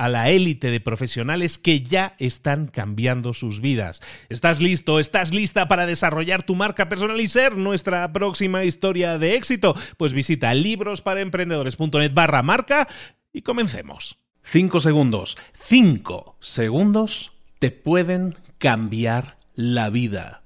a 0.00 0.08
la 0.08 0.30
élite 0.30 0.70
de 0.70 0.80
profesionales 0.80 1.58
que 1.58 1.82
ya 1.82 2.14
están 2.18 2.68
cambiando 2.68 3.34
sus 3.34 3.60
vidas. 3.60 4.00
¿Estás 4.30 4.62
listo? 4.62 4.98
¿Estás 4.98 5.34
lista 5.34 5.68
para 5.68 5.84
desarrollar 5.84 6.42
tu 6.42 6.54
marca 6.54 6.88
personal 6.88 7.20
y 7.20 7.28
ser 7.28 7.58
nuestra 7.58 8.10
próxima 8.10 8.64
historia 8.64 9.18
de 9.18 9.34
éxito? 9.34 9.76
Pues 9.98 10.14
visita 10.14 10.54
librosparaemprendedores.net 10.54 12.14
barra 12.14 12.42
marca 12.42 12.88
y 13.30 13.42
comencemos. 13.42 14.16
Cinco 14.42 14.80
segundos. 14.80 15.36
Cinco 15.52 16.34
segundos 16.40 17.32
te 17.58 17.70
pueden 17.70 18.36
cambiar 18.56 19.36
la 19.54 19.90
vida. 19.90 20.39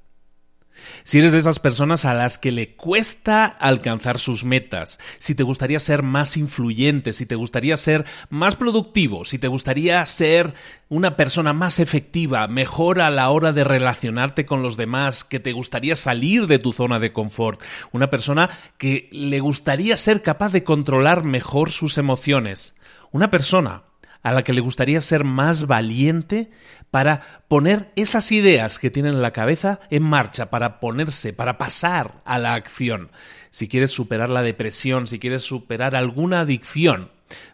Si 1.05 1.19
eres 1.19 1.33
de 1.33 1.39
esas 1.39 1.59
personas 1.59 2.05
a 2.05 2.15
las 2.15 2.39
que 2.39 2.53
le 2.53 2.75
cuesta 2.75 3.47
alcanzar 3.47 4.19
sus 4.19 4.45
metas, 4.45 4.99
si 5.19 5.35
te 5.35 5.43
gustaría 5.43 5.79
ser 5.79 6.03
más 6.03 6.37
influyente, 6.37 7.13
si 7.13 7.27
te 7.27 7.35
gustaría 7.35 7.77
ser 7.77 8.05
más 8.31 8.57
productivo, 8.57 9.25
si 9.25 9.39
te 9.39 9.49
gustaría 9.49 10.05
ser 10.07 10.55
una 10.89 11.17
persona 11.17 11.53
más 11.53 11.79
efectiva, 11.79 12.47
mejor 12.49 13.01
a 13.01 13.11
la 13.11 13.31
hora 13.31 13.53
de 13.53 13.65
relacionarte 13.65 14.47
con 14.47 14.63
los 14.63 14.77
demás, 14.77 15.25
que 15.25 15.41
te 15.41 15.53
gustaría 15.53 15.97
salir 15.97 16.47
de 16.47 16.59
tu 16.59 16.73
zona 16.73 16.99
de 16.99 17.13
confort, 17.13 17.63
una 17.93 18.11
persona 18.11 18.51
que 18.79 19.09
le 19.13 19.41
gustaría 19.41 19.97
ser 19.97 20.23
capaz 20.23 20.53
de 20.53 20.65
controlar 20.65 21.25
mejor 21.25 21.71
sus 21.71 21.99
emociones, 21.99 22.75
una 23.11 23.31
persona 23.31 23.84
a 24.25 24.33
la 24.33 24.43
que 24.43 24.55
le 24.55 24.63
gustaría 24.63 25.01
ser 25.01 25.23
más 25.23 25.69
valiente 25.69 26.51
para 26.91 27.45
poner 27.47 27.93
esas 27.95 28.33
ideas 28.33 28.79
que 28.79 28.91
tiene 28.91 29.11
en 29.11 29.21
la 29.21 29.33
cabeza 29.33 29.81
en 29.91 30.03
marcha, 30.03 30.51
para 30.51 30.81
ponerse, 30.81 31.35
para 31.35 31.59
pasar 31.59 32.23
a 32.25 32.39
la 32.39 32.55
acción. 32.55 33.11
Si 33.51 33.69
quieres 33.69 33.91
superar 33.91 34.31
la 34.31 34.43
depresión, 34.43 35.07
si 35.07 35.19
quieres 35.19 35.43
superar 35.43 35.95
alguna 35.95 36.41
adicción, 36.41 37.11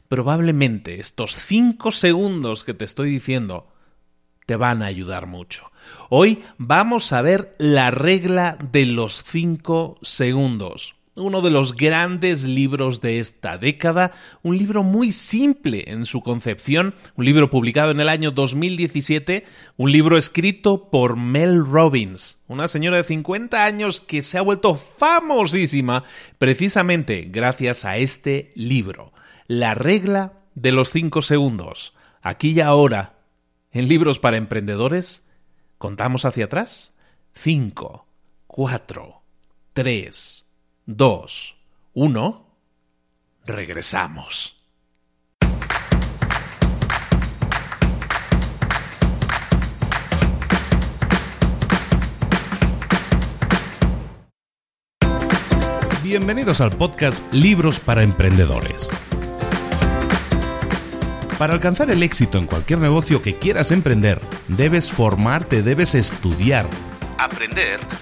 probablemente 0.08 1.00
estos 1.00 1.34
cinco 1.34 1.90
segundos 1.90 2.62
que 2.62 2.72
te 2.72 2.84
estoy 2.84 3.10
diciendo 3.10 3.66
te 4.46 4.54
van 4.54 4.82
a 4.82 4.86
ayudar 4.86 5.26
mucho. 5.26 5.70
Hoy 6.08 6.42
vamos 6.56 7.12
a 7.12 7.20
ver 7.20 7.56
la 7.58 7.90
regla 7.90 8.56
de 8.72 8.86
los 8.86 9.24
cinco 9.24 9.98
segundos 10.02 10.99
uno 11.20 11.42
de 11.42 11.50
los 11.50 11.76
grandes 11.76 12.44
libros 12.44 13.00
de 13.00 13.18
esta 13.18 13.58
década, 13.58 14.12
un 14.42 14.56
libro 14.56 14.82
muy 14.82 15.12
simple 15.12 15.84
en 15.86 16.06
su 16.06 16.22
concepción, 16.22 16.94
un 17.16 17.24
libro 17.24 17.50
publicado 17.50 17.90
en 17.90 18.00
el 18.00 18.08
año 18.08 18.30
2017, 18.30 19.44
un 19.76 19.92
libro 19.92 20.16
escrito 20.16 20.90
por 20.90 21.16
Mel 21.16 21.64
Robbins, 21.64 22.42
una 22.48 22.68
señora 22.68 22.96
de 22.96 23.04
50 23.04 23.64
años 23.64 24.00
que 24.00 24.22
se 24.22 24.38
ha 24.38 24.42
vuelto 24.42 24.76
famosísima 24.76 26.04
precisamente 26.38 27.28
gracias 27.30 27.84
a 27.84 27.96
este 27.98 28.52
libro, 28.54 29.12
La 29.46 29.74
regla 29.74 30.34
de 30.54 30.72
los 30.72 30.90
5 30.90 31.22
segundos. 31.22 31.94
Aquí 32.22 32.50
y 32.50 32.60
ahora, 32.60 33.18
en 33.72 33.88
libros 33.88 34.18
para 34.18 34.36
emprendedores, 34.36 35.26
contamos 35.78 36.24
hacia 36.24 36.46
atrás. 36.46 36.96
5, 37.34 38.06
4, 38.46 39.22
3, 39.72 40.49
2, 40.86 41.56
1, 41.94 42.46
regresamos. 43.44 44.56
Bienvenidos 56.02 56.60
al 56.60 56.72
podcast 56.72 57.32
Libros 57.32 57.78
para 57.78 58.02
Emprendedores. 58.02 58.90
Para 61.38 61.52
alcanzar 61.52 61.90
el 61.90 62.02
éxito 62.02 62.38
en 62.38 62.46
cualquier 62.46 62.80
negocio 62.80 63.22
que 63.22 63.36
quieras 63.36 63.70
emprender, 63.70 64.20
debes 64.48 64.90
formarte, 64.90 65.62
debes 65.62 65.94
estudiar, 65.94 66.66
aprender 67.18 67.78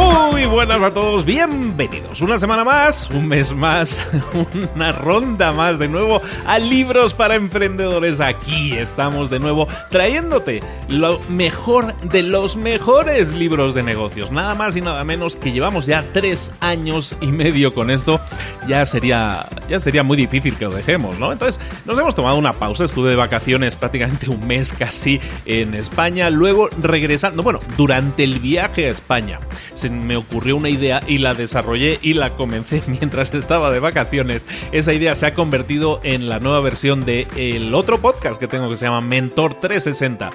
Muy 0.00 0.46
buenas 0.46 0.80
a 0.80 0.90
todos, 0.90 1.26
bienvenidos 1.26 2.22
una 2.22 2.38
semana 2.38 2.64
más, 2.64 3.10
un 3.10 3.28
mes 3.28 3.52
más, 3.52 4.00
una 4.74 4.92
ronda 4.92 5.52
más 5.52 5.78
de 5.78 5.88
nuevo 5.88 6.22
a 6.46 6.58
Libros 6.58 7.12
para 7.12 7.34
Emprendedores. 7.34 8.20
Aquí 8.20 8.72
estamos 8.72 9.28
de 9.28 9.38
nuevo 9.38 9.68
trayéndote 9.90 10.62
lo 10.88 11.20
mejor 11.28 11.94
de 12.00 12.22
los 12.22 12.56
mejores 12.56 13.34
libros 13.34 13.74
de 13.74 13.82
negocios. 13.82 14.30
Nada 14.30 14.54
más 14.54 14.76
y 14.76 14.80
nada 14.80 15.04
menos 15.04 15.36
que 15.36 15.52
llevamos 15.52 15.84
ya 15.84 16.02
tres 16.14 16.52
años 16.60 17.16
y 17.20 17.26
medio 17.26 17.74
con 17.74 17.90
esto. 17.90 18.18
Ya 18.66 18.86
sería, 18.86 19.44
ya 19.68 19.80
sería 19.80 20.02
muy 20.02 20.16
difícil 20.16 20.56
que 20.56 20.64
lo 20.64 20.70
dejemos, 20.70 21.18
¿no? 21.18 21.32
Entonces 21.32 21.60
nos 21.84 21.98
hemos 21.98 22.14
tomado 22.14 22.38
una 22.38 22.54
pausa, 22.54 22.84
estuve 22.84 23.10
de 23.10 23.16
vacaciones 23.16 23.76
prácticamente 23.76 24.30
un 24.30 24.46
mes 24.46 24.72
casi 24.72 25.20
en 25.44 25.74
España, 25.74 26.30
luego 26.30 26.68
regresando, 26.80 27.42
bueno, 27.42 27.58
durante 27.76 28.24
el 28.24 28.38
viaje 28.38 28.86
a 28.86 28.90
España 28.90 29.38
se 29.74 29.89
me 29.90 30.16
ocurrió 30.16 30.56
una 30.56 30.68
idea 30.68 31.02
y 31.06 31.18
la 31.18 31.34
desarrollé 31.34 31.98
y 32.02 32.14
la 32.14 32.36
comencé 32.36 32.82
mientras 32.86 33.32
estaba 33.34 33.70
de 33.70 33.80
vacaciones. 33.80 34.46
Esa 34.72 34.92
idea 34.92 35.14
se 35.14 35.26
ha 35.26 35.34
convertido 35.34 36.00
en 36.02 36.28
la 36.28 36.38
nueva 36.38 36.60
versión 36.60 37.04
de 37.04 37.26
el 37.36 37.74
otro 37.74 37.98
podcast 37.98 38.40
que 38.40 38.48
tengo 38.48 38.68
que 38.68 38.76
se 38.76 38.86
llama 38.86 39.00
Mentor 39.00 39.54
360 39.54 40.30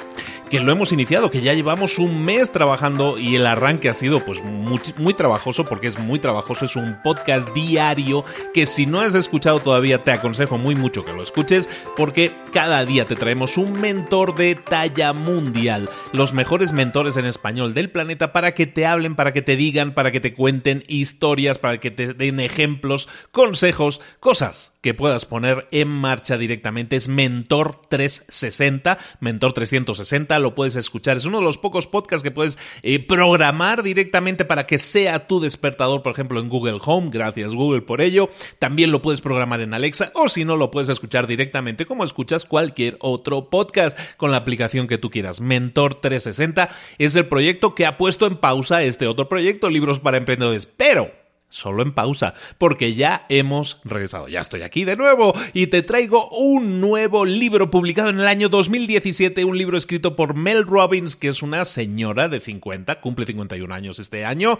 que 0.56 0.62
lo 0.62 0.72
hemos 0.72 0.94
iniciado, 0.94 1.30
que 1.30 1.42
ya 1.42 1.54
llevamos 1.54 2.00
un 2.00 2.24
mes 2.24 2.50
trabajando 2.50 3.18
y 3.18 3.36
el 3.36 3.46
arranque 3.46 3.90
ha 3.90 3.94
sido 3.94 4.22
pues 4.22 4.42
muy, 4.42 4.80
muy, 4.96 5.14
trabajoso 5.14 5.66
porque 5.66 5.88
es 5.88 6.00
muy 6.00 6.18
trabajoso, 6.18 6.64
es 6.64 6.78
un 6.78 6.96
podcast 7.04 7.54
diario 7.54 8.24
que 8.54 8.66
si 8.66 8.86
no 8.86 9.02
has 9.02 9.16
escuchado 9.16 9.60
todavía 9.60 10.02
te 10.04 10.14
aconsejo 10.14 10.58
muy 10.58 10.76
mucho 10.76 11.04
que 11.04 11.12
lo 11.12 11.24
escuches 11.24 11.70
porque 11.98 12.32
cada 12.54 12.86
día 12.86 13.04
te 13.04 13.18
traemos 13.18 13.58
un 13.58 13.82
mentor 13.82 14.34
de 14.34 14.56
talla 14.56 15.12
mundial, 15.12 15.90
los 16.14 16.32
mejores 16.32 16.72
mentores 16.72 17.18
en 17.18 17.26
español 17.26 17.74
del 17.74 17.90
planeta 17.90 18.32
para 18.32 18.54
que 18.54 18.66
te 18.66 18.86
hablen, 18.86 19.18
para 19.18 19.34
que 19.34 19.42
te 19.42 19.58
digan, 19.58 19.94
para 19.94 20.14
que 20.14 20.22
te 20.22 20.34
cuenten 20.34 20.86
historias, 20.88 21.58
para 21.58 21.82
que 21.82 21.92
te 21.92 22.14
den 22.14 22.40
ejemplos, 22.40 23.10
consejos, 23.34 24.00
cosas 24.22 24.72
que 24.86 24.94
puedas 24.94 25.26
poner 25.26 25.68
en 25.72 25.88
marcha 25.88 26.38
directamente. 26.38 26.96
Es 26.96 27.08
Mentor 27.08 27.88
360, 27.90 29.00
Mentor 29.20 29.54
360, 29.54 30.38
lo 30.46 30.54
puedes 30.54 30.76
escuchar. 30.76 31.18
Es 31.18 31.26
uno 31.26 31.40
de 31.40 31.44
los 31.44 31.58
pocos 31.58 31.88
podcasts 31.88 32.24
que 32.24 32.30
puedes 32.30 32.60
eh, 32.84 33.00
programar 33.00 33.82
directamente 33.82 34.46
para 34.46 34.68
que 34.68 34.78
sea 34.78 35.28
tu 35.28 35.40
despertador, 35.40 36.04
por 36.04 36.14
ejemplo, 36.14 36.40
en 36.40 36.50
Google 36.50 36.80
Home. 36.86 37.10
Gracias 37.12 37.56
Google 37.56 37.82
por 37.82 38.00
ello. 38.00 38.30
También 38.60 38.92
lo 38.92 39.02
puedes 39.02 39.22
programar 39.22 39.62
en 39.62 39.74
Alexa 39.74 40.12
o 40.14 40.30
si 40.30 40.46
no, 40.46 40.56
lo 40.56 40.70
puedes 40.70 40.90
escuchar 40.90 41.26
directamente 41.26 41.88
como 41.88 42.04
escuchas 42.04 42.46
cualquier 42.46 42.98
otro 43.00 43.50
podcast 43.50 43.98
con 44.18 44.30
la 44.30 44.38
aplicación 44.38 44.88
que 44.88 45.00
tú 45.00 45.10
quieras. 45.10 45.42
Mentor 45.42 45.96
360 45.96 46.70
es 47.00 47.16
el 47.16 47.26
proyecto 47.26 47.74
que 47.74 47.88
ha 47.88 47.98
puesto 47.98 48.28
en 48.28 48.38
pausa 48.38 48.84
este 48.84 49.08
otro 49.08 49.28
proyecto, 49.28 49.72
Libros 49.72 50.00
para 50.00 50.18
Emprendedores. 50.18 50.68
Pero 50.68 51.25
solo 51.56 51.84
en 51.84 51.94
pausa, 51.94 52.34
porque 52.58 52.96
ya 52.96 53.26
hemos 53.30 53.80
regresado. 53.84 54.28
Ya 54.28 54.42
estoy 54.42 54.62
aquí 54.62 54.84
de 54.84 54.96
nuevo 54.96 55.34
y 55.54 55.68
te 55.68 55.82
traigo 55.82 56.30
un 56.30 56.82
nuevo 56.82 57.26
libro 57.26 57.72
publicado 57.72 58.10
en 58.10 58.20
el 58.20 58.28
año 58.28 58.50
2017, 58.50 59.46
un 59.46 59.58
libro 59.58 59.78
escrito 59.78 60.16
por 60.16 60.36
Mel 60.36 60.66
Robbins, 60.66 61.16
que 61.16 61.30
es 61.30 61.42
una 61.42 61.66
señora 61.66 62.28
de 62.28 62.42
50, 62.42 63.00
cumple 63.00 63.26
51 63.26 63.74
años 63.74 64.00
este 64.00 64.26
año, 64.26 64.60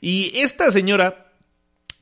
y 0.00 0.38
esta 0.38 0.70
señora 0.70 1.27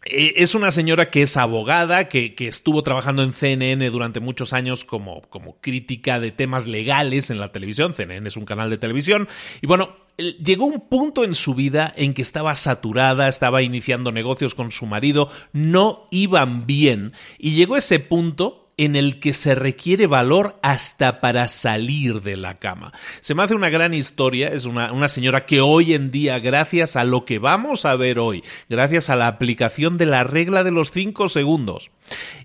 es 0.08 0.55
una 0.55 0.70
señora 0.70 1.11
que 1.11 1.23
es 1.23 1.37
abogada, 1.37 2.08
que, 2.08 2.35
que, 2.35 2.49
estuvo 2.49 2.82
trabajando 2.82 3.23
en 3.23 3.32
CNN 3.32 3.91
durante 3.91 4.20
muchos 4.20 4.53
años 4.53 4.85
como, 4.85 5.23
como 5.23 5.61
crítica 5.61 6.20
de 6.20 6.31
temas 6.31 6.67
legales 6.67 7.31
en 7.31 7.38
la 7.38 7.53
televisión. 7.53 7.94
CNN 7.94 8.26
es 8.29 8.37
un 8.37 8.44
canal 8.44 8.70
de 8.70 8.79
televisión. 8.79 9.29
Y 9.61 9.67
bueno, 9.67 9.97
llegó 10.17 10.67
un 10.67 10.88
punto 10.88 11.25
en 11.25 11.35
su 11.35 11.55
vida 11.55 11.93
en 11.97 12.14
que 12.14 12.23
estaba 12.23 12.55
saturada, 12.55 13.29
estaba 13.29 13.62
iniciando 13.62 14.12
negocios 14.12 14.55
con 14.55 14.70
su 14.70 14.87
marido, 14.87 15.29
no 15.53 16.06
iban 16.11 16.67
bien. 16.67 17.12
Y 17.38 17.55
llegó 17.55 17.76
ese 17.76 17.99
punto 17.99 18.65
en 18.76 18.94
el 18.94 19.20
que 19.20 19.32
se 19.32 19.55
requiere 19.55 20.06
valor 20.06 20.58
hasta 20.62 21.20
para 21.20 21.49
salir 21.49 22.20
de 22.20 22.37
la 22.37 22.58
cama. 22.58 22.93
Se 23.20 23.34
me 23.34 23.43
hace 23.43 23.55
una 23.55 23.70
gran 23.70 23.94
historia, 23.94 24.49
es 24.49 24.67
una, 24.67 24.93
una, 24.93 25.08
señora 25.08 25.46
que 25.46 25.61
hoy 25.61 25.94
en 25.94 26.11
día, 26.11 26.38
gracias 26.38 26.96
a 26.96 27.05
lo 27.05 27.25
que 27.25 27.38
vamos 27.38 27.84
a 27.87 27.96
ver 27.96 28.19
hoy, 28.19 28.44
gracias 28.69 29.08
a 29.08 29.17
la 29.17 29.28
aplicación 29.28 29.96
de 29.96 30.06
la 30.06 30.25
regla 30.25 30.62
de 30.62 30.73
los 30.73 30.90
cinco 30.90 31.28
segundos, 31.28 31.90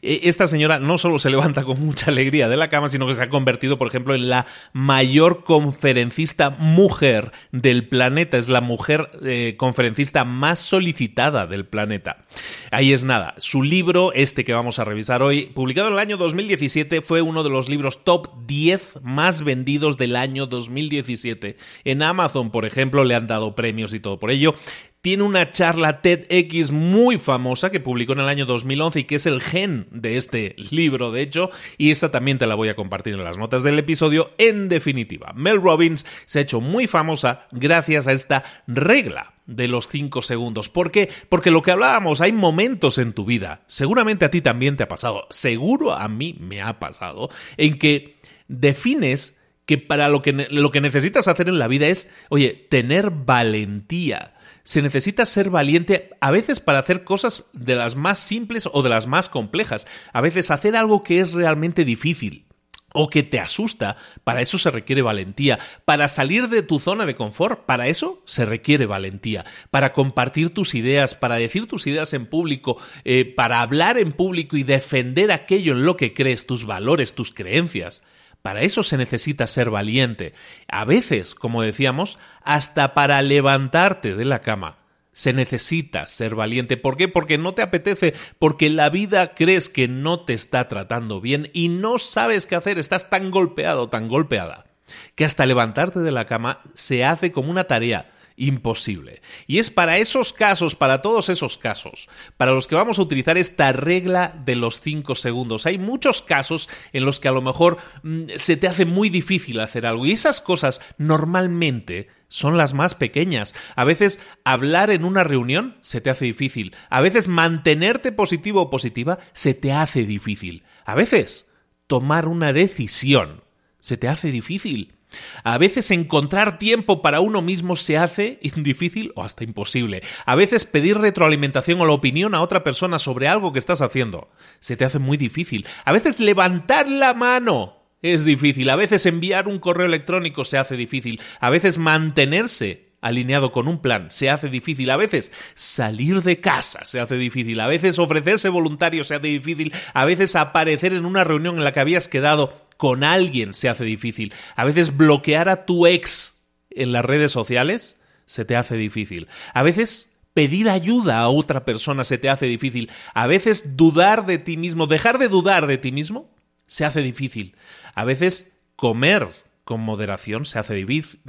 e, 0.02 0.22
esta 0.24 0.48
señora 0.48 0.80
no 0.80 0.98
solo 0.98 1.20
se 1.20 1.30
levanta 1.30 1.64
con 1.64 1.80
mucha 1.80 2.12
alegría 2.12 2.50
de 2.50 2.58
la 2.58 2.70
cama, 2.70 2.90
sino 2.90 3.08
que 3.08 3.16
se 3.16 3.24
ha 3.24 3.30
convertido, 3.30 3.78
por 3.78 3.88
ejemplo, 3.88 4.16
en 4.16 4.30
la 4.30 4.46
mayor 4.74 5.44
conferencista 5.44 6.50
mujer 6.50 7.32
del 7.52 7.88
planeta. 7.88 8.38
Es 8.38 8.50
la 8.50 8.62
mujer 8.62 9.12
eh, 9.24 9.56
conferencista 9.58 10.26
más 10.26 10.60
solicitada 10.60 11.48
del 11.48 11.66
planeta. 11.66 12.26
Ahí 12.72 12.94
es 12.94 13.04
nada. 13.04 13.36
Su 13.38 13.64
libro, 13.64 14.14
este 14.14 14.44
que 14.44 14.54
vamos 14.54 14.80
a 14.80 14.86
revisar 14.86 15.22
hoy, 15.22 15.48
publicado 15.48 15.88
en 15.88 15.94
el 15.94 16.00
año 16.00 16.18
2017, 16.22 17.02
fue 17.02 17.22
uno 17.22 17.44
de 17.44 17.50
los 17.50 17.70
libros 17.70 18.04
top 18.04 18.30
10 18.46 19.00
más 19.02 19.44
vendidos 19.44 19.98
del 19.98 20.16
año 20.16 20.48
2017. 20.48 21.58
En 21.84 22.02
Amazon, 22.04 22.52
por 22.52 22.66
ejemplo, 22.66 23.04
le 23.04 23.16
han 23.16 23.28
dado 23.28 23.56
premios 23.56 23.94
y 23.94 24.00
todo 24.00 24.20
por 24.20 24.32
ello 24.32 24.56
tiene 25.02 25.24
una 25.24 25.52
charla 25.52 26.02
TEDx 26.02 26.72
muy 26.72 27.18
famosa 27.18 27.72
que 27.72 27.80
publicó 27.80 28.14
en 28.14 28.20
el 28.20 28.30
año 28.30 28.46
2011 28.46 29.00
y 29.00 29.04
que 29.06 29.16
es 29.16 29.26
el 29.26 29.42
gen 29.42 29.88
de 29.92 30.18
este 30.18 30.56
libro, 30.58 31.12
de 31.12 31.22
hecho, 31.22 31.50
y 31.78 31.92
esa 31.92 32.12
también 32.12 32.38
te 32.38 32.48
la 32.48 32.56
voy 32.56 32.70
a 32.70 32.76
compartir 32.76 33.16
en 33.16 33.24
las 33.24 33.38
notas 33.38 33.64
del 33.64 33.80
episodio. 33.80 34.32
En 34.38 34.70
definitiva, 34.70 35.34
Mel 35.36 35.62
Robbins 35.62 36.06
se 36.26 36.40
ha 36.40 36.42
hecho 36.44 36.62
muy 36.62 36.86
famosa 36.86 37.48
gracias 37.52 38.06
a 38.08 38.14
esta 38.14 38.44
regla 38.68 39.34
de 39.48 39.68
los 39.68 39.90
5 39.90 40.22
segundos. 40.22 40.70
¿Por 40.70 40.92
qué? 40.92 41.10
Porque 41.30 41.52
lo 41.52 41.64
que 41.64 41.72
hablábamos, 41.72 42.22
hay 42.22 42.32
momentos 42.32 43.00
en 43.00 43.14
tu 43.14 43.26
vida, 43.26 43.64
seguramente 43.66 44.26
a 44.26 44.32
ti 44.32 44.42
también 44.42 44.78
te 44.78 44.84
ha 44.84 44.88
pasado, 44.88 45.28
seguro 45.32 45.94
a 45.94 46.08
mí 46.08 46.38
me 46.40 46.62
ha 46.62 46.80
pasado, 46.80 47.30
en 47.58 47.80
que 47.80 48.20
defines 48.48 49.41
que 49.66 49.78
para 49.78 50.10
lo 50.10 50.22
que, 50.22 50.48
lo 50.50 50.72
que 50.72 50.82
necesitas 50.82 51.28
hacer 51.28 51.48
en 51.48 51.60
la 51.60 51.68
vida 51.68 51.88
es, 51.88 52.10
oye, 52.30 52.68
tener 52.70 53.12
valentía 53.12 54.34
se 54.64 54.82
necesita 54.82 55.26
ser 55.26 55.50
valiente 55.50 56.12
a 56.20 56.32
veces 56.32 56.60
para 56.60 56.80
hacer 56.80 57.04
cosas 57.04 57.46
de 57.54 57.76
las 57.76 57.96
más 57.96 58.20
simples 58.20 58.70
o 58.72 58.84
de 58.84 58.90
las 58.90 59.08
más 59.08 59.30
complejas, 59.30 59.88
a 60.14 60.22
veces 60.22 60.52
hacer 60.52 60.76
algo 60.76 61.02
que 61.02 61.20
es 61.20 61.34
realmente 61.34 61.84
difícil 61.84 62.46
o 62.94 63.10
que 63.10 63.24
te 63.24 63.40
asusta, 63.40 63.96
para 64.26 64.42
eso 64.42 64.58
se 64.58 64.70
requiere 64.70 65.02
valentía. 65.02 65.60
Para 65.86 66.10
salir 66.10 66.50
de 66.50 66.62
tu 66.62 66.80
zona 66.80 67.06
de 67.06 67.16
confort, 67.16 67.66
para 67.66 67.88
eso 67.88 68.22
se 68.26 68.46
requiere 68.46 68.86
valentía. 68.86 69.46
Para 69.70 69.94
compartir 69.94 70.54
tus 70.54 70.76
ideas, 70.76 71.16
para 71.16 71.36
decir 71.36 71.68
tus 71.68 71.88
ideas 71.88 72.14
en 72.14 72.26
público, 72.26 72.78
eh, 73.06 73.24
para 73.26 73.62
hablar 73.62 73.98
en 73.98 74.12
público 74.12 74.58
y 74.58 74.64
defender 74.64 75.32
aquello 75.32 75.72
en 75.72 75.86
lo 75.86 75.96
que 75.96 76.14
crees, 76.14 76.46
tus 76.46 76.66
valores, 76.66 77.16
tus 77.16 77.32
creencias. 77.32 78.04
Para 78.42 78.62
eso 78.62 78.84
se 78.84 78.98
necesita 78.98 79.46
ser 79.48 79.70
valiente. 79.70 80.34
A 80.68 80.86
veces, 80.86 81.36
como 81.36 81.62
decíamos, 81.62 82.18
hasta 82.44 82.94
para 82.94 83.22
levantarte 83.22 84.16
de 84.16 84.26
la 84.26 84.42
cama. 84.42 84.78
Se 85.14 85.34
necesita 85.34 86.08
ser 86.08 86.36
valiente. 86.36 86.78
¿Por 86.78 86.96
qué? 86.96 87.08
Porque 87.08 87.38
no 87.38 87.52
te 87.52 87.62
apetece, 87.62 88.14
porque 88.40 88.70
la 88.70 88.90
vida 88.90 89.36
crees 89.36 89.70
que 89.70 89.88
no 89.88 90.22
te 90.22 90.34
está 90.34 90.68
tratando 90.70 91.20
bien 91.20 91.50
y 91.54 91.68
no 91.70 92.00
sabes 92.00 92.48
qué 92.48 92.56
hacer, 92.56 92.80
estás 92.80 93.10
tan 93.10 93.30
golpeado, 93.30 93.90
tan 93.90 94.08
golpeada, 94.08 94.68
que 95.16 95.26
hasta 95.26 95.46
levantarte 95.46 96.00
de 96.00 96.14
la 96.14 96.26
cama 96.26 96.62
se 96.74 97.04
hace 97.04 97.34
como 97.34 97.52
una 97.52 97.66
tarea 97.66 98.10
imposible. 98.42 99.22
Y 99.46 99.60
es 99.60 99.70
para 99.70 99.98
esos 99.98 100.34
casos, 100.34 100.74
para 100.74 101.04
todos 101.04 101.30
esos 101.30 101.60
casos, 101.60 102.10
para 102.38 102.52
los 102.52 102.68
que 102.68 102.74
vamos 102.74 102.98
a 102.98 103.04
utilizar 103.04 103.38
esta 103.38 103.72
regla 103.72 104.34
de 104.46 104.56
los 104.56 104.82
5 104.82 105.14
segundos. 105.14 105.68
Hay 105.68 105.78
muchos 105.78 106.24
casos 106.24 106.68
en 106.92 107.06
los 107.06 107.20
que 107.20 107.28
a 107.28 107.34
lo 107.34 107.44
mejor 107.44 107.78
mm, 108.02 108.30
se 108.38 108.58
te 108.58 108.68
hace 108.68 108.86
muy 108.86 109.10
difícil 109.10 109.60
hacer 109.60 109.86
algo 109.86 110.08
y 110.08 110.12
esas 110.12 110.42
cosas 110.42 110.82
normalmente 110.98 112.08
son 112.30 112.58
las 112.58 112.74
más 112.74 112.96
pequeñas. 112.96 113.54
A 113.76 113.84
veces 113.84 114.20
hablar 114.44 114.90
en 114.90 115.06
una 115.06 115.24
reunión 115.24 115.78
se 115.82 116.02
te 116.02 116.10
hace 116.10 116.26
difícil. 116.26 116.76
A 116.90 117.02
veces 117.02 117.28
mantenerte 117.28 118.12
positivo 118.12 118.62
o 118.64 118.70
positiva 118.72 119.20
se 119.34 119.54
te 119.54 119.72
hace 119.72 120.04
difícil. 120.04 120.64
A 120.84 120.96
veces 120.96 121.48
tomar 121.86 122.28
una 122.28 122.54
decisión 122.54 123.44
se 123.80 123.98
te 123.98 124.08
hace 124.08 124.32
difícil. 124.32 124.96
A 125.44 125.58
veces 125.58 125.92
encontrar 125.92 126.58
tiempo 126.58 127.02
para 127.02 127.20
uno 127.20 127.42
mismo 127.42 127.76
se 127.76 127.98
hace 127.98 128.40
difícil 128.56 129.12
o 129.16 129.24
hasta 129.24 129.44
imposible. 129.44 130.02
A 130.26 130.36
veces 130.36 130.66
pedir 130.66 130.98
retroalimentación 130.98 131.82
o 131.82 131.86
la 131.86 131.94
opinión 131.94 132.36
a 132.36 132.42
otra 132.42 132.64
persona 132.64 133.00
sobre 133.00 133.28
algo 133.28 133.54
que 133.54 133.60
estás 133.60 133.82
haciendo 133.82 134.30
se 134.60 134.78
te 134.78 134.86
hace 134.86 135.00
muy 135.00 135.18
difícil. 135.18 135.66
A 135.86 135.92
veces 135.92 136.20
levantar 136.20 136.88
la 136.88 137.14
mano 137.14 137.82
es 138.02 138.26
difícil. 138.26 138.70
A 138.70 138.76
veces 138.76 139.06
enviar 139.06 139.48
un 139.48 139.60
correo 139.60 139.86
electrónico 139.86 140.44
se 140.44 140.58
hace 140.58 140.76
difícil. 140.76 141.22
A 141.40 141.50
veces 141.50 141.78
mantenerse 141.78 142.92
alineado 143.02 143.52
con 143.52 143.68
un 143.68 143.82
plan 143.82 144.12
se 144.12 144.30
hace 144.30 144.50
difícil. 144.50 144.90
A 144.92 144.98
veces 144.98 145.32
salir 145.56 146.22
de 146.22 146.40
casa 146.40 146.86
se 146.86 147.00
hace 147.00 147.18
difícil. 147.18 147.60
A 147.60 147.68
veces 147.68 148.00
ofrecerse 148.00 148.50
voluntario 148.50 149.04
se 149.04 149.16
hace 149.16 149.28
difícil. 149.28 149.74
A 149.94 150.06
veces 150.06 150.36
aparecer 150.36 150.94
en 150.94 151.06
una 151.06 151.24
reunión 151.24 151.58
en 151.58 151.64
la 151.64 151.74
que 151.74 151.80
habías 151.80 152.08
quedado 152.08 152.70
con 152.82 153.04
alguien 153.04 153.54
se 153.54 153.70
hace 153.70 153.86
difícil. 153.86 154.34
A 154.56 154.66
veces 154.66 154.98
bloquear 154.98 155.50
a 155.50 155.68
tu 155.68 155.86
ex 155.86 156.48
en 156.72 156.92
las 156.92 157.06
redes 157.06 157.32
sociales 157.32 157.96
se 158.26 158.44
te 158.44 158.56
hace 158.56 158.76
difícil. 158.76 159.28
A 159.54 159.62
veces 159.62 160.18
pedir 160.34 160.68
ayuda 160.68 161.20
a 161.20 161.30
otra 161.30 161.64
persona 161.64 162.04
se 162.04 162.18
te 162.18 162.28
hace 162.28 162.48
difícil. 162.48 162.90
A 163.14 163.28
veces 163.28 163.78
dudar 163.78 164.26
de 164.26 164.40
ti 164.40 164.58
mismo, 164.58 164.88
dejar 164.88 165.20
de 165.20 165.28
dudar 165.28 165.68
de 165.68 165.78
ti 165.78 165.92
mismo, 165.92 166.32
se 166.66 166.84
hace 166.84 167.04
difícil. 167.04 167.56
A 167.94 168.04
veces 168.04 168.52
comer 168.76 169.28
con 169.64 169.82
moderación 169.82 170.48
se 170.48 170.58
hace, 170.58 170.84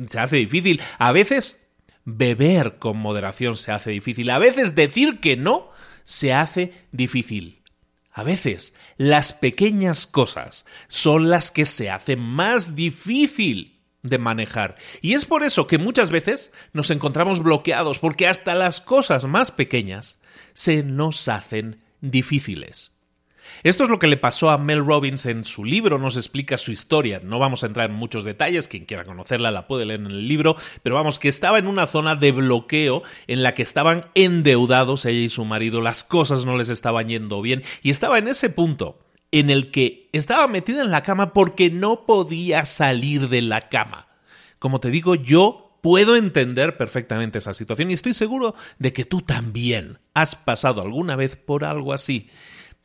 se 0.09 0.18
hace 0.18 0.37
difícil. 0.37 0.80
A 0.97 1.12
veces 1.12 1.68
beber 2.06 2.78
con 2.78 2.97
moderación 2.97 3.59
se 3.59 3.73
hace 3.73 3.90
difícil. 3.90 4.30
A 4.30 4.38
veces 4.38 4.75
decir 4.75 5.21
que 5.21 5.37
no 5.37 5.68
se 6.02 6.32
hace 6.32 6.73
difícil. 6.92 7.62
A 8.12 8.23
veces 8.25 8.75
las 8.99 9.33
pequeñas 9.33 10.07
cosas 10.07 10.66
son 10.88 11.31
las 11.31 11.50
que 11.50 11.64
se 11.64 11.90
hacen 11.90 12.21
más 12.21 12.75
difícil 12.75 13.81
de 14.02 14.19
manejar. 14.19 14.76
Y 15.00 15.14
es 15.14 15.25
por 15.25 15.42
eso 15.42 15.66
que 15.66 15.78
muchas 15.78 16.11
veces 16.11 16.52
nos 16.73 16.90
encontramos 16.90 17.42
bloqueados, 17.42 17.99
porque 17.99 18.26
hasta 18.26 18.54
las 18.54 18.81
cosas 18.81 19.25
más 19.25 19.50
pequeñas 19.50 20.21
se 20.52 20.83
nos 20.83 21.28
hacen 21.28 21.83
difíciles. 22.00 22.92
Esto 23.62 23.85
es 23.85 23.90
lo 23.90 23.99
que 23.99 24.06
le 24.06 24.16
pasó 24.16 24.50
a 24.50 24.59
Mel 24.59 24.85
Robbins 24.85 25.26
en 25.26 25.44
su 25.44 25.64
libro, 25.64 25.99
nos 25.99 26.16
explica 26.16 26.59
su 26.59 26.73
historia. 26.73 27.21
No 27.23 27.38
vamos 27.38 27.62
a 27.62 27.66
entrar 27.66 27.90
en 27.90 27.97
muchos 27.97 28.25
detalles, 28.25 28.68
quien 28.68 28.85
quiera 28.85 29.04
conocerla 29.04 29.50
la 29.50 29.66
puede 29.66 29.85
leer 29.85 30.00
en 30.00 30.06
el 30.06 30.28
libro, 30.28 30.56
pero 30.82 30.94
vamos, 30.94 31.18
que 31.18 31.28
estaba 31.28 31.59
en 31.59 31.66
una 31.66 31.87
zona 31.87 32.16
de 32.16 32.32
bloqueo 32.32 33.02
en 33.26 33.42
la 33.42 33.54
que 33.54 33.62
estaban 33.62 34.06
endeudados 34.14 35.06
ella 35.06 35.21
y 35.21 35.28
su 35.28 35.44
marido, 35.44 35.80
las 35.80 36.04
cosas 36.04 36.44
no 36.44 36.56
les 36.56 36.68
estaban 36.68 37.09
yendo 37.09 37.42
bien 37.42 37.62
y 37.82 37.90
estaba 37.90 38.18
en 38.18 38.28
ese 38.28 38.50
punto 38.50 38.99
en 39.30 39.50
el 39.50 39.71
que 39.71 40.09
estaba 40.12 40.47
metida 40.47 40.82
en 40.82 40.90
la 40.90 41.02
cama 41.02 41.32
porque 41.32 41.71
no 41.71 42.04
podía 42.06 42.64
salir 42.64 43.28
de 43.28 43.42
la 43.42 43.68
cama. 43.68 44.09
Como 44.59 44.78
te 44.78 44.90
digo, 44.90 45.14
yo 45.14 45.78
puedo 45.80 46.16
entender 46.16 46.76
perfectamente 46.76 47.38
esa 47.38 47.54
situación 47.54 47.90
y 47.90 47.94
estoy 47.94 48.14
seguro 48.14 48.54
de 48.78 48.92
que 48.92 49.04
tú 49.04 49.23
también 49.23 49.99
has 50.14 50.37
pasado 50.37 50.82
alguna 50.82 51.16
vez 51.16 51.37
por 51.37 51.64
algo 51.64 51.92
así. 51.92 52.30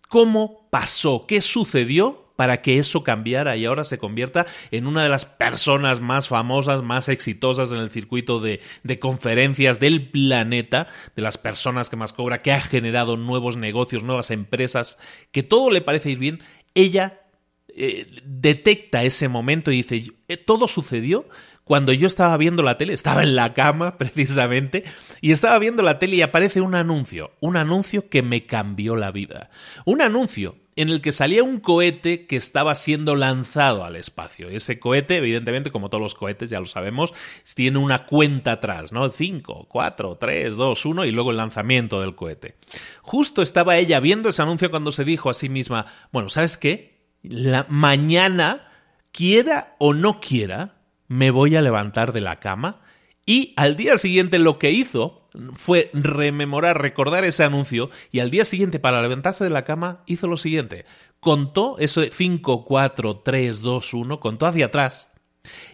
¿Cómo 0.07 0.67
pasó? 0.69 1.25
¿Qué 1.27 1.41
sucedió 1.41 2.27
para 2.37 2.61
que 2.61 2.77
eso 2.77 3.03
cambiara 3.03 3.57
y 3.57 3.65
ahora 3.65 3.83
se 3.83 3.97
convierta 3.97 4.45
en 4.71 4.87
una 4.87 5.03
de 5.03 5.09
las 5.09 5.25
personas 5.25 5.99
más 5.99 6.29
famosas, 6.29 6.83
más 6.83 7.09
exitosas 7.09 7.71
en 7.71 7.79
el 7.79 7.91
circuito 7.91 8.39
de, 8.39 8.61
conferencias 8.99 9.79
del 9.81 10.09
planeta, 10.09 10.87
de 11.15 11.23
las 11.23 11.37
personas 11.37 11.89
que 11.89 11.97
más 11.97 12.13
cobra, 12.13 12.41
que 12.41 12.53
ha 12.53 12.61
generado 12.61 13.17
nuevos 13.17 13.57
negocios, 13.57 14.03
nuevas 14.03 14.31
empresas, 14.31 14.99
que 15.31 15.43
todo 15.43 15.71
le 15.71 15.81
parece 15.81 16.11
ir 16.11 16.19
bien, 16.19 16.43
ella 16.75 17.21
eh, 17.69 18.21
detecta 18.23 19.03
ese 19.03 19.27
momento 19.27 19.71
y 19.71 19.77
dice, 19.77 20.11
eh, 20.27 20.37
todo 20.37 20.67
sucedió 20.67 21.27
cuando 21.67 21.91
yo 21.91 22.07
estaba 22.07 22.35
viendo 22.37 22.63
la 22.63 22.77
tele, 22.77 22.93
estaba 22.93 23.23
en 23.23 23.35
la 23.35 23.53
cama 23.53 23.97
precisamente, 23.97 24.83
y 25.21 25.31
estaba 25.31 25.59
viendo 25.59 25.83
la 25.83 25.99
tele 25.99 26.15
y 26.15 26.21
aparece 26.21 26.61
un 26.61 26.75
anuncio, 26.75 27.31
un 27.39 27.57
anuncio 27.57 28.09
que 28.09 28.23
me 28.23 28.45
cambió 28.45 28.95
la 28.95 29.11
vida. 29.11 29.49
Un 29.85 30.01
anuncio 30.01 30.55
en 30.77 30.89
el 30.89 31.01
que 31.01 31.11
salía 31.11 31.43
un 31.43 31.59
cohete 31.59 32.27
que 32.27 32.35
estaba 32.35 32.75
siendo 32.75 33.15
lanzado 33.15 33.83
al 33.83 33.95
espacio. 33.95 34.47
Ese 34.47 34.79
cohete, 34.79 35.17
evidentemente, 35.17 35.71
como 35.71 35.89
todos 35.89 36.01
los 36.03 36.13
cohetes, 36.13 36.51
ya 36.51 36.59
lo 36.59 36.67
sabemos, 36.67 37.13
tiene 37.55 37.79
una 37.79 38.05
cuenta 38.05 38.53
atrás, 38.53 38.91
¿no? 38.91 39.09
5, 39.09 39.65
4, 39.67 40.17
3, 40.17 40.55
2, 40.55 40.85
1 40.85 41.05
y 41.05 41.11
luego 41.11 41.31
el 41.31 41.37
lanzamiento 41.37 41.99
del 41.99 42.15
cohete. 42.15 42.57
Justo 43.01 43.41
estaba 43.41 43.77
ella 43.77 43.99
viendo 43.99 44.29
ese 44.29 44.43
anuncio 44.43 44.69
cuando 44.69 44.91
se 44.91 45.03
dijo 45.03 45.31
a 45.31 45.33
sí 45.33 45.49
misma, 45.49 45.87
bueno, 46.11 46.29
¿sabes 46.29 46.57
qué? 46.57 47.01
La 47.23 47.65
mañana, 47.69 48.71
quiera 49.11 49.75
o 49.79 49.95
no 49.95 50.19
quiera, 50.19 50.76
me 51.07 51.31
voy 51.31 51.55
a 51.55 51.61
levantar 51.61 52.13
de 52.13 52.21
la 52.21 52.39
cama 52.39 52.81
y 53.25 53.53
al 53.57 53.75
día 53.75 53.97
siguiente 53.97 54.39
lo 54.39 54.57
que 54.57 54.71
hizo 54.71 55.27
fue 55.53 55.91
rememorar, 55.93 56.81
recordar 56.81 57.25
ese 57.25 57.43
anuncio 57.43 57.89
y 58.11 58.19
al 58.19 58.31
día 58.31 58.45
siguiente 58.45 58.79
para 58.79 59.01
levantarse 59.01 59.43
de 59.43 59.49
la 59.49 59.65
cama 59.65 60.03
hizo 60.05 60.27
lo 60.27 60.37
siguiente. 60.37 60.85
Contó 61.19 61.77
eso 61.79 62.01
de 62.01 62.11
5, 62.11 62.65
4, 62.65 63.17
3, 63.19 63.61
2, 63.61 63.93
1, 63.93 64.19
contó 64.19 64.45
hacia 64.45 64.67
atrás 64.67 65.13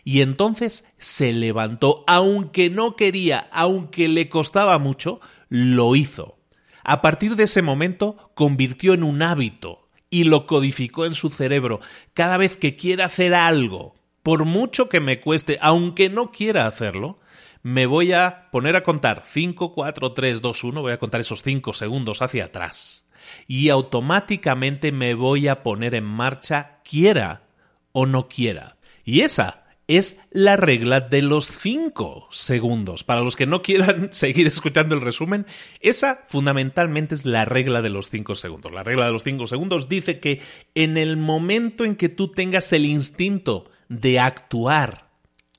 y 0.04 0.22
entonces 0.22 0.88
se 0.98 1.32
levantó, 1.34 2.04
aunque 2.08 2.70
no 2.70 2.96
quería, 2.96 3.48
aunque 3.52 4.08
le 4.08 4.30
costaba 4.30 4.78
mucho, 4.78 5.20
lo 5.50 5.96
hizo. 5.96 6.38
A 6.84 7.02
partir 7.02 7.36
de 7.36 7.44
ese 7.44 7.62
momento 7.62 8.32
convirtió 8.34 8.94
en 8.94 9.04
un 9.04 9.22
hábito 9.22 9.90
y 10.10 10.25
lo 10.25 10.46
codificó 10.46 11.06
en 11.06 11.13
su 11.13 11.30
cerebro. 11.30 11.80
Cada 12.13 12.38
vez 12.38 12.58
que 12.58 12.75
quiera 12.75 13.06
hacer 13.06 13.34
algo, 13.34 13.96
por 14.24 14.46
mucho 14.46 14.89
que 14.89 15.00
me 15.00 15.20
cueste, 15.20 15.60
aunque 15.62 16.10
no 16.10 16.32
quiera 16.32 16.65
hacerlo, 16.65 17.20
me 17.62 17.86
voy 17.86 18.13
a 18.13 18.50
poner 18.51 18.75
a 18.75 18.84
contar 18.84 19.24
5, 19.25 19.74
4, 19.74 20.13
3, 20.13 20.42
2, 20.42 20.63
1, 20.63 20.82
voy 20.82 20.92
a 20.94 21.00
contar 21.00 21.22
esos 21.22 21.44
5 21.44 21.74
segundos 21.74 22.22
hacia 22.22 22.46
atrás 22.46 23.10
y 23.48 23.70
automáticamente 23.70 24.92
me 24.92 25.13
voy 25.13 25.48
a 25.48 25.63
poner 25.63 25.96
en 25.96 26.03
marcha 26.03 26.80
quiera 26.84 27.44
o 27.92 28.06
no 28.06 28.27
quiera. 28.27 28.77
Y 29.06 29.22
esa 29.22 29.63
es 29.88 30.20
la 30.32 30.56
regla 30.56 31.01
de 31.01 31.22
los 31.22 31.48
5 31.48 32.27
segundos. 32.32 33.03
Para 33.03 33.22
los 33.22 33.36
que 33.36 33.46
no 33.46 33.62
quieran 33.62 34.10
seguir 34.12 34.48
escuchando 34.48 34.96
el 34.96 35.01
resumen, 35.01 35.46
esa 35.82 36.24
fundamentalmente 36.27 37.15
es 37.15 37.25
la 37.25 37.46
regla 37.46 37.82
de 37.82 37.89
los 37.89 38.10
5 38.10 38.36
segundos. 38.36 38.72
La 38.72 38.84
regla 38.84 39.06
de 39.06 39.12
los 39.12 39.24
5 39.24 39.48
segundos 39.48 39.89
dice 39.89 40.20
que 40.20 40.42
en 40.75 40.98
el 40.98 41.18
momento 41.18 41.86
en 41.86 41.96
que 41.96 42.10
tú 42.10 42.32
tengas 42.32 42.72
el 42.74 42.86
instinto 42.86 43.70
de 43.90 44.20
actuar 44.20 45.10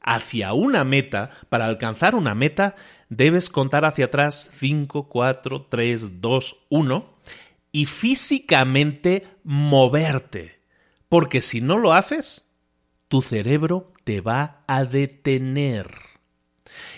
hacia 0.01 0.53
una 0.53 0.85
meta, 0.85 1.31
para 1.49 1.65
alcanzar 1.65 2.15
una 2.15 2.35
meta, 2.35 2.77
debes 3.09 3.49
contar 3.49 3.85
hacia 3.85 4.07
atrás 4.07 4.51
5, 4.55 5.09
4, 5.09 5.67
3, 5.71 6.21
2, 6.21 6.57
1 6.69 7.15
y 7.73 7.87
físicamente 7.87 9.25
moverte. 9.43 10.61
Porque 11.09 11.41
si 11.41 11.61
no 11.61 11.79
lo 11.79 11.93
haces, 11.93 12.53
tu 13.09 13.23
cerebro 13.23 13.93
te 14.05 14.21
va 14.21 14.65
a 14.67 14.85
detener. 14.85 15.91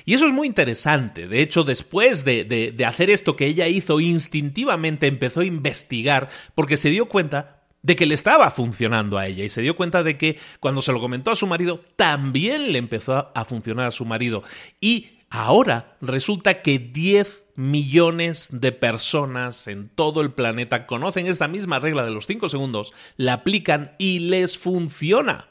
Y 0.04 0.14
eso 0.14 0.26
es 0.26 0.32
muy 0.32 0.46
interesante. 0.46 1.28
De 1.28 1.40
hecho, 1.42 1.64
después 1.64 2.24
de, 2.24 2.44
de, 2.44 2.84
hacer 2.84 3.10
esto 3.10 3.36
que 3.36 3.46
ella 3.46 3.68
hizo 3.68 4.00
instintivamente, 4.00 5.06
empezó 5.06 5.40
a 5.40 5.44
investigar 5.44 6.28
porque 6.54 6.76
se 6.76 6.90
dio 6.90 7.06
cuenta 7.08 7.55
de 7.86 7.94
que 7.94 8.04
le 8.04 8.14
estaba 8.14 8.50
funcionando 8.50 9.16
a 9.16 9.28
ella 9.28 9.44
y 9.44 9.48
se 9.48 9.62
dio 9.62 9.76
cuenta 9.76 10.02
de 10.02 10.18
que 10.18 10.38
cuando 10.58 10.82
se 10.82 10.92
lo 10.92 11.00
comentó 11.00 11.30
a 11.30 11.36
su 11.36 11.46
marido, 11.46 11.80
también 11.94 12.72
le 12.72 12.78
empezó 12.78 13.30
a 13.32 13.44
funcionar 13.44 13.86
a 13.86 13.92
su 13.92 14.04
marido. 14.04 14.42
Y 14.80 15.20
ahora 15.30 15.96
resulta 16.00 16.62
que 16.62 16.80
10 16.80 17.44
millones 17.54 18.48
de 18.50 18.72
personas 18.72 19.68
en 19.68 19.88
todo 19.88 20.20
el 20.20 20.32
planeta 20.32 20.84
conocen 20.86 21.28
esta 21.28 21.46
misma 21.46 21.78
regla 21.78 22.04
de 22.04 22.10
los 22.10 22.26
5 22.26 22.48
segundos, 22.48 22.92
la 23.16 23.34
aplican 23.34 23.92
y 23.98 24.18
les 24.18 24.58
funciona. 24.58 25.46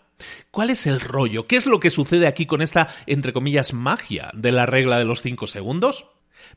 ¿Cuál 0.51 0.71
es 0.71 0.87
el 0.87 0.99
rollo? 0.99 1.47
¿Qué 1.47 1.55
es 1.55 1.65
lo 1.65 1.79
que 1.79 1.89
sucede 1.89 2.27
aquí 2.27 2.45
con 2.45 2.61
esta, 2.61 2.89
entre 3.07 3.31
comillas, 3.31 3.73
magia 3.73 4.29
de 4.33 4.51
la 4.51 4.65
regla 4.65 4.99
de 4.99 5.05
los 5.05 5.21
5 5.21 5.47
segundos? 5.47 6.05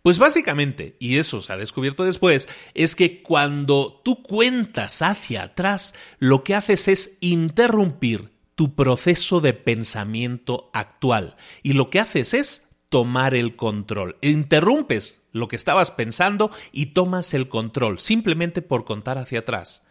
Pues 0.02 0.18
básicamente, 0.18 0.96
y 0.98 1.18
eso 1.18 1.40
se 1.40 1.52
ha 1.52 1.56
descubierto 1.56 2.04
después, 2.04 2.48
es 2.74 2.96
que 2.96 3.22
cuando 3.22 4.00
tú 4.04 4.22
cuentas 4.22 5.02
hacia 5.02 5.44
atrás, 5.44 5.94
lo 6.18 6.44
que 6.44 6.54
haces 6.54 6.88
es 6.88 7.18
interrumpir 7.20 8.30
tu 8.54 8.74
proceso 8.74 9.40
de 9.40 9.52
pensamiento 9.52 10.70
actual. 10.72 11.36
Y 11.62 11.74
lo 11.74 11.90
que 11.90 12.00
haces 12.00 12.34
es 12.34 12.68
tomar 12.88 13.34
el 13.34 13.56
control. 13.56 14.16
Interrumpes 14.20 15.22
lo 15.32 15.48
que 15.48 15.56
estabas 15.56 15.90
pensando 15.90 16.50
y 16.72 16.86
tomas 16.86 17.34
el 17.34 17.48
control, 17.48 18.00
simplemente 18.00 18.62
por 18.62 18.84
contar 18.84 19.18
hacia 19.18 19.40
atrás 19.40 19.87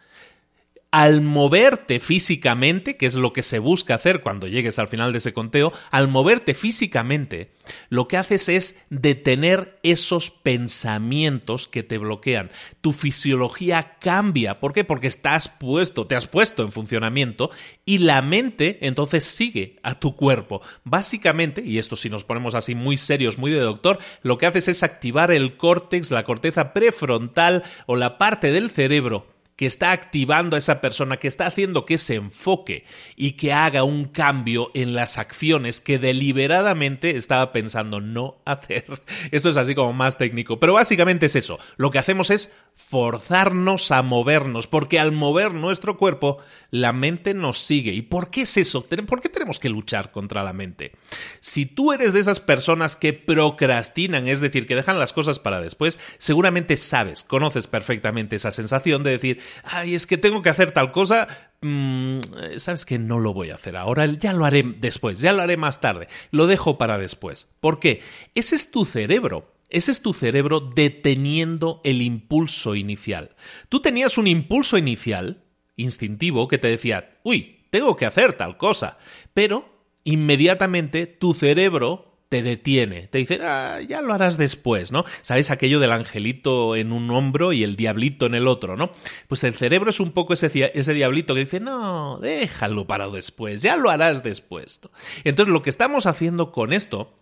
al 0.91 1.21
moverte 1.21 1.99
físicamente, 1.99 2.95
que 2.95 3.07
es 3.07 3.15
lo 3.15 3.33
que 3.33 3.43
se 3.43 3.59
busca 3.59 3.95
hacer 3.95 4.21
cuando 4.21 4.47
llegues 4.47 4.79
al 4.79 4.87
final 4.87 5.11
de 5.11 5.17
ese 5.17 5.33
conteo, 5.33 5.73
al 5.91 6.07
moverte 6.07 6.53
físicamente, 6.53 7.51
lo 7.89 8.07
que 8.07 8.15
haces 8.15 8.47
es 8.47 8.85
detener 8.89 9.79
esos 9.83 10.31
pensamientos 10.31 11.67
que 11.67 11.83
te 11.83 11.97
bloquean. 11.97 12.51
Tu 12.79 12.93
fisiología 12.93 13.97
cambia. 13.99 14.61
¿Por 14.61 14.71
qué? 14.71 14.85
Porque 14.85 15.07
estás 15.07 15.49
puesto, 15.49 16.07
te 16.07 16.15
has 16.15 16.27
puesto 16.27 16.63
en 16.63 16.71
funcionamiento 16.71 17.51
y 17.85 17.97
la 17.97 18.21
mente 18.21 18.79
entonces 18.81 19.25
sigue 19.25 19.79
a 19.83 19.99
tu 19.99 20.15
cuerpo. 20.15 20.61
Básicamente, 20.85 21.61
y 21.65 21.79
esto 21.79 21.97
si 21.97 22.09
nos 22.09 22.23
ponemos 22.23 22.55
así 22.55 22.75
muy 22.75 22.95
serios, 22.95 23.37
muy 23.37 23.51
de 23.51 23.59
doctor, 23.59 23.99
lo 24.21 24.37
que 24.37 24.45
haces 24.45 24.69
es 24.69 24.83
activar 24.83 25.31
el 25.31 25.57
córtex, 25.57 26.11
la 26.11 26.23
corteza 26.23 26.71
prefrontal 26.71 27.63
o 27.87 27.97
la 27.97 28.17
parte 28.17 28.51
del 28.51 28.69
cerebro 28.69 29.36
que 29.57 29.65
está 29.65 29.91
activando 29.91 30.55
a 30.55 30.59
esa 30.59 30.79
persona, 30.79 31.17
que 31.17 31.27
está 31.27 31.47
haciendo 31.47 31.85
que 31.85 31.97
se 31.97 32.15
enfoque 32.15 32.85
y 33.15 33.31
que 33.31 33.51
haga 33.51 33.83
un 33.83 34.05
cambio 34.05 34.69
en 34.75 34.93
las 34.93 35.17
acciones 35.17 35.81
que 35.81 35.97
deliberadamente 35.97 37.17
estaba 37.17 37.51
pensando 37.51 37.99
no 37.99 38.37
hacer. 38.45 38.85
Esto 39.31 39.49
es 39.49 39.57
así 39.57 39.73
como 39.73 39.93
más 39.93 40.17
técnico, 40.17 40.59
pero 40.59 40.73
básicamente 40.73 41.25
es 41.25 41.35
eso. 41.35 41.57
Lo 41.75 41.89
que 41.89 41.97
hacemos 41.97 42.29
es 42.29 42.53
forzarnos 42.75 43.91
a 43.91 44.03
movernos, 44.03 44.67
porque 44.67 44.99
al 44.99 45.11
mover 45.11 45.55
nuestro 45.55 45.97
cuerpo, 45.97 46.37
la 46.69 46.93
mente 46.93 47.33
nos 47.33 47.57
sigue. 47.57 47.91
¿Y 47.93 48.03
por 48.03 48.29
qué 48.29 48.41
es 48.41 48.55
eso? 48.57 48.83
¿Por 48.83 49.21
qué 49.21 49.29
tenemos 49.29 49.59
que 49.59 49.69
luchar 49.69 50.11
contra 50.11 50.43
la 50.43 50.53
mente? 50.53 50.91
Si 51.39 51.65
tú 51.65 51.91
eres 51.91 52.13
de 52.13 52.19
esas 52.19 52.39
personas 52.39 52.95
que 52.95 53.13
procrastinan, 53.13 54.27
es 54.27 54.39
decir, 54.39 54.67
que 54.67 54.75
dejan 54.75 54.99
las 54.99 55.13
cosas 55.13 55.39
para 55.39 55.59
después, 55.59 55.99
seguramente 56.19 56.77
sabes, 56.77 57.23
conoces 57.23 57.65
perfectamente 57.65 58.35
esa 58.35 58.51
sensación 58.51 59.01
de 59.01 59.11
decir, 59.11 59.41
ay, 59.63 59.95
es 59.95 60.07
que 60.07 60.17
tengo 60.17 60.41
que 60.41 60.49
hacer 60.49 60.71
tal 60.71 60.91
cosa, 60.91 61.27
mm, 61.61 62.19
sabes 62.57 62.85
que 62.85 62.99
no 62.99 63.19
lo 63.19 63.33
voy 63.33 63.49
a 63.49 63.55
hacer 63.55 63.75
ahora, 63.77 64.05
ya 64.05 64.33
lo 64.33 64.45
haré 64.45 64.63
después, 64.63 65.19
ya 65.19 65.33
lo 65.33 65.41
haré 65.41 65.57
más 65.57 65.81
tarde, 65.81 66.07
lo 66.31 66.47
dejo 66.47 66.77
para 66.77 66.97
después. 66.97 67.47
¿Por 67.59 67.79
qué? 67.79 68.01
Ese 68.35 68.55
es 68.55 68.71
tu 68.71 68.85
cerebro. 68.85 69.53
Ese 69.69 69.91
es 69.91 70.01
tu 70.01 70.13
cerebro 70.13 70.61
deteniendo 70.61 71.81
el 71.83 72.01
impulso 72.01 72.75
inicial. 72.75 73.35
Tú 73.67 73.81
tenías 73.81 74.17
un 74.17 74.27
impulso 74.27 74.77
inicial, 74.77 75.43
instintivo, 75.75 76.47
que 76.47 76.57
te 76.57 76.69
decía, 76.69 77.17
uy, 77.23 77.65
tengo 77.69 77.97
que 77.97 78.05
hacer 78.05 78.33
tal 78.33 78.57
cosa, 78.57 78.97
pero 79.33 79.69
inmediatamente 80.05 81.05
tu 81.05 81.33
cerebro 81.33 82.06
te 82.29 82.43
detiene, 82.43 83.07
te 83.07 83.19
dice, 83.19 83.39
ah, 83.41 83.79
ya 83.87 84.01
lo 84.01 84.13
harás 84.13 84.37
después, 84.37 84.91
¿no? 84.91 85.05
¿Sabes 85.21 85.49
aquello 85.49 85.79
del 85.79 85.91
angelito 85.91 86.75
en 86.75 86.91
un 86.91 87.09
hombro 87.11 87.53
y 87.53 87.63
el 87.63 87.75
diablito 87.75 88.25
en 88.25 88.35
el 88.35 88.47
otro, 88.47 88.75
¿no? 88.75 88.91
Pues 89.27 89.43
el 89.43 89.53
cerebro 89.53 89.89
es 89.89 89.99
un 89.99 90.11
poco 90.11 90.33
ese, 90.33 90.49
diablito 90.49 91.33
que 91.33 91.41
dice, 91.41 91.59
no, 91.59 92.19
déjalo 92.19 92.85
para 92.85 93.07
después, 93.09 93.61
ya 93.61 93.77
lo 93.77 93.89
harás 93.89 94.23
después. 94.23 94.81
Entonces 95.23 95.51
lo 95.51 95.61
que 95.61 95.69
estamos 95.69 96.05
haciendo 96.05 96.51
con 96.51 96.73
esto 96.73 97.13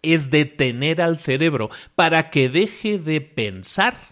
es 0.00 0.30
detener 0.30 1.02
al 1.02 1.18
cerebro 1.18 1.70
para 1.94 2.30
que 2.30 2.48
deje 2.48 2.98
de 2.98 3.20
pensar 3.20 4.11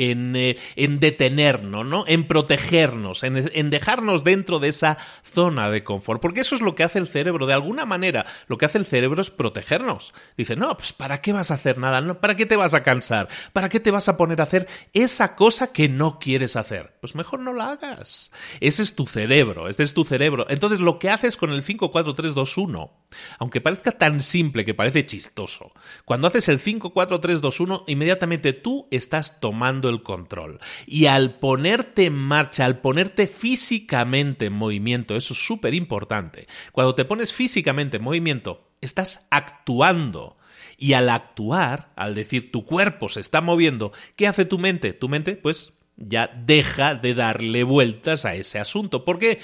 eh, 0.00 0.56
en, 0.76 0.98
detenernos, 0.98 1.84
¿no? 1.84 2.04
En 2.06 2.26
protegernos, 2.26 3.22
en, 3.22 3.70
dejarnos 3.70 4.24
dentro 4.24 4.58
de 4.58 4.68
esa 4.68 4.96
zona 5.22 5.70
de 5.70 5.84
confort. 5.84 6.22
Porque 6.22 6.40
eso 6.40 6.54
es 6.54 6.62
lo 6.62 6.74
que 6.74 6.84
hace 6.84 6.98
el 6.98 7.06
cerebro. 7.06 7.46
De 7.46 7.52
alguna 7.52 7.84
manera, 7.84 8.24
lo 8.46 8.56
que 8.56 8.64
hace 8.64 8.78
el 8.78 8.86
cerebro 8.86 9.20
es 9.20 9.30
protegernos. 9.30 10.14
Dice, 10.36 10.56
no, 10.56 10.74
pues 10.76 10.94
¿para 10.94 11.20
qué 11.20 11.32
vas 11.34 11.50
a 11.50 11.54
hacer 11.54 11.76
nada? 11.76 12.20
¿Para 12.20 12.34
qué 12.34 12.46
te 12.46 12.56
vas 12.56 12.72
a 12.72 12.82
cansar? 12.82 13.28
¿Para 13.52 13.68
qué 13.68 13.78
te 13.78 13.90
vas 13.90 14.08
a 14.08 14.16
poner 14.16 14.40
a 14.40 14.44
hacer 14.44 14.68
esa 14.94 15.36
cosa 15.36 15.72
que 15.72 15.88
no 15.88 16.18
quieres 16.18 16.56
hacer? 16.56 16.94
Pues 17.00 17.14
mejor 17.14 17.40
no 17.40 17.52
la 17.52 17.72
hagas. 17.72 18.32
Ese 18.60 18.82
es 18.82 18.94
tu 18.94 19.06
cerebro, 19.06 19.68
este 19.68 19.82
es 19.82 19.92
tu 19.92 20.04
cerebro. 20.04 20.46
Entonces 20.48 20.80
lo 20.80 20.98
que 20.98 21.10
haces 21.10 21.36
con 21.36 21.50
el 21.52 21.62
5, 21.62 21.90
4, 21.90 22.14
3, 22.14 22.34
2, 22.34 22.58
1, 22.58 22.92
aunque 23.38 23.60
parezca 23.60 23.92
tan 23.92 24.20
simple 24.20 24.64
que 24.64 24.74
parece 24.74 25.04
chistoso, 25.04 25.72
cuando 26.04 26.26
haces 26.26 26.48
el 26.48 26.58
5, 26.58 26.90
4, 26.92 27.20
3, 27.20 27.40
2, 27.40 27.60
1, 27.60 27.84
inmediatamente 27.88 28.52
tú 28.52 28.88
estás 28.90 29.40
tomando 29.40 29.89
el 29.90 30.02
control. 30.02 30.58
Y 30.86 31.06
al 31.06 31.34
ponerte 31.34 32.06
en 32.06 32.14
marcha, 32.14 32.64
al 32.64 32.80
ponerte 32.80 33.26
físicamente 33.26 34.46
en 34.46 34.54
movimiento, 34.54 35.16
eso 35.16 35.34
es 35.34 35.44
súper 35.44 35.74
importante. 35.74 36.46
Cuando 36.72 36.94
te 36.94 37.04
pones 37.04 37.32
físicamente 37.32 37.98
en 37.98 38.04
movimiento, 38.04 38.70
estás 38.80 39.26
actuando. 39.30 40.36
Y 40.76 40.94
al 40.94 41.10
actuar, 41.10 41.92
al 41.96 42.14
decir 42.14 42.50
tu 42.50 42.64
cuerpo 42.64 43.08
se 43.08 43.20
está 43.20 43.40
moviendo, 43.40 43.92
¿qué 44.16 44.26
hace 44.26 44.46
tu 44.46 44.58
mente? 44.58 44.94
Tu 44.94 45.08
mente, 45.08 45.36
pues, 45.36 45.74
ya 45.96 46.28
deja 46.28 46.94
de 46.94 47.14
darle 47.14 47.64
vueltas 47.64 48.24
a 48.24 48.34
ese 48.34 48.58
asunto, 48.58 49.04
porque 49.04 49.40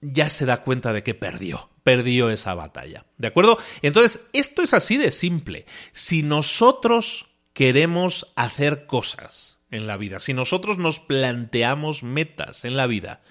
ya 0.00 0.30
se 0.30 0.46
da 0.46 0.62
cuenta 0.62 0.92
de 0.92 1.02
que 1.02 1.14
perdió, 1.14 1.70
perdió 1.82 2.30
esa 2.30 2.54
batalla. 2.54 3.06
¿De 3.18 3.28
acuerdo? 3.28 3.58
Entonces, 3.82 4.28
esto 4.32 4.62
es 4.62 4.74
así 4.74 4.96
de 4.96 5.10
simple. 5.10 5.66
Si 5.92 6.22
nosotros 6.22 7.30
queremos 7.52 8.32
hacer 8.36 8.86
cosas, 8.86 9.49
en 9.70 9.86
la 9.86 9.96
vida, 9.96 10.18
si 10.18 10.34
nosotros 10.34 10.78
nos 10.78 11.00
planteamos 11.00 12.02
metas 12.02 12.64
en 12.64 12.76
la 12.76 12.86
vida, 12.86 13.22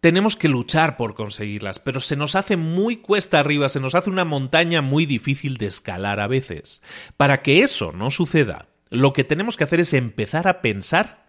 tenemos 0.00 0.36
que 0.36 0.48
luchar 0.48 0.96
por 0.96 1.14
conseguirlas, 1.14 1.78
pero 1.78 2.00
se 2.00 2.16
nos 2.16 2.34
hace 2.34 2.56
muy 2.56 2.98
cuesta 2.98 3.40
arriba, 3.40 3.68
se 3.68 3.80
nos 3.80 3.94
hace 3.94 4.10
una 4.10 4.24
montaña 4.24 4.80
muy 4.80 5.06
difícil 5.06 5.56
de 5.56 5.66
escalar 5.66 6.20
a 6.20 6.28
veces. 6.28 6.82
Para 7.16 7.42
que 7.42 7.62
eso 7.62 7.92
no 7.92 8.10
suceda, 8.10 8.68
lo 8.90 9.12
que 9.12 9.24
tenemos 9.24 9.56
que 9.56 9.64
hacer 9.64 9.80
es 9.80 9.92
empezar 9.94 10.46
a 10.46 10.60
pensar 10.60 11.26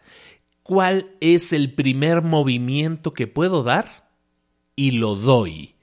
cuál 0.62 1.16
es 1.20 1.52
el 1.52 1.74
primer 1.74 2.22
movimiento 2.22 3.14
que 3.14 3.26
puedo 3.26 3.64
dar 3.64 4.12
y 4.76 4.92
lo 4.92 5.16
doy. 5.16 5.76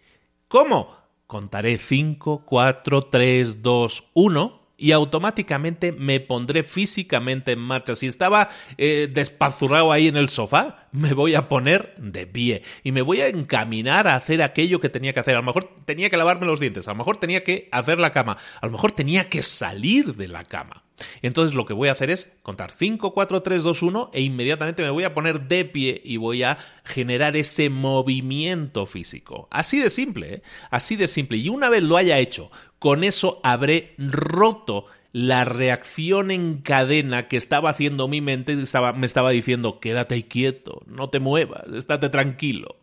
¿Cómo? 0.47 0.97
Contaré 1.27 1.79
5, 1.79 2.45
4, 2.47 3.03
3, 3.07 3.63
2, 3.63 4.05
1 4.15 4.66
y 4.77 4.93
automáticamente 4.93 5.93
me 5.93 6.21
pondré 6.21 6.63
físicamente 6.63 7.53
en 7.53 7.61
marcha. 7.61 7.97
Si 7.97 8.07
estaba 8.07 8.51
eh, 8.77 9.09
despazurrado 9.13 9.93
ahí 9.93 10.09
en 10.09 10.17
el 10.17 10.29
sofá, 10.29 10.89
me 10.93 11.15
voy 11.15 11.35
a 11.35 11.49
poner 11.49 11.95
de 11.99 12.27
pie 12.27 12.63
y 12.83 12.93
me 12.93 13.03
voy 13.03 13.21
a 13.21 13.29
encaminar 13.29 14.09
a 14.09 14.17
hacer 14.17 14.43
aquello 14.43 14.81
que 14.81 14.89
tenía 14.89 15.13
que 15.13 15.21
hacer. 15.21 15.35
A 15.35 15.39
lo 15.39 15.45
mejor 15.45 15.71
tenía 15.85 16.11
que 16.11 16.17
lavarme 16.17 16.47
los 16.47 16.61
dientes, 16.61 16.89
a 16.89 16.93
lo 16.93 16.99
mejor 16.99 17.17
tenía 17.19 17.45
que 17.45 17.69
hacer 17.73 17.99
la 17.99 18.13
cama, 18.13 18.37
a 18.61 18.67
lo 18.67 18.73
mejor 18.73 18.93
tenía 18.93 19.29
que 19.29 19.43
salir 19.43 20.15
de 20.15 20.29
la 20.29 20.45
cama. 20.45 20.83
Entonces 21.23 21.55
lo 21.55 21.67
que 21.67 21.75
voy 21.75 21.89
a 21.89 21.93
hacer 21.93 22.11
es 22.11 22.33
contar 22.43 22.73
5, 22.73 23.13
4, 23.13 23.43
3, 23.43 23.63
2, 23.63 23.83
1 23.83 24.11
e 24.15 24.23
inmediatamente 24.23 24.83
me 24.83 24.91
voy 24.91 25.05
a 25.05 25.15
poner 25.15 25.43
de 25.43 25.65
pie 25.65 26.01
y 26.05 26.17
voy 26.17 26.43
a 26.43 26.59
generar 26.85 27.37
ese 27.37 27.71
movimiento 27.71 28.87
físico. 28.87 29.49
Así 29.51 29.79
de 29.79 29.91
simple, 29.91 30.35
¿eh? 30.35 30.43
así 30.71 30.97
de 30.97 31.09
simple. 31.09 31.39
Y 31.39 31.49
una 31.49 31.69
vez 31.69 31.83
lo 31.83 31.97
haya 31.97 32.19
hecho, 32.19 32.51
con 32.79 33.05
eso 33.05 33.41
habré 33.43 33.95
roto 33.99 34.87
la 35.13 35.45
reacción 35.45 36.31
en 36.31 36.59
cadena 36.61 37.27
que 37.29 37.37
estaba 37.37 37.71
haciendo 37.71 38.07
mi 38.07 38.21
mente, 38.21 38.53
estaba, 38.63 38.93
me 38.93 39.07
estaba 39.07 39.31
diciendo 39.31 39.81
quédate 39.81 40.29
quieto, 40.29 40.83
no 40.87 41.09
te 41.09 41.21
muevas, 41.21 41.63
estate 41.75 42.11
tranquilo. 42.11 42.77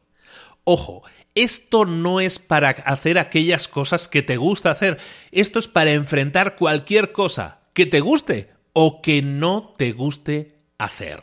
Ojo, 0.63 1.03
esto 1.35 1.85
no 1.85 2.19
es 2.19 2.39
para 2.39 2.69
hacer 2.69 3.19
aquellas 3.19 3.67
cosas 3.67 4.07
que 4.07 4.23
te 4.23 4.37
gusta 4.37 4.71
hacer, 4.71 4.97
esto 5.31 5.59
es 5.59 5.67
para 5.67 5.91
enfrentar 5.91 6.55
cualquier 6.55 7.11
cosa 7.11 7.59
que 7.73 7.85
te 7.85 7.99
guste 7.99 8.49
o 8.73 9.01
que 9.01 9.21
no 9.21 9.73
te 9.77 9.91
guste 9.91 10.55
hacer. 10.77 11.19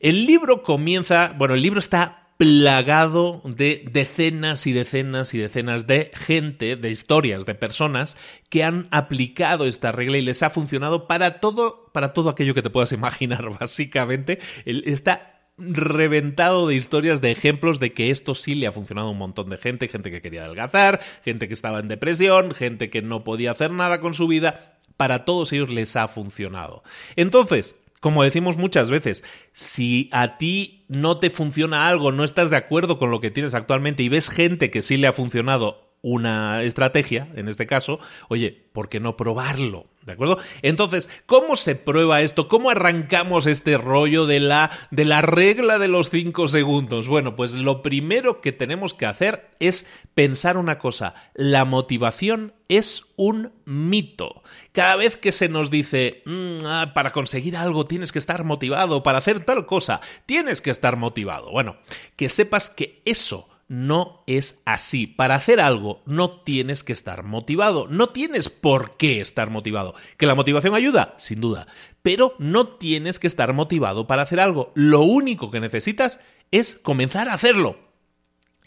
El 0.00 0.26
libro 0.26 0.62
comienza, 0.62 1.34
bueno, 1.36 1.54
el 1.54 1.62
libro 1.62 1.78
está 1.78 2.25
plagado 2.36 3.40
de 3.44 3.84
decenas 3.90 4.66
y 4.66 4.72
decenas 4.72 5.32
y 5.32 5.38
decenas 5.38 5.86
de 5.86 6.10
gente, 6.14 6.76
de 6.76 6.90
historias, 6.90 7.46
de 7.46 7.54
personas 7.54 8.16
que 8.50 8.62
han 8.62 8.88
aplicado 8.90 9.66
esta 9.66 9.92
regla 9.92 10.18
y 10.18 10.22
les 10.22 10.42
ha 10.42 10.50
funcionado 10.50 11.06
para 11.06 11.40
todo, 11.40 11.90
para 11.92 12.12
todo 12.12 12.28
aquello 12.28 12.54
que 12.54 12.62
te 12.62 12.70
puedas 12.70 12.92
imaginar, 12.92 13.48
básicamente. 13.60 14.38
Está 14.64 15.32
reventado 15.58 16.68
de 16.68 16.74
historias, 16.74 17.22
de 17.22 17.30
ejemplos 17.30 17.80
de 17.80 17.94
que 17.94 18.10
esto 18.10 18.34
sí 18.34 18.54
le 18.54 18.66
ha 18.66 18.72
funcionado 18.72 19.08
a 19.08 19.12
un 19.12 19.18
montón 19.18 19.48
de 19.48 19.56
gente, 19.56 19.88
gente 19.88 20.10
que 20.10 20.20
quería 20.20 20.44
adelgazar, 20.44 21.00
gente 21.24 21.48
que 21.48 21.54
estaba 21.54 21.78
en 21.78 21.88
depresión, 21.88 22.54
gente 22.54 22.90
que 22.90 23.00
no 23.00 23.24
podía 23.24 23.52
hacer 23.52 23.70
nada 23.70 24.00
con 24.00 24.12
su 24.12 24.26
vida, 24.26 24.76
para 24.98 25.24
todos 25.24 25.52
ellos 25.52 25.70
les 25.70 25.96
ha 25.96 26.08
funcionado. 26.08 26.82
Entonces, 27.16 27.76
como 28.06 28.22
decimos 28.22 28.56
muchas 28.56 28.88
veces, 28.88 29.24
si 29.52 30.08
a 30.12 30.38
ti 30.38 30.84
no 30.86 31.18
te 31.18 31.28
funciona 31.28 31.88
algo, 31.88 32.12
no 32.12 32.22
estás 32.22 32.50
de 32.50 32.56
acuerdo 32.56 33.00
con 33.00 33.10
lo 33.10 33.20
que 33.20 33.32
tienes 33.32 33.52
actualmente 33.52 34.04
y 34.04 34.08
ves 34.08 34.30
gente 34.30 34.70
que 34.70 34.82
sí 34.82 34.96
le 34.96 35.08
ha 35.08 35.12
funcionado 35.12 35.90
una 36.02 36.62
estrategia, 36.62 37.26
en 37.34 37.48
este 37.48 37.66
caso, 37.66 37.98
oye, 38.28 38.68
¿por 38.72 38.88
qué 38.88 39.00
no 39.00 39.16
probarlo? 39.16 39.86
¿De 40.06 40.12
acuerdo? 40.12 40.38
Entonces, 40.62 41.10
¿cómo 41.26 41.56
se 41.56 41.74
prueba 41.74 42.20
esto? 42.20 42.46
¿Cómo 42.46 42.70
arrancamos 42.70 43.46
este 43.46 43.76
rollo 43.76 44.24
de 44.26 44.38
la, 44.38 44.70
de 44.92 45.04
la 45.04 45.20
regla 45.20 45.78
de 45.78 45.88
los 45.88 46.10
cinco 46.10 46.46
segundos? 46.46 47.08
Bueno, 47.08 47.34
pues 47.34 47.54
lo 47.54 47.82
primero 47.82 48.40
que 48.40 48.52
tenemos 48.52 48.94
que 48.94 49.06
hacer 49.06 49.48
es 49.58 49.90
pensar 50.14 50.58
una 50.58 50.78
cosa. 50.78 51.14
La 51.34 51.64
motivación 51.64 52.54
es 52.68 53.12
un 53.16 53.50
mito. 53.64 54.44
Cada 54.70 54.94
vez 54.94 55.16
que 55.16 55.32
se 55.32 55.48
nos 55.48 55.72
dice, 55.72 56.22
mm, 56.24 56.58
ah, 56.64 56.92
para 56.94 57.10
conseguir 57.10 57.56
algo 57.56 57.84
tienes 57.84 58.12
que 58.12 58.20
estar 58.20 58.44
motivado, 58.44 59.02
para 59.02 59.18
hacer 59.18 59.44
tal 59.44 59.66
cosa 59.66 60.00
tienes 60.24 60.60
que 60.60 60.70
estar 60.70 60.96
motivado. 60.96 61.50
Bueno, 61.50 61.78
que 62.14 62.28
sepas 62.28 62.70
que 62.70 63.02
eso 63.04 63.48
no 63.68 64.22
es 64.26 64.62
así. 64.64 65.06
Para 65.06 65.34
hacer 65.34 65.60
algo 65.60 66.02
no 66.06 66.40
tienes 66.40 66.84
que 66.84 66.92
estar 66.92 67.22
motivado, 67.22 67.86
no 67.88 68.10
tienes 68.10 68.48
por 68.48 68.96
qué 68.96 69.20
estar 69.20 69.50
motivado. 69.50 69.94
¿Que 70.16 70.26
la 70.26 70.34
motivación 70.34 70.74
ayuda? 70.74 71.14
Sin 71.18 71.40
duda. 71.40 71.66
Pero 72.02 72.34
no 72.38 72.68
tienes 72.68 73.18
que 73.18 73.26
estar 73.26 73.52
motivado 73.52 74.06
para 74.06 74.22
hacer 74.22 74.40
algo. 74.40 74.72
Lo 74.74 75.02
único 75.02 75.50
que 75.50 75.60
necesitas 75.60 76.20
es 76.50 76.78
comenzar 76.82 77.28
a 77.28 77.34
hacerlo. 77.34 77.78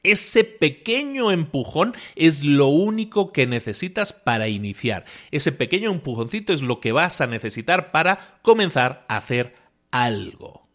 Ese 0.03 0.45
pequeño 0.45 1.31
empujón 1.31 1.93
es 2.15 2.43
lo 2.43 2.67
único 2.67 3.33
que 3.33 3.47
necesitas 3.47 4.13
para 4.13 4.47
iniciar. 4.47 5.05
Ese 5.31 5.51
pequeño 5.51 5.91
empujoncito 5.91 6.53
es 6.53 6.61
lo 6.61 6.79
que 6.79 6.93
vas 6.93 7.19
a 7.19 7.27
necesitar 7.27 7.91
para 7.91 8.39
comenzar 8.41 9.05
a 9.09 9.17
hacer 9.17 9.55
algo. 9.91 10.68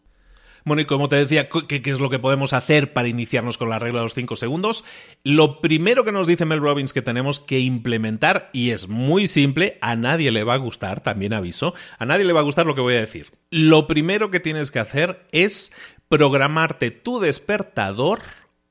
Bueno, 0.65 0.81
y 0.81 0.85
como 0.85 1.09
te 1.09 1.15
decía, 1.15 1.47
¿qué, 1.47 1.79
es 1.85 1.99
lo 1.99 2.09
que 2.09 2.17
podemos 2.17 2.51
hacer 2.53 2.91
para 2.91 3.07
iniciarnos 3.07 3.59
con 3.59 3.69
la 3.69 3.77
regla 3.77 3.99
de 3.99 4.05
los 4.05 4.15
5 4.15 4.35
segundos? 4.35 4.83
Lo 5.23 5.61
primero 5.61 6.03
que 6.03 6.11
nos 6.11 6.25
dice 6.25 6.45
Mel 6.45 6.59
Robbins 6.59 6.91
que 6.91 7.03
tenemos 7.03 7.39
que 7.39 7.59
implementar, 7.59 8.49
y 8.51 8.71
es 8.71 8.89
muy 8.89 9.27
simple, 9.27 9.77
a 9.81 9.95
nadie 9.95 10.31
le 10.31 10.43
va 10.43 10.55
a 10.55 10.57
gustar, 10.57 11.01
también 11.01 11.33
aviso, 11.33 11.75
a 11.99 12.07
nadie 12.07 12.25
le 12.25 12.33
va 12.33 12.39
a 12.39 12.43
gustar 12.43 12.65
lo 12.65 12.73
que 12.73 12.81
voy 12.81 12.95
a 12.95 13.01
decir. 13.01 13.27
Lo 13.51 13.85
primero 13.85 14.31
que 14.31 14.39
tienes 14.39 14.71
que 14.71 14.79
hacer 14.79 15.27
es 15.31 15.71
programarte 16.09 16.89
tu 16.89 17.19
despertador 17.19 18.21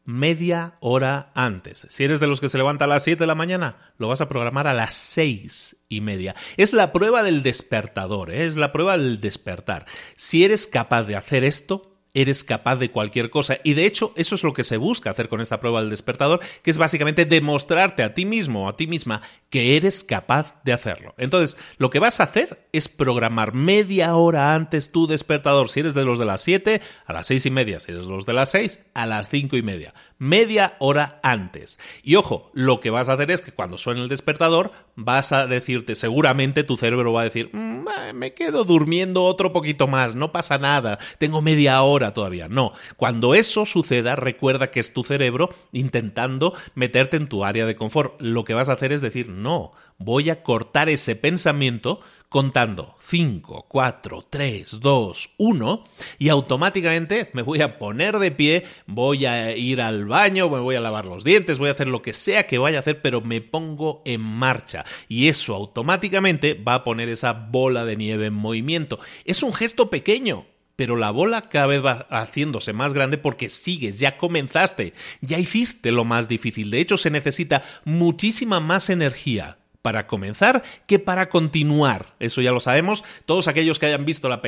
media 0.05 0.75
hora 0.81 1.31
antes. 1.35 1.87
Si 1.90 2.05
eres 2.05 2.21
de 2.21 2.27
los 2.27 2.40
que 2.40 2.49
se 2.49 2.59
levanta 2.59 2.85
a 2.85 2.88
las 2.88 3.05
7 3.05 3.21
de 3.21 3.27
la 3.27 3.35
mañana, 3.35 3.77
lo 3.99 4.09
vas 4.09 4.21
a 4.21 4.29
programar 4.29 4.67
a 4.67 4.75
las 4.75 4.95
seis 4.95 5.77
y 5.88 6.01
media. 6.01 6.35
Es 6.57 6.73
la 6.73 6.93
prueba 6.93 7.23
del 7.23 7.43
despertador, 7.43 8.31
¿eh? 8.31 8.47
es 8.47 8.57
la 8.57 8.73
prueba 8.73 8.99
del 8.99 9.21
despertar. 9.21 9.87
Si 10.17 10.45
eres 10.45 10.67
capaz 10.67 11.05
de 11.05 11.17
hacer 11.17 11.45
esto, 11.45 11.93
eres 12.14 12.44
capaz 12.44 12.77
de 12.77 12.90
cualquier 12.90 13.29
cosa. 13.29 13.59
Y 13.64 13.74
de 13.74 13.85
hecho, 13.85 14.12
eso 14.16 14.37
es 14.37 14.42
lo 14.42 14.53
que 14.53 14.64
se 14.64 14.77
busca 14.77 15.11
hacer 15.11 15.29
con 15.29 15.40
esta 15.40 15.61
prueba 15.61 15.81
del 15.81 15.90
despertador, 15.90 16.40
que 16.62 16.70
es 16.70 16.79
básicamente 16.79 17.24
demostrarte 17.24 18.03
a 18.03 18.14
ti 18.14 18.24
mismo 18.24 18.64
o 18.64 18.68
a 18.68 18.77
ti 18.77 18.87
misma 18.87 19.20
que 19.50 19.77
eres 19.77 20.03
capaz 20.05 20.61
de 20.64 20.72
hacerlo. 20.72 21.14
Entonces, 21.18 21.59
lo 21.77 21.90
que 21.90 21.98
vas 21.98 22.20
a 22.20 22.24
hacer 22.24 22.66
es 22.72 22.88
programar 22.88 23.55
media 23.55 24.16
hora 24.16 24.55
antes 24.55 24.90
tu 24.90 25.07
despertador. 25.07 25.68
Si 25.68 25.81
eres 25.81 25.94
de 25.94 26.05
los 26.05 26.18
de 26.18 26.24
las 26.24 26.40
7, 26.40 26.81
a 27.07 27.12
las 27.12 27.27
seis 27.27 27.46
y 27.46 27.50
media. 27.50 27.81
Si 27.81 27.92
eres 27.92 28.07
de 28.07 28.12
los 28.12 28.27
de 28.27 28.33
las 28.33 28.50
6, 28.50 28.81
a 28.94 29.07
las 29.07 29.29
cinco 29.29 29.57
y 29.57 29.62
media. 29.62 29.94
Media 30.18 30.77
hora 30.79 31.20
antes. 31.22 31.79
Y 32.03 32.14
ojo, 32.14 32.50
lo 32.55 32.81
que 32.81 32.90
vas 32.90 33.09
a 33.09 33.14
hacer 33.14 33.31
es 33.31 33.42
que 33.42 33.53
cuando 33.53 33.79
suene 33.79 34.03
el 34.03 34.09
despertador, 34.09 34.72
vas 34.94 35.33
a 35.33 35.46
decirte, 35.46 35.94
seguramente 35.94 36.64
tu 36.64 36.77
cerebro 36.77 37.12
va 37.12 37.22
a 37.22 37.24
decir, 37.24 37.50
mm, 37.53 37.85
me 38.14 38.35
quedo 38.35 38.64
durmiendo 38.64 39.24
otro 39.24 39.53
poquito 39.53 39.87
más, 39.87 40.14
no 40.14 40.33
pasa 40.33 40.59
nada, 40.59 40.98
tengo 41.18 41.42
media 41.42 41.83
hora 41.83 42.04
todavía. 42.12 42.49
No, 42.49 42.73
cuando 42.97 43.35
eso 43.35 43.64
suceda, 43.64 44.17
recuerda 44.17 44.71
que 44.71 44.81
es 44.81 44.93
tu 44.93 45.05
cerebro 45.05 45.51
intentando 45.73 46.55
meterte 46.75 47.17
en 47.17 47.29
tu 47.29 47.45
área 47.45 47.67
de 47.67 47.77
confort. 47.77 48.21
Lo 48.21 48.45
que 48.45 48.55
vas 48.55 48.69
a 48.69 48.73
hacer 48.73 48.93
es 48.93 49.01
decir, 49.01 49.29
no, 49.29 49.73
voy 49.99 50.31
a 50.31 50.43
cortar 50.43 50.88
ese 50.88 51.17
pensamiento 51.17 52.01
contando 52.35 52.97
5, 52.99 53.67
4, 53.69 54.27
3, 54.29 54.81
2, 54.81 55.31
1 55.38 55.85
y 56.19 56.31
automáticamente 56.31 57.31
me 57.33 57.43
voy 57.43 57.62
a 57.62 57.79
poner 57.79 58.19
de 58.19 58.33
pie, 58.33 58.64
voy 58.88 59.25
a 59.25 59.57
ir 59.57 59.81
al 59.81 60.07
baño, 60.07 60.49
me 60.49 60.59
voy 60.59 60.75
a 60.75 60.81
lavar 60.81 61.07
los 61.07 61.23
dientes, 61.23 61.59
voy 61.59 61.69
a 61.69 61.73
hacer 61.73 61.87
lo 61.87 62.03
que 62.03 62.12
sea 62.12 62.49
que 62.49 62.59
vaya 62.59 62.79
a 62.79 62.81
hacer, 62.81 63.01
pero 63.03 63.21
me 63.21 63.40
pongo 63.40 64.03
en 64.05 64.21
marcha 64.21 64.85
y 65.09 65.29
eso 65.29 65.55
automáticamente 65.55 66.55
va 66.55 66.75
a 66.75 66.83
poner 66.83 67.09
esa 67.09 67.33
bola 67.35 67.85
de 67.85 67.97
nieve 67.97 68.27
en 68.27 68.35
movimiento. 68.35 68.99
Es 69.25 69.45
un 69.45 69.55
gesto 69.55 69.88
pequeño, 69.88 70.45
pero 70.77 70.97
la 70.97 71.11
bola 71.11 71.43
cada 71.43 71.67
vez 71.67 71.85
va 71.85 72.07
haciéndose 72.11 72.73
más 72.73 72.93
grande 72.93 73.19
porque 73.19 73.49
sigues, 73.49 73.99
ya 73.99 74.17
comenzaste, 74.17 74.93
ya 75.21 75.39
hiciste 75.39 75.93
lo 75.93 76.05
más 76.05 76.29
difícil. 76.29 76.71
De 76.71 76.81
hecho, 76.81 76.97
se 76.97 77.11
necesita 77.11 77.63
muchísima 77.85 78.61
más 78.61 78.91
energía 78.91 79.59
para 79.85 80.07
comenzar 80.07 80.63
que 80.87 80.99
para 80.99 81.29
continuar. 81.29 82.15
Eso 82.19 82.41
ya 82.41 82.53
lo 82.53 82.61
sabemos. 82.61 83.05
Todos 83.27 83.49
aquellos 83.49 83.79
que 83.79 83.85
hayan 83.85 84.07
visto 84.07 84.31
la, 84.31 84.41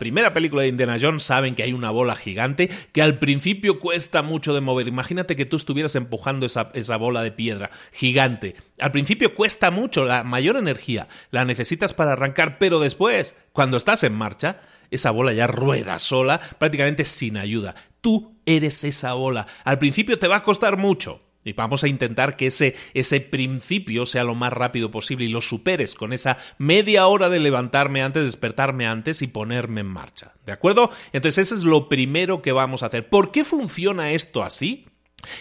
primera 0.00 0.34
película 0.34 0.62
de 0.62 0.68
Indiana 0.68 0.98
Jones 1.00 1.22
saben 1.22 1.54
que 1.54 1.62
hay 1.62 1.72
una 1.72 1.90
bola 1.90 2.16
gigante 2.16 2.68
que 2.92 3.00
al 3.00 3.20
principio 3.20 3.78
cuesta 3.78 4.22
mucho 4.22 4.52
de 4.52 4.60
mover. 4.60 4.88
Imagínate 4.88 5.36
que 5.36 5.46
tú 5.46 5.54
estuvieras 5.54 5.94
empujando 5.94 6.44
esa, 6.44 6.72
esa 6.74 6.96
bola 6.96 7.22
de 7.22 7.30
piedra 7.30 7.70
gigante. 7.92 8.56
Al 8.80 8.90
principio 8.90 9.36
cuesta 9.36 9.70
mucho, 9.70 10.04
la 10.04 10.24
mayor 10.24 10.56
energía 10.56 11.06
la 11.30 11.44
necesitas 11.44 11.94
para 11.94 12.14
arrancar, 12.14 12.58
pero 12.58 12.80
después, 12.80 13.36
cuando 13.52 13.76
estás 13.76 14.02
en 14.02 14.14
marcha, 14.14 14.60
esa 14.90 15.10
bola 15.10 15.32
ya 15.32 15.46
rueda 15.46 15.98
sola, 15.98 16.40
prácticamente 16.58 17.04
sin 17.04 17.36
ayuda. 17.36 17.74
Tú 18.00 18.36
eres 18.46 18.84
esa 18.84 19.12
bola. 19.14 19.46
Al 19.64 19.78
principio 19.78 20.18
te 20.18 20.28
va 20.28 20.36
a 20.36 20.42
costar 20.42 20.76
mucho. 20.76 21.22
Y 21.42 21.54
vamos 21.54 21.82
a 21.82 21.88
intentar 21.88 22.36
que 22.36 22.48
ese, 22.48 22.76
ese 22.92 23.20
principio 23.20 24.04
sea 24.04 24.24
lo 24.24 24.34
más 24.34 24.52
rápido 24.52 24.90
posible 24.90 25.24
y 25.24 25.28
lo 25.28 25.40
superes 25.40 25.94
con 25.94 26.12
esa 26.12 26.36
media 26.58 27.06
hora 27.06 27.30
de 27.30 27.40
levantarme 27.40 28.02
antes, 28.02 28.24
despertarme 28.24 28.86
antes 28.86 29.22
y 29.22 29.26
ponerme 29.26 29.80
en 29.80 29.86
marcha. 29.86 30.34
¿De 30.44 30.52
acuerdo? 30.52 30.90
Entonces, 31.14 31.46
ese 31.46 31.54
es 31.54 31.64
lo 31.64 31.88
primero 31.88 32.42
que 32.42 32.52
vamos 32.52 32.82
a 32.82 32.86
hacer. 32.86 33.08
¿Por 33.08 33.30
qué 33.30 33.44
funciona 33.44 34.12
esto 34.12 34.42
así? 34.42 34.86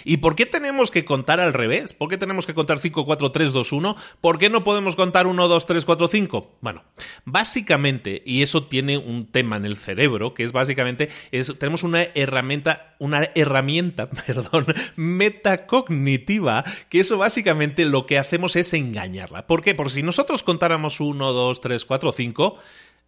¿Y 0.03 0.17
por 0.17 0.35
qué 0.35 0.45
tenemos 0.45 0.91
que 0.91 1.05
contar 1.05 1.39
al 1.39 1.53
revés? 1.53 1.93
¿Por 1.93 2.09
qué 2.09 2.17
tenemos 2.17 2.45
que 2.45 2.53
contar 2.53 2.79
5, 2.79 3.05
4, 3.05 3.31
3, 3.31 3.51
2, 3.53 3.71
1? 3.71 3.95
¿Por 4.21 4.37
qué 4.37 4.49
no 4.49 4.63
podemos 4.63 4.95
contar 4.95 5.27
1, 5.27 5.47
2, 5.47 5.65
3, 5.65 5.85
4, 5.85 6.07
5? 6.07 6.57
Bueno, 6.61 6.83
básicamente, 7.25 8.21
y 8.25 8.41
eso 8.41 8.63
tiene 8.63 8.97
un 8.97 9.27
tema 9.27 9.57
en 9.57 9.65
el 9.65 9.77
cerebro, 9.77 10.33
que 10.33 10.43
es 10.43 10.51
básicamente, 10.51 11.09
es, 11.31 11.57
tenemos 11.57 11.83
una 11.83 12.03
herramienta, 12.03 12.95
una 12.99 13.29
herramienta, 13.35 14.09
perdón, 14.27 14.65
metacognitiva, 14.95 16.63
que 16.89 16.99
eso 16.99 17.17
básicamente 17.17 17.85
lo 17.85 18.05
que 18.05 18.17
hacemos 18.17 18.55
es 18.55 18.73
engañarla. 18.73 19.47
¿Por 19.47 19.61
qué? 19.61 19.75
Porque 19.75 19.93
si 19.93 20.03
nosotros 20.03 20.43
contáramos 20.43 20.99
1, 20.99 21.33
2, 21.33 21.61
3, 21.61 21.85
4, 21.85 22.11
5, 22.11 22.57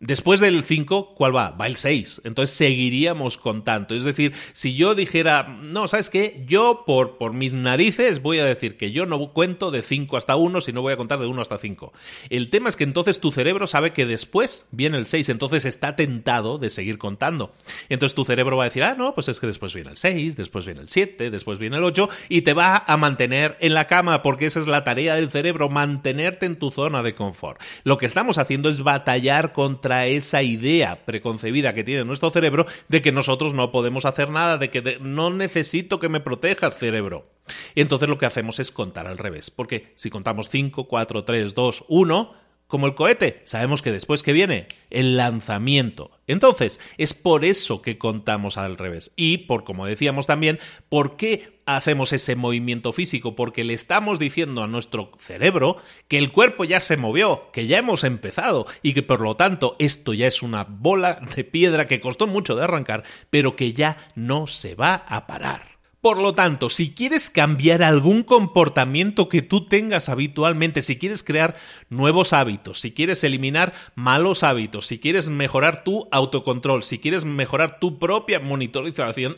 Después 0.02 0.40
del 0.40 0.64
5, 0.64 1.14
¿cuál 1.14 1.36
va? 1.36 1.52
Va 1.52 1.68
el 1.68 1.76
6. 1.76 2.22
Entonces 2.24 2.56
seguiríamos 2.56 3.38
contando. 3.38 3.94
Es 3.94 4.04
decir, 4.04 4.34
si 4.52 4.74
yo 4.74 4.96
dijera, 4.96 5.44
no, 5.44 5.88
¿sabes 5.88 6.10
qué? 6.10 6.44
Yo 6.48 6.86
por, 6.88 7.20
por 7.20 7.34
mis 7.34 7.54
narices 7.54 8.24
voy 8.24 8.40
a 8.40 8.46
decir 8.46 8.78
que 8.78 8.92
yo 8.92 9.06
no 9.06 9.32
cuento 9.32 9.70
de 9.70 9.84
5 9.84 10.18
hasta 10.18 10.36
1, 10.36 10.60
sino 10.62 10.82
voy 10.82 10.94
a 10.94 10.98
contar 10.98 11.20
de 11.20 11.28
1 11.28 11.40
hasta 11.40 11.60
5. 11.60 11.94
El 12.32 12.50
tema 12.50 12.70
es 12.70 12.78
que 12.78 12.84
entonces 12.84 13.20
tu 13.20 13.32
cerebro 13.32 13.68
sabe 13.68 13.94
que 13.94 14.08
después 14.08 14.66
viene 14.72 14.98
el 14.98 15.06
6, 15.06 15.30
entonces 15.30 15.66
está 15.66 15.96
tentado 15.96 16.58
de 16.58 16.72
seguir 16.72 16.98
contando. 16.98 17.54
Entonces 17.88 18.16
tu 18.16 18.26
cerebro 18.26 18.58
va 18.58 18.64
a 18.64 18.70
decir, 18.70 18.84
ah, 18.84 18.96
no, 18.98 19.14
pues 19.14 19.28
es 19.28 19.40
que 19.40 19.46
después 19.46 19.76
viene 19.76 19.92
el 19.92 19.98
6, 19.98 20.36
después 20.36 20.66
viene 20.66 20.82
el 20.82 20.90
7, 20.90 21.30
después 21.30 21.60
viene 21.60 21.78
el 21.78 21.84
8 21.84 22.10
y 22.28 22.42
te 22.42 22.54
va 22.54 22.84
a 22.88 22.98
mantener 22.98 23.56
en 23.60 23.76
la 23.76 23.86
cama 23.86 24.24
porque 24.24 24.48
esa 24.48 24.60
es 24.60 24.66
la 24.66 24.84
tarea 24.84 25.14
del 25.14 25.30
cerebro, 25.30 25.70
mantenerte 25.70 26.48
en 26.48 26.56
tu 26.56 26.72
zona 26.72 27.04
de 27.04 27.14
confort. 27.14 27.62
Lo 27.84 28.00
que 28.00 28.08
estamos 28.08 28.40
haciendo 28.40 28.68
es 28.68 28.82
batallar 28.82 29.54
contra 29.54 29.91
esa 30.00 30.42
idea 30.44 31.06
preconcebida 31.06 31.74
que 31.74 31.84
tiene 31.84 32.06
nuestro 32.06 32.32
cerebro 32.32 32.66
de 32.88 33.02
que 33.02 33.12
nosotros 33.12 33.54
no 33.54 33.72
podemos 33.72 34.06
hacer 34.06 34.30
nada, 34.30 34.58
de 34.58 34.70
que 34.70 34.98
no 35.02 35.30
necesito 35.30 36.00
que 36.00 36.10
me 36.10 36.20
protejas, 36.20 36.78
cerebro. 36.78 37.28
Y 37.76 37.82
entonces 37.82 38.10
lo 38.10 38.18
que 38.18 38.26
hacemos 38.26 38.60
es 38.60 38.72
contar 38.72 39.08
al 39.08 39.18
revés, 39.18 39.50
porque 39.50 39.94
si 39.96 40.10
contamos 40.10 40.50
5, 40.50 40.88
4, 40.88 41.24
3, 41.24 41.54
2, 41.54 41.86
1, 41.88 42.34
como 42.72 42.88
el 42.88 42.96
cohete, 42.96 43.42
sabemos 43.44 43.82
que 43.82 43.92
después 43.92 44.24
que 44.24 44.32
viene 44.32 44.66
el 44.90 45.18
lanzamiento. 45.18 46.10
Entonces, 46.26 46.80
es 46.98 47.14
por 47.14 47.44
eso 47.44 47.82
que 47.82 47.98
contamos 47.98 48.58
al 48.58 48.78
revés. 48.78 49.12
Y 49.18 49.40
por, 49.40 49.66
como 49.66 49.86
decíamos 49.86 50.26
también, 50.26 50.58
¿por 50.88 51.18
qué 51.18 51.60
hacemos 51.66 52.14
ese 52.14 52.36
movimiento 52.38 52.94
físico? 52.94 53.36
Porque 53.36 53.66
le 53.66 53.74
estamos 53.74 54.20
diciendo 54.20 54.64
a 54.64 54.68
nuestro 54.68 55.12
cerebro 55.20 55.78
que 56.08 56.18
el 56.18 56.32
cuerpo 56.32 56.64
ya 56.64 56.80
se 56.80 56.96
movió, 56.96 57.52
que 57.52 57.68
ya 57.68 57.78
hemos 57.78 58.06
empezado 58.06 58.66
y 58.82 58.94
que 58.94 59.04
por 59.04 59.20
lo 59.20 59.36
tanto 59.36 59.76
esto 59.78 60.14
ya 60.14 60.28
es 60.28 60.42
una 60.42 60.64
bola 60.64 61.20
de 61.36 61.44
piedra 61.44 61.88
que 61.88 62.00
costó 62.00 62.26
mucho 62.26 62.56
de 62.56 62.64
arrancar, 62.64 63.04
pero 63.30 63.58
que 63.58 63.74
ya 63.74 63.98
no 64.16 64.48
se 64.48 64.76
va 64.76 64.94
a 64.94 65.28
parar. 65.28 65.71
Por 66.02 66.20
lo 66.20 66.34
tanto, 66.34 66.70
si 66.70 66.96
quieres 66.96 67.30
cambiar 67.30 67.84
algún 67.84 68.24
comportamiento 68.24 69.30
que 69.30 69.44
tú 69.44 69.68
tengas 69.68 70.10
habitualmente, 70.10 70.82
si 70.82 70.98
quieres 70.98 71.24
crear 71.24 71.56
nuevos 71.92 72.34
hábitos, 72.34 72.82
si 72.82 72.92
quieres 72.92 73.24
eliminar 73.24 73.74
malos 73.94 74.42
hábitos, 74.42 74.88
si 74.88 74.98
quieres 74.98 75.30
mejorar 75.30 75.84
tu 75.84 76.08
autocontrol, 76.12 76.82
si 76.82 76.98
quieres 76.98 77.24
mejorar 77.24 77.80
tu 77.80 78.00
propia 78.00 78.40
monitorización, 78.40 79.36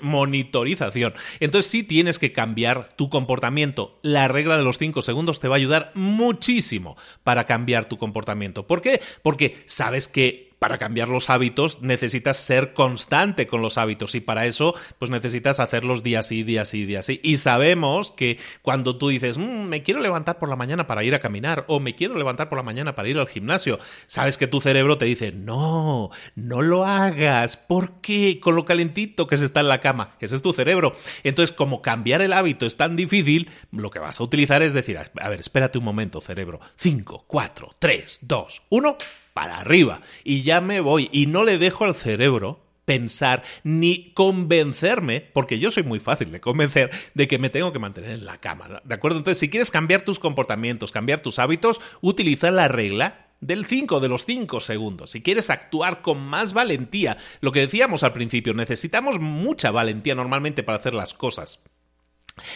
entonces 1.41 1.69
sí 1.69 1.84
tienes 1.84 2.17
que 2.17 2.32
cambiar 2.32 2.95
tu 2.95 3.10
comportamiento. 3.10 3.99
La 4.02 4.30
regla 4.30 4.56
de 4.56 4.63
los 4.63 4.78
5 4.78 5.02
segundos 5.02 5.41
te 5.41 5.49
va 5.49 5.56
a 5.56 5.58
ayudar 5.58 5.91
muchísimo 5.95 6.95
para 7.26 7.43
cambiar 7.43 7.89
tu 7.89 7.97
comportamiento. 7.97 8.67
¿Por 8.67 8.82
qué? 8.82 9.02
Porque 9.21 9.58
sabes 9.65 10.08
que 10.08 10.53
para 10.63 10.78
cambiar 10.78 11.10
los 11.10 11.30
hábitos 11.30 11.82
necesitas 11.82 12.38
ser 12.38 12.71
constante 12.71 13.47
con 13.47 13.62
los 13.62 13.78
hábitos 13.78 14.15
y 14.15 14.21
para 14.21 14.45
eso 14.45 14.73
pues 14.97 15.12
necesitas 15.12 15.60
hacerlos 15.60 16.04
día 16.04 16.23
sí, 16.23 16.43
día 16.43 16.63
sí, 16.63 16.86
día 16.86 17.04
sí. 17.04 17.19
Y 17.21 17.36
sabemos 17.36 18.12
que 18.12 18.39
cuando 18.62 18.97
tú 18.97 19.10
dices, 19.10 19.38
mm, 19.38 19.41
me 19.41 19.84
quiero 19.84 19.99
levantar 19.99 20.39
por 20.39 20.47
la 20.47 20.56
mañana 20.56 20.88
para 20.88 21.04
ir 21.04 21.15
a 21.15 21.19
caminar 21.19 21.65
o 21.67 21.82
me 21.82 21.95
quiero 21.95 22.15
levantar 22.17 22.47
por 22.47 22.58
la 22.58 22.63
mañana 22.63 22.95
para 22.95 23.10
ir 23.10 23.19
al 23.19 23.28
gimnasio, 23.28 23.78
sabes 24.08 24.38
que 24.38 24.47
tu 24.47 24.62
cerebro 24.62 24.97
te 24.97 25.04
dice, 25.04 25.34
no, 25.34 26.12
no 26.36 26.62
lo 26.62 26.86
hagas, 26.86 27.58
¿por 27.58 27.99
qué? 27.99 28.39
Con 28.39 28.56
lo 28.56 28.63
calentito 28.63 29.28
que 29.28 29.38
se 29.38 29.43
está 29.43 29.60
en 29.60 29.67
la 29.67 29.82
cama, 29.82 30.15
ese 30.21 30.38
es 30.38 30.41
tu 30.41 30.54
cerebro. 30.54 30.95
Entonces, 31.26 31.54
como 31.54 31.82
cambiar 31.82 32.21
el 32.21 32.32
hábito 32.32 32.65
es 32.65 32.78
tan 32.78 32.95
difícil, 32.95 33.49
lo 33.73 33.91
que 33.91 33.99
vas 33.99 34.17
a 34.17 34.23
utilizar 34.23 34.63
es 34.63 34.71
decir, 34.71 34.97
a 34.97 35.30
ver, 35.30 35.41
espérate 35.41 35.78
un 35.78 35.84
momento, 35.84 36.21
cerebro, 36.21 36.62
5, 36.78 37.26
4, 37.28 37.76
3, 37.80 38.19
2, 38.21 38.62
1 38.69 38.97
para 39.34 39.60
arriba 39.60 40.02
y 40.24 40.43
ya 40.43 40.62
me 40.62 40.80
voy 40.80 41.10
y 41.12 41.26
no 41.26 41.43
le 41.43 41.58
dejo 41.58 41.86
al 41.86 41.96
cerebro 41.96 42.60
pensar 42.86 43.43
ni 43.63 44.12
convencerme, 44.13 45.22
porque 45.22 45.60
yo 45.60 45.72
soy 45.72 45.84
muy 45.84 46.00
fácil 46.00 46.32
de 46.32 46.41
convencer 46.41 46.91
de 47.13 47.28
que 47.28 47.39
me 47.39 47.50
tengo 47.50 47.72
que 47.72 47.80
mantener 47.80 48.12
en 48.12 48.26
la 48.26 48.39
cama, 48.39 48.82
¿de 48.84 48.93
acuerdo? 48.93 49.17
Entonces, 49.17 49.39
si 49.39 49.50
quieres 49.50 49.72
cambiar 49.72 50.02
tus 50.02 50.19
comportamientos, 50.19 50.91
cambiar 50.91 51.22
tus 51.22 51.39
hábitos, 51.39 51.82
utiliza 52.02 52.52
la 52.52 52.67
regla 52.67 53.28
del 53.39 53.65
5, 53.65 54.00
de 54.00 54.08
los 54.08 54.26
5 54.26 54.60
segundos. 54.60 55.12
Si 55.12 55.22
quieres 55.22 55.50
actuar 55.50 56.02
con 56.02 56.19
más 56.19 56.54
valentía, 56.54 57.17
lo 57.41 57.52
que 57.52 57.62
decíamos 57.62 58.04
al 58.04 58.13
principio, 58.13 58.54
necesitamos 58.54 59.19
mucha 59.19 59.72
valentía 59.72 60.15
normalmente 60.15 60.63
para 60.63 60.78
hacer 60.78 60.93
las 60.93 61.13
cosas. 61.13 61.63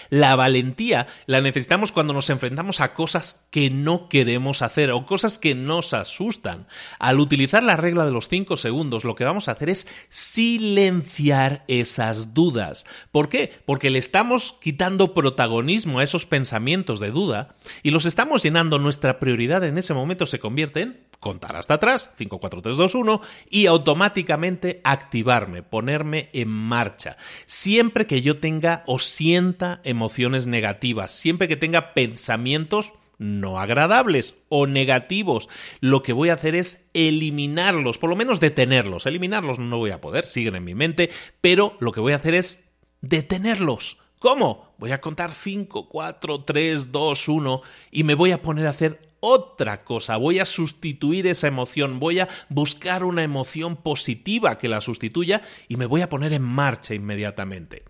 La 0.09 0.35
valentía 0.35 1.07
la 1.27 1.41
necesitamos 1.41 1.91
cuando 1.91 2.13
nos 2.13 2.29
enfrentamos 2.29 2.81
a 2.81 2.93
cosas 2.93 3.47
que 3.51 3.69
no 3.69 4.09
queremos 4.09 4.61
hacer 4.61 4.91
o 4.91 5.05
cosas 5.05 5.37
que 5.37 5.53
nos 5.53 5.93
asustan. 5.93 6.67
Al 6.99 7.19
utilizar 7.19 7.63
la 7.63 7.77
regla 7.77 8.05
de 8.05 8.11
los 8.11 8.27
5 8.27 8.57
segundos, 8.57 9.03
lo 9.03 9.15
que 9.15 9.23
vamos 9.23 9.47
a 9.47 9.51
hacer 9.51 9.69
es 9.69 9.87
silenciar 10.09 11.63
esas 11.67 12.33
dudas. 12.33 12.85
¿Por 13.11 13.29
qué? 13.29 13.53
Porque 13.65 13.89
le 13.89 13.99
estamos 13.99 14.55
quitando 14.61 15.13
protagonismo 15.13 15.99
a 15.99 16.03
esos 16.03 16.25
pensamientos 16.25 16.99
de 16.99 17.11
duda 17.11 17.55
y 17.83 17.91
los 17.91 18.05
estamos 18.05 18.43
llenando. 18.43 18.79
Nuestra 18.79 19.19
prioridad 19.19 19.63
en 19.63 19.77
ese 19.77 19.93
momento 19.93 20.25
se 20.25 20.39
convierte 20.39 20.81
en 20.81 21.07
contar 21.19 21.55
hasta 21.55 21.75
atrás, 21.75 22.11
5, 22.17 22.39
4, 22.39 22.61
3, 22.61 22.77
2, 22.77 22.95
1, 22.95 23.21
y 23.49 23.65
automáticamente 23.65 24.81
activarme, 24.83 25.63
ponerme 25.63 26.29
en 26.33 26.49
marcha. 26.49 27.17
Siempre 27.45 28.05
que 28.05 28.21
yo 28.21 28.39
tenga 28.39 28.83
o 28.85 28.99
sienta 28.99 29.66
emociones 29.83 30.47
negativas, 30.47 31.11
siempre 31.11 31.47
que 31.47 31.55
tenga 31.55 31.93
pensamientos 31.93 32.93
no 33.17 33.59
agradables 33.59 34.35
o 34.49 34.67
negativos. 34.67 35.49
Lo 35.79 36.03
que 36.03 36.13
voy 36.13 36.29
a 36.29 36.33
hacer 36.33 36.55
es 36.55 36.87
eliminarlos, 36.93 37.97
por 37.97 38.09
lo 38.09 38.15
menos 38.15 38.39
detenerlos. 38.39 39.05
Eliminarlos 39.05 39.59
no 39.59 39.77
voy 39.77 39.91
a 39.91 40.01
poder, 40.01 40.25
siguen 40.25 40.55
en 40.55 40.63
mi 40.63 40.75
mente, 40.75 41.09
pero 41.41 41.77
lo 41.79 41.91
que 41.91 41.99
voy 41.99 42.13
a 42.13 42.17
hacer 42.17 42.35
es 42.35 42.69
detenerlos. 43.01 43.97
¿Cómo? 44.19 44.73
Voy 44.77 44.91
a 44.91 45.01
contar 45.01 45.31
5, 45.31 45.89
4, 45.89 46.43
3, 46.43 46.91
2, 46.91 47.27
1 47.27 47.61
y 47.91 48.03
me 48.03 48.15
voy 48.15 48.31
a 48.31 48.41
poner 48.41 48.65
a 48.65 48.71
hacer 48.71 49.06
otra 49.19 49.83
cosa, 49.83 50.17
voy 50.17 50.39
a 50.39 50.45
sustituir 50.45 51.27
esa 51.27 51.47
emoción, 51.47 51.99
voy 51.99 52.19
a 52.19 52.29
buscar 52.49 53.03
una 53.03 53.23
emoción 53.23 53.75
positiva 53.77 54.57
que 54.57 54.69
la 54.69 54.81
sustituya 54.81 55.41
y 55.67 55.77
me 55.77 55.85
voy 55.85 56.01
a 56.01 56.09
poner 56.09 56.33
en 56.33 56.43
marcha 56.43 56.93
inmediatamente. 56.93 57.83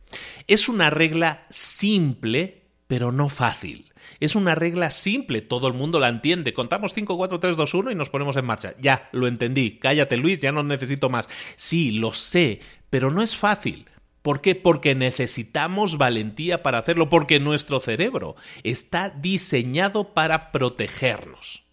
Es 0.48 0.70
una 0.70 0.90
regla 0.90 1.46
simple, 1.50 2.64
pero 2.88 3.12
no 3.12 3.30
fácil. 3.30 3.92
Es 4.20 4.36
una 4.36 4.56
regla 4.56 4.90
simple, 4.90 5.42
todo 5.42 5.68
el 5.68 5.74
mundo 5.74 6.00
la 6.00 6.08
entiende. 6.08 6.54
Contamos 6.54 6.94
5, 6.94 7.18
4, 7.18 7.40
3, 7.40 7.58
2, 7.58 7.74
1 7.74 7.92
y 7.92 7.96
nos 7.96 8.10
ponemos 8.10 8.36
en 8.38 8.46
marcha. 8.46 8.74
Ya, 8.80 9.10
lo 9.12 9.28
entendí. 9.28 9.78
Cállate 9.80 10.18
Luis, 10.18 10.40
ya 10.40 10.52
no 10.52 10.64
necesito 10.64 11.10
más. 11.10 11.30
Sí, 11.56 11.92
lo 11.92 12.12
sé, 12.12 12.62
pero 12.90 13.12
no 13.12 13.22
es 13.22 13.36
fácil. 13.36 13.86
¿Por 14.28 14.42
qué? 14.42 14.56
Porque 14.56 14.94
necesitamos 14.94 15.98
valentía 15.98 16.62
para 16.62 16.80
hacerlo, 16.80 17.08
porque 17.08 17.40
nuestro 17.40 17.80
cerebro 17.80 18.36
está 18.64 19.10
diseñado 19.10 20.14
para 20.14 20.52
protegernos. 20.52 21.64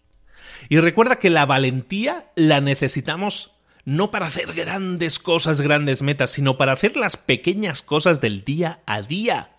Y 0.69 0.79
recuerda 0.79 1.17
que 1.17 1.29
la 1.29 1.45
valentía 1.45 2.31
la 2.35 2.61
necesitamos 2.61 3.51
no 3.83 4.09
para 4.09 4.27
hacer 4.27 4.53
grandes 4.53 5.19
cosas, 5.19 5.59
grandes 5.59 6.01
metas, 6.01 6.29
sino 6.29 6.57
para 6.57 6.71
hacer 6.71 6.95
las 6.95 7.17
pequeñas 7.17 7.81
cosas 7.81 8.21
del 8.21 8.45
día 8.45 8.79
a 8.85 9.01
día. 9.01 9.54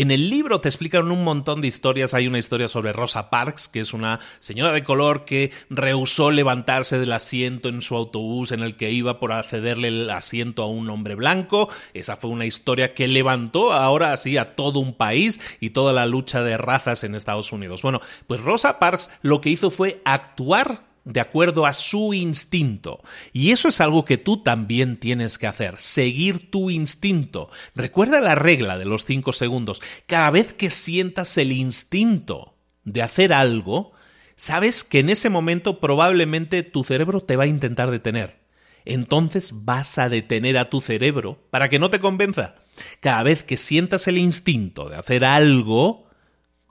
En 0.00 0.10
el 0.10 0.30
libro 0.30 0.62
te 0.62 0.68
explican 0.70 1.10
un 1.10 1.24
montón 1.24 1.60
de 1.60 1.68
historias. 1.68 2.14
Hay 2.14 2.26
una 2.26 2.38
historia 2.38 2.68
sobre 2.68 2.94
Rosa 2.94 3.28
Parks, 3.28 3.68
que 3.68 3.80
es 3.80 3.92
una 3.92 4.18
señora 4.38 4.72
de 4.72 4.82
color 4.82 5.26
que 5.26 5.52
rehusó 5.68 6.30
levantarse 6.30 6.98
del 6.98 7.12
asiento 7.12 7.68
en 7.68 7.82
su 7.82 7.94
autobús 7.96 8.50
en 8.52 8.62
el 8.62 8.76
que 8.78 8.90
iba 8.92 9.20
por 9.20 9.30
accederle 9.30 9.88
el 9.88 10.08
asiento 10.08 10.62
a 10.62 10.68
un 10.68 10.88
hombre 10.88 11.16
blanco. 11.16 11.68
Esa 11.92 12.16
fue 12.16 12.30
una 12.30 12.46
historia 12.46 12.94
que 12.94 13.08
levantó 13.08 13.74
ahora 13.74 14.14
así 14.14 14.38
a 14.38 14.56
todo 14.56 14.80
un 14.80 14.94
país 14.94 15.38
y 15.60 15.68
toda 15.68 15.92
la 15.92 16.06
lucha 16.06 16.42
de 16.42 16.56
razas 16.56 17.04
en 17.04 17.14
Estados 17.14 17.52
Unidos. 17.52 17.82
Bueno, 17.82 18.00
pues 18.26 18.40
Rosa 18.40 18.78
Parks 18.78 19.10
lo 19.20 19.42
que 19.42 19.50
hizo 19.50 19.70
fue 19.70 20.00
actuar 20.06 20.89
de 21.04 21.20
acuerdo 21.20 21.66
a 21.66 21.72
su 21.72 22.14
instinto. 22.14 23.02
Y 23.32 23.50
eso 23.50 23.68
es 23.68 23.80
algo 23.80 24.04
que 24.04 24.18
tú 24.18 24.42
también 24.42 24.96
tienes 24.96 25.38
que 25.38 25.46
hacer, 25.46 25.76
seguir 25.78 26.50
tu 26.50 26.70
instinto. 26.70 27.50
Recuerda 27.74 28.20
la 28.20 28.34
regla 28.34 28.78
de 28.78 28.84
los 28.84 29.04
cinco 29.04 29.32
segundos. 29.32 29.80
Cada 30.06 30.30
vez 30.30 30.52
que 30.52 30.70
sientas 30.70 31.36
el 31.38 31.52
instinto 31.52 32.54
de 32.84 33.02
hacer 33.02 33.32
algo, 33.32 33.92
sabes 34.36 34.84
que 34.84 35.00
en 35.00 35.10
ese 35.10 35.30
momento 35.30 35.80
probablemente 35.80 36.62
tu 36.62 36.84
cerebro 36.84 37.20
te 37.20 37.36
va 37.36 37.44
a 37.44 37.48
intentar 37.48 37.90
detener. 37.90 38.40
Entonces 38.84 39.52
vas 39.64 39.98
a 39.98 40.08
detener 40.08 40.58
a 40.58 40.70
tu 40.70 40.80
cerebro 40.80 41.38
para 41.50 41.68
que 41.68 41.78
no 41.78 41.90
te 41.90 42.00
convenza. 42.00 42.56
Cada 43.00 43.22
vez 43.22 43.42
que 43.42 43.56
sientas 43.56 44.08
el 44.08 44.16
instinto 44.16 44.88
de 44.88 44.96
hacer 44.96 45.24
algo, 45.24 46.08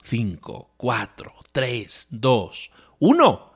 cinco, 0.04 0.74
cuatro, 0.78 1.34
tres, 1.52 2.08
dos, 2.10 2.72
uno 2.98 3.49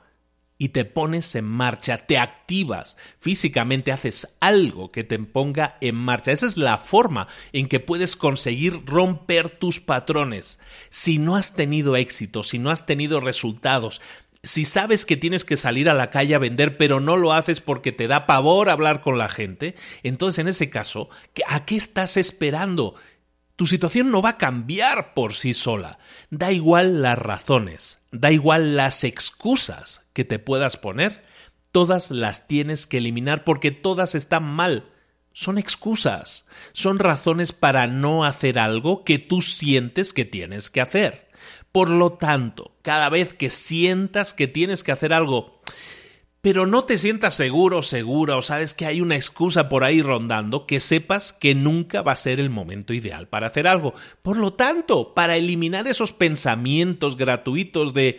y 0.56 0.68
te 0.68 0.84
pones 0.84 1.34
en 1.34 1.44
marcha, 1.44 1.98
te 1.98 2.18
activas, 2.18 2.96
físicamente 3.18 3.90
haces 3.92 4.36
algo 4.40 4.92
que 4.92 5.02
te 5.02 5.18
ponga 5.18 5.76
en 5.80 5.96
marcha. 5.96 6.32
Esa 6.32 6.46
es 6.46 6.56
la 6.56 6.78
forma 6.78 7.28
en 7.52 7.68
que 7.68 7.80
puedes 7.80 8.16
conseguir 8.16 8.84
romper 8.86 9.50
tus 9.50 9.80
patrones. 9.80 10.58
Si 10.90 11.18
no 11.18 11.36
has 11.36 11.54
tenido 11.54 11.96
éxito, 11.96 12.42
si 12.42 12.58
no 12.58 12.70
has 12.70 12.86
tenido 12.86 13.20
resultados, 13.20 14.00
si 14.44 14.64
sabes 14.64 15.06
que 15.06 15.16
tienes 15.16 15.44
que 15.44 15.56
salir 15.56 15.88
a 15.88 15.94
la 15.94 16.08
calle 16.08 16.34
a 16.34 16.38
vender, 16.38 16.76
pero 16.76 17.00
no 17.00 17.16
lo 17.16 17.32
haces 17.32 17.60
porque 17.60 17.92
te 17.92 18.06
da 18.06 18.26
pavor 18.26 18.68
hablar 18.68 19.00
con 19.00 19.18
la 19.18 19.28
gente, 19.28 19.74
entonces 20.02 20.38
en 20.38 20.48
ese 20.48 20.70
caso, 20.70 21.08
¿a 21.48 21.64
qué 21.64 21.76
estás 21.76 22.16
esperando? 22.16 22.94
Tu 23.56 23.66
situación 23.66 24.10
no 24.10 24.20
va 24.20 24.30
a 24.30 24.38
cambiar 24.38 25.14
por 25.14 25.34
sí 25.34 25.52
sola. 25.52 25.98
Da 26.30 26.50
igual 26.50 27.02
las 27.02 27.18
razones, 27.18 28.02
da 28.10 28.32
igual 28.32 28.76
las 28.76 29.04
excusas 29.04 30.02
que 30.12 30.24
te 30.24 30.38
puedas 30.38 30.76
poner, 30.76 31.24
todas 31.70 32.10
las 32.10 32.48
tienes 32.48 32.86
que 32.86 32.98
eliminar 32.98 33.44
porque 33.44 33.70
todas 33.70 34.14
están 34.14 34.44
mal. 34.44 34.90
Son 35.32 35.58
excusas, 35.58 36.46
son 36.72 36.98
razones 36.98 37.52
para 37.52 37.86
no 37.86 38.24
hacer 38.24 38.58
algo 38.58 39.04
que 39.04 39.18
tú 39.18 39.40
sientes 39.40 40.12
que 40.12 40.24
tienes 40.24 40.70
que 40.70 40.80
hacer. 40.80 41.28
Por 41.72 41.90
lo 41.90 42.12
tanto, 42.12 42.76
cada 42.82 43.08
vez 43.08 43.34
que 43.34 43.50
sientas 43.50 44.32
que 44.32 44.46
tienes 44.46 44.84
que 44.84 44.92
hacer 44.92 45.12
algo, 45.12 45.60
pero 46.44 46.66
no 46.66 46.84
te 46.84 46.98
sientas 46.98 47.36
seguro, 47.36 47.80
segura 47.80 48.36
o 48.36 48.42
sabes 48.42 48.74
que 48.74 48.84
hay 48.84 49.00
una 49.00 49.16
excusa 49.16 49.70
por 49.70 49.82
ahí 49.82 50.02
rondando, 50.02 50.66
que 50.66 50.78
sepas 50.78 51.32
que 51.32 51.54
nunca 51.54 52.02
va 52.02 52.12
a 52.12 52.16
ser 52.16 52.38
el 52.38 52.50
momento 52.50 52.92
ideal 52.92 53.28
para 53.28 53.46
hacer 53.46 53.66
algo. 53.66 53.94
Por 54.20 54.36
lo 54.36 54.52
tanto, 54.52 55.14
para 55.14 55.36
eliminar 55.36 55.88
esos 55.88 56.12
pensamientos 56.12 57.16
gratuitos 57.16 57.94
de 57.94 58.18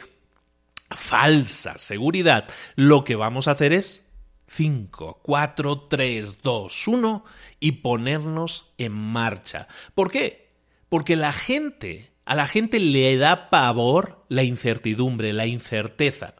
falsa 0.89 1.77
seguridad, 1.77 2.47
lo 2.75 3.03
que 3.03 3.15
vamos 3.15 3.47
a 3.47 3.51
hacer 3.51 3.73
es 3.73 4.09
5, 4.47 5.19
4, 5.21 5.81
3, 5.81 6.41
2, 6.41 6.88
1 6.88 7.25
y 7.59 7.71
ponernos 7.73 8.73
en 8.79 8.93
marcha. 8.93 9.67
¿Por 9.93 10.09
qué? 10.09 10.49
Porque 10.89 11.15
la 11.15 11.31
gente, 11.31 12.09
a 12.25 12.33
la 12.33 12.47
gente 12.47 12.79
le 12.79 13.17
da 13.17 13.51
pavor 13.51 14.25
la 14.29 14.41
incertidumbre, 14.41 15.31
la 15.31 15.45
incerteza. 15.45 16.33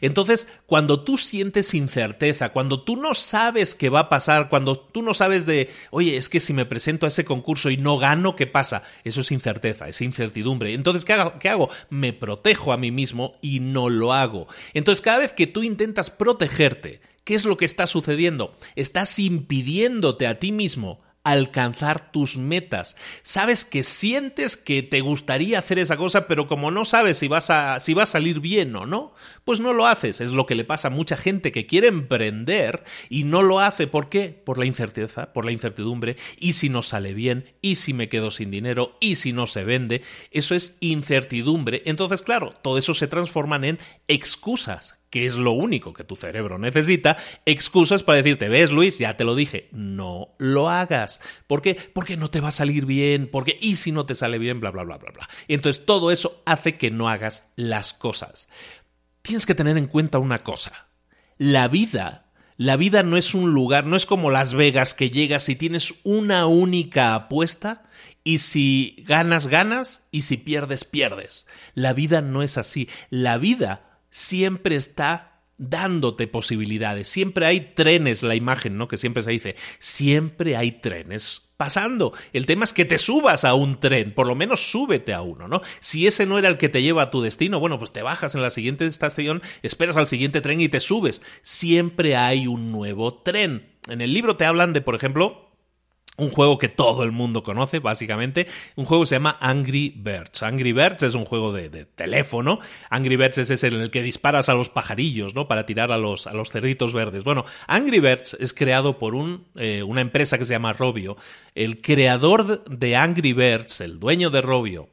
Entonces, 0.00 0.48
cuando 0.66 1.04
tú 1.04 1.18
sientes 1.18 1.74
incerteza, 1.74 2.50
cuando 2.50 2.82
tú 2.82 2.96
no 2.96 3.14
sabes 3.14 3.74
qué 3.74 3.88
va 3.88 4.00
a 4.00 4.08
pasar, 4.08 4.48
cuando 4.48 4.78
tú 4.78 5.02
no 5.02 5.14
sabes 5.14 5.46
de, 5.46 5.70
oye, 5.90 6.16
es 6.16 6.28
que 6.28 6.40
si 6.40 6.52
me 6.52 6.66
presento 6.66 7.06
a 7.06 7.08
ese 7.08 7.24
concurso 7.24 7.70
y 7.70 7.76
no 7.76 7.98
gano, 7.98 8.36
¿qué 8.36 8.46
pasa? 8.46 8.82
Eso 9.04 9.20
es 9.20 9.32
incerteza, 9.32 9.88
es 9.88 10.00
incertidumbre. 10.00 10.74
Entonces, 10.74 11.04
¿qué 11.04 11.12
hago? 11.14 11.38
¿qué 11.38 11.48
hago? 11.48 11.70
Me 11.90 12.12
protejo 12.12 12.72
a 12.72 12.76
mí 12.76 12.90
mismo 12.90 13.36
y 13.40 13.60
no 13.60 13.88
lo 13.88 14.12
hago. 14.12 14.48
Entonces, 14.74 15.02
cada 15.02 15.18
vez 15.18 15.32
que 15.32 15.46
tú 15.46 15.62
intentas 15.62 16.10
protegerte, 16.10 17.00
¿qué 17.24 17.34
es 17.34 17.44
lo 17.44 17.56
que 17.56 17.64
está 17.64 17.86
sucediendo? 17.86 18.56
Estás 18.76 19.18
impidiéndote 19.18 20.26
a 20.26 20.38
ti 20.38 20.52
mismo 20.52 21.00
alcanzar 21.24 22.10
tus 22.10 22.36
metas. 22.36 22.96
Sabes 23.22 23.64
que 23.64 23.84
sientes 23.84 24.56
que 24.56 24.82
te 24.82 25.00
gustaría 25.00 25.58
hacer 25.58 25.78
esa 25.78 25.96
cosa, 25.96 26.26
pero 26.26 26.46
como 26.46 26.70
no 26.70 26.84
sabes 26.84 27.18
si 27.18 27.28
vas 27.28 27.50
a 27.50 27.80
si 27.80 27.94
va 27.94 28.04
a 28.04 28.06
salir 28.06 28.40
bien 28.40 28.74
o 28.76 28.86
no, 28.86 29.14
pues 29.44 29.60
no 29.60 29.72
lo 29.72 29.86
haces. 29.86 30.20
Es 30.20 30.32
lo 30.32 30.46
que 30.46 30.54
le 30.54 30.64
pasa 30.64 30.88
a 30.88 30.90
mucha 30.90 31.16
gente 31.16 31.52
que 31.52 31.66
quiere 31.66 31.88
emprender 31.88 32.84
y 33.08 33.24
no 33.24 33.42
lo 33.42 33.60
hace. 33.60 33.86
¿Por 33.86 34.08
qué? 34.08 34.30
Por 34.30 34.58
la 34.58 34.66
incerteza, 34.66 35.32
por 35.32 35.44
la 35.44 35.52
incertidumbre. 35.52 36.16
¿Y 36.38 36.54
si 36.54 36.68
no 36.68 36.82
sale 36.82 37.14
bien? 37.14 37.44
¿Y 37.60 37.76
si 37.76 37.92
me 37.92 38.08
quedo 38.08 38.30
sin 38.30 38.50
dinero? 38.50 38.96
¿Y 39.00 39.16
si 39.16 39.32
no 39.32 39.46
se 39.46 39.64
vende? 39.64 40.02
Eso 40.30 40.54
es 40.54 40.76
incertidumbre. 40.80 41.82
Entonces, 41.86 42.22
claro, 42.22 42.54
todo 42.62 42.78
eso 42.78 42.94
se 42.94 43.08
transforman 43.08 43.64
en 43.64 43.78
excusas 44.08 45.01
que 45.12 45.26
es 45.26 45.34
lo 45.34 45.52
único 45.52 45.92
que 45.92 46.04
tu 46.04 46.16
cerebro 46.16 46.58
necesita, 46.58 47.18
excusas 47.44 48.02
para 48.02 48.16
decirte, 48.16 48.48
ves 48.48 48.72
Luis, 48.72 48.98
ya 48.98 49.14
te 49.14 49.24
lo 49.24 49.34
dije, 49.34 49.68
no 49.70 50.30
lo 50.38 50.70
hagas. 50.70 51.20
¿Por 51.46 51.60
qué? 51.60 51.74
Porque 51.74 52.16
no 52.16 52.30
te 52.30 52.40
va 52.40 52.48
a 52.48 52.52
salir 52.52 52.86
bien, 52.86 53.28
porque 53.30 53.58
y 53.60 53.76
si 53.76 53.92
no 53.92 54.06
te 54.06 54.14
sale 54.14 54.38
bien, 54.38 54.58
bla, 54.58 54.70
bla, 54.70 54.84
bla, 54.84 54.96
bla, 54.96 55.10
bla. 55.12 55.28
Entonces 55.48 55.84
todo 55.84 56.12
eso 56.12 56.42
hace 56.46 56.78
que 56.78 56.90
no 56.90 57.10
hagas 57.10 57.52
las 57.56 57.92
cosas. 57.92 58.48
Tienes 59.20 59.44
que 59.44 59.54
tener 59.54 59.76
en 59.76 59.86
cuenta 59.86 60.18
una 60.18 60.38
cosa. 60.38 60.88
La 61.36 61.68
vida, 61.68 62.32
la 62.56 62.76
vida 62.76 63.02
no 63.02 63.18
es 63.18 63.34
un 63.34 63.52
lugar, 63.52 63.84
no 63.84 63.96
es 63.96 64.06
como 64.06 64.30
Las 64.30 64.54
Vegas 64.54 64.94
que 64.94 65.10
llegas 65.10 65.46
y 65.50 65.56
tienes 65.56 65.92
una 66.04 66.46
única 66.46 67.14
apuesta 67.14 67.82
y 68.24 68.38
si 68.38 69.04
ganas, 69.06 69.46
ganas 69.46 70.06
y 70.10 70.22
si 70.22 70.38
pierdes, 70.38 70.84
pierdes. 70.84 71.46
La 71.74 71.92
vida 71.92 72.22
no 72.22 72.42
es 72.42 72.56
así. 72.56 72.88
La 73.10 73.36
vida 73.36 73.91
siempre 74.12 74.76
está 74.76 75.40
dándote 75.58 76.26
posibilidades. 76.28 77.08
Siempre 77.08 77.46
hay 77.46 77.72
trenes, 77.74 78.22
la 78.22 78.34
imagen, 78.34 78.78
¿no? 78.78 78.86
Que 78.86 78.98
siempre 78.98 79.22
se 79.22 79.32
dice, 79.32 79.56
siempre 79.78 80.56
hay 80.56 80.72
trenes 80.72 81.48
pasando. 81.56 82.12
El 82.32 82.46
tema 82.46 82.64
es 82.64 82.72
que 82.72 82.84
te 82.84 82.98
subas 82.98 83.44
a 83.44 83.54
un 83.54 83.78
tren, 83.78 84.12
por 84.12 84.26
lo 84.26 84.34
menos 84.34 84.70
súbete 84.70 85.14
a 85.14 85.22
uno, 85.22 85.46
¿no? 85.46 85.62
Si 85.80 86.06
ese 86.06 86.26
no 86.26 86.38
era 86.38 86.48
el 86.48 86.58
que 86.58 86.68
te 86.68 86.82
lleva 86.82 87.02
a 87.02 87.10
tu 87.10 87.22
destino, 87.22 87.60
bueno, 87.60 87.78
pues 87.78 87.92
te 87.92 88.02
bajas 88.02 88.34
en 88.34 88.42
la 88.42 88.50
siguiente 88.50 88.86
estación, 88.86 89.42
esperas 89.62 89.96
al 89.96 90.08
siguiente 90.08 90.40
tren 90.40 90.60
y 90.60 90.68
te 90.68 90.80
subes. 90.80 91.22
Siempre 91.42 92.16
hay 92.16 92.46
un 92.48 92.72
nuevo 92.72 93.14
tren. 93.14 93.70
En 93.88 94.00
el 94.00 94.12
libro 94.12 94.36
te 94.36 94.44
hablan 94.44 94.72
de, 94.72 94.80
por 94.80 94.94
ejemplo, 94.94 95.41
un 96.22 96.30
juego 96.30 96.58
que 96.58 96.68
todo 96.68 97.02
el 97.02 97.12
mundo 97.12 97.42
conoce, 97.42 97.80
básicamente. 97.80 98.46
Un 98.76 98.84
juego 98.84 99.02
que 99.02 99.08
se 99.08 99.16
llama 99.16 99.36
Angry 99.40 99.92
Birds. 99.96 100.42
Angry 100.42 100.72
Birds 100.72 101.02
es 101.02 101.14
un 101.14 101.24
juego 101.24 101.52
de, 101.52 101.84
teléfono. 101.84 102.60
Angry 102.90 103.16
Birds 103.16 103.38
es 103.38 103.50
ese 103.50 103.68
en 103.68 103.74
el 103.74 103.90
que 103.90 104.02
disparas 104.02 104.48
a 104.48 104.54
los 104.54 104.68
pajarillos, 104.68 105.34
¿no? 105.34 105.48
Para 105.48 105.66
tirar 105.66 105.92
a 105.92 105.98
los, 105.98 106.26
a 106.26 106.32
los 106.32 106.50
cerditos 106.50 106.92
verdes. 106.92 107.24
Bueno, 107.24 107.44
Angry 107.66 108.00
Birds 108.00 108.36
es 108.40 108.54
creado 108.54 108.98
por 108.98 109.14
un, 109.14 109.46
eh, 109.56 109.82
una 109.82 110.00
empresa 110.00 110.38
que 110.38 110.44
se 110.44 110.54
llama 110.54 110.72
Robio. 110.72 111.16
El 111.54 111.80
creador 111.80 112.64
de 112.64 112.96
Angry 112.96 113.32
Birds, 113.32 113.80
el 113.80 113.98
dueño 113.98 114.30
de 114.30 114.40
Robio, 114.42 114.88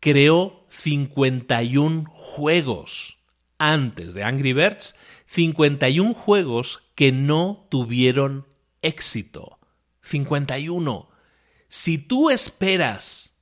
creó 0.00 0.66
51 0.68 2.04
juegos 2.10 3.18
antes 3.58 4.14
de 4.14 4.24
Angry 4.24 4.52
Birds. 4.52 4.94
51 5.28 6.14
juegos 6.14 6.82
que 6.94 7.12
no 7.12 7.66
tuvieron 7.70 8.46
éxito. 8.82 9.55
51. 10.06 11.08
Si 11.68 11.98
tú 11.98 12.30
esperas 12.30 13.38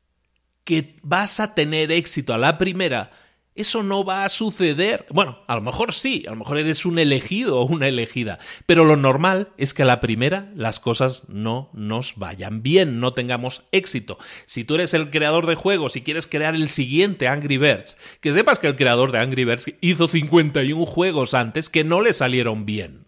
que 0.65 0.97
vas 1.03 1.41
a 1.41 1.55
tener 1.55 1.93
éxito 1.93 2.33
a 2.33 2.39
la 2.39 2.57
primera, 2.57 3.11
eso 3.55 3.83
no 3.83 4.05
va 4.05 4.25
a 4.25 4.29
suceder. 4.29 5.07
Bueno, 5.11 5.39
a 5.47 5.55
lo 5.55 5.61
mejor 5.61 5.93
sí, 5.93 6.25
a 6.27 6.31
lo 6.31 6.37
mejor 6.37 6.59
eres 6.59 6.87
un 6.87 6.99
elegido 6.99 7.61
o 7.61 7.67
una 7.67 7.87
elegida, 7.87 8.39
pero 8.67 8.85
lo 8.85 8.97
normal 8.97 9.51
es 9.59 9.75
que 9.75 9.83
a 9.83 9.87
la 9.87 10.01
primera 10.01 10.51
las 10.57 10.81
cosas 10.81 11.23
no 11.29 11.71
nos 11.75 12.17
vayan 12.17 12.63
bien, 12.63 12.99
no 12.99 13.13
tengamos 13.13 13.65
éxito. 13.71 14.19
Si 14.47 14.65
tú 14.65 14.75
eres 14.75 14.95
el 14.95 15.11
creador 15.11 15.47
de 15.47 15.55
juegos 15.55 15.97
y 15.97 16.03
quieres 16.03 16.27
crear 16.27 16.55
el 16.55 16.69
siguiente 16.69 17.29
Angry 17.29 17.59
Birds, 17.59 17.97
que 18.21 18.33
sepas 18.33 18.59
que 18.59 18.67
el 18.67 18.77
creador 18.77 19.13
de 19.13 19.19
Angry 19.19 19.45
Birds 19.45 19.71
hizo 19.81 20.09
51 20.09 20.87
juegos 20.87 21.35
antes 21.35 21.69
que 21.69 21.85
no 21.85 22.01
le 22.01 22.15
salieron 22.15 22.65
bien. 22.65 23.05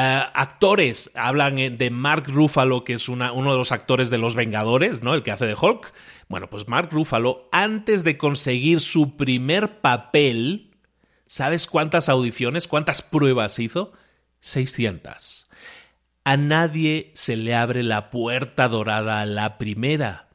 Eh, 0.00 0.22
actores, 0.32 1.10
hablan 1.16 1.56
de 1.56 1.90
Mark 1.90 2.26
Ruffalo, 2.28 2.84
que 2.84 2.92
es 2.92 3.08
uno 3.08 3.32
de 3.32 3.58
los 3.58 3.72
actores 3.72 4.10
de 4.10 4.18
Los 4.18 4.36
Vengadores, 4.36 5.02
¿no? 5.02 5.12
El 5.12 5.24
que 5.24 5.32
hace 5.32 5.46
de 5.46 5.56
Hulk. 5.60 5.92
Bueno, 6.28 6.48
pues 6.48 6.68
Mark 6.68 6.90
Ruffalo, 6.92 7.48
antes 7.50 8.04
de 8.04 8.16
conseguir 8.16 8.80
su 8.80 9.16
primer 9.16 9.80
papel, 9.80 10.70
¿sabes 11.26 11.66
cuántas 11.66 12.08
audiciones, 12.08 12.68
cuántas 12.68 13.02
pruebas 13.02 13.58
hizo? 13.58 13.92
600. 14.38 15.50
A 16.22 16.36
nadie 16.36 17.10
se 17.14 17.34
le 17.34 17.56
abre 17.56 17.82
la 17.82 18.10
puerta 18.10 18.68
dorada 18.68 19.20
a 19.20 19.26
la 19.26 19.58
primera. 19.58 20.28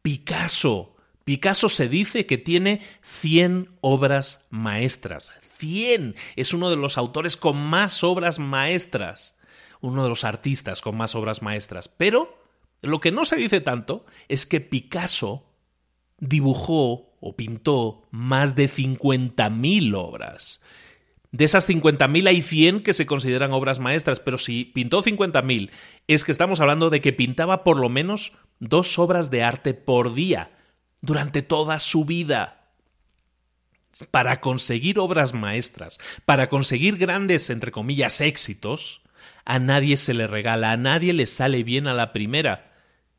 Picasso. 0.00 0.94
Picasso 1.24 1.68
se 1.68 1.88
dice 1.88 2.24
que 2.24 2.38
tiene 2.38 2.82
100 3.02 3.70
obras 3.80 4.46
maestras, 4.50 5.32
100. 5.58 6.14
Es 6.36 6.54
uno 6.54 6.70
de 6.70 6.76
los 6.76 6.98
autores 6.98 7.36
con 7.36 7.56
más 7.56 8.02
obras 8.02 8.38
maestras, 8.38 9.36
uno 9.80 10.02
de 10.02 10.08
los 10.08 10.24
artistas 10.24 10.80
con 10.80 10.96
más 10.96 11.14
obras 11.14 11.42
maestras. 11.42 11.88
Pero 11.88 12.38
lo 12.80 13.00
que 13.00 13.12
no 13.12 13.24
se 13.24 13.36
dice 13.36 13.60
tanto 13.60 14.06
es 14.28 14.46
que 14.46 14.60
Picasso 14.60 15.44
dibujó 16.18 17.12
o 17.20 17.36
pintó 17.36 18.06
más 18.10 18.54
de 18.54 18.70
50.000 18.70 19.94
obras. 19.96 20.60
De 21.30 21.44
esas 21.44 21.68
50.000 21.68 22.28
hay 22.28 22.42
100 22.42 22.82
que 22.82 22.94
se 22.94 23.06
consideran 23.06 23.52
obras 23.52 23.80
maestras, 23.80 24.18
pero 24.20 24.38
si 24.38 24.64
pintó 24.64 25.02
50.000 25.02 25.70
es 26.06 26.24
que 26.24 26.32
estamos 26.32 26.60
hablando 26.60 26.88
de 26.88 27.00
que 27.00 27.12
pintaba 27.12 27.64
por 27.64 27.76
lo 27.76 27.88
menos 27.88 28.32
dos 28.60 28.98
obras 28.98 29.30
de 29.30 29.42
arte 29.42 29.74
por 29.74 30.14
día 30.14 30.52
durante 31.00 31.42
toda 31.42 31.78
su 31.80 32.04
vida 32.04 32.57
para 34.10 34.40
conseguir 34.40 34.98
obras 34.98 35.34
maestras, 35.34 35.98
para 36.24 36.48
conseguir 36.48 36.96
grandes, 36.96 37.50
entre 37.50 37.72
comillas, 37.72 38.20
éxitos, 38.20 39.02
a 39.44 39.58
nadie 39.58 39.96
se 39.96 40.14
le 40.14 40.26
regala, 40.26 40.72
a 40.72 40.76
nadie 40.76 41.12
le 41.12 41.26
sale 41.26 41.62
bien 41.62 41.86
a 41.86 41.94
la 41.94 42.12
primera. 42.12 42.68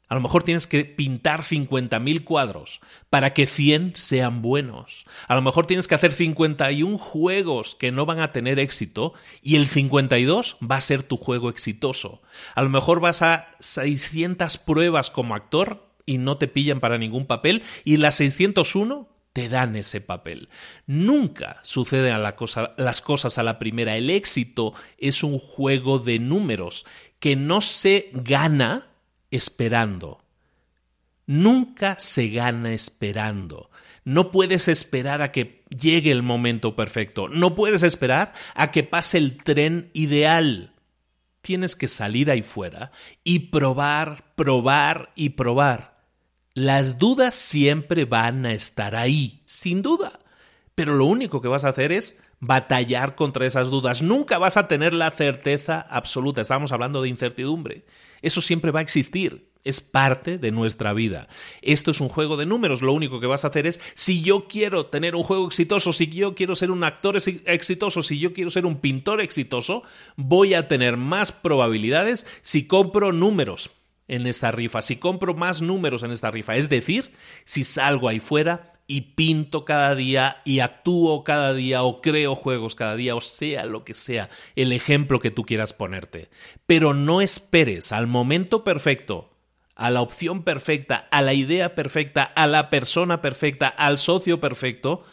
A 0.09 0.15
lo 0.15 0.21
mejor 0.21 0.43
tienes 0.43 0.65
que 0.65 0.85
pintar 0.85 1.43
50.000 1.43 2.23
cuadros 2.23 2.81
para 3.11 3.33
que 3.33 3.45
100 3.45 3.93
sean 3.95 4.41
buenos. 4.41 5.05
A 5.27 5.35
lo 5.35 5.43
mejor 5.43 5.67
tienes 5.67 5.87
que 5.87 5.93
hacer 5.93 6.13
51 6.13 6.97
juegos 6.97 7.75
que 7.75 7.91
no 7.91 8.07
van 8.07 8.19
a 8.19 8.31
tener 8.31 8.57
éxito 8.57 9.13
y 9.43 9.55
el 9.55 9.67
52 9.67 10.57
va 10.59 10.77
a 10.77 10.81
ser 10.81 11.03
tu 11.03 11.17
juego 11.17 11.49
exitoso. 11.49 12.23
A 12.55 12.63
lo 12.63 12.69
mejor 12.69 13.01
vas 13.01 13.21
a 13.21 13.55
600 13.59 14.57
pruebas 14.57 15.11
como 15.11 15.35
actor 15.35 15.87
y 16.07 16.17
no 16.17 16.37
te 16.37 16.47
pillan 16.47 16.79
para 16.79 16.97
ningún 16.97 17.27
papel 17.27 17.61
y 17.83 17.97
las 17.97 18.15
601 18.15 19.07
te 19.33 19.49
dan 19.49 19.75
ese 19.75 20.01
papel. 20.01 20.49
Nunca 20.87 21.59
suceden 21.63 22.21
las 22.21 23.01
cosas 23.01 23.37
a 23.37 23.43
la 23.43 23.59
primera. 23.59 23.95
El 23.95 24.09
éxito 24.09 24.73
es 24.97 25.23
un 25.23 25.39
juego 25.39 25.99
de 25.99 26.19
números 26.19 26.85
que 27.19 27.35
no 27.35 27.61
se 27.61 28.09
gana 28.13 28.87
esperando. 29.31 30.23
Nunca 31.25 31.99
se 31.99 32.29
gana 32.29 32.73
esperando. 32.73 33.69
No 34.03 34.31
puedes 34.31 34.67
esperar 34.67 35.21
a 35.21 35.31
que 35.31 35.63
llegue 35.69 36.09
el 36.09 36.23
momento 36.23 36.75
perfecto. 36.75 37.27
No 37.27 37.53
puedes 37.53 37.83
esperar 37.83 38.33
a 38.55 38.71
que 38.71 38.83
pase 38.83 39.19
el 39.19 39.37
tren 39.37 39.91
ideal. 39.93 40.73
Tienes 41.41 41.75
que 41.75 41.87
salir 41.87 42.31
ahí 42.31 42.41
fuera 42.41 42.91
y 43.23 43.39
probar, 43.49 44.33
probar 44.35 45.11
y 45.15 45.29
probar. 45.29 45.98
Las 46.55 46.97
dudas 46.97 47.35
siempre 47.35 48.05
van 48.05 48.45
a 48.45 48.53
estar 48.53 48.95
ahí, 48.95 49.41
sin 49.45 49.81
duda. 49.81 50.19
Pero 50.75 50.95
lo 50.95 51.05
único 51.05 51.41
que 51.41 51.47
vas 51.47 51.63
a 51.63 51.69
hacer 51.69 51.91
es 51.91 52.19
batallar 52.39 53.15
contra 53.15 53.45
esas 53.45 53.69
dudas. 53.69 54.01
Nunca 54.01 54.37
vas 54.37 54.57
a 54.57 54.67
tener 54.67 54.93
la 54.93 55.11
certeza 55.11 55.79
absoluta. 55.79 56.41
Estábamos 56.41 56.71
hablando 56.71 57.01
de 57.01 57.09
incertidumbre. 57.09 57.85
Eso 58.21 58.41
siempre 58.41 58.71
va 58.71 58.79
a 58.79 58.83
existir. 58.83 59.49
Es 59.63 59.81
parte 59.81 60.37
de 60.37 60.51
nuestra 60.51 60.93
vida. 60.93 61.27
Esto 61.61 61.91
es 61.91 62.01
un 62.01 62.09
juego 62.09 62.37
de 62.37 62.45
números. 62.45 62.81
Lo 62.81 62.93
único 62.93 63.19
que 63.19 63.27
vas 63.27 63.43
a 63.43 63.49
hacer 63.49 63.67
es, 63.67 63.81
si 63.93 64.21
yo 64.21 64.47
quiero 64.47 64.87
tener 64.87 65.15
un 65.15 65.23
juego 65.23 65.47
exitoso, 65.47 65.93
si 65.93 66.07
yo 66.07 66.33
quiero 66.33 66.55
ser 66.55 66.71
un 66.71 66.83
actor 66.83 67.17
exitoso, 67.45 68.01
si 68.01 68.19
yo 68.19 68.33
quiero 68.33 68.49
ser 68.49 68.65
un 68.65 68.79
pintor 68.79 69.21
exitoso, 69.21 69.83
voy 70.15 70.53
a 70.53 70.67
tener 70.67 70.97
más 70.97 71.31
probabilidades 71.31 72.25
si 72.41 72.67
compro 72.67 73.11
números 73.11 73.69
en 74.09 74.27
esta 74.27 74.51
rifa, 74.51 74.81
si 74.81 74.97
compro 74.97 75.33
más 75.33 75.61
números 75.61 76.03
en 76.03 76.11
esta 76.11 76.31
rifa, 76.31 76.57
es 76.57 76.67
decir, 76.67 77.13
si 77.45 77.63
salgo 77.63 78.09
ahí 78.09 78.19
fuera 78.19 78.73
y 78.87 79.01
pinto 79.01 79.65
cada 79.65 79.93
día 79.93 80.41
y 80.45 80.61
actúo 80.61 81.23
cada 81.23 81.53
día 81.53 81.83
o 81.83 82.01
creo 82.01 82.33
juegos 82.33 82.73
cada 82.73 82.95
día 82.95 83.15
o 83.15 83.21
sea 83.21 83.65
lo 83.65 83.85
que 83.85 83.93
sea 83.93 84.31
el 84.55 84.71
ejemplo 84.71 85.19
que 85.19 85.29
tú 85.29 85.45
quieras 85.45 85.73
ponerte. 85.73 86.29
Pero 86.65 86.95
no 86.95 87.21
esperes 87.21 87.91
al 87.91 88.07
momento 88.07 88.63
perfecto, 88.63 89.29
a 89.75 89.91
la 89.91 90.01
opción 90.01 90.43
perfecta, 90.43 91.07
a 91.11 91.21
la 91.21 91.33
idea 91.33 91.75
perfecta, 91.75 92.23
a 92.23 92.47
la 92.47 92.71
persona 92.71 93.21
perfecta, 93.21 93.67
al 93.67 93.99
socio 93.99 94.39
perfecto, 94.39 95.05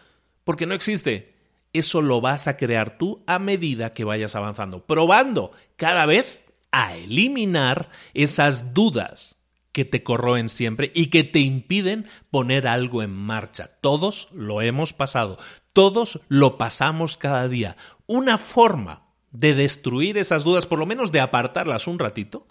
porque 0.43 0.65
no 0.65 0.75
existe. 0.75 1.35
Eso 1.75 2.01
lo 2.01 2.23
vas 2.23 2.49
a 2.49 2.57
crear 2.57 2.97
tú 2.97 3.23
a 3.27 3.39
medida 3.39 3.93
que 3.93 4.05
vayas 4.05 4.35
avanzando, 4.37 4.87
probando 4.87 5.53
cada 5.77 6.07
vez 6.07 6.41
a 6.77 6.95
eliminar 6.95 7.89
esas 8.12 8.75
dudas 8.75 9.39
que 9.73 9.87
te 9.87 10.03
corroen 10.03 10.51
siempre 10.51 10.93
y 10.95 11.07
que 11.07 11.25
te 11.25 11.41
impiden 11.41 12.07
poner 12.31 12.67
algo 12.67 13.03
en 13.03 13.12
marcha. 13.15 13.71
Todos 13.81 14.29
lo 14.35 14.61
hemos 14.61 14.93
pasado, 14.93 15.39
todos 15.73 16.21
lo 16.29 16.59
pasamos 16.59 17.17
cada 17.17 17.49
día. 17.49 17.79
Una 18.05 18.37
forma 18.37 19.07
de 19.31 19.55
destruir 19.55 20.19
esas 20.19 20.45
dudas, 20.45 20.67
por 20.67 20.79
lo 20.79 20.85
menos 20.85 21.12
de 21.12 21.21
apartarlas 21.21 21.87
un 21.87 21.99
ratito, 21.99 22.47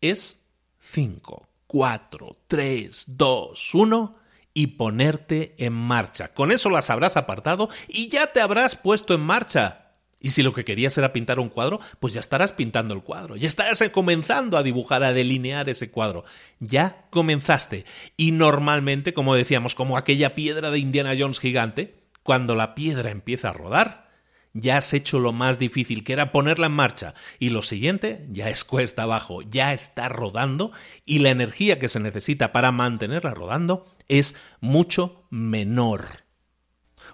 es 0.00 0.44
5, 0.80 1.48
4, 1.68 2.36
3, 2.48 3.04
2, 3.06 3.74
1 3.74 4.16
y 4.54 4.66
ponerte 4.66 5.54
en 5.56 5.72
marcha. 5.72 6.34
Con 6.34 6.50
eso 6.50 6.68
las 6.68 6.90
habrás 6.90 7.16
apartado 7.16 7.68
y 7.86 8.08
ya 8.08 8.32
te 8.32 8.40
habrás 8.40 8.74
puesto 8.74 9.14
en 9.14 9.20
marcha. 9.20 9.87
Y 10.20 10.30
si 10.30 10.42
lo 10.42 10.52
que 10.52 10.64
querías 10.64 10.98
era 10.98 11.12
pintar 11.12 11.38
un 11.38 11.48
cuadro, 11.48 11.78
pues 12.00 12.14
ya 12.14 12.20
estarás 12.20 12.52
pintando 12.52 12.94
el 12.94 13.02
cuadro, 13.02 13.36
ya 13.36 13.46
estarás 13.46 13.82
comenzando 13.92 14.56
a 14.56 14.62
dibujar, 14.62 15.04
a 15.04 15.12
delinear 15.12 15.68
ese 15.68 15.90
cuadro. 15.90 16.24
Ya 16.58 17.06
comenzaste. 17.10 17.84
Y 18.16 18.32
normalmente, 18.32 19.14
como 19.14 19.34
decíamos, 19.34 19.74
como 19.74 19.96
aquella 19.96 20.34
piedra 20.34 20.70
de 20.70 20.80
Indiana 20.80 21.14
Jones 21.16 21.38
gigante, 21.38 21.94
cuando 22.24 22.56
la 22.56 22.74
piedra 22.74 23.10
empieza 23.10 23.50
a 23.50 23.52
rodar, 23.52 24.08
ya 24.52 24.78
has 24.78 24.92
hecho 24.92 25.20
lo 25.20 25.32
más 25.32 25.58
difícil, 25.58 26.04
que 26.04 26.12
era 26.12 26.32
ponerla 26.32 26.66
en 26.66 26.72
marcha. 26.72 27.14
Y 27.38 27.50
lo 27.50 27.62
siguiente 27.62 28.26
ya 28.30 28.48
es 28.50 28.64
cuesta 28.64 29.04
abajo, 29.04 29.42
ya 29.42 29.72
está 29.72 30.08
rodando 30.08 30.72
y 31.04 31.20
la 31.20 31.30
energía 31.30 31.78
que 31.78 31.88
se 31.88 32.00
necesita 32.00 32.52
para 32.52 32.72
mantenerla 32.72 33.34
rodando 33.34 33.86
es 34.08 34.34
mucho 34.60 35.26
menor. 35.30 36.24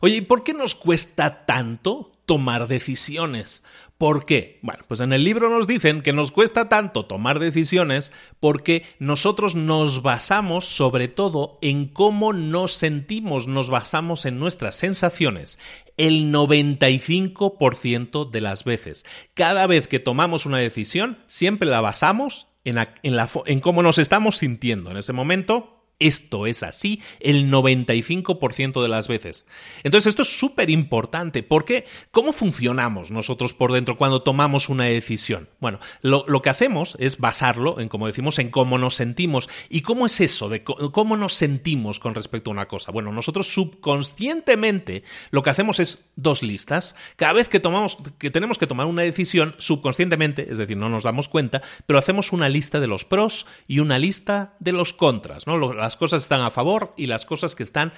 Oye, 0.00 0.16
¿y 0.16 0.20
por 0.22 0.42
qué 0.42 0.54
nos 0.54 0.74
cuesta 0.74 1.44
tanto 1.44 2.13
tomar 2.26 2.68
decisiones. 2.68 3.64
¿Por 3.98 4.26
qué? 4.26 4.58
Bueno, 4.62 4.84
pues 4.88 5.00
en 5.00 5.12
el 5.12 5.22
libro 5.24 5.48
nos 5.50 5.66
dicen 5.66 6.02
que 6.02 6.12
nos 6.12 6.32
cuesta 6.32 6.68
tanto 6.68 7.06
tomar 7.06 7.38
decisiones 7.38 8.12
porque 8.40 8.84
nosotros 8.98 9.54
nos 9.54 10.02
basamos 10.02 10.64
sobre 10.64 11.08
todo 11.08 11.58
en 11.62 11.86
cómo 11.86 12.32
nos 12.32 12.74
sentimos, 12.74 13.46
nos 13.46 13.70
basamos 13.70 14.26
en 14.26 14.38
nuestras 14.38 14.76
sensaciones 14.76 15.58
el 15.96 16.32
95% 16.32 18.30
de 18.30 18.40
las 18.40 18.64
veces. 18.64 19.06
Cada 19.34 19.66
vez 19.66 19.86
que 19.86 20.00
tomamos 20.00 20.44
una 20.44 20.58
decisión, 20.58 21.18
siempre 21.26 21.68
la 21.68 21.80
basamos 21.80 22.48
en, 22.64 22.78
en 23.02 23.60
cómo 23.60 23.82
nos 23.82 23.98
estamos 23.98 24.38
sintiendo 24.38 24.90
en 24.90 24.96
ese 24.96 25.12
momento 25.12 25.73
esto 25.98 26.46
es 26.46 26.62
así 26.62 27.00
el 27.20 27.50
95% 27.50 28.82
de 28.82 28.88
las 28.88 29.08
veces. 29.08 29.46
Entonces 29.82 30.10
esto 30.10 30.22
es 30.22 30.38
súper 30.38 30.70
importante 30.70 31.42
porque 31.42 31.86
¿cómo 32.10 32.32
funcionamos 32.32 33.10
nosotros 33.10 33.54
por 33.54 33.72
dentro 33.72 33.96
cuando 33.96 34.22
tomamos 34.22 34.68
una 34.68 34.84
decisión? 34.84 35.48
Bueno, 35.60 35.78
lo, 36.02 36.42
que 36.42 36.50
hacemos 36.50 36.96
es 36.98 37.18
basarlo 37.18 37.80
en, 37.80 37.88
como 37.88 38.06
decimos, 38.06 38.38
en 38.38 38.50
cómo 38.50 38.78
nos 38.78 38.94
sentimos. 38.94 39.48
¿Y 39.68 39.82
cómo 39.82 40.06
es 40.06 40.20
eso 40.20 40.48
de 40.48 40.62
cómo 40.64 41.16
nos 41.16 41.34
sentimos 41.34 41.98
con 41.98 42.14
respecto 42.14 42.50
a 42.50 42.52
una 42.52 42.68
cosa? 42.68 42.92
Bueno, 42.92 43.12
nosotros 43.12 43.52
subconscientemente 43.52 45.04
lo 45.30 45.42
que 45.42 45.50
hacemos 45.50 45.80
es 45.80 46.10
dos 46.16 46.42
listas. 46.42 46.94
Cada 47.16 47.32
vez 47.32 47.48
que 47.48 47.60
tomamos, 47.60 47.98
que 48.18 48.30
tenemos 48.30 48.58
que 48.58 48.66
tomar 48.66 48.86
una 48.86 49.02
decisión, 49.02 49.54
subconscientemente, 49.58 50.50
es 50.50 50.58
decir, 50.58 50.76
no 50.76 50.88
nos 50.88 51.04
damos 51.04 51.28
cuenta, 51.28 51.62
pero 51.86 51.98
hacemos 51.98 52.32
una 52.32 52.48
lista 52.48 52.80
de 52.80 52.86
los 52.86 53.04
pros 53.04 53.46
y 53.66 53.78
una 53.78 53.98
lista 53.98 54.54
de 54.58 54.72
los 54.72 54.92
contras, 54.92 55.46
¿no? 55.46 55.83
Las 55.84 55.98
cosas 55.98 56.22
están 56.22 56.40
a 56.40 56.50
favor 56.50 56.94
y 56.96 57.08
las 57.08 57.26
cosas 57.26 57.54
que 57.54 57.62
están 57.62 57.92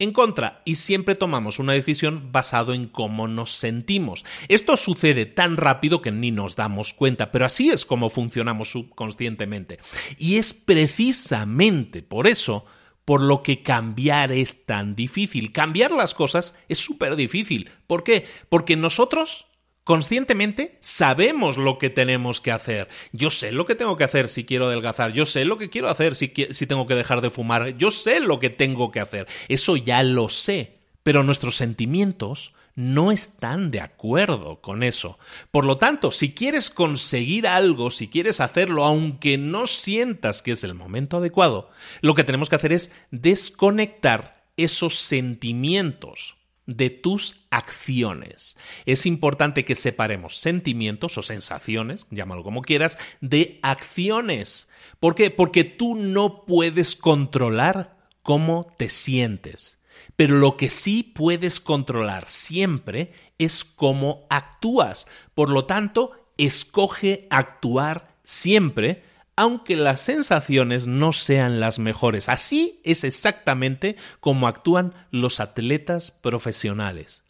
en 0.00 0.12
contra 0.12 0.60
y 0.64 0.74
siempre 0.74 1.14
tomamos 1.14 1.60
una 1.60 1.72
decisión 1.72 2.32
basado 2.32 2.74
en 2.74 2.88
cómo 2.88 3.28
nos 3.28 3.52
sentimos. 3.52 4.24
Esto 4.48 4.76
sucede 4.76 5.24
tan 5.24 5.56
rápido 5.56 6.02
que 6.02 6.10
ni 6.10 6.32
nos 6.32 6.56
damos 6.56 6.94
cuenta, 6.94 7.30
pero 7.30 7.46
así 7.46 7.70
es 7.70 7.86
como 7.86 8.10
funcionamos 8.10 8.72
subconscientemente. 8.72 9.78
Y 10.18 10.38
es 10.38 10.52
precisamente 10.52 12.02
por 12.02 12.26
eso 12.26 12.64
por 13.04 13.22
lo 13.22 13.44
que 13.44 13.62
cambiar 13.62 14.32
es 14.32 14.66
tan 14.66 14.96
difícil. 14.96 15.52
Cambiar 15.52 15.92
las 15.92 16.14
cosas 16.14 16.58
es 16.68 16.78
súper 16.78 17.14
difícil. 17.14 17.70
¿Por 17.86 18.02
qué? 18.02 18.26
Porque 18.48 18.74
nosotros 18.74 19.46
conscientemente 19.88 20.76
sabemos 20.82 21.56
lo 21.56 21.78
que 21.78 21.88
tenemos 21.88 22.42
que 22.42 22.52
hacer. 22.52 22.88
Yo 23.12 23.30
sé 23.30 23.52
lo 23.52 23.64
que 23.64 23.74
tengo 23.74 23.96
que 23.96 24.04
hacer 24.04 24.28
si 24.28 24.44
quiero 24.44 24.66
adelgazar, 24.66 25.14
yo 25.14 25.24
sé 25.24 25.46
lo 25.46 25.56
que 25.56 25.70
quiero 25.70 25.88
hacer 25.88 26.14
si, 26.14 26.30
si, 26.50 26.66
tengo 26.66 26.86
que 26.86 26.94
dejar 26.94 27.22
de 27.22 27.30
fumar, 27.30 27.70
yo 27.78 27.90
sé 27.90 28.20
lo 28.20 28.38
que 28.38 28.50
tengo 28.50 28.92
que 28.92 29.00
hacer, 29.00 29.26
eso 29.48 29.78
ya 29.78 30.02
lo 30.02 30.28
sé, 30.28 30.74
pero 31.02 31.22
nuestros 31.22 31.56
sentimientos 31.56 32.52
no 32.74 33.10
están 33.10 33.70
de 33.70 33.80
acuerdo 33.80 34.60
con 34.60 34.82
eso. 34.82 35.18
Por 35.50 35.64
lo 35.64 35.78
tanto, 35.78 36.10
si 36.10 36.34
quieres 36.34 36.68
conseguir 36.68 37.46
algo, 37.46 37.88
si 37.88 38.08
quieres 38.08 38.42
hacerlo, 38.42 38.84
aunque 38.84 39.38
no 39.38 39.66
sientas 39.66 40.42
que 40.42 40.52
es 40.52 40.64
el 40.64 40.74
momento 40.74 41.16
adecuado, 41.16 41.70
lo 42.02 42.14
que 42.14 42.24
tenemos 42.24 42.50
que 42.50 42.56
hacer 42.56 42.74
es 42.74 42.92
desconectar 43.10 44.44
esos 44.58 44.96
sentimientos 44.96 46.37
de 46.68 46.90
tus 46.90 47.46
acciones. 47.50 48.56
Es 48.84 49.06
importante 49.06 49.64
que 49.64 49.74
separemos 49.74 50.36
sentimientos 50.36 51.16
o 51.16 51.22
sensaciones, 51.22 52.06
llámalo 52.10 52.44
como 52.44 52.62
quieras, 52.62 52.98
de 53.22 53.58
acciones. 53.62 54.68
¿Por 55.00 55.14
qué? 55.14 55.30
Porque 55.30 55.64
tú 55.64 55.94
no 55.94 56.44
puedes 56.44 56.94
controlar 56.94 57.92
cómo 58.22 58.66
te 58.76 58.90
sientes. 58.90 59.80
Pero 60.14 60.36
lo 60.36 60.58
que 60.58 60.68
sí 60.68 61.02
puedes 61.02 61.58
controlar 61.58 62.28
siempre 62.28 63.12
es 63.38 63.64
cómo 63.64 64.26
actúas. 64.28 65.08
Por 65.34 65.48
lo 65.48 65.64
tanto, 65.64 66.28
escoge 66.36 67.26
actuar 67.30 68.14
siempre 68.22 69.04
aunque 69.38 69.76
las 69.76 70.00
sensaciones 70.00 70.88
no 70.88 71.12
sean 71.12 71.60
las 71.60 71.78
mejores. 71.78 72.28
Así 72.28 72.80
es 72.82 73.04
exactamente 73.04 73.94
como 74.18 74.48
actúan 74.48 74.94
los 75.12 75.38
atletas 75.38 76.10
profesionales. 76.10 77.22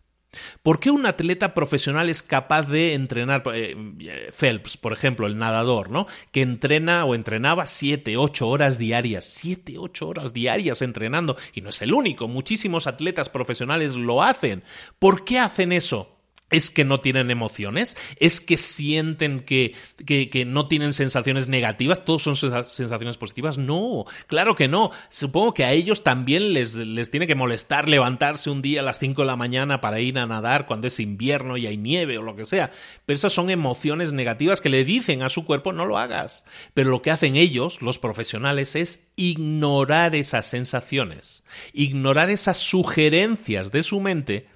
¿Por 0.63 0.81
qué 0.81 0.91
un 0.91 1.05
atleta 1.05 1.53
profesional 1.53 2.09
es 2.09 2.23
capaz 2.23 2.63
de 2.63 2.95
entrenar? 2.95 3.43
Eh, 3.53 4.31
Phelps, 4.35 4.79
por 4.79 4.95
ejemplo, 4.95 5.27
el 5.27 5.37
nadador, 5.37 5.91
¿no? 5.91 6.07
Que 6.33 6.41
entrena 6.41 7.05
o 7.05 7.15
entrenaba 7.15 7.67
siete, 7.67 8.17
ocho 8.17 8.49
horas 8.49 8.79
diarias. 8.79 9.27
Siete, 9.27 9.77
ocho 9.77 10.09
horas 10.09 10.33
diarias 10.33 10.81
entrenando. 10.81 11.37
Y 11.53 11.61
no 11.61 11.69
es 11.69 11.83
el 11.83 11.93
único. 11.93 12.27
Muchísimos 12.27 12.87
atletas 12.87 13.29
profesionales 13.29 13.97
lo 13.97 14.23
hacen. 14.23 14.63
¿Por 14.99 15.27
qué 15.27 15.41
hacen 15.41 15.73
eso? 15.73 16.18
¿Es 16.51 16.71
que 16.71 16.85
no 16.85 17.01
tienen 17.01 17.31
emociones? 17.31 17.97
¿Es 18.17 18.41
que 18.41 18.57
sienten 18.57 19.41
que, 19.41 19.75
que, 20.07 20.45
no 20.47 20.67
tienen 20.67 20.95
sensaciones 20.95 21.47
negativas? 21.47 22.07
¿Todos 22.07 22.23
son 22.23 22.37
sensaciones 22.37 23.19
positivas? 23.19 23.59
No, 23.59 24.07
claro 24.29 24.57
que 24.57 24.67
no. 24.67 24.91
Supongo 25.11 25.53
que 25.53 25.65
a 25.65 25.73
ellos 25.73 26.05
también 26.05 26.55
les, 26.55 26.75
les 26.75 27.11
tiene 27.11 27.27
que 27.27 27.35
molestar 27.35 27.87
levantarse 27.89 28.49
un 28.49 28.63
día 28.63 28.81
a 28.81 28.85
las 28.85 28.99
5 28.99 29.23
de 29.23 29.27
la 29.27 29.37
mañana 29.37 29.83
para 29.83 30.01
ir 30.01 30.19
a 30.19 30.27
nadar 30.27 30.67
cuando 30.67 30.87
es 30.87 31.01
invierno 31.01 31.59
y 31.59 31.67
hay 31.67 31.77
nieve 31.77 32.17
o 32.17 32.23
lo 32.23 32.35
que 32.35 32.47
sea. 32.47 32.71
Pero 33.05 33.17
esas 33.17 33.35
son 33.35 33.51
emociones 33.51 34.15
negativas 34.15 34.63
que 34.63 34.71
le 34.71 34.87
dicen 34.87 35.23
a 35.23 35.29
su 35.29 35.45
cuerpo 35.45 35.75
no 35.75 35.85
lo 35.85 35.99
hagas. 35.99 36.45
Pero 36.73 36.89
lo 36.89 37.03
que 37.03 37.11
hacen 37.11 37.37
ellos, 37.37 37.83
los 37.83 37.99
profesionales, 37.99 38.75
es 38.75 39.07
ignorar 39.17 40.15
esas 40.15 40.47
sensaciones, 40.47 41.45
ignorar 41.75 42.31
esas 42.31 42.57
sugerencias 42.57 43.71
de 43.71 43.83
su 43.83 44.01
mente 44.01 44.47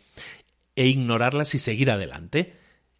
e 0.77 0.87
ignorarlas 0.87 1.55
y 1.55 1.59
seguir 1.59 1.91
adelante. 1.91 2.57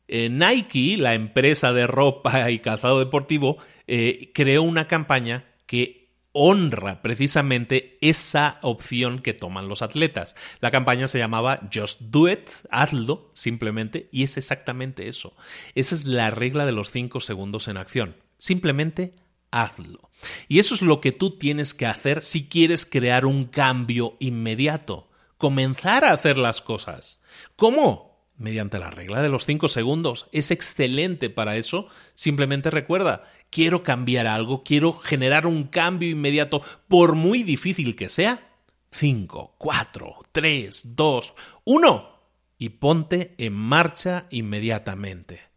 Eh, 0.09 0.29
Nike, 0.29 0.97
la 0.99 1.15
empresa 1.15 1.73
de 1.73 1.87
ropa 1.87 2.51
y 2.51 2.59
calzado 2.59 2.99
deportivo, 2.99 3.59
eh, 3.87 4.31
creó 4.35 4.63
una 4.63 4.89
campaña 4.89 5.47
que 5.67 6.03
honra 6.33 7.03
precisamente 7.03 7.99
esa 8.01 8.59
opción 8.63 9.21
que 9.21 9.35
toman 9.35 9.69
los 9.69 9.83
atletas. 9.83 10.35
La 10.61 10.71
campaña 10.71 11.09
se 11.09 11.19
llamaba 11.19 11.61
Just 11.73 12.01
Do 12.01 12.31
It, 12.31 12.51
hazlo 12.71 13.31
simplemente, 13.35 14.09
y 14.11 14.23
es 14.25 14.37
exactamente 14.37 15.09
eso. 15.09 15.35
Esa 15.75 15.95
es 15.95 16.05
la 16.05 16.31
regla 16.31 16.67
de 16.67 16.73
los 16.73 16.91
cinco 16.91 17.21
segundos 17.21 17.69
en 17.69 17.77
acción. 17.77 18.17
Simplemente 18.39 19.15
hazlo. 19.51 20.11
Y 20.49 20.59
eso 20.59 20.75
es 20.75 20.83
lo 20.83 21.01
que 21.01 21.13
tú 21.13 21.39
tienes 21.39 21.75
que 21.75 21.87
hacer 21.87 22.23
si 22.23 22.49
quieres 22.49 22.87
crear 22.87 23.27
un 23.27 23.45
cambio 23.45 24.17
inmediato 24.19 25.09
comenzar 25.43 26.05
a 26.05 26.13
hacer 26.13 26.39
las 26.39 26.63
cosas. 26.63 27.21
¿Cómo? 27.63 28.27
Mediante 28.39 28.81
la 28.81 28.91
regla 28.91 29.23
de 29.23 29.29
los 29.29 29.47
cinco 29.47 29.69
segundos. 29.69 30.27
Es 30.33 30.51
excelente 30.51 31.31
para 31.31 31.57
eso. 31.57 31.87
Simplemente 32.13 32.73
recuerda, 32.73 33.23
quiero 33.51 33.85
cambiar 33.85 34.27
algo, 34.27 34.65
quiero 34.65 34.95
generar 34.95 35.47
un 35.47 35.69
cambio 35.69 36.11
inmediato, 36.11 36.61
por 36.89 37.15
muy 37.15 37.45
difícil 37.45 37.95
que 37.95 38.09
sea. 38.09 38.51
Cinco, 38.91 39.55
cuatro, 39.59 40.17
tres, 40.33 40.97
dos, 40.97 41.35
uno. 41.63 42.19
Y 42.59 42.71
ponte 42.71 43.37
en 43.39 43.53
marcha 43.53 44.27
inmediatamente. 44.31 45.52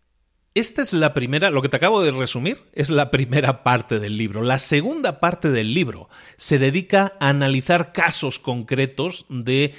Esta 0.55 0.81
es 0.81 0.93
la 0.93 1.13
primera, 1.13 1.49
lo 1.49 1.61
que 1.61 1.67
te 1.67 1.75
acabo 1.75 2.01
de 2.01 2.11
resumir 2.11 2.63
es 2.71 2.89
la 2.89 3.11
primera 3.11 3.61
parte 3.61 3.99
del 3.99 4.17
libro. 4.17 4.41
La 4.41 4.57
segunda 4.57 5.19
parte 5.19 5.51
del 5.51 5.73
libro 5.73 6.07
se 6.37 6.59
dedica 6.59 7.11
a 7.19 7.27
analizar 7.27 7.91
casos 7.91 8.39
concretos 8.39 9.25
de, 9.27 9.73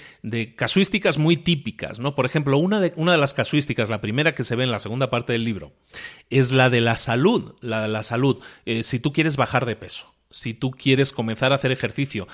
casuísticas 0.55 1.17
muy 1.17 1.39
típicas, 1.39 1.99
¿no? 1.99 2.15
Por 2.15 2.27
ejemplo, 2.27 2.59
una 2.59 2.79
de, 2.79 2.93
una 2.97 3.13
de 3.13 3.19
las 3.19 3.33
casuísticas, 3.33 3.89
la 3.89 4.03
primera 4.03 4.35
que 4.35 4.45
se 4.45 4.55
ve 4.55 4.65
en 4.65 4.71
la 4.71 4.79
segunda 4.79 5.09
parte 5.09 5.33
del 5.33 5.45
libro, 5.45 5.73
es 6.29 6.53
la 6.53 6.69
de 6.69 6.83
la 6.83 6.99
salud. 6.99 7.55
La 7.63 7.81
de 7.81 7.89
la 7.89 8.03
salud. 8.03 8.43
Eh, 8.67 8.83
si 8.83 9.01
tú 9.01 9.15
quieres 9.15 9.39
bajar 9.39 9.65
de 9.65 9.77
peso, 9.77 10.13
si 10.31 10.53
tú 10.53 10.73
quieres 10.73 11.11
comenzar 11.11 11.53
a 11.53 11.55
hacer 11.55 11.73
ejercicio, 11.73 12.29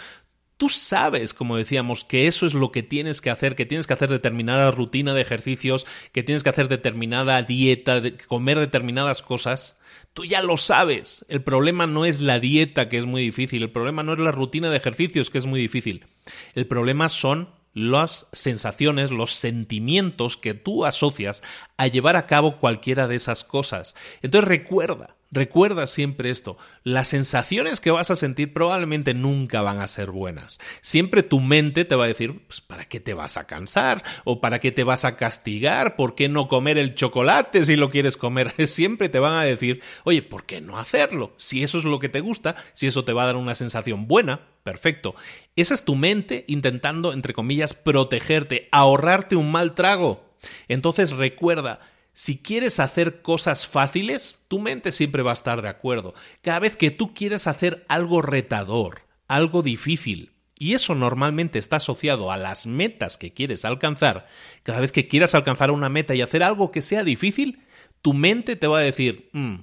Tú 0.62 0.68
sabes, 0.68 1.34
como 1.34 1.56
decíamos, 1.56 2.04
que 2.04 2.28
eso 2.28 2.46
es 2.46 2.54
lo 2.54 2.70
que 2.70 2.84
tienes 2.84 3.20
que 3.20 3.30
hacer, 3.30 3.56
que 3.56 3.66
tienes 3.66 3.88
que 3.88 3.94
hacer 3.94 4.08
determinada 4.08 4.70
rutina 4.70 5.12
de 5.12 5.20
ejercicios, 5.20 5.88
que 6.12 6.22
tienes 6.22 6.44
que 6.44 6.50
hacer 6.50 6.68
determinada 6.68 7.42
dieta, 7.42 8.00
comer 8.28 8.60
determinadas 8.60 9.22
cosas. 9.22 9.80
Tú 10.12 10.24
ya 10.24 10.40
lo 10.40 10.56
sabes. 10.56 11.26
El 11.28 11.42
problema 11.42 11.88
no 11.88 12.04
es 12.04 12.20
la 12.20 12.38
dieta, 12.38 12.88
que 12.88 12.98
es 12.98 13.06
muy 13.06 13.22
difícil. 13.22 13.64
El 13.64 13.72
problema 13.72 14.04
no 14.04 14.12
es 14.12 14.20
la 14.20 14.30
rutina 14.30 14.70
de 14.70 14.76
ejercicios, 14.76 15.30
que 15.30 15.38
es 15.38 15.46
muy 15.46 15.58
difícil. 15.58 16.06
El 16.54 16.68
problema 16.68 17.08
son 17.08 17.48
las 17.74 18.28
sensaciones, 18.32 19.10
los 19.10 19.34
sentimientos 19.34 20.36
que 20.36 20.54
tú 20.54 20.84
asocias 20.84 21.42
a 21.76 21.88
llevar 21.88 22.14
a 22.14 22.28
cabo 22.28 22.58
cualquiera 22.58 23.08
de 23.08 23.16
esas 23.16 23.42
cosas. 23.42 23.96
Entonces 24.22 24.48
recuerda, 24.48 25.16
Recuerda 25.34 25.86
siempre 25.86 26.28
esto, 26.28 26.58
las 26.84 27.08
sensaciones 27.08 27.80
que 27.80 27.90
vas 27.90 28.10
a 28.10 28.16
sentir 28.16 28.52
probablemente 28.52 29.14
nunca 29.14 29.62
van 29.62 29.80
a 29.80 29.86
ser 29.86 30.10
buenas. 30.10 30.60
Siempre 30.82 31.22
tu 31.22 31.40
mente 31.40 31.86
te 31.86 31.94
va 31.94 32.04
a 32.04 32.08
decir, 32.08 32.42
pues, 32.46 32.60
¿para 32.60 32.84
qué 32.84 33.00
te 33.00 33.14
vas 33.14 33.38
a 33.38 33.46
cansar? 33.46 34.02
¿O 34.24 34.42
para 34.42 34.60
qué 34.60 34.72
te 34.72 34.84
vas 34.84 35.06
a 35.06 35.16
castigar? 35.16 35.96
¿Por 35.96 36.14
qué 36.14 36.28
no 36.28 36.48
comer 36.48 36.76
el 36.76 36.94
chocolate 36.94 37.64
si 37.64 37.76
lo 37.76 37.90
quieres 37.90 38.18
comer? 38.18 38.50
Siempre 38.68 39.08
te 39.08 39.20
van 39.20 39.32
a 39.32 39.42
decir, 39.42 39.80
oye, 40.04 40.20
¿por 40.20 40.44
qué 40.44 40.60
no 40.60 40.78
hacerlo? 40.78 41.32
Si 41.38 41.62
eso 41.62 41.78
es 41.78 41.84
lo 41.84 41.98
que 41.98 42.10
te 42.10 42.20
gusta, 42.20 42.54
si 42.74 42.86
eso 42.86 43.06
te 43.06 43.14
va 43.14 43.22
a 43.22 43.26
dar 43.26 43.36
una 43.36 43.54
sensación 43.54 44.06
buena, 44.06 44.42
perfecto. 44.62 45.14
Esa 45.56 45.72
es 45.72 45.86
tu 45.86 45.94
mente 45.94 46.44
intentando, 46.46 47.14
entre 47.14 47.32
comillas, 47.32 47.72
protegerte, 47.72 48.68
ahorrarte 48.70 49.36
un 49.36 49.50
mal 49.50 49.74
trago. 49.74 50.26
Entonces 50.68 51.10
recuerda, 51.10 51.80
si 52.12 52.38
quieres 52.38 52.78
hacer 52.80 53.22
cosas 53.22 53.66
fáciles, 53.66 54.40
tu 54.48 54.58
mente 54.58 54.92
siempre 54.92 55.22
va 55.22 55.30
a 55.30 55.34
estar 55.34 55.62
de 55.62 55.68
acuerdo. 55.68 56.14
Cada 56.42 56.58
vez 56.58 56.76
que 56.76 56.90
tú 56.90 57.14
quieres 57.14 57.46
hacer 57.46 57.84
algo 57.88 58.20
retador, 58.20 59.02
algo 59.28 59.62
difícil, 59.62 60.32
y 60.54 60.74
eso 60.74 60.94
normalmente 60.94 61.58
está 61.58 61.76
asociado 61.76 62.30
a 62.30 62.36
las 62.36 62.66
metas 62.66 63.16
que 63.16 63.32
quieres 63.32 63.64
alcanzar, 63.64 64.26
cada 64.62 64.80
vez 64.80 64.92
que 64.92 65.08
quieras 65.08 65.34
alcanzar 65.34 65.70
una 65.70 65.88
meta 65.88 66.14
y 66.14 66.20
hacer 66.20 66.42
algo 66.42 66.70
que 66.70 66.82
sea 66.82 67.02
difícil, 67.02 67.62
tu 68.02 68.12
mente 68.12 68.56
te 68.56 68.66
va 68.66 68.78
a 68.78 68.82
decir, 68.82 69.30
mm, 69.32 69.54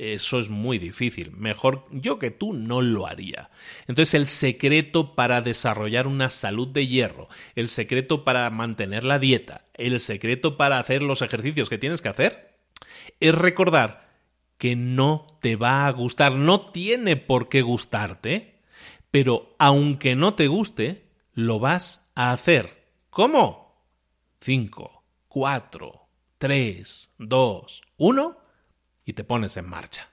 eso 0.00 0.40
es 0.40 0.48
muy 0.48 0.78
difícil. 0.78 1.30
Mejor 1.32 1.84
yo 1.90 2.18
que 2.18 2.30
tú 2.30 2.54
no 2.54 2.80
lo 2.80 3.06
haría. 3.06 3.50
Entonces 3.86 4.14
el 4.14 4.26
secreto 4.26 5.14
para 5.14 5.42
desarrollar 5.42 6.06
una 6.06 6.30
salud 6.30 6.68
de 6.68 6.86
hierro, 6.86 7.28
el 7.54 7.68
secreto 7.68 8.24
para 8.24 8.48
mantener 8.48 9.04
la 9.04 9.18
dieta, 9.18 9.66
el 9.74 10.00
secreto 10.00 10.56
para 10.56 10.78
hacer 10.78 11.02
los 11.02 11.20
ejercicios 11.20 11.68
que 11.68 11.76
tienes 11.76 12.00
que 12.00 12.08
hacer, 12.08 12.56
es 13.20 13.34
recordar 13.34 14.08
que 14.56 14.74
no 14.74 15.26
te 15.42 15.56
va 15.56 15.86
a 15.86 15.90
gustar, 15.90 16.34
no 16.34 16.70
tiene 16.70 17.16
por 17.16 17.50
qué 17.50 17.60
gustarte, 17.60 18.58
pero 19.10 19.54
aunque 19.58 20.16
no 20.16 20.32
te 20.32 20.46
guste, 20.46 21.04
lo 21.34 21.58
vas 21.58 22.10
a 22.14 22.32
hacer. 22.32 22.86
¿Cómo? 23.10 23.84
5, 24.40 25.04
4, 25.28 26.08
3, 26.38 27.10
2, 27.18 27.82
1 27.98 28.39
y 29.10 29.12
te 29.12 29.24
pones 29.24 29.56
en 29.56 29.68
marcha. 29.68 30.08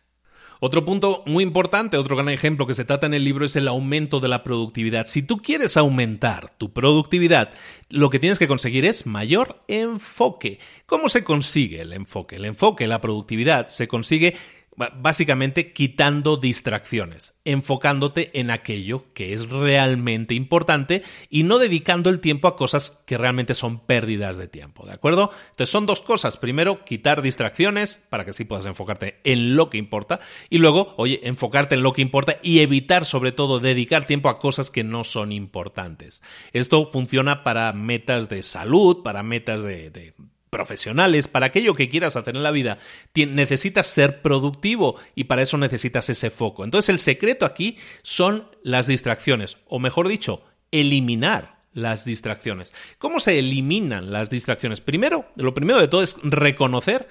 Otro 0.59 0.85
punto 0.85 1.23
muy 1.27 1.43
importante, 1.43 1.97
otro 1.97 2.15
gran 2.15 2.29
ejemplo 2.29 2.65
que 2.65 2.73
se 2.73 2.83
trata 2.83 3.05
en 3.05 3.13
el 3.13 3.23
libro 3.23 3.45
es 3.45 3.55
el 3.55 3.67
aumento 3.67 4.19
de 4.19 4.27
la 4.27 4.43
productividad. 4.43 5.05
Si 5.05 5.21
tú 5.21 5.37
quieres 5.37 5.77
aumentar 5.77 6.49
tu 6.57 6.73
productividad, 6.73 7.51
lo 7.89 8.09
que 8.09 8.17
tienes 8.17 8.39
que 8.39 8.47
conseguir 8.47 8.83
es 8.85 9.05
mayor 9.05 9.61
enfoque. 9.67 10.59
¿Cómo 10.87 11.09
se 11.09 11.23
consigue 11.23 11.81
el 11.81 11.93
enfoque? 11.93 12.37
El 12.37 12.45
enfoque, 12.45 12.87
la 12.87 13.01
productividad, 13.01 13.67
se 13.67 13.87
consigue 13.87 14.35
básicamente 14.77 15.73
quitando 15.73 16.37
distracciones, 16.37 17.39
enfocándote 17.45 18.29
en 18.39 18.51
aquello 18.51 19.11
que 19.13 19.33
es 19.33 19.49
realmente 19.49 20.35
importante 20.35 21.01
y 21.29 21.43
no 21.43 21.57
dedicando 21.57 22.11
el 22.11 22.19
tiempo 22.19 22.47
a 22.47 22.55
cosas 22.55 23.03
que 23.07 23.17
realmente 23.17 23.55
son 23.55 23.79
pérdidas 23.79 24.37
de 24.37 24.47
tiempo, 24.47 24.85
¿de 24.85 24.93
acuerdo? 24.93 25.31
Entonces 25.49 25.71
son 25.71 25.87
dos 25.87 26.01
cosas. 26.01 26.37
Primero, 26.37 26.85
quitar 26.85 27.23
distracciones 27.23 28.05
para 28.09 28.23
que 28.23 28.31
así 28.31 28.45
puedas 28.45 28.67
enfocarte 28.67 29.19
en 29.23 29.55
lo 29.55 29.71
que 29.71 29.79
importa 29.79 30.19
y 30.49 30.59
luego, 30.59 30.93
oye, 30.97 31.21
enfocarte 31.23 31.73
en 31.73 31.81
lo 31.81 31.93
que 31.93 32.03
importa 32.03 32.37
y 32.43 32.59
evitar 32.59 33.05
sobre 33.05 33.31
todo 33.31 33.59
dedicar 33.59 34.05
tiempo 34.05 34.29
a 34.29 34.37
cosas 34.37 34.69
que 34.69 34.83
no 34.83 35.03
son 35.03 35.31
importantes. 35.31 36.21
Esto 36.53 36.91
funciona 36.91 37.43
para 37.43 37.73
metas 37.73 38.29
de 38.29 38.43
salud, 38.43 39.01
para 39.01 39.23
metas 39.23 39.63
de, 39.63 39.89
de 39.89 40.13
profesionales, 40.49 41.27
para 41.27 41.47
aquello 41.47 41.73
que 41.73 41.89
quieras 41.89 42.15
hacer 42.15 42.35
en 42.35 42.43
la 42.43 42.51
vida, 42.51 42.77
necesitas 43.15 43.87
ser 43.87 44.21
productivo 44.21 44.95
y 45.15 45.25
para 45.25 45.41
eso 45.41 45.57
necesitas 45.57 46.09
ese 46.09 46.29
foco. 46.29 46.63
Entonces 46.63 46.89
el 46.89 46.99
secreto 46.99 47.45
aquí 47.45 47.77
son 48.01 48.47
las 48.63 48.87
distracciones, 48.87 49.57
o 49.67 49.79
mejor 49.79 50.07
dicho, 50.07 50.43
eliminar 50.71 51.57
las 51.73 52.05
distracciones. 52.05 52.73
¿Cómo 52.97 53.19
se 53.19 53.37
eliminan 53.37 54.11
las 54.11 54.29
distracciones? 54.29 54.81
Primero, 54.81 55.25
lo 55.35 55.53
primero 55.53 55.79
de 55.79 55.87
todo 55.87 56.01
es 56.01 56.17
reconocer 56.23 57.07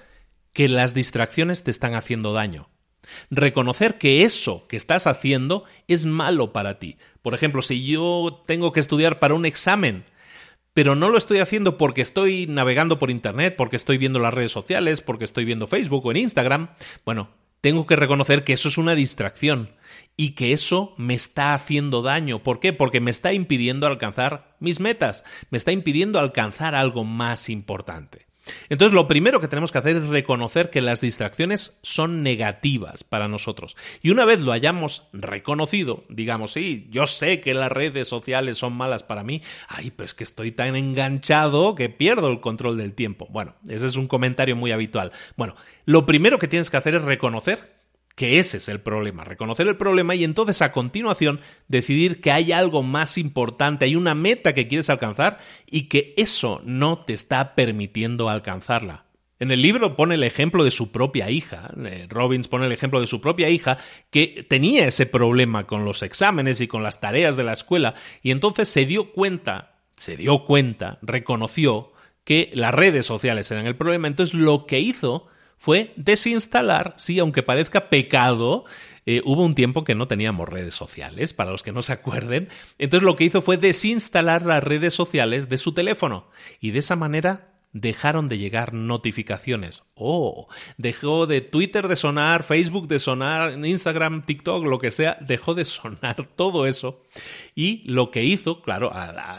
que 0.53 0.69
las 0.69 0.95
distracciones 0.95 1.63
te 1.63 1.71
están 1.71 1.95
haciendo 1.95 2.33
daño. 2.33 2.69
Reconocer 3.31 3.99
que 3.99 4.25
eso 4.25 4.67
que 4.69 4.77
estás 4.77 5.07
haciendo 5.07 5.65
es 5.87 6.07
malo 6.07 6.53
para 6.53 6.79
ti. 6.79 6.97
Por 7.23 7.35
ejemplo, 7.35 7.63
si 7.63 7.87
yo 7.87 8.43
tengo 8.47 8.73
que 8.73 8.81
estudiar 8.81 9.19
para 9.19 9.35
un 9.35 9.47
examen, 9.47 10.05
pero 10.77 10.95
no 10.95 11.09
lo 11.09 11.17
estoy 11.17 11.39
haciendo 11.39 11.79
porque 11.79 12.03
estoy 12.03 12.47
navegando 12.47 12.99
por 12.99 13.11
Internet, 13.11 13.55
porque 13.57 13.77
estoy 13.77 13.97
viendo 13.97 14.19
las 14.19 14.35
redes 14.35 14.53
sociales, 14.53 15.01
porque 15.01 15.25
estoy 15.25 15.47
viendo 15.47 15.67
Facebook 15.67 16.05
o 16.05 16.11
en 16.11 16.19
Instagram. 16.19 16.69
Bueno, 17.03 17.31
tengo 17.63 17.87
que 17.87 17.97
reconocer 17.97 18.45
que 18.45 18.53
eso 18.53 18.69
es 18.69 18.77
una 18.77 18.95
distracción 18.95 19.71
y 20.19 20.33
que 20.33 20.53
eso 20.53 20.93
me 20.99 21.15
está 21.15 21.55
haciendo 21.55 22.03
daño. 22.03 22.43
¿Por 22.43 22.61
qué? 22.61 22.75
Porque 22.75 23.01
me 23.01 23.11
está 23.11 23.33
impidiendo 23.33 23.87
alcanzar 23.87 24.55
mis 24.61 24.79
metas, 24.79 25.25
me 25.49 25.57
está 25.57 25.73
impidiendo 25.73 26.19
alcanzar 26.19 26.75
algo 26.75 27.05
más 27.05 27.49
importante. 27.49 28.27
Entonces, 28.69 28.95
lo 28.95 29.09
primero 29.09 29.41
que 29.41 29.49
tenemos 29.49 29.73
que 29.73 29.79
hacer 29.79 29.97
es 29.97 30.07
reconocer 30.07 30.71
que 30.71 30.81
las 30.81 31.01
distracciones 31.01 31.79
son 31.83 32.23
negativas 32.23 33.05
para 33.05 33.29
nosotros. 33.29 33.77
Y 34.03 34.11
una 34.11 34.25
vez 34.25 34.41
lo 34.41 34.53
hayamos 34.53 35.09
reconocido, 35.13 36.05
digamos, 36.09 36.53
sí, 36.53 36.89
yo 36.91 37.07
sé 37.07 37.41
que 37.41 37.55
las 37.55 37.73
redes 37.73 38.09
sociales 38.09 38.59
son 38.59 38.73
malas 38.73 39.03
para 39.03 39.23
mí, 39.23 39.43
ay, 39.69 39.91
pues 39.91 40.15
que 40.15 40.25
estoy 40.25 40.53
tan 40.53 40.77
enganchado 40.77 41.75
que 41.75 41.89
pierdo 41.89 42.29
el 42.29 42.41
control 42.41 42.77
del 42.77 42.95
tiempo. 42.95 43.27
Bueno, 43.31 43.55
ese 43.69 43.87
es 43.87 43.97
un 43.97 44.09
comentario 44.09 44.57
muy 44.57 44.73
habitual. 44.73 45.13
Bueno, 45.37 45.55
lo 45.85 46.07
primero 46.07 46.39
que 46.39 46.49
tienes 46.49 46.71
que 46.71 46.77
hacer 46.77 46.95
es 46.95 47.03
reconocer 47.03 47.77
que 48.17 48.41
ese 48.41 48.57
es 48.57 48.69
el 48.69 48.81
problema, 48.81 49.25
reconocer 49.25 49.69
el 49.69 49.77
problema 49.77 50.15
y 50.15 50.25
entonces 50.25 50.63
a 50.63 50.73
continuación 50.73 51.41
decidir 51.69 52.23
que 52.23 52.33
hay 52.33 52.51
algo 52.51 52.83
más 52.83 53.19
importante, 53.19 53.85
hay 53.85 53.95
una 53.95 54.15
meta 54.15 54.55
que 54.55 54.67
quieres 54.67 54.91
alcanzar 54.91 55.39
y 55.67 55.83
que 55.83 56.15
eso 56.17 56.63
no 56.65 57.05
te 57.05 57.13
está 57.13 57.55
permitiendo 57.55 58.31
alcanzarla. 58.31 59.05
En 59.39 59.51
el 59.51 59.61
libro 59.61 59.97
pone 59.97 60.15
el 60.15 60.23
ejemplo 60.23 60.65
de 60.65 60.71
su 60.71 60.93
propia 60.93 61.31
hija, 61.31 61.71
eh, 61.85 62.07
Robbins 62.09 62.49
pone 62.49 62.65
el 62.65 62.73
ejemplo 62.73 63.03
de 63.03 63.07
su 63.07 63.21
propia 63.21 63.51
hija, 63.51 63.77
que 64.11 64.47
tenía 64.49 64.87
ese 64.87 65.05
problema 65.05 65.67
con 65.67 65.85
los 65.85 66.03
exámenes 66.03 66.63
y 66.63 66.69
con 66.69 66.83
las 66.83 67.01
tareas 67.01 67.37
de 67.37 67.45
la 67.45 67.53
escuela, 67.53 67.95
y 68.23 68.31
entonces 68.31 68.71
se 68.71 68.87
dio 68.87 69.13
cuenta, 69.13 69.75
se 69.95 70.17
dio 70.17 70.47
cuenta, 70.47 70.99
reconoció 71.03 71.93
que 72.25 72.51
las 72.55 72.73
redes 72.73 73.05
sociales 73.05 73.51
eran 73.51 73.67
el 73.67 73.77
problema, 73.77 74.09
entonces 74.09 74.35
lo 74.35 74.65
que 74.65 74.81
hizo 74.81 75.29
fue 75.67 75.93
desinstalar, 75.97 76.95
sí, 76.97 77.19
aunque 77.19 77.43
parezca 77.43 77.89
pecado, 77.89 78.67
eh, 79.05 79.21
hubo 79.25 79.43
un 79.43 79.57
tiempo 79.57 79.83
que 79.83 79.97
no 79.97 80.07
teníamos 80.07 80.49
redes 80.49 80.77
sociales, 80.77 81.35
para 81.35 81.51
los 81.51 81.65
que 81.65 81.73
no 81.73 81.83
se 81.83 81.93
acuerden. 81.93 82.51
Entonces 82.79 83.05
lo 83.05 83.17
que 83.17 83.25
hizo 83.25 83.43
fue 83.43 83.57
desinstalar 83.57 84.47
las 84.47 84.63
redes 84.63 84.95
sociales 84.95 85.49
de 85.49 85.59
su 85.59 85.75
teléfono 85.75 86.29
y 86.61 86.71
de 86.71 86.79
esa 86.79 86.95
manera 86.95 87.56
dejaron 87.73 88.29
de 88.29 88.39
llegar 88.39 88.73
notificaciones. 88.73 89.83
Oh, 89.95 90.49
dejó 90.79 91.27
de 91.27 91.41
Twitter 91.41 91.89
de 91.89 91.97
sonar, 91.97 92.43
Facebook 92.43 92.89
de 92.89 92.99
sonar, 92.99 93.65
Instagram, 93.65 94.25
TikTok, 94.25 94.65
lo 94.65 94.79
que 94.79 94.91
sea, 94.91 95.19
dejó 95.21 95.55
de 95.55 95.65
sonar 95.65 96.27
todo 96.37 96.67
eso. 96.67 97.03
Y 97.55 97.83
lo 97.85 98.11
que 98.11 98.25
hizo, 98.25 98.63
claro, 98.63 98.93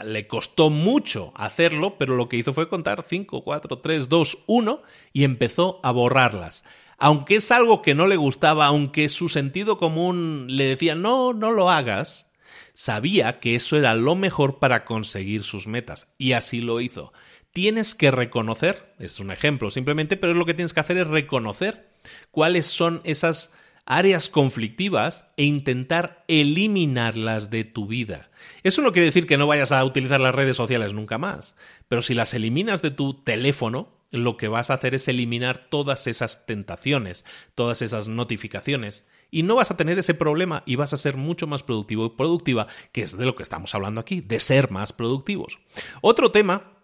le 0.04 0.26
costó 0.26 0.70
mucho 0.70 1.32
hacerlo, 1.34 1.96
pero 1.98 2.16
lo 2.16 2.28
que 2.28 2.36
hizo 2.36 2.52
fue 2.52 2.68
contar 2.68 3.02
5, 3.02 3.42
4, 3.42 3.76
3, 3.76 4.08
2, 4.08 4.38
1 4.46 4.82
y 5.12 5.24
empezó 5.24 5.80
a 5.82 5.90
borrarlas. 5.90 6.64
Aunque 6.96 7.36
es 7.36 7.50
algo 7.50 7.82
que 7.82 7.94
no 7.94 8.06
le 8.06 8.16
gustaba, 8.16 8.66
aunque 8.66 9.08
su 9.08 9.28
sentido 9.28 9.78
común 9.78 10.46
le 10.48 10.64
decía 10.64 10.96
no, 10.96 11.32
no 11.32 11.52
lo 11.52 11.70
hagas, 11.70 12.32
sabía 12.74 13.38
que 13.38 13.54
eso 13.54 13.76
era 13.76 13.94
lo 13.94 14.16
mejor 14.16 14.58
para 14.58 14.84
conseguir 14.84 15.44
sus 15.44 15.68
metas. 15.68 16.12
Y 16.18 16.32
así 16.32 16.60
lo 16.60 16.80
hizo 16.80 17.12
tienes 17.58 17.96
que 17.96 18.12
reconocer, 18.12 18.94
es 19.00 19.18
un 19.18 19.32
ejemplo 19.32 19.72
simplemente, 19.72 20.16
pero 20.16 20.32
lo 20.32 20.46
que 20.46 20.54
tienes 20.54 20.72
que 20.72 20.78
hacer 20.78 20.96
es 20.96 21.08
reconocer 21.08 21.88
cuáles 22.30 22.66
son 22.66 23.00
esas 23.02 23.52
áreas 23.84 24.28
conflictivas 24.28 25.32
e 25.36 25.42
intentar 25.42 26.24
eliminarlas 26.28 27.50
de 27.50 27.64
tu 27.64 27.88
vida. 27.88 28.30
Eso 28.62 28.80
no 28.80 28.92
quiere 28.92 29.06
decir 29.06 29.26
que 29.26 29.36
no 29.36 29.48
vayas 29.48 29.72
a 29.72 29.84
utilizar 29.84 30.20
las 30.20 30.36
redes 30.36 30.56
sociales 30.56 30.92
nunca 30.92 31.18
más, 31.18 31.56
pero 31.88 32.00
si 32.00 32.14
las 32.14 32.32
eliminas 32.32 32.80
de 32.80 32.92
tu 32.92 33.24
teléfono, 33.24 33.88
lo 34.12 34.36
que 34.36 34.46
vas 34.46 34.70
a 34.70 34.74
hacer 34.74 34.94
es 34.94 35.08
eliminar 35.08 35.66
todas 35.68 36.06
esas 36.06 36.46
tentaciones, 36.46 37.24
todas 37.56 37.82
esas 37.82 38.06
notificaciones, 38.06 39.08
y 39.32 39.42
no 39.42 39.56
vas 39.56 39.72
a 39.72 39.76
tener 39.76 39.98
ese 39.98 40.14
problema 40.14 40.62
y 40.64 40.76
vas 40.76 40.92
a 40.92 40.96
ser 40.96 41.16
mucho 41.16 41.48
más 41.48 41.64
productivo 41.64 42.06
y 42.06 42.10
productiva, 42.10 42.68
que 42.92 43.02
es 43.02 43.18
de 43.18 43.26
lo 43.26 43.34
que 43.34 43.42
estamos 43.42 43.74
hablando 43.74 44.00
aquí, 44.00 44.20
de 44.20 44.38
ser 44.38 44.70
más 44.70 44.92
productivos. 44.92 45.58
Otro 46.02 46.30
tema 46.30 46.77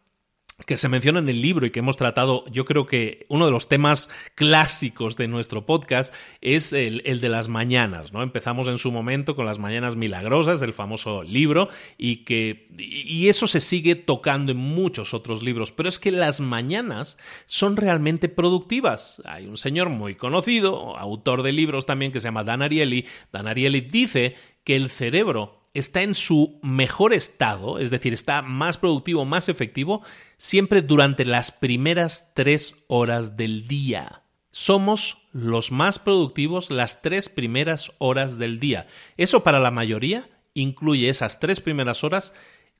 que 0.66 0.76
se 0.76 0.88
menciona 0.88 1.18
en 1.18 1.28
el 1.28 1.42
libro 1.42 1.66
y 1.66 1.70
que 1.70 1.80
hemos 1.80 1.96
tratado, 1.96 2.44
yo 2.46 2.64
creo 2.64 2.86
que 2.86 3.26
uno 3.28 3.44
de 3.44 3.50
los 3.50 3.68
temas 3.68 4.08
clásicos 4.36 5.16
de 5.16 5.26
nuestro 5.26 5.66
podcast 5.66 6.14
es 6.40 6.72
el, 6.72 7.02
de 7.02 7.28
las 7.28 7.48
mañanas, 7.48 8.12
¿no? 8.12 8.22
Empezamos 8.22 8.68
en 8.68 8.78
su 8.78 8.92
momento 8.92 9.34
con 9.34 9.46
las 9.46 9.58
mañanas 9.58 9.96
milagrosas, 9.96 10.62
el 10.62 10.72
famoso 10.72 11.24
libro, 11.24 11.68
y 11.98 12.24
que 12.24 12.68
y 12.78 13.28
eso 13.28 13.48
se 13.48 13.60
sigue 13.60 13.96
tocando 13.96 14.52
en 14.52 14.58
muchos 14.58 15.12
otros 15.12 15.42
libros, 15.42 15.72
pero 15.72 15.88
es 15.88 15.98
que 15.98 16.12
las 16.12 16.40
mañanas 16.40 17.18
son 17.46 17.76
realmente 17.76 18.28
productivas. 18.28 19.22
Hay 19.24 19.46
un 19.46 19.56
señor 19.56 19.88
muy 19.88 20.14
conocido, 20.14 20.96
autor 20.96 21.42
de 21.42 21.52
libros 21.52 21.84
también, 21.84 22.12
que 22.12 22.20
se 22.20 22.28
llama 22.28 22.44
Dan 22.44 22.62
Ariely. 22.62 23.06
Dan 23.32 23.48
Ariely 23.48 23.80
dice 23.80 24.36
que 24.62 24.76
el 24.76 24.88
cerebro 24.88 25.63
está 25.74 26.02
en 26.02 26.14
su 26.14 26.58
mejor 26.62 27.12
estado, 27.12 27.78
es 27.78 27.90
decir, 27.90 28.14
está 28.14 28.42
más 28.42 28.78
productivo, 28.78 29.24
más 29.24 29.48
efectivo, 29.48 30.02
siempre 30.38 30.82
durante 30.82 31.24
las 31.24 31.50
primeras 31.50 32.32
tres 32.34 32.84
horas 32.86 33.36
del 33.36 33.66
día. 33.68 34.22
Somos 34.52 35.18
los 35.32 35.72
más 35.72 35.98
productivos 35.98 36.70
las 36.70 37.02
tres 37.02 37.28
primeras 37.28 37.92
horas 37.98 38.38
del 38.38 38.60
día. 38.60 38.86
Eso 39.16 39.42
para 39.42 39.58
la 39.58 39.72
mayoría 39.72 40.30
incluye 40.54 41.08
esas 41.08 41.40
tres 41.40 41.60
primeras 41.60 42.04
horas 42.04 42.32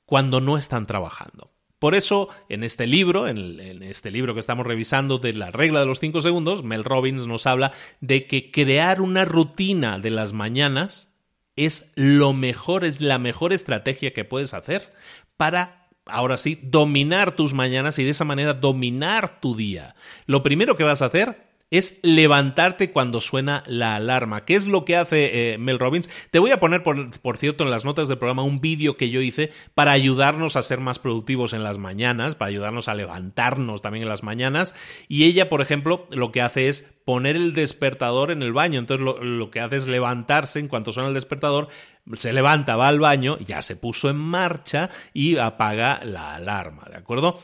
cuando 0.05 0.39
no 0.39 0.57
están 0.57 0.87
trabajando. 0.87 1.51
Por 1.79 1.93
eso, 1.93 2.29
en 2.47 2.63
este 2.63 2.87
libro, 2.87 3.27
en, 3.27 3.83
este 3.83 4.09
libro 4.09 4.33
que 4.33 4.39
estamos 4.39 4.65
revisando 4.65 5.17
de 5.17 5.33
la 5.33 5.51
regla 5.51 5.81
de 5.81 5.85
los 5.85 5.99
cinco 5.99 6.21
segundos, 6.21 6.63
Mel 6.63 6.85
Robbins 6.85 7.27
nos 7.27 7.45
habla 7.45 7.73
de 7.99 8.25
que 8.25 8.49
crear 8.49 9.01
una 9.01 9.25
rutina 9.25 9.99
de 9.99 10.11
las 10.11 10.31
mañanas 10.31 11.14
es 11.55 11.91
lo 11.95 12.33
mejor, 12.33 12.83
es 12.85 13.01
la 13.01 13.19
mejor 13.19 13.53
estrategia 13.53 14.13
que 14.13 14.25
puedes 14.25 14.53
hacer 14.53 14.93
para 15.37 15.85
ahora 16.05 16.37
sí, 16.37 16.59
dominar 16.61 17.35
tus 17.35 17.53
mañanas 17.53 17.97
y 17.99 18.03
de 18.03 18.11
esa 18.11 18.25
manera 18.25 18.53
dominar 18.53 19.41
tu 19.41 19.55
día. 19.55 19.95
Lo 20.27 20.43
primero 20.43 20.77
que 20.77 20.83
vas 20.83 21.01
a 21.01 21.05
hacer 21.05 21.47
es 21.77 21.99
levantarte 22.01 22.91
cuando 22.91 23.21
suena 23.21 23.63
la 23.67 23.95
alarma. 23.95 24.45
¿Qué 24.45 24.55
es 24.55 24.67
lo 24.67 24.85
que 24.85 24.95
hace 24.95 25.53
eh, 25.53 25.57
Mel 25.57 25.79
Robbins? 25.79 26.09
Te 26.31 26.39
voy 26.39 26.51
a 26.51 26.59
poner, 26.59 26.83
por, 26.83 27.37
cierto, 27.37 27.63
en 27.63 27.71
las 27.71 27.85
notas 27.85 28.07
del 28.07 28.17
programa 28.17 28.43
un 28.43 28.61
vídeo 28.61 28.97
que 28.97 29.09
yo 29.09 29.21
hice 29.21 29.51
para 29.73 29.91
ayudarnos 29.91 30.55
a 30.55 30.63
ser 30.63 30.79
más 30.79 30.99
productivos 30.99 31.53
en 31.53 31.63
las 31.63 31.77
mañanas, 31.77 32.35
para 32.35 32.49
ayudarnos 32.49 32.87
a 32.87 32.95
levantarnos 32.95 33.81
también 33.81 34.03
en 34.03 34.09
las 34.09 34.23
mañanas. 34.23 34.75
Y 35.07 35.25
ella, 35.25 35.49
por 35.49 35.61
ejemplo, 35.61 36.07
lo 36.11 36.31
que 36.31 36.41
hace 36.41 36.69
es 36.69 36.91
poner 37.05 37.35
el 37.35 37.53
despertador 37.53 38.31
en 38.31 38.41
el 38.41 38.53
baño. 38.53 38.79
Entonces 38.79 39.03
lo, 39.03 39.23
lo 39.23 39.51
que 39.51 39.59
hace 39.59 39.77
es 39.77 39.87
levantarse 39.87 40.59
en 40.59 40.67
cuanto 40.67 40.91
suena 40.91 41.09
el 41.09 41.15
despertador, 41.15 41.69
se 42.15 42.33
levanta, 42.33 42.75
va 42.75 42.87
al 42.87 42.99
baño, 42.99 43.37
ya 43.39 43.61
se 43.61 43.75
puso 43.75 44.09
en 44.09 44.17
marcha 44.17 44.89
y 45.13 45.37
apaga 45.37 46.01
la 46.03 46.35
alarma, 46.35 46.83
¿de 46.89 46.97
acuerdo? 46.97 47.41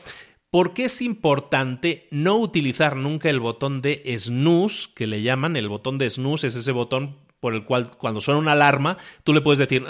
¿Por 0.52 0.74
qué 0.74 0.84
es 0.84 1.00
importante 1.00 2.08
no 2.10 2.36
utilizar 2.36 2.94
nunca 2.94 3.30
el 3.30 3.40
botón 3.40 3.80
de 3.80 4.02
snooze, 4.18 4.90
que 4.94 5.06
le 5.06 5.22
llaman? 5.22 5.56
El 5.56 5.70
botón 5.70 5.96
de 5.96 6.10
snooze 6.10 6.48
es 6.48 6.56
ese 6.56 6.72
botón 6.72 7.16
por 7.40 7.54
el 7.54 7.64
cual 7.64 7.90
cuando 7.96 8.20
suena 8.20 8.38
una 8.38 8.52
alarma, 8.52 8.98
tú 9.24 9.32
le 9.32 9.40
puedes 9.40 9.58
decir, 9.58 9.82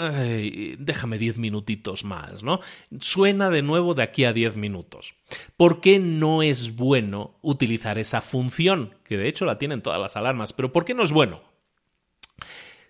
déjame 0.79 1.17
diez 1.17 1.37
minutitos 1.37 2.05
más, 2.05 2.43
¿no? 2.43 2.61
Suena 3.01 3.49
de 3.49 3.61
nuevo 3.61 3.93
de 3.93 4.03
aquí 4.03 4.23
a 4.23 4.31
diez 4.31 4.55
minutos. 4.55 5.15
¿Por 5.57 5.81
qué 5.81 5.99
no 5.99 6.41
es 6.41 6.77
bueno 6.77 7.37
utilizar 7.41 7.97
esa 7.97 8.21
función? 8.21 8.95
Que 9.03 9.17
de 9.17 9.27
hecho 9.27 9.43
la 9.43 9.57
tienen 9.57 9.81
todas 9.81 9.99
las 9.99 10.15
alarmas, 10.15 10.53
pero 10.53 10.71
¿por 10.71 10.85
qué 10.85 10.93
no 10.93 11.03
es 11.03 11.11
bueno? 11.11 11.41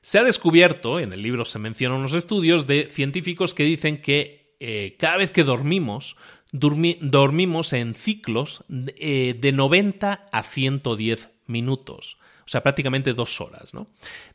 Se 0.04 0.20
ha 0.20 0.24
descubierto, 0.24 1.00
en 1.00 1.12
el 1.12 1.24
libro 1.24 1.44
se 1.44 1.58
mencionan 1.58 1.98
unos 1.98 2.14
estudios 2.14 2.68
de 2.68 2.90
científicos 2.92 3.56
que 3.56 3.64
dicen 3.64 4.00
que 4.00 4.56
eh, 4.60 4.96
cada 5.00 5.18
vez 5.18 5.32
que 5.32 5.44
dormimos, 5.44 6.16
dormimos 6.54 7.74
en 7.74 7.96
ciclos 7.96 8.64
eh, 8.70 9.36
de 9.40 9.52
90 9.52 10.28
a 10.32 10.44
110 10.44 11.30
minutos. 11.48 12.18
O 12.46 12.50
sea, 12.50 12.62
prácticamente 12.62 13.14
dos 13.14 13.42
horas, 13.42 13.74
¿no? 13.74 13.88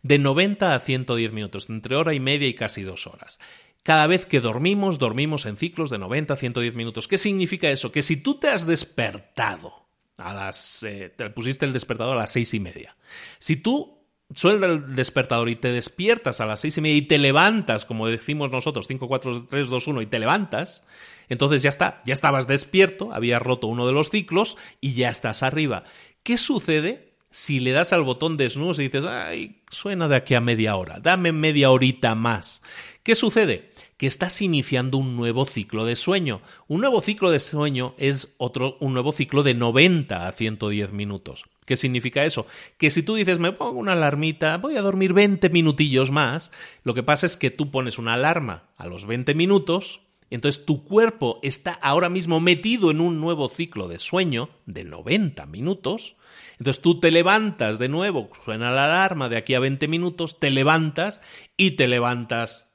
De 0.03 0.19
90 0.19 0.75
a 0.75 0.81
110 0.81 1.33
minutos, 1.33 1.69
entre 1.71 1.95
hora 1.95 2.15
y 2.15 2.21
media 2.21 2.49
y 2.49 2.55
casi 2.55 2.83
dos 2.83 3.07
horas. 3.07 3.39
Cada 3.83 4.07
vez 4.07 4.27
que 4.27 4.41
dormimos, 4.41 4.99
dormimos 4.99 5.47
en 5.47 5.57
ciclos 5.57 5.91
de 5.91 5.99
90 5.99 6.35
a 6.35 6.37
110 6.37 6.75
minutos. 6.75 7.09
¿Qué 7.09 7.19
significa 7.19 7.71
eso? 7.71 7.93
Que 7.93 8.03
si 8.03 8.17
tú 8.17 8.39
te 8.39 8.49
has 8.49 8.67
despertado 8.67 9.87
a 10.17 10.35
las... 10.35 10.83
Eh, 10.83 11.13
te 11.17 11.31
pusiste 11.31 11.65
el 11.67 11.73
despertador 11.73 12.17
a 12.17 12.21
las 12.21 12.33
seis 12.33 12.53
y 12.53 12.61
media. 12.61 12.97
Si 13.39 13.57
tú 13.57 13.98
suelda 14.35 14.67
el 14.67 14.95
despertador 14.95 15.49
y 15.49 15.57
te 15.57 15.73
despiertas 15.73 16.41
a 16.41 16.47
las 16.47 16.61
seis 16.61 16.77
y 16.79 16.81
media 16.81 16.97
y 16.97 17.03
te 17.03 17.19
levantas, 17.19 17.85
como 17.85 18.07
decimos 18.07 18.51
nosotros, 18.51 18.87
5, 18.87 19.09
4, 19.09 19.47
3, 19.49 19.69
2, 19.69 19.87
1, 19.87 20.03
y 20.03 20.07
te 20.07 20.19
levantas, 20.19 20.85
entonces 21.29 21.63
ya 21.63 21.71
está, 21.71 22.03
ya 22.05 22.15
estabas 22.15 22.47
despierto, 22.47 23.13
habías 23.13 23.43
roto 23.43 23.67
uno 23.67 23.87
de 23.87 23.93
los 23.93 24.11
ciclos 24.11 24.57
y 24.81 24.95
ya 24.95 25.09
estás 25.09 25.43
arriba. 25.43 25.85
¿Qué 26.23 26.39
sucede 26.39 27.13
si 27.31 27.61
le 27.61 27.73
das 27.73 27.93
al 27.93 28.03
botón 28.03 28.37
de 28.37 28.49
snooze 28.49 28.83
y 28.83 28.89
dices, 28.89 29.05
ay, 29.05 29.63
suena 29.71 30.09
de 30.09 30.17
aquí 30.17 30.35
a 30.35 30.41
media 30.41 30.77
hora, 30.77 31.01
dame 31.01 31.33
media 31.33 31.71
horita 31.71 32.15
más? 32.15 32.63
¿Qué 33.03 33.15
sucede? 33.15 33.73
Que 33.97 34.07
estás 34.07 34.43
iniciando 34.43 34.99
un 34.99 35.17
nuevo 35.17 35.47
ciclo 35.47 35.87
de 35.87 35.97
sueño. 35.97 36.43
Un 36.67 36.83
nuevo 36.83 37.01
ciclo 37.01 37.31
de 37.31 37.41
sueño 37.41 37.95
es 37.97 38.35
otro, 38.37 38.77
un 38.81 38.93
nuevo 38.93 39.13
ciclo 39.13 39.43
de 39.43 39.55
90 39.55 40.29
a 40.29 40.33
110 40.33 40.93
minutos. 40.93 41.47
¿Qué 41.69 41.77
significa 41.77 42.25
eso? 42.25 42.47
Que 42.79 42.89
si 42.89 43.03
tú 43.03 43.15
dices, 43.15 43.39
me 43.39 43.53
pongo 43.53 43.79
una 43.79 43.93
alarmita, 43.93 44.57
voy 44.57 44.79
a 44.79 44.81
dormir 44.81 45.13
20 45.13 45.51
minutillos 45.51 46.11
más, 46.11 46.51
lo 46.83 46.95
que 46.95 47.03
pasa 47.03 47.27
es 47.27 47.37
que 47.37 47.51
tú 47.51 47.71
pones 47.71 47.99
una 47.99 48.15
alarma 48.15 48.71
a 48.79 48.87
los 48.87 49.05
20 49.05 49.35
minutos, 49.35 50.01
entonces 50.31 50.65
tu 50.65 50.83
cuerpo 50.83 51.39
está 51.43 51.73
ahora 51.73 52.09
mismo 52.09 52.41
metido 52.41 52.91
en 52.91 53.03
un 53.03 53.21
nuevo 53.21 53.51
ciclo 53.51 53.87
de 53.87 53.99
sueño 53.99 54.49
de 54.65 54.85
90 54.85 55.45
minutos. 55.45 56.17
Entonces 56.59 56.81
tú 56.81 57.01
te 57.01 57.11
levantas 57.11 57.79
de 57.79 57.91
nuevo, 57.91 58.31
suena 58.47 58.71
la 58.71 58.87
alarma 58.87 59.29
de 59.29 59.37
aquí 59.37 59.53
a 59.53 59.61
20 59.61 59.89
minutos, 59.89 60.41
te 60.41 60.51
levantas 60.51 61.21
y 61.59 61.73
te 61.73 61.87
levantas 61.87 62.73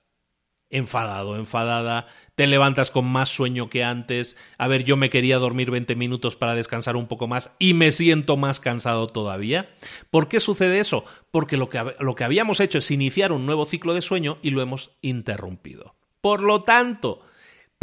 enfadado, 0.69 1.35
enfadada, 1.35 2.05
te 2.35 2.47
levantas 2.47 2.89
con 2.89 3.05
más 3.05 3.29
sueño 3.29 3.69
que 3.69 3.83
antes. 3.83 4.35
A 4.57 4.67
ver, 4.67 4.83
yo 4.83 4.97
me 4.97 5.09
quería 5.09 5.37
dormir 5.37 5.71
20 5.71 5.95
minutos 5.95 6.35
para 6.35 6.55
descansar 6.55 6.95
un 6.95 7.07
poco 7.07 7.27
más 7.27 7.55
y 7.59 7.73
me 7.73 7.91
siento 7.91 8.37
más 8.37 8.59
cansado 8.59 9.07
todavía. 9.07 9.69
¿Por 10.09 10.27
qué 10.27 10.39
sucede 10.39 10.79
eso? 10.79 11.05
Porque 11.31 11.57
lo 11.57 11.69
que, 11.69 11.83
lo 11.99 12.15
que 12.15 12.23
habíamos 12.23 12.59
hecho 12.59 12.79
es 12.79 12.91
iniciar 12.91 13.31
un 13.31 13.45
nuevo 13.45 13.65
ciclo 13.65 13.93
de 13.93 14.01
sueño 14.01 14.37
y 14.41 14.49
lo 14.49 14.61
hemos 14.61 14.91
interrumpido. 15.01 15.95
Por 16.21 16.41
lo 16.41 16.63
tanto, 16.63 17.21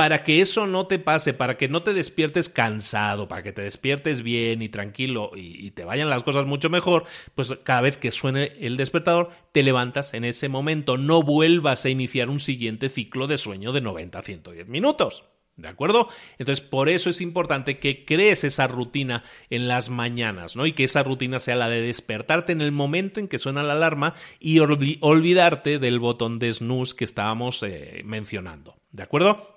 para 0.01 0.24
que 0.24 0.40
eso 0.40 0.66
no 0.66 0.86
te 0.86 0.98
pase, 0.98 1.34
para 1.34 1.59
que 1.59 1.68
no 1.68 1.82
te 1.82 1.92
despiertes 1.92 2.48
cansado, 2.48 3.28
para 3.28 3.42
que 3.42 3.53
te 3.53 3.61
despiertes 3.61 4.22
bien 4.22 4.62
y 4.62 4.70
tranquilo 4.70 5.32
y, 5.36 5.72
te 5.72 5.84
vayan 5.84 6.09
las 6.09 6.22
cosas 6.22 6.46
mucho 6.46 6.70
mejor, 6.70 7.05
pues 7.34 7.53
cada 7.64 7.82
vez 7.82 7.98
que 7.98 8.11
suene 8.11 8.55
el 8.61 8.78
despertador, 8.78 9.28
te 9.53 9.62
levantas 9.62 10.14
en 10.14 10.24
ese 10.24 10.48
momento, 10.48 10.96
no 10.96 11.22
vuelvas 11.22 11.84
a 11.84 11.90
iniciar 11.90 12.30
un 12.30 12.40
siguiente 12.40 12.88
ciclo 12.88 13.26
de 13.26 13.36
sueño 13.36 13.72
de 13.72 13.82
90 13.82 14.18
a 14.18 14.22
110 14.22 14.68
minutos. 14.68 15.24
¿De 15.57 15.68
acuerdo? 15.68 16.09
Entonces, 16.38 16.64
por 16.64 16.88
eso 16.88 17.11
es 17.11 17.20
importante 17.20 17.78
que 17.78 18.07
crees 18.07 18.42
esa 18.44 18.68
rutina 18.68 19.22
en 19.51 19.68
las 19.68 19.90
mañanas, 19.90 20.57
¿no? 20.57 20.64
Y 20.64 20.72
que 20.72 20.84
esa 20.84 21.03
rutina 21.03 21.40
sea 21.40 21.57
la 21.57 21.68
de 21.68 21.82
despertarte 21.82 22.53
en 22.53 22.62
el 22.62 22.72
momento 22.72 23.20
en 23.20 23.28
que 23.28 23.38
suena 23.38 23.62
la 23.62 23.74
alarma 23.74 24.14
y 24.38 24.61
olvidarte 24.61 25.78
del 25.78 25.98
botón 25.98 26.38
de 26.38 26.55
snooze 26.55 26.96
que 26.96 27.05
estábamos 27.05 27.62
eh, 27.62 28.01
mencionando. 28.07 28.76
¿De 28.92 29.03
acuerdo? 29.03 29.49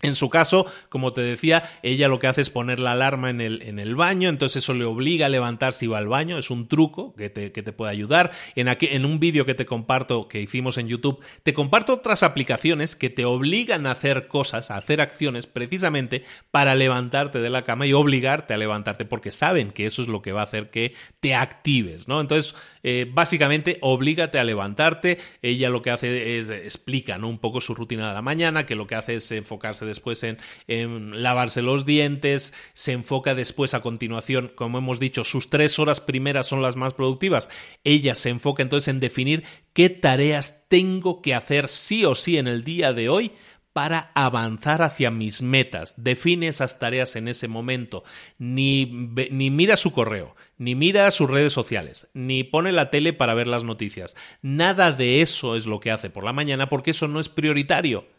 En 0.00 0.14
su 0.14 0.30
caso, 0.30 0.64
como 0.90 1.12
te 1.12 1.22
decía, 1.22 1.64
ella 1.82 2.06
lo 2.06 2.20
que 2.20 2.28
hace 2.28 2.40
es 2.40 2.50
poner 2.50 2.78
la 2.78 2.92
alarma 2.92 3.30
en 3.30 3.40
el, 3.40 3.62
en 3.62 3.80
el 3.80 3.96
baño, 3.96 4.28
entonces 4.28 4.62
eso 4.62 4.72
le 4.72 4.84
obliga 4.84 5.26
a 5.26 5.28
levantarse 5.28 5.86
y 5.86 5.88
va 5.88 5.98
al 5.98 6.06
baño, 6.06 6.38
es 6.38 6.50
un 6.50 6.68
truco 6.68 7.16
que 7.16 7.30
te, 7.30 7.50
que 7.50 7.64
te 7.64 7.72
puede 7.72 7.90
ayudar. 7.90 8.30
En, 8.54 8.68
en 8.68 9.04
un 9.04 9.18
vídeo 9.18 9.44
que 9.44 9.56
te 9.56 9.66
comparto, 9.66 10.28
que 10.28 10.40
hicimos 10.40 10.78
en 10.78 10.86
YouTube, 10.86 11.20
te 11.42 11.52
comparto 11.52 11.94
otras 11.94 12.22
aplicaciones 12.22 12.94
que 12.94 13.10
te 13.10 13.24
obligan 13.24 13.86
a 13.88 13.90
hacer 13.90 14.28
cosas, 14.28 14.70
a 14.70 14.76
hacer 14.76 15.00
acciones 15.00 15.48
precisamente 15.48 16.22
para 16.52 16.76
levantarte 16.76 17.40
de 17.40 17.50
la 17.50 17.64
cama 17.64 17.84
y 17.84 17.92
obligarte 17.92 18.54
a 18.54 18.56
levantarte, 18.56 19.04
porque 19.04 19.32
saben 19.32 19.72
que 19.72 19.86
eso 19.86 20.02
es 20.02 20.06
lo 20.06 20.22
que 20.22 20.30
va 20.30 20.42
a 20.42 20.44
hacer 20.44 20.70
que 20.70 20.94
te 21.18 21.34
actives, 21.34 22.06
¿no? 22.06 22.20
Entonces, 22.20 22.54
eh, 22.84 23.10
básicamente, 23.12 23.78
oblígate 23.80 24.38
a 24.38 24.44
levantarte, 24.44 25.18
ella 25.42 25.70
lo 25.70 25.82
que 25.82 25.90
hace 25.90 26.38
es, 26.38 26.50
explica, 26.50 27.18
¿no? 27.18 27.28
Un 27.28 27.38
poco 27.38 27.60
su 27.60 27.74
rutina 27.74 28.08
de 28.08 28.14
la 28.14 28.22
mañana, 28.22 28.64
que 28.64 28.76
lo 28.76 28.86
que 28.86 28.94
hace 28.94 29.16
es 29.16 29.32
enfocarse 29.32 29.87
después 29.88 30.24
en, 30.24 31.22
lavarse 31.22 31.62
los 31.62 31.84
dientes, 31.84 32.52
se 32.74 32.92
enfoca 32.92 33.34
después 33.34 33.74
a 33.74 33.80
continuación, 33.80 34.52
como 34.54 34.78
hemos 34.78 35.00
dicho, 35.00 35.24
sus 35.24 35.50
tres 35.50 35.78
horas 35.78 36.00
primeras 36.00 36.46
son 36.46 36.62
las 36.62 36.76
más 36.76 36.94
productivas. 36.94 37.50
Ella 37.82 38.14
se 38.14 38.28
enfoca 38.28 38.62
entonces 38.62 38.88
en 38.88 39.00
definir 39.00 39.42
qué 39.72 39.90
tareas 39.90 40.64
tengo 40.68 41.22
que 41.22 41.34
hacer 41.34 41.68
sí 41.68 42.04
o 42.04 42.14
sí 42.14 42.38
en 42.38 42.46
el 42.46 42.62
día 42.62 42.92
de 42.92 43.08
hoy 43.08 43.32
para 43.78 44.10
avanzar 44.14 44.82
hacia 44.82 45.12
mis 45.12 45.40
metas. 45.40 45.94
Define 46.02 46.48
esas 46.48 46.80
tareas 46.80 47.14
en 47.14 47.28
ese 47.28 47.46
momento. 47.46 48.02
Ni, 48.36 48.86
ni, 49.30 49.50
mira 49.50 49.76
su 49.76 49.92
correo, 49.92 50.34
ni 50.56 50.74
mira 50.74 51.08
sus 51.12 51.30
redes 51.30 51.52
sociales, 51.52 52.08
ni 52.12 52.42
pone 52.42 52.72
la 52.72 52.90
tele 52.90 53.12
para 53.12 53.34
ver 53.34 53.46
las 53.46 53.62
noticias. 53.62 54.16
Nada 54.42 54.90
de 54.90 55.22
eso 55.22 55.54
es 55.54 55.66
lo 55.66 55.78
que 55.78 55.92
hace 55.92 56.10
por 56.10 56.24
la 56.24 56.32
mañana 56.32 56.68
porque 56.68 56.90
eso 56.90 57.06
no 57.06 57.20
es 57.20 57.28
prioritario 57.28 58.17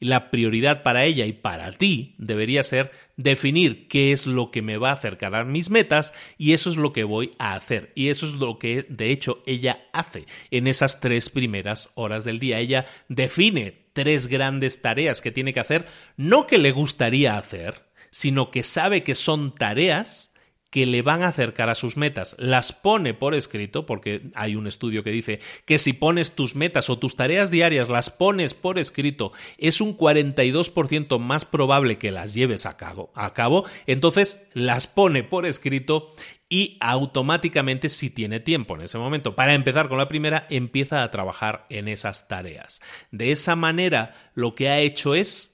la 0.00 0.30
prioridad 0.30 0.82
para 0.82 1.04
ella 1.04 1.24
y 1.24 1.32
para 1.32 1.72
ti 1.72 2.14
debería 2.18 2.62
ser 2.62 2.90
definir 3.16 3.88
qué 3.88 4.12
es 4.12 4.26
lo 4.26 4.50
que 4.50 4.60
me 4.60 4.76
va 4.76 4.90
a 4.90 4.94
acercar 4.94 5.34
a 5.34 5.44
mis 5.44 5.70
metas 5.70 6.12
y 6.36 6.52
eso 6.52 6.68
es 6.68 6.76
lo 6.76 6.92
que 6.92 7.04
voy 7.04 7.32
a 7.38 7.54
hacer. 7.54 7.92
Y 7.94 8.08
eso 8.08 8.26
es 8.26 8.34
lo 8.34 8.58
que 8.58 8.84
de 8.88 9.10
hecho 9.10 9.42
ella 9.46 9.86
hace 9.92 10.26
en 10.50 10.66
esas 10.66 11.00
tres 11.00 11.30
primeras 11.30 11.88
horas 11.94 12.24
del 12.24 12.38
día. 12.38 12.58
Ella 12.58 12.86
define 13.08 13.86
tres 13.92 14.26
grandes 14.26 14.82
tareas 14.82 15.22
que 15.22 15.32
tiene 15.32 15.54
que 15.54 15.60
hacer, 15.60 15.86
no 16.16 16.46
que 16.46 16.58
le 16.58 16.72
gustaría 16.72 17.38
hacer, 17.38 17.86
sino 18.10 18.50
que 18.50 18.62
sabe 18.62 19.02
que 19.02 19.14
son 19.14 19.54
tareas 19.54 20.33
que 20.74 20.86
le 20.86 21.02
van 21.02 21.22
a 21.22 21.28
acercar 21.28 21.68
a 21.68 21.76
sus 21.76 21.96
metas. 21.96 22.34
Las 22.36 22.72
pone 22.72 23.14
por 23.14 23.36
escrito, 23.36 23.86
porque 23.86 24.22
hay 24.34 24.56
un 24.56 24.66
estudio 24.66 25.04
que 25.04 25.12
dice 25.12 25.38
que 25.66 25.78
si 25.78 25.92
pones 25.92 26.32
tus 26.32 26.56
metas 26.56 26.90
o 26.90 26.98
tus 26.98 27.14
tareas 27.14 27.52
diarias, 27.52 27.88
las 27.88 28.10
pones 28.10 28.54
por 28.54 28.80
escrito, 28.80 29.30
es 29.56 29.80
un 29.80 29.96
42% 29.96 31.20
más 31.20 31.44
probable 31.44 31.96
que 31.96 32.10
las 32.10 32.34
lleves 32.34 32.66
a 32.66 32.76
cabo, 32.76 33.12
a 33.14 33.34
cabo. 33.34 33.64
Entonces 33.86 34.44
las 34.52 34.88
pone 34.88 35.22
por 35.22 35.46
escrito 35.46 36.12
y 36.48 36.76
automáticamente 36.80 37.88
si 37.88 38.10
tiene 38.10 38.40
tiempo 38.40 38.74
en 38.74 38.82
ese 38.82 38.98
momento 38.98 39.36
para 39.36 39.54
empezar 39.54 39.88
con 39.88 39.98
la 39.98 40.08
primera, 40.08 40.44
empieza 40.50 41.04
a 41.04 41.10
trabajar 41.12 41.66
en 41.70 41.86
esas 41.86 42.26
tareas. 42.26 42.80
De 43.12 43.30
esa 43.30 43.54
manera, 43.54 44.16
lo 44.34 44.56
que 44.56 44.70
ha 44.70 44.80
hecho 44.80 45.14
es 45.14 45.53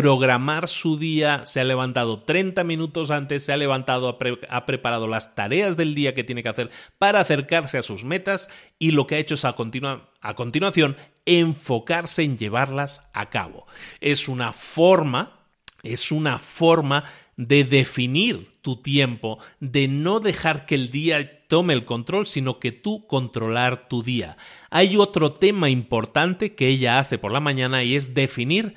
programar 0.00 0.68
su 0.68 0.96
día, 0.96 1.44
se 1.44 1.60
ha 1.60 1.64
levantado 1.64 2.22
30 2.22 2.62
minutos 2.62 3.10
antes, 3.10 3.42
se 3.42 3.52
ha 3.52 3.56
levantado, 3.56 4.16
ha, 4.48 4.64
preparado 4.64 5.08
las 5.08 5.34
tareas 5.34 5.76
del 5.76 5.96
día 5.96 6.14
que 6.14 6.22
tiene 6.22 6.44
que 6.44 6.50
hacer 6.50 6.70
para 6.98 7.18
acercarse 7.18 7.78
a 7.78 7.82
sus 7.82 8.04
metas 8.04 8.48
y 8.78 8.92
lo 8.92 9.08
que 9.08 9.16
ha 9.16 9.18
hecho 9.18 9.34
es 9.34 9.44
a, 9.44 9.56
a 10.20 10.34
continuación 10.36 10.96
enfocarse 11.26 12.22
en 12.22 12.38
llevarlas 12.38 13.10
a 13.12 13.28
cabo. 13.28 13.66
Es 14.00 14.28
una 14.28 14.52
forma, 14.52 15.32
es 15.82 16.12
una 16.12 16.38
forma 16.38 17.02
de 17.36 17.64
definir 17.64 18.60
tu 18.62 18.80
tiempo, 18.80 19.38
de 19.58 19.88
no 19.88 20.20
dejar 20.20 20.64
que 20.64 20.76
el 20.76 20.92
día 20.92 21.46
tome 21.48 21.72
el 21.72 21.84
control, 21.84 22.28
sino 22.28 22.60
que 22.60 22.70
tú 22.70 23.06
controlar 23.08 23.88
tu 23.88 24.04
día. 24.04 24.36
Hay 24.70 24.96
otro 24.96 25.32
tema 25.32 25.70
importante 25.70 26.54
que 26.54 26.68
ella 26.68 27.00
hace 27.00 27.18
por 27.18 27.32
la 27.32 27.40
mañana 27.40 27.82
y 27.82 27.96
es 27.96 28.14
definir 28.14 28.74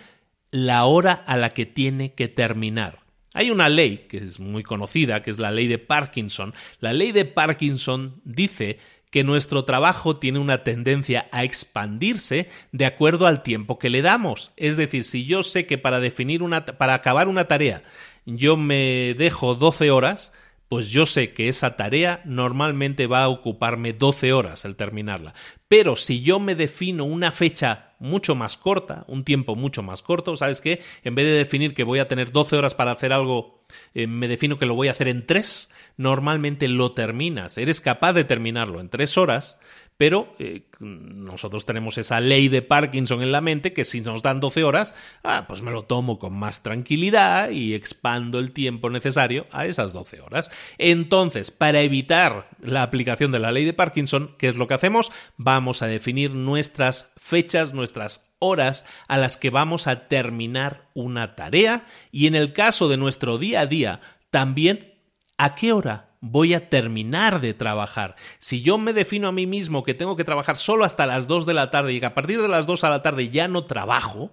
la 0.52 0.86
hora 0.86 1.14
a 1.14 1.38
la 1.38 1.54
que 1.54 1.66
tiene 1.66 2.14
que 2.14 2.28
terminar. 2.28 3.00
Hay 3.34 3.50
una 3.50 3.70
ley 3.70 4.06
que 4.10 4.18
es 4.18 4.40
muy 4.40 4.64
conocida, 4.64 5.24
que 5.24 5.32
es 5.32 5.40
la 5.40 5.52
ley 5.52 5.68
de 5.68 5.78
Parkinson. 5.80 6.54
La 6.80 6.92
ley 6.92 7.14
de 7.14 7.26
Parkinson 7.26 8.22
dice 8.26 8.78
que 9.10 9.24
nuestro 9.24 9.66
trabajo 9.66 10.18
tiene 10.18 10.40
una 10.40 10.64
tendencia 10.64 11.28
a 11.32 11.44
expandirse 11.44 12.50
de 12.72 12.86
acuerdo 12.86 13.28
al 13.28 13.44
tiempo 13.44 13.80
que 13.80 13.90
le 13.90 14.02
damos. 14.02 14.52
Es 14.58 14.78
decir, 14.78 15.06
si 15.06 15.26
yo 15.26 15.44
sé 15.44 15.66
que 15.66 15.78
para 15.78 16.00
definir 16.00 16.44
una 16.44 16.66
para 16.66 16.94
acabar 16.94 17.28
una 17.28 17.46
tarea 17.46 17.84
yo 18.26 18.58
me 18.58 19.16
dejo 19.18 19.56
12 19.56 19.92
horas, 19.92 20.32
pues 20.68 20.90
yo 20.90 21.06
sé 21.06 21.34
que 21.34 21.50
esa 21.50 21.76
tarea 21.76 22.22
normalmente 22.26 23.08
va 23.08 23.24
a 23.24 23.30
ocuparme 23.30 23.94
12 23.94 24.34
horas 24.34 24.66
al 24.66 24.76
terminarla. 24.76 25.34
Pero 25.68 25.96
si 25.96 26.22
yo 26.22 26.40
me 26.40 26.56
defino 26.56 27.04
una 27.04 27.32
fecha 27.32 27.91
mucho 28.02 28.36
más 28.36 28.58
corta, 28.58 29.06
un 29.08 29.24
tiempo 29.24 29.56
mucho 29.56 29.84
más 29.84 30.02
corto, 30.02 30.36
¿sabes 30.36 30.60
qué? 30.60 30.82
En 31.04 31.16
vez 31.16 31.26
de 31.26 31.34
definir 31.34 31.74
que 31.74 31.84
voy 31.84 32.00
a 32.00 32.08
tener 32.08 32.32
12 32.32 32.58
horas 32.58 32.76
para 32.76 32.92
hacer 32.92 33.14
algo, 33.14 33.64
eh, 33.94 34.08
me 34.08 34.28
defino 34.28 34.58
que 34.58 34.66
lo 34.66 34.76
voy 34.76 34.88
a 34.90 34.92
hacer 34.92 35.08
en 35.08 35.26
3, 35.26 35.70
normalmente 35.98 36.68
lo 36.68 36.94
terminas. 36.94 37.58
Eres 37.58 37.80
capaz 37.80 38.14
de 38.14 38.24
terminarlo 38.24 38.82
en 38.82 38.90
3 38.90 39.18
horas, 39.18 39.60
pero 40.02 40.34
eh, 40.40 40.64
nosotros 40.80 41.68
tenemos 41.68 42.00
esa 42.00 42.20
ley 42.20 42.48
de 42.48 42.64
Parkinson 42.64 43.22
en 43.22 43.32
la 43.32 43.40
mente 43.40 43.72
que 43.72 43.86
si 43.86 44.02
nos 44.02 44.24
dan 44.24 44.40
12 44.40 44.64
horas, 44.64 44.96
ah, 45.24 45.46
pues 45.48 45.62
me 45.62 45.70
lo 45.70 45.84
tomo 45.84 46.18
con 46.18 46.34
más 46.34 46.64
tranquilidad 46.64 47.52
y 47.52 47.76
expando 47.76 48.40
el 48.40 48.52
tiempo 48.52 48.90
necesario 48.90 49.46
a 49.52 49.68
esas 49.68 49.94
12 49.94 50.22
horas. 50.22 50.50
Entonces, 50.80 51.52
para 51.52 51.82
evitar 51.82 52.50
la 52.62 52.82
aplicación 52.82 53.32
de 53.32 53.38
la 53.38 53.52
ley 53.52 53.64
de 53.64 53.74
Parkinson, 53.74 54.34
¿qué 54.40 54.48
es 54.48 54.58
lo 54.58 54.68
que 54.68 54.74
hacemos? 54.74 55.12
Vamos 55.38 55.84
a 55.84 55.86
definir 55.86 56.34
nuestras 56.34 57.12
fechas, 57.18 57.72
nuestras 57.72 58.26
horas 58.40 58.88
a 59.08 59.20
las 59.20 59.38
que 59.38 59.52
vamos 59.52 59.86
a 59.86 60.08
terminar 60.08 60.90
una 60.96 61.36
tarea 61.36 61.86
y 62.12 62.26
en 62.26 62.34
el 62.34 62.54
caso 62.54 62.90
de 62.90 62.98
nuestro 62.98 63.38
día 63.38 63.60
a 63.60 63.66
día, 63.68 64.02
también 64.32 64.96
a 65.38 65.54
qué 65.54 65.74
hora 65.74 66.11
voy 66.22 66.54
a 66.54 66.70
terminar 66.70 67.42
de 67.42 67.54
trabajar. 67.54 68.16
Si 68.40 68.62
yo 68.62 68.78
me 68.78 68.94
defino 68.94 69.28
a 69.28 69.32
mí 69.32 69.48
mismo 69.48 69.84
que 69.84 69.96
tengo 69.96 70.16
que 70.16 70.24
trabajar 70.24 70.56
solo 70.56 70.86
hasta 70.86 71.08
las 71.08 71.28
2 71.28 71.46
de 71.46 71.54
la 71.54 71.72
tarde 71.72 71.94
y 71.94 72.00
que 72.00 72.06
a 72.06 72.14
partir 72.14 72.42
de 72.42 72.48
las 72.48 72.68
2 72.68 72.84
a 72.84 72.90
la 72.90 73.02
tarde 73.02 73.30
ya 73.30 73.48
no 73.48 73.66
trabajo 73.66 74.32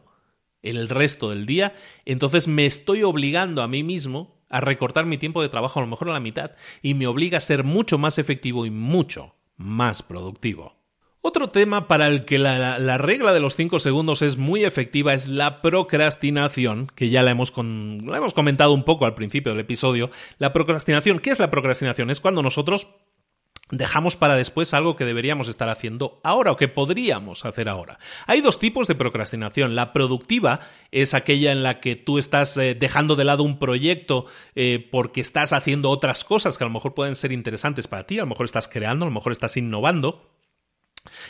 el 0.62 0.88
resto 0.88 1.30
del 1.30 1.46
día, 1.46 1.74
entonces 2.04 2.46
me 2.46 2.66
estoy 2.66 3.02
obligando 3.02 3.62
a 3.62 3.68
mí 3.68 3.82
mismo 3.82 4.38
a 4.50 4.60
recortar 4.60 5.06
mi 5.06 5.18
tiempo 5.18 5.42
de 5.42 5.48
trabajo 5.48 5.78
a 5.78 5.82
lo 5.82 5.88
mejor 5.88 6.10
a 6.10 6.14
la 6.14 6.20
mitad 6.20 6.52
y 6.82 6.94
me 6.94 7.06
obliga 7.06 7.38
a 7.38 7.42
ser 7.42 7.64
mucho 7.64 7.98
más 7.98 8.18
efectivo 8.18 8.66
y 8.66 8.70
mucho 8.70 9.34
más 9.56 10.02
productivo. 10.02 10.77
Otro 11.28 11.50
tema 11.50 11.88
para 11.88 12.06
el 12.06 12.24
que 12.24 12.38
la, 12.38 12.96
regla 12.96 13.34
de 13.34 13.40
los 13.40 13.54
5 13.54 13.80
segundos 13.80 14.22
es 14.22 14.38
muy 14.38 14.64
efectiva 14.64 15.12
es 15.12 15.28
la 15.28 15.60
procrastinación, 15.60 16.90
que 16.94 17.10
ya 17.10 17.22
la 17.22 17.32
hemos, 17.32 17.52
comentado 17.52 18.72
un 18.72 18.82
poco 18.82 19.04
al 19.04 19.14
principio 19.14 19.52
del 19.52 19.60
episodio. 19.60 20.10
La 20.38 20.54
procrastinación, 20.54 21.18
¿qué 21.18 21.28
es 21.28 21.38
la 21.38 21.50
procrastinación? 21.50 22.08
Es 22.08 22.20
cuando 22.20 22.42
nosotros 22.42 22.88
dejamos 23.70 24.16
para 24.16 24.36
después 24.36 24.72
algo 24.72 24.96
que 24.96 25.04
deberíamos 25.04 25.48
estar 25.48 25.68
haciendo 25.68 26.18
ahora 26.24 26.52
o 26.52 26.56
que 26.56 26.66
podríamos 26.66 27.44
hacer 27.44 27.68
ahora. 27.68 27.98
Hay 28.26 28.40
dos 28.40 28.58
tipos 28.58 28.88
de 28.88 28.94
procrastinación. 28.94 29.74
La 29.74 29.92
productiva 29.92 30.60
es 30.92 31.12
aquella 31.12 31.52
en 31.52 31.62
la 31.62 31.80
que 31.80 31.94
tú 31.94 32.16
estás 32.16 32.56
eh, 32.56 32.74
dejando 32.74 33.16
de 33.16 33.24
lado 33.24 33.42
un 33.42 33.58
proyecto 33.58 34.24
eh, 34.54 34.88
porque 34.90 35.20
estás 35.20 35.52
haciendo 35.52 35.90
otras 35.90 36.24
cosas 36.24 36.56
que 36.56 36.64
a 36.64 36.68
lo 36.68 36.72
mejor 36.72 36.94
pueden 36.94 37.16
ser 37.16 37.32
interesantes 37.32 37.86
para 37.86 38.06
ti, 38.06 38.16
a 38.18 38.22
lo 38.22 38.28
mejor 38.28 38.46
estás 38.46 38.66
creando, 38.66 39.04
a 39.04 39.10
lo 39.10 39.14
mejor 39.14 39.32
estás 39.32 39.58
innovando. 39.58 40.37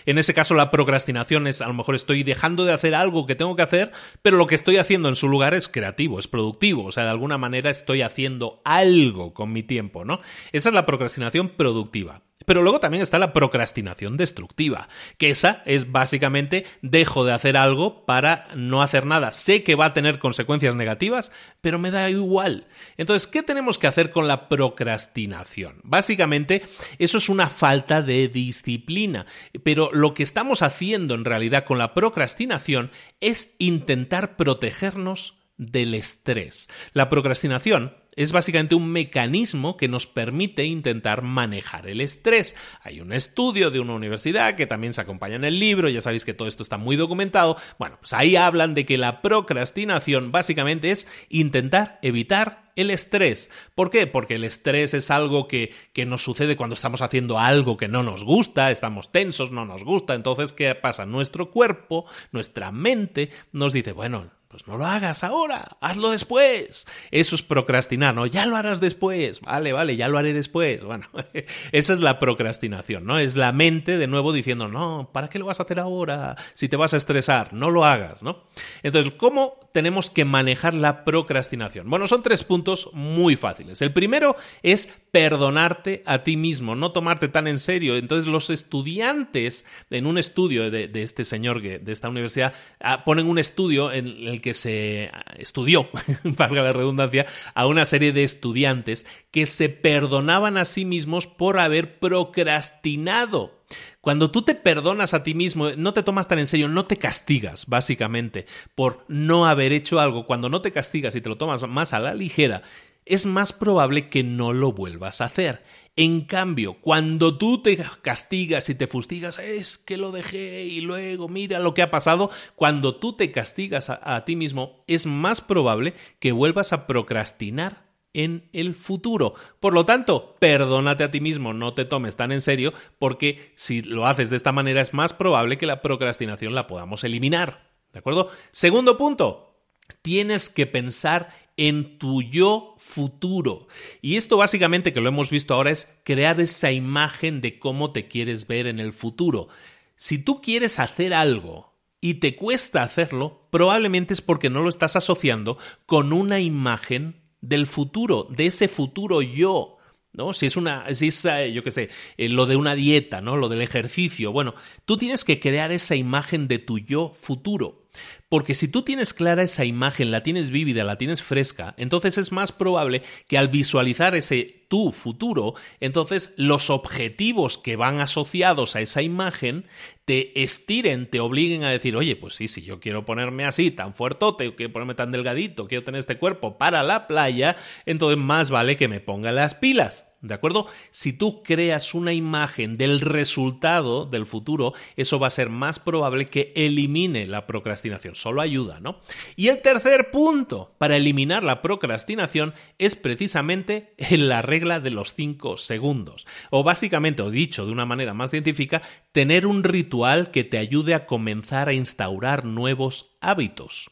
En 0.07 0.19
ese 0.19 0.35
caso, 0.35 0.55
la 0.55 0.71
procrastinación 0.71 1.47
es 1.47 1.61
a 1.61 1.69
lo 1.69 1.75
mejor 1.75 1.95
estoy 1.95 2.23
dejando 2.23 2.65
de 2.65 2.73
hacer 2.73 2.95
algo 2.95 3.27
que 3.27 3.35
tengo 3.35 3.57
que 3.57 3.63
hacer, 3.63 3.93
pero 4.23 4.37
lo 4.37 4.47
que 4.47 4.55
estoy 4.55 4.77
haciendo 4.77 5.09
en 5.09 5.17
su 5.17 5.29
lugar 5.29 5.55
es 5.55 5.69
creativo, 5.69 6.19
es 6.19 6.29
productivo. 6.29 6.85
O 6.85 6.93
sea, 6.93 7.05
de 7.05 7.11
alguna 7.11 7.39
manera 7.39 7.71
estoy 7.71 8.03
haciendo 8.03 8.61
algo 8.65 9.35
con 9.35 9.53
mi 9.53 9.63
tiempo, 9.63 10.05
¿no? 10.05 10.21
Esa 10.53 10.69
es 10.69 10.75
la 10.75 10.87
procrastinación 10.87 11.51
productiva. 11.51 12.28
Pero 12.49 12.63
luego 12.63 12.81
también 12.81 13.03
está 13.03 13.19
la 13.19 13.35
procrastinación 13.35 14.17
destructiva, 14.17 14.89
que 15.19 15.29
esa 15.29 15.63
es 15.67 15.93
básicamente 15.93 16.65
dejo 16.81 17.27
de 17.27 17.35
hacer 17.35 17.59
algo 17.59 18.07
para 18.07 18.49
no 18.57 18.81
hacer 18.81 19.05
nada. 19.05 19.33
Sé 19.33 19.63
que 19.63 19.75
va 19.75 19.85
a 19.85 19.93
tener 19.93 20.19
consecuencias 20.19 20.75
negativas, 20.75 21.31
pero 21.61 21.79
me 21.79 21.91
da 21.91 22.09
igual. 22.09 22.67
Entonces, 22.97 23.29
¿qué 23.29 23.43
tenemos 23.43 23.79
que 23.79 23.87
hacer 23.87 24.11
con 24.11 24.27
la 24.27 24.49
procrastinación? 24.49 25.83
Básicamente, 25.85 26.63
eso 26.99 27.19
es 27.19 27.29
una 27.29 27.51
falta 27.51 28.01
de 28.01 28.29
disciplina, 28.29 29.27
pero 29.63 29.91
lo 29.93 30.15
que 30.15 30.23
estamos 30.23 30.63
haciendo 30.63 31.15
en 31.15 31.27
realidad 31.27 31.67
con 31.67 31.77
la 31.77 31.93
procrastinación 31.93 32.91
es 33.21 33.55
intentar 33.59 34.37
protegernos 34.37 35.35
del 35.59 35.93
estrés. 35.93 36.71
La 36.95 37.11
procrastinación 37.11 37.95
es 38.19 38.33
básicamente 38.33 38.75
un 38.75 38.91
mecanismo 38.91 39.77
que 39.77 39.87
nos 39.87 40.09
permite 40.09 40.65
intentar 40.65 41.23
manejar 41.23 41.87
el 41.87 42.01
estrés. 42.01 42.57
Hay 42.83 43.01
un 43.01 43.13
estudio 43.13 43.71
de 43.71 43.79
una 43.79 43.95
universidad 43.95 44.57
que 44.57 44.67
también 44.67 44.93
se 44.93 45.01
acompaña 45.01 45.37
en 45.37 45.45
el 45.45 45.61
libro, 45.61 45.89
ya 45.89 46.01
sabéis 46.01 46.25
que 46.25 46.35
todo 46.35 46.49
esto 46.49 46.65
está 46.65 46.79
muy 46.79 46.97
documentado. 46.97 47.57
Bueno, 47.79 47.97
pues 48.01 48.13
ahí 48.13 48.35
hablan 48.35 48.75
de 48.75 48.85
que 48.87 48.99
la 48.99 49.23
procrastinación 49.23 50.33
básicamente 50.33 50.91
es 50.91 51.07
intentar 51.29 52.01
evitar 52.03 52.73
el 52.75 52.91
estrés. 52.91 53.53
¿Por 53.77 53.89
qué? 53.89 54.09
Porque 54.09 54.35
el 54.35 54.43
estrés 54.43 54.95
es 54.95 55.13
algo 55.13 55.47
que, 55.47 55.73
que, 55.93 56.05
nos 56.05 56.25
sucede 56.25 56.57
cuando 56.57 56.75
estamos 56.75 57.03
haciendo 57.03 57.39
algo 57.39 57.77
que 57.77 57.87
no 57.87 58.03
nos 58.03 58.25
gusta, 58.25 58.73
estamos 58.73 59.13
tensos, 59.13 59.53
no 59.53 59.65
nos 59.65 59.85
gusta. 59.85 60.15
Entonces, 60.15 60.53
¿qué 60.53 60.75
pasa? 60.75 61.07
Nuestro 61.07 61.53
cuerpo, 61.53 62.05
nuestra 62.33 62.73
mente 62.73 63.31
nos 63.53 63.73
dice, 63.73 63.93
bueno, 63.93 64.31
pues 64.49 64.67
no 64.67 64.79
lo 64.79 64.87
hagas 64.87 65.25
ahora, 65.25 65.77
hazlo 65.81 66.11
después. 66.11 66.87
Eso 67.11 67.35
es 67.35 67.43
procrastinar, 67.43 68.15
¿no? 68.15 68.25
Ya 68.25 68.47
lo 68.47 68.57
harás 68.57 68.81
después. 68.81 69.43
Vale, 69.43 69.75
vale, 69.75 69.97
ya 69.97 70.09
lo 70.09 70.17
haré 70.17 70.33
después. 70.33 70.83
Bueno, 70.83 71.07
esa 71.73 71.93
es 71.93 72.01
la 72.01 72.19
procrastinación, 72.19 73.05
¿no? 73.05 73.19
Es 73.19 73.37
la 73.37 73.53
mente 73.53 73.99
de 73.99 74.07
nuevo 74.07 74.33
diciendo, 74.33 74.69
no, 74.69 75.11
¿para 75.13 75.29
qué 75.29 75.39
lo 75.39 75.45
vas 75.45 75.61
a 75.61 75.65
hacer 75.65 75.79
ahora? 75.79 76.35
Si 76.55 76.71
te 76.71 76.77
vas 76.77 76.95
a 76.95 76.97
estresar, 76.97 77.53
no 77.53 77.71
lo 77.71 77.85
hagas, 77.85 78.23
¿no? 78.23 78.45
Entonces, 78.83 79.13
¿cómo 79.19 79.61
tenemos 79.75 80.11
que 80.11 80.25
manejar 80.25 80.73
la 80.73 81.05
procrastinación? 81.05 81.91
Bueno, 81.91 82.07
son 82.07 82.23
tres 82.23 82.43
puntos 82.43 82.89
muy 82.95 83.37
fáciles. 83.37 83.83
El 83.83 83.93
primero 83.93 84.35
es 84.63 84.87
perdonarte 85.11 86.03
a 86.07 86.25
ti 86.25 86.39
mismo, 86.39 86.75
no 86.75 86.93
tomarte 86.93 87.29
tan 87.29 87.49
en 87.49 87.59
serio. 87.59 87.99
Entonces, 87.99 88.27
los 88.27 88.49
estudiantes, 88.49 89.67
en 89.91 90.07
un 90.07 90.17
estudio 90.17 90.71
de, 90.71 90.91
este 90.95 91.25
señor, 91.25 91.61
de 91.61 91.93
esta 91.93 92.09
universidad, 92.09 92.55
ah, 92.81 93.05
ponen 93.05 93.27
un 93.27 93.39
estudio 93.39 93.93
en 93.93 94.07
el 94.07 94.38
que 94.41 94.55
se 94.55 95.11
estudió, 95.37 95.89
valga 96.25 96.63
la 96.63 96.73
redundancia, 96.73 97.27
a 97.55 97.67
una 97.67 97.85
serie 97.85 98.13
de 98.13 98.25
estudiantes 98.25 99.07
que 99.31 99.47
se 99.47 99.69
perdonaban 99.69 100.57
a 100.57 100.65
sí 100.65 100.85
mismos 100.85 101.27
por 101.27 101.59
haber 101.59 101.99
procrastinado. 101.99 103.59
Cuando 104.01 104.31
tú 104.31 104.43
te 104.43 104.55
perdonas 104.55 105.13
a 105.13 105.23
ti 105.23 105.35
mismo, 105.35 105.71
no 105.73 105.93
te 105.93 106.03
tomas 106.03 106.29
tan 106.29 106.39
en 106.39 106.47
serio, 106.47 106.69
no 106.69 106.87
te 106.87 106.97
castigas, 106.97 107.67
básicamente, 107.67 108.47
por 108.75 109.05
no 109.09 109.47
haber 109.47 109.73
hecho 109.73 110.01
algo. 110.01 110.27
Cuando 110.27 110.49
no 110.49 110.63
te 110.63 110.73
castigas 110.73 111.15
y 111.15 111.21
te 111.21 111.29
lo 111.29 111.37
tomas 111.37 111.67
más 111.69 111.93
a 111.93 112.01
la 112.01 112.15
ligera, 112.15 112.63
es 113.05 113.27
más 113.27 113.53
probable 113.53 114.09
que 114.09 114.23
no 114.23 114.53
lo 114.53 114.73
vuelvas 114.73 115.21
a 115.21 115.27
hacer. 115.27 115.63
En 116.01 116.21
cambio, 116.21 116.75
cuando 116.75 117.39
tú 117.39 117.61
te 117.61 117.77
castigas 118.03 118.69
y 118.69 118.77
te 118.77 118.87
fustigas, 118.87 119.41
es 119.41 119.79
que 119.79 119.97
lo 119.97 120.13
dejé 120.13 120.65
y 120.65 120.81
luego 120.81 121.29
mira 121.29 121.59
lo 121.59 121.75
que 121.75 121.83
ha 121.83 121.91
pasado, 121.91 122.31
cuando 122.55 122.95
tú 122.95 123.15
te 123.15 123.33
castigas 123.33 123.91
a, 123.91 124.25
ti 124.25 124.37
mismo, 124.37 124.79
es 124.87 125.07
más 125.07 125.41
probable 125.41 125.95
que 126.21 126.31
vuelvas 126.31 126.73
a 126.73 126.87
procrastinar 126.87 127.89
en 128.13 128.49
el 128.53 128.77
futuro. 128.77 129.35
Por 129.59 129.75
lo 129.75 129.87
tanto, 129.87 130.37
perdónate 130.39 131.03
a 131.03 131.11
ti 131.11 131.21
mismo, 131.21 131.53
no 131.53 131.75
te 131.75 131.85
tomes 131.85 132.15
tan 132.15 132.31
en 132.31 132.43
serio, 132.43 132.75
porque 133.01 133.53
si 133.57 133.83
lo 133.83 134.07
haces 134.07 134.31
de 134.31 134.37
esta 134.37 134.53
manera 134.53 134.81
es 134.81 134.95
más 134.95 135.13
probable 135.13 135.59
que 135.59 135.67
la 135.67 135.83
procrastinación 135.83 136.55
la 136.55 136.69
podamos 136.69 137.03
eliminar. 137.03 137.73
¿De 137.93 137.99
acuerdo? 137.99 138.31
Segundo 138.53 138.97
punto, 138.97 139.65
tienes 140.03 140.49
que 140.49 140.67
pensar 140.67 141.31
en 141.59 141.99
tu 141.99 142.23
yo 142.23 142.77
futuro. 142.79 143.67
Y 144.01 144.17
esto 144.17 144.39
básicamente 144.39 144.95
que 144.95 145.01
lo 145.01 145.09
hemos 145.09 145.29
visto 145.29 145.53
ahora 145.53 145.73
es 145.73 146.01
crear 146.05 146.41
esa 146.41 146.73
imagen 146.73 147.43
de 147.43 147.59
cómo 147.59 147.93
te 147.93 148.09
quieres 148.09 148.47
ver 148.47 148.67
en 148.67 148.79
el 148.79 148.95
futuro. 148.95 149.49
Si 149.97 150.19
tú 150.19 150.41
quieres 150.41 150.79
hacer 150.79 151.13
algo 151.13 151.75
y 152.01 152.15
te 152.15 152.37
cuesta 152.37 152.83
hacerlo, 152.83 153.49
probablemente 153.51 154.15
es 154.15 154.23
porque 154.23 154.49
no 154.49 154.63
lo 154.63 154.69
estás 154.69 154.95
asociando 154.95 155.59
con 155.85 156.13
una 156.13 156.39
imagen 156.39 157.21
del 157.41 157.67
futuro, 157.67 158.29
de 158.31 158.47
ese 158.47 158.69
futuro 158.69 159.21
yo. 159.21 159.75
¿No? 160.11 160.33
Si 160.33 160.47
es 160.47 160.57
una, 160.57 160.93
si 160.95 161.09
es, 161.09 161.25
eh, 161.27 161.53
yo 161.53 161.63
qué 161.63 161.71
sé, 161.71 161.91
eh, 162.17 162.29
lo 162.29 162.47
de 162.47 162.57
una 162.57 162.75
dieta, 162.75 163.21
¿no? 163.21 163.37
Lo 163.37 163.49
del 163.49 163.61
ejercicio. 163.61 164.33
Bueno, 164.33 164.55
tú 164.85 164.97
tienes 164.97 165.23
que 165.23 165.39
crear 165.39 165.71
esa 165.71 165.95
imagen 165.95 166.49
de 166.49 166.59
tu 166.59 166.79
yo 166.79 167.15
futuro. 167.21 167.85
Porque 168.29 168.55
si 168.55 168.69
tú 168.69 168.83
tienes 168.83 169.15
clara 169.15 169.43
esa 169.43 169.65
imagen, 169.65 170.11
la 170.11 170.23
tienes 170.23 170.51
vívida, 170.51 170.85
la 170.85 170.99
tienes 170.99 171.23
fresca, 171.23 171.75
entonces 171.79 172.19
es 172.19 172.31
más 172.31 172.53
probable 172.53 173.03
que 173.27 173.39
al 173.39 173.49
visualizar 173.49 174.15
ese 174.15 174.67
tu 174.69 174.93
futuro, 174.93 175.55
entonces 175.81 176.35
los 176.37 176.69
objetivos 176.69 177.57
que 177.57 177.77
van 177.77 178.01
asociados 178.01 178.77
a 178.77 178.83
esa 178.83 179.01
imagen 179.01 179.65
te 180.05 180.43
estiren, 180.43 181.09
te 181.09 181.21
obliguen 181.21 181.65
a 181.65 181.71
decir, 181.71 181.97
oye, 181.97 182.17
pues 182.17 182.35
sí, 182.35 182.49
si 182.49 182.63
yo 182.63 182.81
quiero 182.81 183.07
ponerme 183.07 183.47
así, 183.47 183.71
tan 183.71 183.95
fuertote, 183.95 184.55
quiero 184.55 184.73
ponerme 184.73 184.95
tan 184.95 185.11
delgadito, 185.11 185.67
quiero 185.67 185.85
tener 185.85 186.01
este 186.01 186.19
cuerpo 186.19 186.59
para 186.59 186.83
la 186.83 187.07
playa, 187.07 187.57
entonces 187.87 188.19
más 188.19 188.51
vale 188.51 188.77
que 188.77 188.89
me 188.89 189.01
ponga 189.01 189.33
las 189.33 189.55
pilas. 189.55 190.08
¿De 190.21 190.35
acuerdo? 190.35 190.67
Si 190.91 191.13
tú 191.13 191.45
creas 191.45 191.95
una 191.95 192.13
imagen 192.13 192.77
del 192.77 193.01
resultado 193.01 194.05
del 194.05 194.27
futuro, 194.27 194.75
eso 194.97 195.21
va 195.21 195.29
a 195.29 195.31
ser 195.31 195.49
más 195.49 195.79
probable 195.79 196.29
que 196.29 196.53
elimine 196.57 197.29
la 197.29 197.47
procrastinación. 197.47 198.17
Solo 198.17 198.41
ayuda, 198.41 198.81
¿no? 198.81 198.99
Y 199.37 199.47
el 199.47 199.63
tercer 199.63 200.11
punto 200.11 200.75
para 200.79 200.97
eliminar 200.97 201.45
la 201.45 201.63
procrastinación 201.63 202.53
es 202.79 202.97
precisamente 202.97 203.95
la 204.11 204.43
regla 204.43 204.81
de 204.81 204.91
los 204.91 205.15
5 205.15 205.57
segundos. 205.57 206.27
O 206.51 206.65
básicamente, 206.65 207.23
o 207.23 207.31
dicho 207.31 207.65
de 207.65 207.71
una 207.71 207.87
manera 207.87 208.13
más 208.13 208.31
científica, 208.31 208.83
tener 209.13 209.47
un 209.47 209.63
ritual 209.63 210.33
que 210.33 210.43
te 210.43 210.59
ayude 210.59 210.95
a 210.95 211.07
comenzar 211.07 211.69
a 211.69 211.75
instaurar 211.75 212.45
nuevos 212.45 213.17
hábitos. 213.21 213.89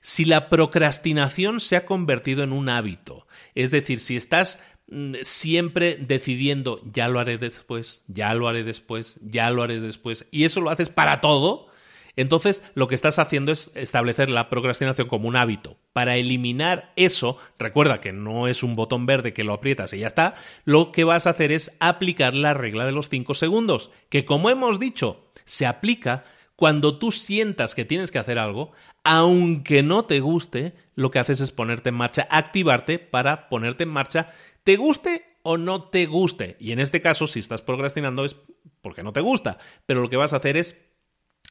Si 0.00 0.24
la 0.24 0.48
procrastinación 0.48 1.60
se 1.60 1.76
ha 1.76 1.84
convertido 1.84 2.42
en 2.42 2.52
un 2.52 2.70
hábito, 2.70 3.26
es 3.54 3.70
decir, 3.70 4.00
si 4.00 4.16
estás 4.16 4.62
siempre 5.22 5.96
decidiendo 5.96 6.80
ya 6.92 7.08
lo 7.08 7.20
haré 7.20 7.38
después, 7.38 8.04
ya 8.08 8.34
lo 8.34 8.48
haré 8.48 8.64
después, 8.64 9.18
ya 9.22 9.50
lo 9.50 9.62
haré 9.62 9.80
después, 9.80 10.26
y 10.30 10.44
eso 10.44 10.60
lo 10.60 10.70
haces 10.70 10.88
para 10.88 11.20
todo, 11.20 11.68
entonces 12.16 12.62
lo 12.74 12.88
que 12.88 12.94
estás 12.94 13.18
haciendo 13.18 13.52
es 13.52 13.70
establecer 13.74 14.30
la 14.30 14.50
procrastinación 14.50 15.08
como 15.08 15.28
un 15.28 15.36
hábito. 15.36 15.76
Para 15.92 16.16
eliminar 16.16 16.92
eso, 16.96 17.36
recuerda 17.58 18.00
que 18.00 18.12
no 18.12 18.48
es 18.48 18.62
un 18.62 18.76
botón 18.76 19.06
verde 19.06 19.32
que 19.32 19.44
lo 19.44 19.52
aprietas 19.52 19.92
y 19.92 19.98
ya 19.98 20.08
está, 20.08 20.34
lo 20.64 20.92
que 20.92 21.04
vas 21.04 21.26
a 21.26 21.30
hacer 21.30 21.52
es 21.52 21.76
aplicar 21.80 22.34
la 22.34 22.54
regla 22.54 22.84
de 22.84 22.92
los 22.92 23.08
5 23.08 23.34
segundos, 23.34 23.90
que 24.08 24.24
como 24.24 24.50
hemos 24.50 24.80
dicho, 24.80 25.30
se 25.44 25.66
aplica 25.66 26.24
cuando 26.56 26.98
tú 26.98 27.10
sientas 27.10 27.74
que 27.74 27.86
tienes 27.86 28.10
que 28.10 28.18
hacer 28.18 28.38
algo, 28.38 28.72
aunque 29.02 29.82
no 29.82 30.04
te 30.04 30.20
guste, 30.20 30.74
lo 30.94 31.10
que 31.10 31.18
haces 31.18 31.40
es 31.40 31.52
ponerte 31.52 31.88
en 31.88 31.94
marcha, 31.94 32.28
activarte 32.30 32.98
para 32.98 33.48
ponerte 33.48 33.84
en 33.84 33.88
marcha 33.88 34.34
te 34.70 34.76
guste 34.76 35.24
o 35.42 35.58
no 35.58 35.82
te 35.82 36.06
guste. 36.06 36.56
Y 36.60 36.70
en 36.70 36.78
este 36.78 37.00
caso, 37.00 37.26
si 37.26 37.40
estás 37.40 37.60
procrastinando 37.60 38.24
es 38.24 38.36
porque 38.82 39.02
no 39.02 39.12
te 39.12 39.20
gusta, 39.20 39.58
pero 39.84 40.00
lo 40.00 40.08
que 40.08 40.16
vas 40.16 40.32
a 40.32 40.36
hacer 40.36 40.56
es 40.56 40.80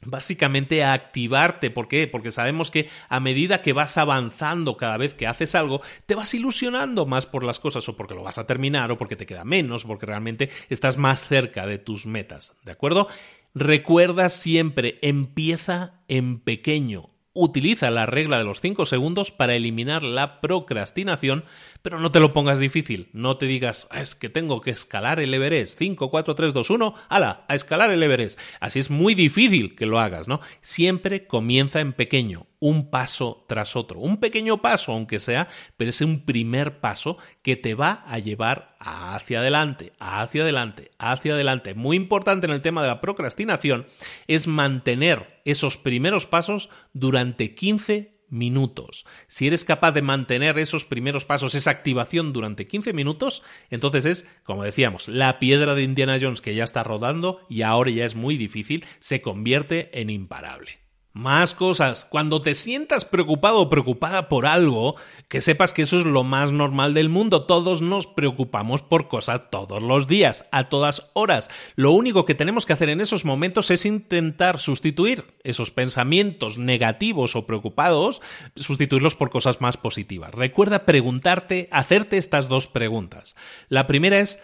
básicamente 0.05 0.85
activarte. 0.85 1.69
¿Por 1.69 1.89
qué? 1.89 2.07
Porque 2.07 2.31
sabemos 2.31 2.71
que 2.71 2.87
a 3.09 3.19
medida 3.19 3.61
que 3.61 3.73
vas 3.73 3.97
avanzando 3.97 4.77
cada 4.77 4.95
vez 4.95 5.15
que 5.15 5.27
haces 5.27 5.53
algo, 5.53 5.81
te 6.05 6.15
vas 6.15 6.33
ilusionando 6.33 7.05
más 7.05 7.25
por 7.25 7.43
las 7.43 7.59
cosas 7.59 7.89
o 7.89 7.97
porque 7.97 8.15
lo 8.15 8.23
vas 8.23 8.37
a 8.37 8.47
terminar 8.47 8.89
o 8.89 8.97
porque 8.97 9.17
te 9.17 9.25
queda 9.25 9.43
menos, 9.43 9.83
porque 9.83 10.05
realmente 10.05 10.49
estás 10.69 10.95
más 10.95 11.27
cerca 11.27 11.67
de 11.67 11.77
tus 11.77 12.05
metas. 12.05 12.57
¿De 12.63 12.71
acuerdo? 12.71 13.09
Recuerda 13.53 14.29
siempre, 14.29 14.97
empieza 15.01 15.99
en 16.07 16.39
pequeño. 16.39 17.09
Utiliza 17.33 17.91
la 17.91 18.05
regla 18.05 18.37
de 18.37 18.43
los 18.43 18.59
5 18.59 18.85
segundos 18.85 19.31
para 19.31 19.55
eliminar 19.55 20.03
la 20.03 20.41
procrastinación, 20.41 21.45
pero 21.81 21.99
no 21.99 22.11
te 22.11 22.19
lo 22.19 22.33
pongas 22.33 22.59
difícil. 22.59 23.09
No 23.13 23.37
te 23.37 23.45
digas, 23.45 23.87
ah, 23.91 24.01
es 24.01 24.15
que 24.15 24.29
tengo 24.29 24.61
que 24.61 24.71
escalar 24.71 25.19
el 25.19 25.33
Everest. 25.33 25.77
5, 25.77 26.09
4, 26.09 26.35
3, 26.35 26.53
2, 26.53 26.69
1, 26.69 26.95
¡hala! 27.07 27.45
A 27.47 27.55
escalar 27.55 27.91
el 27.91 28.03
Everest. 28.03 28.39
Así 28.59 28.79
es 28.79 28.89
muy 28.89 29.13
difícil 29.15 29.75
que 29.75 29.85
lo 29.85 29.99
hagas, 29.99 30.27
¿no? 30.27 30.41
Siempre 30.61 31.27
comienza 31.27 31.79
en 31.79 31.93
pequeño 31.93 32.48
un 32.59 32.89
paso 32.89 33.45
tras 33.47 33.75
otro. 33.75 33.99
Un 33.99 34.17
pequeño 34.17 34.61
paso, 34.61 34.91
aunque 34.91 35.19
sea, 35.19 35.47
pero 35.77 35.89
es 35.89 36.01
un 36.01 36.25
primer 36.25 36.79
paso 36.79 37.17
que 37.41 37.55
te 37.55 37.73
va 37.73 38.03
a 38.07 38.19
llevar 38.19 38.75
hacia 38.79 39.39
adelante, 39.39 39.93
hacia 39.99 40.43
adelante, 40.43 40.91
hacia 40.97 41.33
adelante. 41.33 41.73
Muy 41.73 41.97
importante 41.97 42.47
en 42.47 42.53
el 42.53 42.61
tema 42.61 42.81
de 42.81 42.89
la 42.89 43.01
procrastinación 43.01 43.87
es 44.27 44.47
mantener 44.47 45.41
esos 45.45 45.77
primeros 45.77 46.25
pasos 46.25 46.69
durante 46.93 47.55
15 47.55 48.19
minutos. 48.29 49.05
Si 49.27 49.47
eres 49.47 49.65
capaz 49.65 49.91
de 49.91 50.01
mantener 50.01 50.59
esos 50.59 50.85
primeros 50.85 51.25
pasos, 51.25 51.55
esa 51.55 51.71
activación 51.71 52.33
durante 52.33 52.67
15 52.67 52.93
minutos, 52.93 53.43
entonces 53.69 54.05
es, 54.05 54.27
como 54.43 54.63
decíamos, 54.63 55.07
la 55.07 55.39
piedra 55.39 55.75
de 55.75 55.83
Indiana 55.83 56.19
Jones 56.21 56.41
que 56.41 56.55
ya 56.55 56.63
está 56.63 56.83
rodando 56.83 57.41
y 57.49 57.63
ahora 57.63 57.89
ya 57.89 58.05
es 58.05 58.15
muy 58.15 58.37
difícil, 58.37 58.85
se 58.99 59.21
convierte 59.21 59.89
en 59.99 60.09
imparable. 60.09 60.88
Más 61.19 61.53
cosas. 61.53 62.05
Cuando 62.09 62.39
te 62.39 62.55
sientas 62.55 63.03
preocupado 63.03 63.59
o 63.59 63.69
preocupada 63.69 64.29
por 64.29 64.47
algo, 64.47 64.95
que 65.27 65.41
sepas 65.41 65.73
que 65.73 65.81
eso 65.81 65.99
es 65.99 66.05
lo 66.05 66.23
más 66.23 66.53
normal 66.53 66.93
del 66.93 67.09
mundo. 67.09 67.43
Todos 67.43 67.81
nos 67.81 68.07
preocupamos 68.07 68.83
por 68.83 69.09
cosas 69.09 69.49
todos 69.51 69.83
los 69.83 70.07
días, 70.07 70.45
a 70.53 70.69
todas 70.69 71.11
horas. 71.11 71.49
Lo 71.75 71.91
único 71.91 72.23
que 72.23 72.35
tenemos 72.35 72.65
que 72.65 72.71
hacer 72.71 72.87
en 72.87 73.01
esos 73.01 73.25
momentos 73.25 73.69
es 73.69 73.85
intentar 73.85 74.61
sustituir 74.61 75.25
esos 75.43 75.71
pensamientos 75.71 76.57
negativos 76.57 77.35
o 77.35 77.45
preocupados, 77.45 78.21
sustituirlos 78.55 79.15
por 79.15 79.29
cosas 79.29 79.59
más 79.59 79.75
positivas. 79.75 80.33
Recuerda 80.33 80.85
preguntarte, 80.85 81.67
hacerte 81.69 82.17
estas 82.17 82.47
dos 82.47 82.67
preguntas. 82.67 83.35
La 83.67 83.87
primera 83.87 84.19
es, 84.19 84.41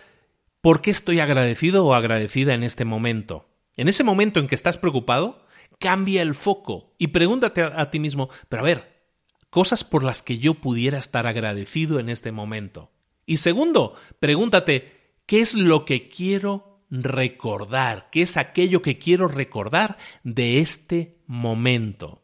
¿por 0.59 0.81
qué 0.81 0.91
estoy 0.91 1.21
agradecido 1.21 1.85
o 1.85 1.93
agradecida 1.93 2.53
en 2.53 2.63
este 2.63 2.83
momento? 2.83 3.47
En 3.77 3.87
ese 3.87 4.03
momento 4.03 4.41
en 4.41 4.49
que 4.49 4.55
estás 4.55 4.77
preocupado, 4.77 5.44
cambia 5.79 6.21
el 6.21 6.35
foco 6.35 6.93
y 6.97 7.07
pregúntate 7.07 7.63
a, 7.63 7.89
ti 7.91 7.99
mismo, 7.99 8.29
pero 8.49 8.61
a 8.61 8.65
ver, 8.65 9.05
cosas 9.49 9.83
por 9.83 10.03
las 10.03 10.21
que 10.21 10.37
yo 10.37 10.55
pudiera 10.55 10.97
estar 10.97 11.27
agradecido 11.27 11.99
en 11.99 12.09
este 12.09 12.31
momento. 12.31 12.91
Y 13.25 13.37
segundo, 13.37 13.95
pregúntate, 14.19 15.15
¿qué 15.25 15.41
es 15.41 15.53
lo 15.55 15.85
que 15.85 16.09
quiero 16.09 16.81
recordar? 16.89 18.09
¿Qué 18.11 18.21
es 18.21 18.37
aquello 18.37 18.81
que 18.81 18.97
quiero 18.97 19.27
recordar 19.27 19.97
de 20.23 20.59
este 20.59 21.19
momento? 21.27 22.21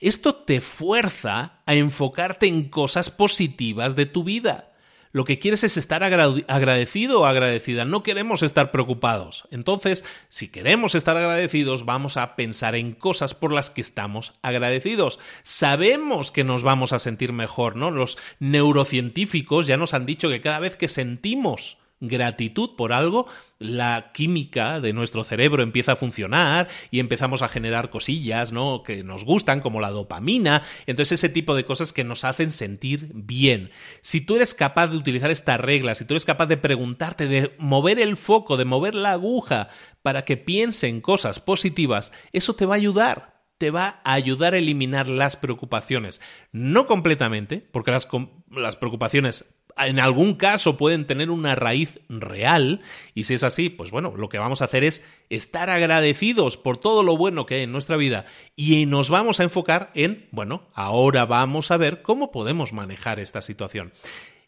Esto 0.00 0.34
te 0.34 0.60
fuerza 0.60 1.62
a 1.64 1.74
enfocarte 1.74 2.46
en 2.46 2.68
cosas 2.68 3.10
positivas 3.10 3.94
de 3.94 4.06
tu 4.06 4.24
vida 4.24 4.69
lo 5.12 5.24
que 5.24 5.38
quieres 5.38 5.64
es 5.64 5.76
estar 5.76 6.04
agradecido 6.04 7.20
o 7.20 7.24
agradecida, 7.24 7.84
no 7.84 8.02
queremos 8.02 8.42
estar 8.42 8.70
preocupados. 8.70 9.48
Entonces, 9.50 10.04
si 10.28 10.48
queremos 10.48 10.94
estar 10.94 11.16
agradecidos, 11.16 11.84
vamos 11.84 12.16
a 12.16 12.36
pensar 12.36 12.74
en 12.76 12.92
cosas 12.92 13.34
por 13.34 13.52
las 13.52 13.70
que 13.70 13.80
estamos 13.80 14.34
agradecidos. 14.42 15.18
Sabemos 15.42 16.30
que 16.30 16.44
nos 16.44 16.62
vamos 16.62 16.92
a 16.92 17.00
sentir 17.00 17.32
mejor, 17.32 17.76
¿no? 17.76 17.90
Los 17.90 18.18
neurocientíficos 18.38 19.66
ya 19.66 19.76
nos 19.76 19.94
han 19.94 20.06
dicho 20.06 20.28
que 20.28 20.40
cada 20.40 20.60
vez 20.60 20.76
que 20.76 20.88
sentimos 20.88 21.78
gratitud 22.00 22.76
por 22.76 22.92
algo, 22.92 23.26
la 23.58 24.10
química 24.12 24.80
de 24.80 24.94
nuestro 24.94 25.22
cerebro 25.22 25.62
empieza 25.62 25.92
a 25.92 25.96
funcionar 25.96 26.68
y 26.90 26.98
empezamos 26.98 27.42
a 27.42 27.48
generar 27.48 27.90
cosillas, 27.90 28.52
¿no? 28.52 28.82
que 28.82 29.04
nos 29.04 29.24
gustan, 29.24 29.60
como 29.60 29.80
la 29.80 29.90
dopamina, 29.90 30.62
entonces 30.86 31.20
ese 31.20 31.28
tipo 31.28 31.54
de 31.54 31.64
cosas 31.64 31.92
que 31.92 32.04
nos 32.04 32.24
hacen 32.24 32.50
sentir 32.50 33.10
bien. 33.14 33.70
Si 34.00 34.22
tú 34.22 34.36
eres 34.36 34.54
capaz 34.54 34.88
de 34.88 34.96
utilizar 34.96 35.30
esta 35.30 35.58
regla, 35.58 35.94
si 35.94 36.06
tú 36.06 36.14
eres 36.14 36.24
capaz 36.24 36.46
de 36.46 36.56
preguntarte, 36.56 37.28
de 37.28 37.54
mover 37.58 38.00
el 38.00 38.16
foco, 38.16 38.56
de 38.56 38.64
mover 38.64 38.94
la 38.94 39.12
aguja 39.12 39.68
para 40.02 40.24
que 40.24 40.38
piense 40.38 40.88
en 40.88 41.02
cosas 41.02 41.38
positivas, 41.38 42.12
eso 42.32 42.54
te 42.54 42.66
va 42.66 42.74
a 42.74 42.78
ayudar 42.78 43.40
te 43.58 43.70
va 43.70 44.00
a 44.04 44.14
ayudar 44.14 44.54
a 44.54 44.56
eliminar 44.56 45.10
las 45.10 45.36
preocupaciones. 45.36 46.22
No 46.50 46.86
completamente, 46.86 47.58
porque 47.58 47.90
las 47.90 48.76
preocupaciones 48.76 49.59
en 49.86 50.00
algún 50.00 50.34
caso 50.34 50.76
pueden 50.76 51.06
tener 51.06 51.30
una 51.30 51.54
raíz 51.54 52.00
real 52.08 52.80
y 53.14 53.24
si 53.24 53.34
es 53.34 53.42
así, 53.42 53.68
pues 53.68 53.90
bueno, 53.90 54.14
lo 54.16 54.28
que 54.28 54.38
vamos 54.38 54.62
a 54.62 54.66
hacer 54.66 54.84
es 54.84 55.04
estar 55.28 55.70
agradecidos 55.70 56.56
por 56.56 56.78
todo 56.78 57.02
lo 57.02 57.16
bueno 57.16 57.46
que 57.46 57.56
hay 57.56 57.62
en 57.62 57.72
nuestra 57.72 57.96
vida 57.96 58.24
y 58.56 58.86
nos 58.86 59.10
vamos 59.10 59.40
a 59.40 59.44
enfocar 59.44 59.90
en, 59.94 60.28
bueno, 60.30 60.68
ahora 60.74 61.26
vamos 61.26 61.70
a 61.70 61.76
ver 61.76 62.02
cómo 62.02 62.30
podemos 62.30 62.72
manejar 62.72 63.20
esta 63.20 63.42
situación 63.42 63.92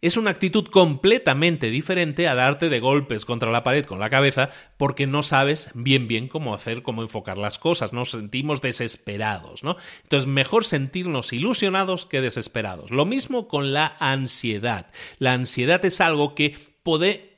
es 0.03 0.17
una 0.17 0.33
actitud 0.33 0.67
completamente 0.67 1.71
diferente 1.71 2.29
a 2.29 2.35
darte 2.35 2.69
de 2.69 2.81
golpes 2.81 3.25
contra 3.25 3.53
la 3.53 3.63
pared 3.63 3.87
con 3.87 4.01
la 4.01 4.11
cabeza 4.11 4.51
porque 4.77 5.07
no 5.07 5.23
sabes 5.23 5.71
bien 5.75 6.09
bien 6.09 6.29
cómo 6.29 6.55
hacer, 6.55 6.83
cómo 6.83 7.03
enfocar 7.03 7.39
las 7.39 7.59
cosas, 7.59 7.93
nos 7.93 8.11
sentimos 8.11 8.61
desesperados, 8.61 9.63
¿no? 9.63 9.77
Entonces, 10.03 10.27
mejor 10.27 10.65
sentirnos 10.65 11.33
ilusionados 11.33 12.05
que 12.05 12.21
desesperados. 12.21 12.91
Lo 12.91 13.07
mismo 13.07 13.47
con 13.47 13.73
la 13.73 13.97
ansiedad. 14.01 14.91
La 15.19 15.33
ansiedad 15.33 15.83
es 15.85 16.01
algo 16.01 16.35
que 16.35 16.77
puede 16.83 17.33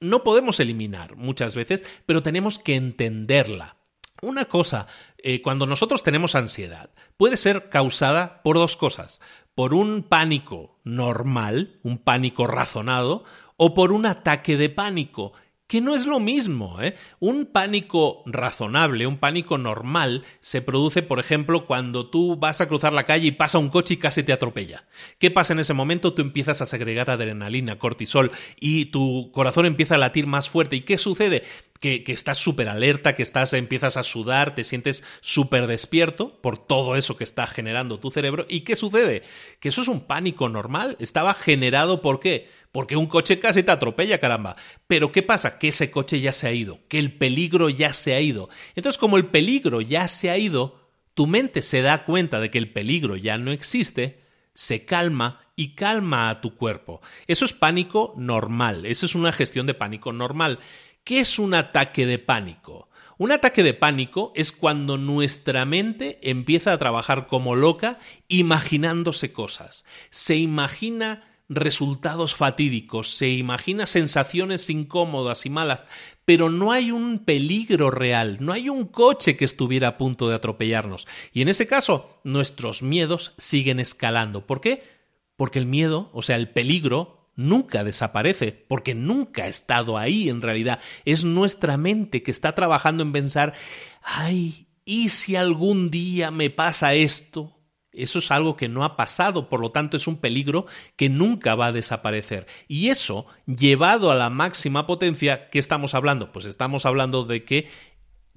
no 0.00 0.24
podemos 0.24 0.60
eliminar 0.60 1.16
muchas 1.16 1.54
veces, 1.54 1.84
pero 2.06 2.22
tenemos 2.22 2.58
que 2.58 2.74
entenderla. 2.74 3.76
Una 4.22 4.46
cosa, 4.46 4.86
eh, 5.18 5.42
cuando 5.42 5.66
nosotros 5.66 6.02
tenemos 6.02 6.34
ansiedad, 6.34 6.90
puede 7.16 7.36
ser 7.36 7.68
causada 7.68 8.42
por 8.42 8.56
dos 8.56 8.76
cosas. 8.76 9.20
Por 9.56 9.72
un 9.72 10.02
pánico 10.02 10.78
normal, 10.84 11.80
un 11.82 11.96
pánico 11.96 12.46
razonado, 12.46 13.24
o 13.56 13.72
por 13.72 13.90
un 13.92 14.04
ataque 14.04 14.58
de 14.58 14.68
pánico, 14.68 15.32
que 15.66 15.80
no 15.80 15.94
es 15.94 16.06
lo 16.06 16.20
mismo. 16.20 16.80
¿eh? 16.82 16.94
Un 17.20 17.46
pánico 17.46 18.22
razonable, 18.26 19.06
un 19.06 19.18
pánico 19.18 19.56
normal, 19.56 20.24
se 20.40 20.60
produce, 20.60 21.02
por 21.02 21.18
ejemplo, 21.18 21.66
cuando 21.66 22.10
tú 22.10 22.36
vas 22.36 22.60
a 22.60 22.68
cruzar 22.68 22.92
la 22.92 23.06
calle 23.06 23.28
y 23.28 23.32
pasa 23.32 23.56
un 23.58 23.70
coche 23.70 23.94
y 23.94 23.96
casi 23.96 24.22
te 24.22 24.34
atropella. 24.34 24.84
¿Qué 25.18 25.30
pasa 25.30 25.54
en 25.54 25.60
ese 25.60 25.72
momento? 25.72 26.12
Tú 26.12 26.20
empiezas 26.20 26.60
a 26.60 26.66
segregar 26.66 27.10
adrenalina, 27.10 27.78
cortisol, 27.78 28.32
y 28.60 28.86
tu 28.86 29.30
corazón 29.32 29.64
empieza 29.64 29.94
a 29.94 29.98
latir 29.98 30.26
más 30.26 30.50
fuerte. 30.50 30.76
¿Y 30.76 30.82
qué 30.82 30.98
sucede? 30.98 31.44
Que, 31.80 32.04
estás 32.06 32.38
súper 32.38 32.68
alerta, 32.68 33.14
que 33.14 33.22
estás, 33.22 33.52
empiezas 33.52 33.96
a 33.96 34.02
sudar, 34.02 34.54
te 34.54 34.64
sientes 34.64 35.04
súper 35.20 35.66
despierto 35.66 36.40
por 36.40 36.58
todo 36.58 36.96
eso 36.96 37.16
que 37.16 37.24
está 37.24 37.46
generando 37.46 37.98
tu 37.98 38.10
cerebro. 38.10 38.46
¿Y 38.48 38.60
qué 38.60 38.76
sucede? 38.76 39.22
Que 39.60 39.68
eso 39.68 39.82
es 39.82 39.88
un 39.88 40.06
pánico 40.06 40.48
normal. 40.48 40.96
Estaba 41.00 41.34
generado 41.34 42.02
por 42.02 42.20
qué? 42.20 42.48
Porque 42.72 42.96
un 42.96 43.06
coche 43.06 43.38
casi 43.38 43.62
te 43.62 43.72
atropella, 43.72 44.18
caramba. 44.18 44.56
Pero 44.86 45.12
¿qué 45.12 45.22
pasa? 45.22 45.58
Que 45.58 45.68
ese 45.68 45.90
coche 45.90 46.20
ya 46.20 46.32
se 46.32 46.46
ha 46.46 46.52
ido, 46.52 46.80
que 46.88 46.98
el 46.98 47.12
peligro 47.16 47.68
ya 47.68 47.92
se 47.92 48.14
ha 48.14 48.20
ido. 48.20 48.48
Entonces, 48.74 48.98
como 48.98 49.16
el 49.16 49.26
peligro 49.26 49.80
ya 49.80 50.08
se 50.08 50.30
ha 50.30 50.38
ido, 50.38 50.80
tu 51.14 51.26
mente 51.26 51.62
se 51.62 51.82
da 51.82 52.04
cuenta 52.04 52.40
de 52.40 52.50
que 52.50 52.58
el 52.58 52.72
peligro 52.72 53.16
ya 53.16 53.38
no 53.38 53.50
existe, 53.52 54.22
se 54.52 54.84
calma 54.84 55.40
y 55.56 55.74
calma 55.74 56.28
a 56.28 56.40
tu 56.42 56.54
cuerpo. 56.54 57.00
Eso 57.26 57.46
es 57.46 57.54
pánico 57.54 58.12
normal, 58.16 58.84
eso 58.84 59.06
es 59.06 59.14
una 59.14 59.32
gestión 59.32 59.66
de 59.66 59.74
pánico 59.74 60.12
normal. 60.12 60.58
¿Qué 61.06 61.20
es 61.20 61.38
un 61.38 61.54
ataque 61.54 62.04
de 62.04 62.18
pánico? 62.18 62.88
Un 63.16 63.30
ataque 63.30 63.62
de 63.62 63.74
pánico 63.74 64.32
es 64.34 64.50
cuando 64.50 64.98
nuestra 64.98 65.64
mente 65.64 66.18
empieza 66.20 66.72
a 66.72 66.78
trabajar 66.78 67.28
como 67.28 67.54
loca 67.54 68.00
imaginándose 68.26 69.32
cosas. 69.32 69.84
Se 70.10 70.34
imagina 70.34 71.22
resultados 71.48 72.34
fatídicos, 72.34 73.14
se 73.14 73.28
imagina 73.28 73.86
sensaciones 73.86 74.68
incómodas 74.68 75.46
y 75.46 75.50
malas, 75.50 75.84
pero 76.24 76.50
no 76.50 76.72
hay 76.72 76.90
un 76.90 77.20
peligro 77.20 77.92
real, 77.92 78.38
no 78.40 78.52
hay 78.52 78.68
un 78.68 78.84
coche 78.84 79.36
que 79.36 79.44
estuviera 79.44 79.86
a 79.86 79.98
punto 79.98 80.28
de 80.28 80.34
atropellarnos. 80.34 81.06
Y 81.32 81.40
en 81.40 81.46
ese 81.46 81.68
caso, 81.68 82.18
nuestros 82.24 82.82
miedos 82.82 83.32
siguen 83.38 83.78
escalando. 83.78 84.44
¿Por 84.44 84.60
qué? 84.60 84.82
Porque 85.36 85.60
el 85.60 85.66
miedo, 85.66 86.10
o 86.12 86.22
sea, 86.22 86.34
el 86.34 86.50
peligro, 86.50 87.15
nunca 87.36 87.84
desaparece, 87.84 88.52
porque 88.52 88.94
nunca 88.94 89.44
ha 89.44 89.48
estado 89.48 89.98
ahí 89.98 90.28
en 90.28 90.42
realidad. 90.42 90.80
Es 91.04 91.24
nuestra 91.24 91.76
mente 91.76 92.22
que 92.22 92.30
está 92.30 92.54
trabajando 92.54 93.02
en 93.02 93.12
pensar, 93.12 93.52
ay, 94.02 94.66
¿y 94.84 95.10
si 95.10 95.36
algún 95.36 95.90
día 95.90 96.30
me 96.30 96.50
pasa 96.50 96.94
esto? 96.94 97.52
Eso 97.92 98.18
es 98.18 98.30
algo 98.30 98.56
que 98.56 98.68
no 98.68 98.84
ha 98.84 98.96
pasado, 98.96 99.48
por 99.48 99.60
lo 99.60 99.70
tanto 99.70 99.96
es 99.96 100.06
un 100.06 100.18
peligro 100.18 100.66
que 100.96 101.08
nunca 101.08 101.54
va 101.54 101.66
a 101.66 101.72
desaparecer. 101.72 102.46
Y 102.68 102.88
eso, 102.88 103.26
llevado 103.46 104.10
a 104.10 104.14
la 104.14 104.28
máxima 104.28 104.86
potencia, 104.86 105.48
¿qué 105.48 105.58
estamos 105.58 105.94
hablando? 105.94 106.30
Pues 106.30 106.44
estamos 106.44 106.84
hablando 106.84 107.24
de 107.24 107.44
que 107.44 107.68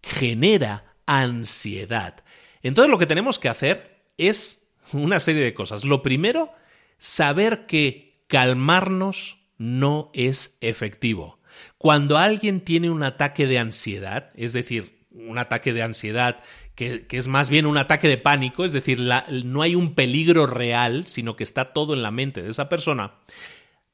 genera 0.01 0.95
ansiedad. 1.05 2.23
Entonces 2.63 2.89
lo 2.89 2.97
que 2.97 3.05
tenemos 3.05 3.37
que 3.37 3.49
hacer 3.49 4.05
es 4.17 4.69
una 4.93 5.19
serie 5.19 5.43
de 5.43 5.53
cosas. 5.53 5.83
Lo 5.83 6.01
primero, 6.01 6.53
saber 6.97 7.65
que 7.65 8.08
calmarnos 8.29 9.39
no 9.57 10.11
es 10.13 10.57
efectivo. 10.61 11.39
Cuando 11.77 12.17
alguien 12.17 12.61
tiene 12.61 12.89
un 12.89 13.03
ataque 13.03 13.47
de 13.47 13.59
ansiedad, 13.59 14.31
es 14.35 14.53
decir, 14.53 15.05
un 15.11 15.37
ataque 15.37 15.73
de 15.73 15.81
ansiedad 15.81 16.41
que, 16.75 17.05
es 17.09 17.27
más 17.27 17.49
bien 17.49 17.65
un 17.65 17.77
ataque 17.77 18.07
de 18.07 18.17
pánico, 18.17 18.63
es 18.63 18.71
decir, 18.71 19.01
no 19.01 19.61
hay 19.61 19.75
un 19.75 19.95
peligro 19.95 20.47
real, 20.47 21.07
sino 21.07 21.35
que 21.35 21.43
está 21.43 21.73
todo 21.73 21.93
en 21.93 22.03
la 22.03 22.11
mente 22.11 22.41
de 22.41 22.51
esa 22.51 22.69
persona, 22.69 23.15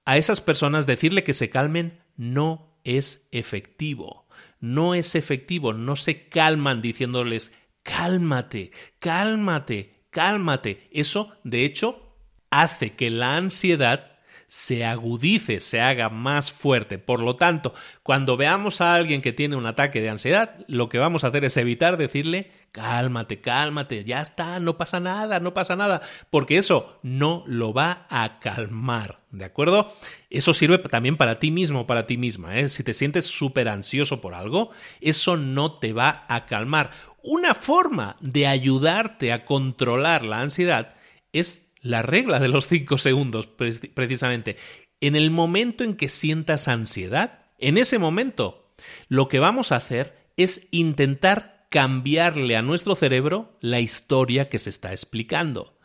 a 0.04 0.18
esas 0.18 0.42
personas 0.42 0.86
decirle 0.86 1.24
que 1.24 1.34
se 1.34 1.50
calmen 1.50 2.00
no 2.16 2.78
es 2.84 3.28
efectivo. 3.32 4.28
No 4.60 4.94
es 4.94 5.16
efectivo, 5.16 5.74
no 5.74 5.96
se 5.96 6.28
calman 6.28 6.82
diciéndoles 6.82 7.52
cálmate, 7.84 8.72
cálmate, 9.00 10.06
cálmate. 10.12 10.88
Eso, 10.92 11.36
de 11.44 11.66
hecho, 11.66 12.18
hace 12.50 12.94
que 12.94 13.10
la 13.10 13.36
ansiedad 13.36 14.15
se 14.56 14.86
agudice, 14.86 15.60
se 15.60 15.82
haga 15.82 16.08
más 16.08 16.50
fuerte. 16.50 16.98
Por 16.98 17.20
lo 17.20 17.36
tanto, 17.36 17.74
cuando 18.04 18.38
veamos 18.38 18.80
a 18.80 18.96
alguien 18.96 19.22
que 19.22 19.34
tiene 19.34 19.58
un 19.58 19.66
ataque 19.66 20.00
de 20.00 20.08
ansiedad, 20.08 20.56
lo 20.70 20.88
que 20.88 20.98
vamos 20.98 21.26
a 21.26 21.28
hacer 21.28 21.44
es 21.44 21.58
evitar 21.58 21.98
decirle 21.98 22.52
cálmate, 22.72 23.42
cálmate, 23.42 24.06
ya 24.06 24.22
está, 24.22 24.62
no 24.62 24.78
pasa 24.78 25.02
nada, 25.02 25.42
no 25.42 25.54
pasa 25.54 25.76
nada, 25.76 26.02
porque 26.30 26.58
eso 26.58 27.00
no 27.04 27.44
lo 27.48 27.74
va 27.74 28.08
a 28.10 28.40
calmar, 28.40 29.20
¿de 29.32 29.44
acuerdo? 29.44 29.94
Eso 30.30 30.54
sirve 30.54 30.78
también 30.78 31.18
para 31.18 31.38
ti 31.38 31.52
mismo, 31.52 31.86
para 31.86 32.08
ti 32.08 32.16
misma, 32.16 32.58
¿eh? 32.58 32.70
Si 32.70 32.82
te 32.82 32.94
sientes 32.94 33.26
súper 33.26 33.68
ansioso 33.68 34.22
por 34.22 34.36
algo, 34.36 34.72
eso 35.02 35.36
no 35.36 35.80
te 35.80 35.92
va 35.92 36.26
a 36.30 36.46
calmar. 36.46 36.92
Una 37.22 37.56
forma 37.56 38.16
de 38.22 38.48
ayudarte 38.48 39.34
a 39.34 39.44
controlar 39.44 40.24
la 40.24 40.40
ansiedad 40.40 40.96
es 41.34 41.65
la 41.86 42.02
regla 42.02 42.40
de 42.40 42.48
los 42.48 42.68
cinco 42.68 42.98
segundos, 42.98 43.46
precisamente. 43.46 44.58
En 45.02 45.16
el 45.16 45.30
momento 45.30 45.84
en 45.84 45.96
que 45.96 46.10
sientas 46.10 46.68
ansiedad, 46.68 47.46
en 47.60 47.78
ese 47.78 48.00
momento, 48.00 48.74
lo 49.08 49.28
que 49.28 49.38
vamos 49.38 49.72
a 49.72 49.76
hacer 49.76 50.32
es 50.36 50.68
intentar 50.72 51.68
cambiarle 51.70 52.58
a 52.58 52.64
nuestro 52.64 52.96
cerebro 52.96 53.56
la 53.62 53.82
historia 53.82 54.50
que 54.50 54.58
se 54.58 54.72
está 54.72 54.94
explicando. 54.94 55.78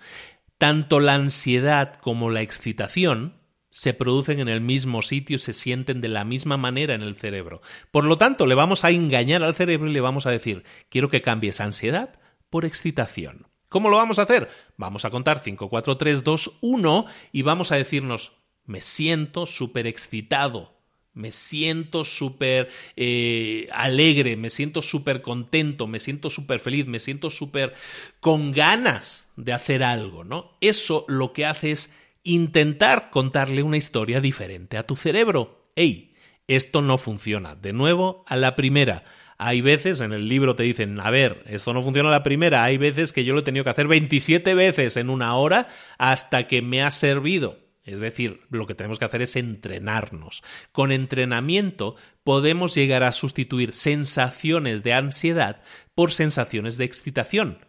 Tanto 0.56 1.00
la 1.00 1.14
ansiedad 1.14 1.96
como 1.96 2.30
la 2.30 2.40
excitación 2.40 3.34
se 3.68 3.92
producen 3.92 4.40
en 4.40 4.48
el 4.48 4.62
mismo 4.62 5.02
sitio, 5.02 5.38
se 5.38 5.52
sienten 5.52 6.00
de 6.00 6.08
la 6.08 6.24
misma 6.24 6.56
manera 6.56 6.94
en 6.94 7.02
el 7.02 7.16
cerebro. 7.16 7.60
Por 7.90 8.04
lo 8.04 8.16
tanto, 8.16 8.46
le 8.46 8.54
vamos 8.54 8.84
a 8.84 8.90
engañar 8.90 9.42
al 9.42 9.54
cerebro 9.54 9.90
y 9.90 9.92
le 9.92 10.00
vamos 10.00 10.24
a 10.24 10.30
decir, 10.30 10.64
quiero 10.88 11.10
que 11.10 11.20
cambies 11.20 11.60
ansiedad 11.60 12.18
por 12.48 12.64
excitación. 12.64 13.49
¿Cómo 13.70 13.88
lo 13.88 13.96
vamos 13.96 14.18
a 14.18 14.22
hacer? 14.22 14.50
Vamos 14.76 15.04
a 15.04 15.10
contar 15.10 15.38
5, 15.40 15.70
4, 15.70 15.96
3, 15.96 16.24
2, 16.24 16.58
1 16.60 17.06
y 17.30 17.42
vamos 17.42 17.70
a 17.70 17.76
decirnos, 17.76 18.32
me 18.66 18.80
siento 18.80 19.46
súper 19.46 19.86
excitado, 19.86 20.74
me 21.14 21.30
siento 21.30 22.04
súper 22.04 22.68
eh, 22.96 23.68
alegre, 23.72 24.36
me 24.36 24.50
siento 24.50 24.82
súper 24.82 25.22
contento, 25.22 25.86
me 25.86 26.00
siento 26.00 26.30
súper 26.30 26.58
feliz, 26.58 26.86
me 26.88 26.98
siento 26.98 27.30
súper 27.30 27.72
con 28.18 28.50
ganas 28.50 29.30
de 29.36 29.52
hacer 29.52 29.84
algo, 29.84 30.24
¿no? 30.24 30.56
Eso 30.60 31.04
lo 31.06 31.32
que 31.32 31.46
hace 31.46 31.70
es 31.70 31.94
intentar 32.24 33.10
contarle 33.10 33.62
una 33.62 33.76
historia 33.76 34.20
diferente 34.20 34.78
a 34.78 34.86
tu 34.86 34.96
cerebro. 34.96 35.70
¡Ey! 35.76 36.10
Esto 36.48 36.82
no 36.82 36.98
funciona. 36.98 37.54
De 37.54 37.72
nuevo, 37.72 38.24
a 38.26 38.34
la 38.34 38.56
primera. 38.56 39.04
Hay 39.42 39.62
veces, 39.62 40.02
en 40.02 40.12
el 40.12 40.28
libro 40.28 40.54
te 40.54 40.64
dicen, 40.64 41.00
a 41.00 41.10
ver, 41.10 41.42
esto 41.46 41.72
no 41.72 41.82
funciona 41.82 42.10
la 42.10 42.22
primera, 42.22 42.62
hay 42.62 42.76
veces 42.76 43.10
que 43.14 43.24
yo 43.24 43.32
lo 43.32 43.40
he 43.40 43.42
tenido 43.42 43.64
que 43.64 43.70
hacer 43.70 43.88
27 43.88 44.52
veces 44.52 44.98
en 44.98 45.08
una 45.08 45.34
hora 45.34 45.66
hasta 45.96 46.46
que 46.46 46.60
me 46.60 46.82
ha 46.82 46.90
servido. 46.90 47.58
Es 47.82 48.00
decir, 48.00 48.42
lo 48.50 48.66
que 48.66 48.74
tenemos 48.74 48.98
que 48.98 49.06
hacer 49.06 49.22
es 49.22 49.36
entrenarnos. 49.36 50.42
Con 50.72 50.92
entrenamiento 50.92 51.96
podemos 52.22 52.74
llegar 52.74 53.02
a 53.02 53.12
sustituir 53.12 53.72
sensaciones 53.72 54.82
de 54.82 54.92
ansiedad 54.92 55.62
por 55.94 56.12
sensaciones 56.12 56.76
de 56.76 56.84
excitación. 56.84 57.64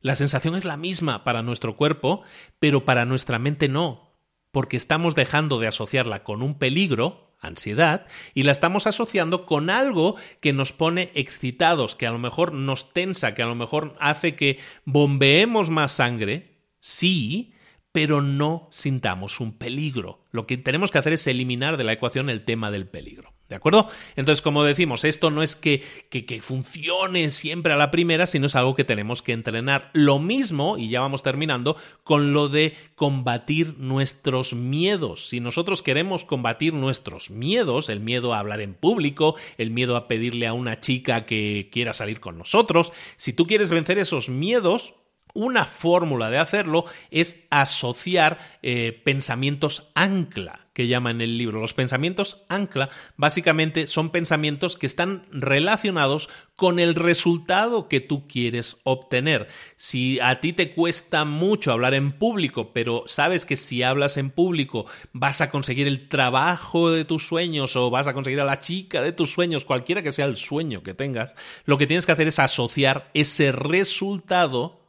La 0.00 0.16
sensación 0.16 0.56
es 0.56 0.64
la 0.64 0.78
misma 0.78 1.22
para 1.22 1.42
nuestro 1.42 1.76
cuerpo, 1.76 2.22
pero 2.58 2.86
para 2.86 3.04
nuestra 3.04 3.38
mente 3.38 3.68
no, 3.68 4.14
porque 4.52 4.78
estamos 4.78 5.14
dejando 5.14 5.58
de 5.60 5.66
asociarla 5.66 6.24
con 6.24 6.40
un 6.40 6.58
peligro 6.58 7.29
ansiedad, 7.40 8.06
y 8.34 8.42
la 8.42 8.52
estamos 8.52 8.86
asociando 8.86 9.46
con 9.46 9.70
algo 9.70 10.16
que 10.40 10.52
nos 10.52 10.72
pone 10.72 11.10
excitados, 11.14 11.96
que 11.96 12.06
a 12.06 12.10
lo 12.10 12.18
mejor 12.18 12.52
nos 12.52 12.92
tensa, 12.92 13.34
que 13.34 13.42
a 13.42 13.46
lo 13.46 13.54
mejor 13.54 13.96
hace 13.98 14.36
que 14.36 14.58
bombeemos 14.84 15.70
más 15.70 15.92
sangre, 15.92 16.58
sí, 16.78 17.54
pero 17.92 18.22
no 18.22 18.68
sintamos 18.70 19.40
un 19.40 19.56
peligro. 19.56 20.24
Lo 20.30 20.46
que 20.46 20.56
tenemos 20.58 20.90
que 20.90 20.98
hacer 20.98 21.12
es 21.14 21.26
eliminar 21.26 21.76
de 21.76 21.84
la 21.84 21.92
ecuación 21.92 22.30
el 22.30 22.44
tema 22.44 22.70
del 22.70 22.88
peligro. 22.88 23.32
¿De 23.50 23.56
acuerdo? 23.56 23.88
Entonces, 24.14 24.42
como 24.42 24.62
decimos, 24.62 25.04
esto 25.04 25.32
no 25.32 25.42
es 25.42 25.56
que, 25.56 25.82
que, 26.08 26.24
que, 26.24 26.40
funcione 26.40 27.32
siempre 27.32 27.72
a 27.72 27.76
la 27.76 27.90
primera, 27.90 28.28
sino 28.28 28.46
es 28.46 28.54
algo 28.54 28.76
que 28.76 28.84
tenemos 28.84 29.22
que 29.22 29.32
entrenar. 29.32 29.90
Lo 29.92 30.20
mismo, 30.20 30.78
y 30.78 30.88
ya 30.88 31.00
vamos 31.00 31.24
terminando, 31.24 31.76
con 32.04 32.32
lo 32.32 32.48
de 32.48 32.74
combatir 32.94 33.74
nuestros 33.76 34.52
miedos. 34.52 35.28
Si 35.28 35.40
nosotros 35.40 35.82
queremos 35.82 36.24
combatir 36.24 36.74
nuestros 36.74 37.30
miedos, 37.30 37.88
el 37.88 37.98
miedo 37.98 38.34
a 38.34 38.38
hablar 38.38 38.60
en 38.60 38.74
público, 38.74 39.34
el 39.58 39.72
miedo 39.72 39.96
a 39.96 40.06
pedirle 40.06 40.46
a 40.46 40.52
una 40.52 40.78
chica 40.78 41.26
que 41.26 41.70
quiera 41.72 41.92
salir 41.92 42.20
con 42.20 42.38
nosotros, 42.38 42.92
si 43.16 43.32
tú 43.32 43.48
quieres 43.48 43.72
vencer 43.72 43.98
esos 43.98 44.28
miedos, 44.28 44.94
Una 45.32 45.64
fórmula 45.64 46.30
de 46.30 46.38
hacerlo 46.38 46.86
es 47.10 47.46
asociar 47.50 48.38
eh, 48.62 49.00
pensamientos 49.04 49.90
ancla, 49.94 50.66
que 50.80 50.88
llama 50.88 51.10
en 51.10 51.20
el 51.20 51.36
libro. 51.36 51.60
Los 51.60 51.74
pensamientos 51.74 52.42
ancla 52.48 52.88
básicamente 53.18 53.86
son 53.86 54.08
pensamientos 54.08 54.78
que 54.78 54.86
están 54.86 55.26
relacionados 55.30 56.30
con 56.56 56.78
el 56.78 56.94
resultado 56.94 57.86
que 57.86 58.00
tú 58.00 58.26
quieres 58.26 58.78
obtener. 58.84 59.48
Si 59.76 60.18
a 60.20 60.40
ti 60.40 60.54
te 60.54 60.72
cuesta 60.72 61.26
mucho 61.26 61.70
hablar 61.70 61.92
en 61.92 62.12
público, 62.12 62.72
pero 62.72 63.04
sabes 63.08 63.44
que 63.44 63.58
si 63.58 63.82
hablas 63.82 64.16
en 64.16 64.30
público 64.30 64.86
vas 65.12 65.42
a 65.42 65.50
conseguir 65.50 65.86
el 65.86 66.08
trabajo 66.08 66.90
de 66.90 67.04
tus 67.04 67.26
sueños 67.26 67.76
o 67.76 67.90
vas 67.90 68.06
a 68.06 68.14
conseguir 68.14 68.40
a 68.40 68.46
la 68.46 68.58
chica 68.58 69.02
de 69.02 69.12
tus 69.12 69.30
sueños, 69.30 69.66
cualquiera 69.66 70.02
que 70.02 70.12
sea 70.12 70.24
el 70.24 70.38
sueño 70.38 70.82
que 70.82 70.94
tengas, 70.94 71.36
lo 71.66 71.76
que 71.76 71.86
tienes 71.86 72.06
que 72.06 72.12
hacer 72.12 72.28
es 72.28 72.38
asociar 72.38 73.10
ese 73.12 73.52
resultado 73.52 74.80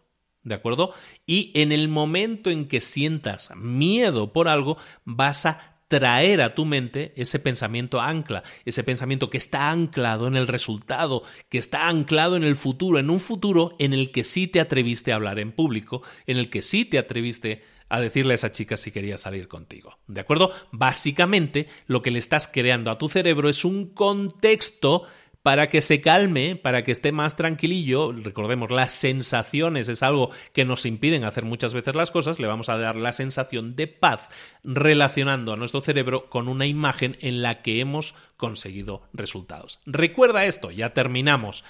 ¿De 0.44 0.56
acuerdo? 0.56 0.94
Y 1.28 1.52
en 1.54 1.72
el 1.72 1.88
momento 1.88 2.50
en 2.50 2.68
que 2.68 2.82
sientas 2.82 3.52
miedo 3.56 4.34
por 4.34 4.48
algo, 4.48 4.78
vas 5.06 5.46
a 5.46 5.71
traer 5.92 6.42
a 6.42 6.56
tu 6.56 6.64
mente 6.64 7.12
ese 7.18 7.38
pensamiento 7.38 8.00
ancla, 8.00 8.44
ese 8.64 8.84
pensamiento 8.84 9.30
que 9.30 9.38
está 9.38 9.72
anclado 9.72 10.26
en 10.26 10.38
el 10.38 10.48
resultado, 10.48 11.24
que 11.50 11.58
está 11.58 11.90
anclado 11.90 12.38
en 12.38 12.44
el 12.44 12.56
futuro, 12.56 12.98
en 12.98 13.10
un 13.10 13.20
futuro 13.20 13.76
en 13.78 13.94
el 13.94 14.12
que 14.12 14.24
sí 14.24 14.48
te 14.48 14.62
atreviste 14.62 15.12
a 15.12 15.16
hablar 15.16 15.38
en 15.38 15.52
público, 15.52 16.02
en 16.28 16.38
el 16.38 16.50
que 16.50 16.62
sí 16.62 16.86
te 16.86 16.98
atreviste 16.98 17.62
a 17.90 18.00
decirle 18.00 18.34
a 18.34 18.36
esa 18.36 18.54
chica 18.54 18.78
si 18.78 18.92
quería 18.92 19.18
salir 19.18 19.50
contigo. 19.50 19.98
¿De 20.08 20.22
acuerdo? 20.22 20.54
Básicamente, 20.72 21.68
lo 21.88 22.02
que 22.02 22.12
le 22.12 22.20
estás 22.20 22.48
creando 22.48 22.90
a 22.90 22.98
tu 22.98 23.10
cerebro 23.10 23.50
es 23.50 23.66
un 23.66 23.88
contexto 23.94 25.04
para 25.44 25.70
que 25.70 25.82
se 25.82 26.02
calme, 26.02 26.56
para 26.56 26.84
que 26.84 26.92
esté 26.92 27.12
más 27.12 27.36
tranquilillo. 27.36 28.12
Recordemos, 28.12 28.72
las 28.72 28.94
sensaciones 28.94 29.90
es 29.90 30.04
algo 30.04 30.30
que 30.54 30.66
nos 30.66 30.86
impiden 30.86 31.24
hacer 31.24 31.46
muchas 31.46 31.74
veces 31.74 31.96
las 31.96 32.12
cosas. 32.12 32.40
Le 32.40 32.48
vamos 32.48 32.70
a 32.70 32.78
dar 32.78 32.96
la 32.96 33.14
sensación 33.14 33.76
de 33.76 33.88
paz 33.88 34.30
relacionando 34.64 35.54
a 35.54 35.58
nuestro 35.58 35.82
cerebro 35.82 36.30
con 36.30 36.48
una 36.48 36.68
imagen 36.68 37.18
en 37.22 37.42
la 37.42 37.62
que 37.62 37.80
hemos 37.80 38.14
conseguido 38.38 39.02
resultados. 39.14 39.80
Recuerda 39.86 40.46
esto, 40.46 40.70
ya 40.70 40.94
terminamos. 40.94 41.64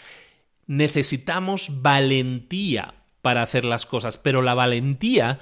Necesitamos 0.68 1.82
valentía 1.82 2.96
para 3.22 3.44
hacer 3.44 3.66
las 3.66 3.86
cosas, 3.86 4.18
pero 4.18 4.42
la 4.42 4.54
valentía 4.54 5.40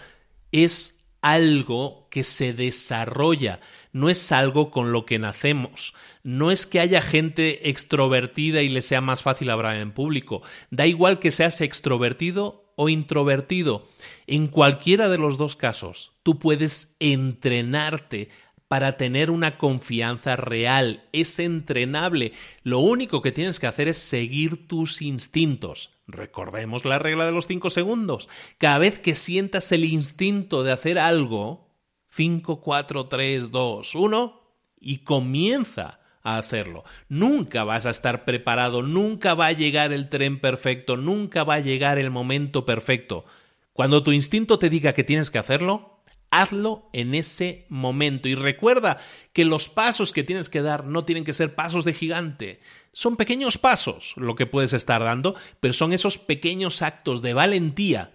es 0.51 0.98
algo 1.21 2.07
que 2.09 2.23
se 2.23 2.53
desarrolla, 2.53 3.59
no 3.91 4.09
es 4.09 4.31
algo 4.31 4.71
con 4.71 4.91
lo 4.91 5.05
que 5.05 5.19
nacemos, 5.19 5.93
no 6.23 6.51
es 6.51 6.65
que 6.65 6.79
haya 6.79 7.01
gente 7.01 7.69
extrovertida 7.69 8.61
y 8.61 8.69
le 8.69 8.81
sea 8.81 9.01
más 9.01 9.21
fácil 9.21 9.49
hablar 9.49 9.77
en 9.77 9.91
público, 9.91 10.41
da 10.69 10.87
igual 10.87 11.19
que 11.19 11.31
seas 11.31 11.61
extrovertido 11.61 12.71
o 12.75 12.87
introvertido, 12.87 13.87
en 14.25 14.47
cualquiera 14.47 15.09
de 15.09 15.17
los 15.17 15.37
dos 15.37 15.57
casos, 15.57 16.13
tú 16.23 16.39
puedes 16.39 16.95
entrenarte 16.99 18.29
para 18.69 18.95
tener 18.95 19.29
una 19.29 19.57
confianza 19.57 20.37
real, 20.37 21.03
es 21.11 21.39
entrenable, 21.39 22.31
lo 22.63 22.79
único 22.79 23.21
que 23.21 23.33
tienes 23.33 23.59
que 23.59 23.67
hacer 23.67 23.89
es 23.89 23.97
seguir 23.97 24.67
tus 24.67 25.01
instintos, 25.01 25.91
Recordemos 26.11 26.85
la 26.85 26.97
regla 26.97 27.25
de 27.25 27.31
los 27.31 27.45
cinco 27.45 27.69
segundos. 27.69 28.29
Cada 28.57 28.79
vez 28.79 28.97
que 28.97 29.13
sientas 29.13 29.71
el 29.71 29.85
instinto 29.85 30.63
de 30.63 30.71
hacer 30.71 30.97
algo, 30.97 31.69
5, 32.09 32.61
4, 32.61 33.07
3, 33.07 33.51
2, 33.51 33.95
1, 33.95 34.41
y 34.79 34.97
comienza 34.99 35.99
a 36.23 36.39
hacerlo. 36.39 36.83
Nunca 37.09 37.63
vas 37.63 37.85
a 37.85 37.91
estar 37.91 38.25
preparado, 38.25 38.81
nunca 38.81 39.35
va 39.35 39.47
a 39.47 39.51
llegar 39.51 39.93
el 39.93 40.09
tren 40.09 40.39
perfecto, 40.39 40.97
nunca 40.97 41.43
va 41.43 41.55
a 41.55 41.59
llegar 41.59 41.99
el 41.99 42.09
momento 42.09 42.65
perfecto. 42.65 43.25
Cuando 43.73 44.01
tu 44.01 44.11
instinto 44.11 44.57
te 44.57 44.69
diga 44.69 44.93
que 44.93 45.03
tienes 45.03 45.29
que 45.29 45.37
hacerlo, 45.37 45.98
hazlo 46.31 46.89
en 46.93 47.15
ese 47.15 47.65
momento. 47.69 48.27
Y 48.27 48.35
recuerda 48.35 48.97
que 49.33 49.45
los 49.45 49.69
pasos 49.69 50.11
que 50.11 50.23
tienes 50.23 50.49
que 50.49 50.61
dar 50.61 50.85
no 50.85 51.05
tienen 51.05 51.23
que 51.23 51.33
ser 51.33 51.55
pasos 51.55 51.85
de 51.85 51.93
gigante. 51.93 52.59
Son 52.93 53.17
pequeños 53.17 53.57
pasos 53.57 54.13
lo 54.15 54.35
que 54.35 54.45
puedes 54.45 54.73
estar 54.73 55.03
dando, 55.03 55.35
pero 55.59 55.73
son 55.73 55.93
esos 55.93 56.17
pequeños 56.17 56.81
actos 56.81 57.21
de 57.21 57.33
valentía 57.33 58.13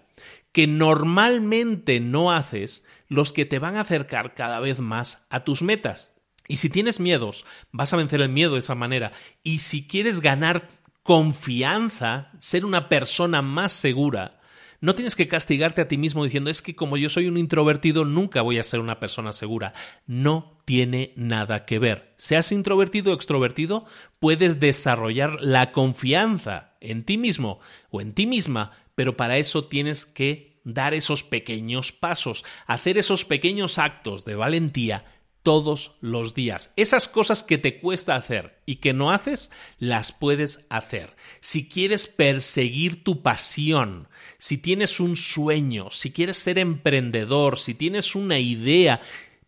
que 0.51 0.67
normalmente 0.67 1.99
no 1.99 2.31
haces 2.31 2.85
los 3.09 3.33
que 3.33 3.45
te 3.45 3.59
van 3.59 3.75
a 3.75 3.81
acercar 3.81 4.35
cada 4.35 4.61
vez 4.61 4.79
más 4.79 5.25
a 5.29 5.43
tus 5.43 5.61
metas. 5.61 6.13
Y 6.47 6.57
si 6.57 6.69
tienes 6.69 6.99
miedos, 6.99 7.45
vas 7.71 7.91
a 7.91 7.97
vencer 7.97 8.21
el 8.21 8.29
miedo 8.29 8.53
de 8.53 8.59
esa 8.59 8.75
manera. 8.75 9.11
Y 9.43 9.59
si 9.59 9.85
quieres 9.85 10.21
ganar 10.21 10.69
confianza, 11.03 12.31
ser 12.39 12.65
una 12.65 12.87
persona 12.87 13.41
más 13.41 13.73
segura, 13.73 14.39
no 14.81 14.95
tienes 14.95 15.15
que 15.15 15.27
castigarte 15.27 15.81
a 15.81 15.87
ti 15.87 15.97
mismo 15.97 16.23
diciendo 16.23 16.49
es 16.49 16.61
que 16.61 16.75
como 16.75 16.97
yo 16.97 17.09
soy 17.09 17.27
un 17.27 17.37
introvertido 17.37 18.05
nunca 18.05 18.41
voy 18.41 18.59
a 18.59 18.63
ser 18.63 18.79
una 18.79 18.99
persona 18.99 19.33
segura. 19.33 19.73
No 20.05 20.59
tiene 20.65 21.13
nada 21.15 21.65
que 21.65 21.79
ver. 21.79 22.13
Seas 22.17 22.51
introvertido 22.51 23.11
o 23.11 23.15
extrovertido, 23.15 23.85
puedes 24.19 24.59
desarrollar 24.59 25.41
la 25.41 25.71
confianza 25.71 26.75
en 26.81 27.03
ti 27.03 27.17
mismo 27.17 27.59
o 27.89 28.01
en 28.01 28.13
ti 28.13 28.27
misma, 28.27 28.71
pero 28.95 29.17
para 29.17 29.37
eso 29.37 29.65
tienes 29.65 30.05
que 30.05 30.55
dar 30.63 30.93
esos 30.93 31.23
pequeños 31.23 31.91
pasos, 31.91 32.43
hacer 32.65 32.97
esos 32.97 33.23
pequeños 33.23 33.77
actos 33.77 34.25
de 34.25 34.35
valentía 34.35 35.05
todos 35.45 35.95
los 36.01 36.33
días. 36.33 36.73
Esas 36.75 37.07
cosas 37.07 37.43
que 37.43 37.59
te 37.59 37.79
cuesta 37.79 38.15
hacer 38.15 38.57
y 38.65 38.77
que 38.77 38.93
no 38.93 39.11
haces, 39.11 39.51
las 39.77 40.11
puedes 40.11 40.65
hacer. 40.69 41.15
Si 41.39 41.69
quieres 41.69 42.07
perseguir 42.07 43.03
tu 43.03 43.21
pasión, 43.21 44.09
si 44.39 44.57
tienes 44.57 44.99
un 44.99 45.15
sueño, 45.15 45.91
si 45.91 46.11
quieres 46.11 46.37
ser 46.37 46.57
emprendedor, 46.57 47.59
si 47.59 47.75
tienes 47.75 48.15
una 48.15 48.39
idea, 48.39 49.01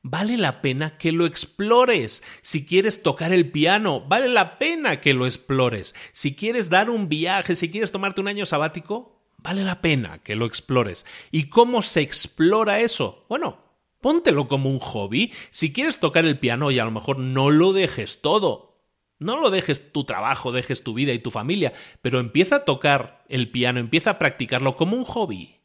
vale 0.03 0.37
la 0.37 0.61
pena 0.61 0.99
que 0.99 1.11
lo 1.11 1.25
explores. 1.25 2.21
Si 2.43 2.63
quieres 2.63 3.01
tocar 3.01 3.33
el 3.33 3.49
piano, 3.49 4.01
vale 4.01 4.29
la 4.29 4.59
pena 4.59 5.01
que 5.01 5.15
lo 5.15 5.25
explores. 5.25 5.95
Si 6.13 6.35
quieres 6.35 6.69
dar 6.69 6.91
un 6.91 7.09
viaje, 7.09 7.55
si 7.55 7.71
quieres 7.71 7.91
tomarte 7.91 8.21
un 8.21 8.27
año 8.27 8.45
sabático, 8.45 9.19
vale 9.37 9.63
la 9.63 9.81
pena 9.81 10.19
que 10.19 10.35
lo 10.35 10.45
explores. 10.45 11.07
¿Y 11.31 11.49
cómo 11.49 11.81
se 11.81 12.01
explora 12.01 12.81
eso? 12.81 13.25
Bueno, 13.29 13.66
Póntelo 14.07 14.47
como 14.47 14.69
un 14.69 14.79
hobby. 14.79 15.33
Si 15.51 15.73
quieres 15.73 15.99
tocar 15.99 16.23
el 16.23 16.39
piano 16.39 16.71
y 16.71 16.79
a 16.79 16.85
lo 16.85 16.91
mejor 16.91 17.19
no 17.19 17.49
lo 17.49 17.73
dejes 17.73 18.21
todo. 18.21 18.79
No 19.19 19.37
lo 19.37 19.49
dejes 19.49 19.91
tu 19.91 20.05
trabajo, 20.05 20.53
dejes 20.53 20.81
tu 20.81 20.93
vida 20.93 21.11
y 21.11 21.19
tu 21.19 21.29
familia, 21.29 21.73
pero 22.01 22.21
empieza 22.21 22.55
a 22.55 22.63
tocar 22.63 23.25
el 23.27 23.51
piano, 23.51 23.81
empieza 23.81 24.11
a 24.11 24.17
practicarlo 24.17 24.77
como 24.77 24.95
un 24.95 25.03
hobby. 25.03 25.57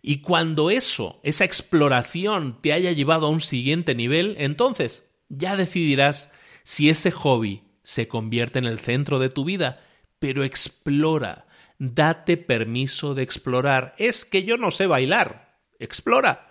Y 0.00 0.22
cuando 0.22 0.70
eso, 0.70 1.20
esa 1.22 1.44
exploración 1.44 2.62
te 2.62 2.72
haya 2.72 2.92
llevado 2.92 3.26
a 3.26 3.28
un 3.28 3.42
siguiente 3.42 3.94
nivel, 3.94 4.36
entonces 4.38 5.06
ya 5.28 5.54
decidirás 5.54 6.32
si 6.62 6.88
ese 6.88 7.10
hobby 7.10 7.64
se 7.82 8.08
convierte 8.08 8.58
en 8.58 8.64
el 8.64 8.78
centro 8.78 9.18
de 9.18 9.28
tu 9.28 9.44
vida. 9.44 9.84
Pero 10.18 10.44
explora, 10.44 11.46
date 11.78 12.38
permiso 12.38 13.14
de 13.14 13.22
explorar. 13.22 13.94
Es 13.98 14.24
que 14.24 14.44
yo 14.44 14.56
no 14.56 14.70
sé 14.70 14.86
bailar. 14.86 15.45
Explora, 15.78 16.48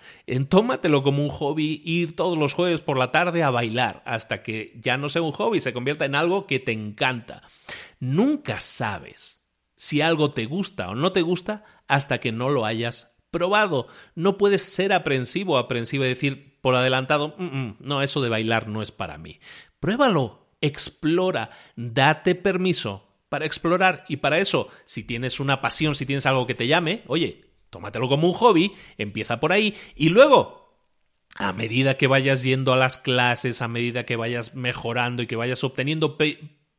tómatelo 0.49 1.01
como 1.01 1.23
un 1.23 1.30
hobby, 1.30 1.82
ir 1.84 2.15
todos 2.15 2.38
los 2.38 2.53
jueves 2.53 2.82
por 2.82 2.97
la 2.97 3.11
tarde 3.11 3.43
a 3.43 3.49
bailar, 3.49 4.03
hasta 4.05 4.43
que 4.43 4.73
ya 4.80 4.97
no 4.97 5.09
sea 5.09 5.23
un 5.23 5.32
hobby, 5.32 5.59
se 5.61 5.73
convierta 5.73 6.05
en 6.05 6.15
algo 6.15 6.45
que 6.45 6.59
te 6.59 6.71
encanta. 6.71 7.41
Nunca 7.99 8.59
sabes 8.59 9.43
si 9.76 10.01
algo 10.01 10.32
te 10.32 10.45
gusta 10.45 10.89
o 10.89 10.95
no 10.95 11.11
te 11.11 11.21
gusta 11.21 11.63
hasta 11.88 12.19
que 12.19 12.32
no 12.32 12.49
lo 12.49 12.65
hayas 12.65 13.15
probado. 13.32 13.88
No 14.13 14.38
puedes 14.38 14.61
ser 14.61 14.93
aprensivo 14.93 15.55
o 15.55 15.57
aprensiva 15.57 16.05
y 16.05 16.09
decir 16.09 16.59
por 16.61 16.76
adelantado, 16.76 17.36
mm, 17.38 17.43
mm, 17.43 17.78
no, 17.80 18.01
eso 18.01 18.21
de 18.21 18.30
bailar 18.30 18.67
no 18.67 18.82
es 18.82 18.91
para 18.91 19.17
mí. 19.17 19.39
Pruébalo, 19.80 20.47
explora, 20.61 21.51
date 21.76 22.34
permiso 22.34 23.07
para 23.30 23.45
explorar 23.45 24.05
y 24.07 24.17
para 24.17 24.39
eso, 24.39 24.69
si 24.86 25.03
tienes 25.03 25.39
una 25.39 25.61
pasión, 25.61 25.95
si 25.95 26.05
tienes 26.05 26.26
algo 26.26 26.47
que 26.47 26.55
te 26.55 26.67
llame, 26.67 27.03
oye, 27.07 27.45
tómatelo 27.76 28.07
como 28.07 28.30
un 28.30 28.34
hobby, 28.34 28.71
empieza 28.97 29.41
por 29.41 29.51
ahí 29.51 29.76
y 29.97 30.07
luego 30.07 30.65
a 31.36 31.51
medida 31.51 31.97
que 31.97 32.07
vayas 32.07 32.41
yendo 32.41 32.71
a 32.71 32.78
las 32.78 32.97
clases, 32.97 33.61
a 33.61 33.67
medida 33.67 34.05
que 34.05 34.15
vayas 34.15 34.55
mejorando 34.55 35.21
y 35.21 35.28
que 35.28 35.36
vayas 35.36 35.61
obteniendo 35.65 36.17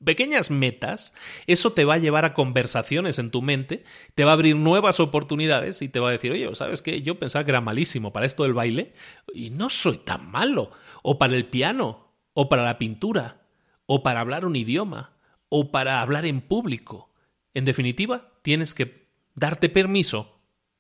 pequeñas 0.03 0.51
metas, 0.51 1.13
eso 1.47 1.75
te 1.75 1.85
va 1.85 1.95
a 1.95 1.99
llevar 1.99 2.25
a 2.25 2.33
conversaciones 2.33 3.19
en 3.19 3.31
tu 3.31 3.43
mente, 3.43 3.85
te 4.15 4.25
va 4.25 4.31
a 4.31 4.35
abrir 4.35 4.57
nuevas 4.57 4.99
oportunidades 4.99 5.83
y 5.83 5.91
te 5.91 6.01
va 6.01 6.09
a 6.09 6.13
decir, 6.13 6.33
oye, 6.33 6.49
¿sabes 6.55 6.81
qué? 6.81 7.03
Yo 7.03 7.19
pensaba 7.19 7.45
que 7.45 7.51
era 7.51 7.61
malísimo 7.61 8.15
para 8.15 8.25
esto 8.25 8.45
del 8.45 8.55
baile 8.55 8.95
y 9.35 9.51
no 9.51 9.69
soy 9.69 9.99
tan 9.99 10.31
malo. 10.31 10.71
O 11.03 11.19
para 11.19 11.37
el 11.37 11.45
piano, 11.45 12.15
o 12.33 12.49
para 12.49 12.65
la 12.65 12.79
pintura, 12.79 13.43
o 13.85 14.03
para 14.03 14.21
hablar 14.21 14.47
un 14.47 14.57
idioma, 14.57 15.13
o 15.51 15.71
para 15.71 16.01
hablar 16.01 16.25
en 16.25 16.41
público. 16.41 17.13
En 17.53 17.67
definitiva, 17.67 18.31
tienes 18.41 18.73
que 18.73 19.07
darte 19.35 19.69
permiso 19.69 20.36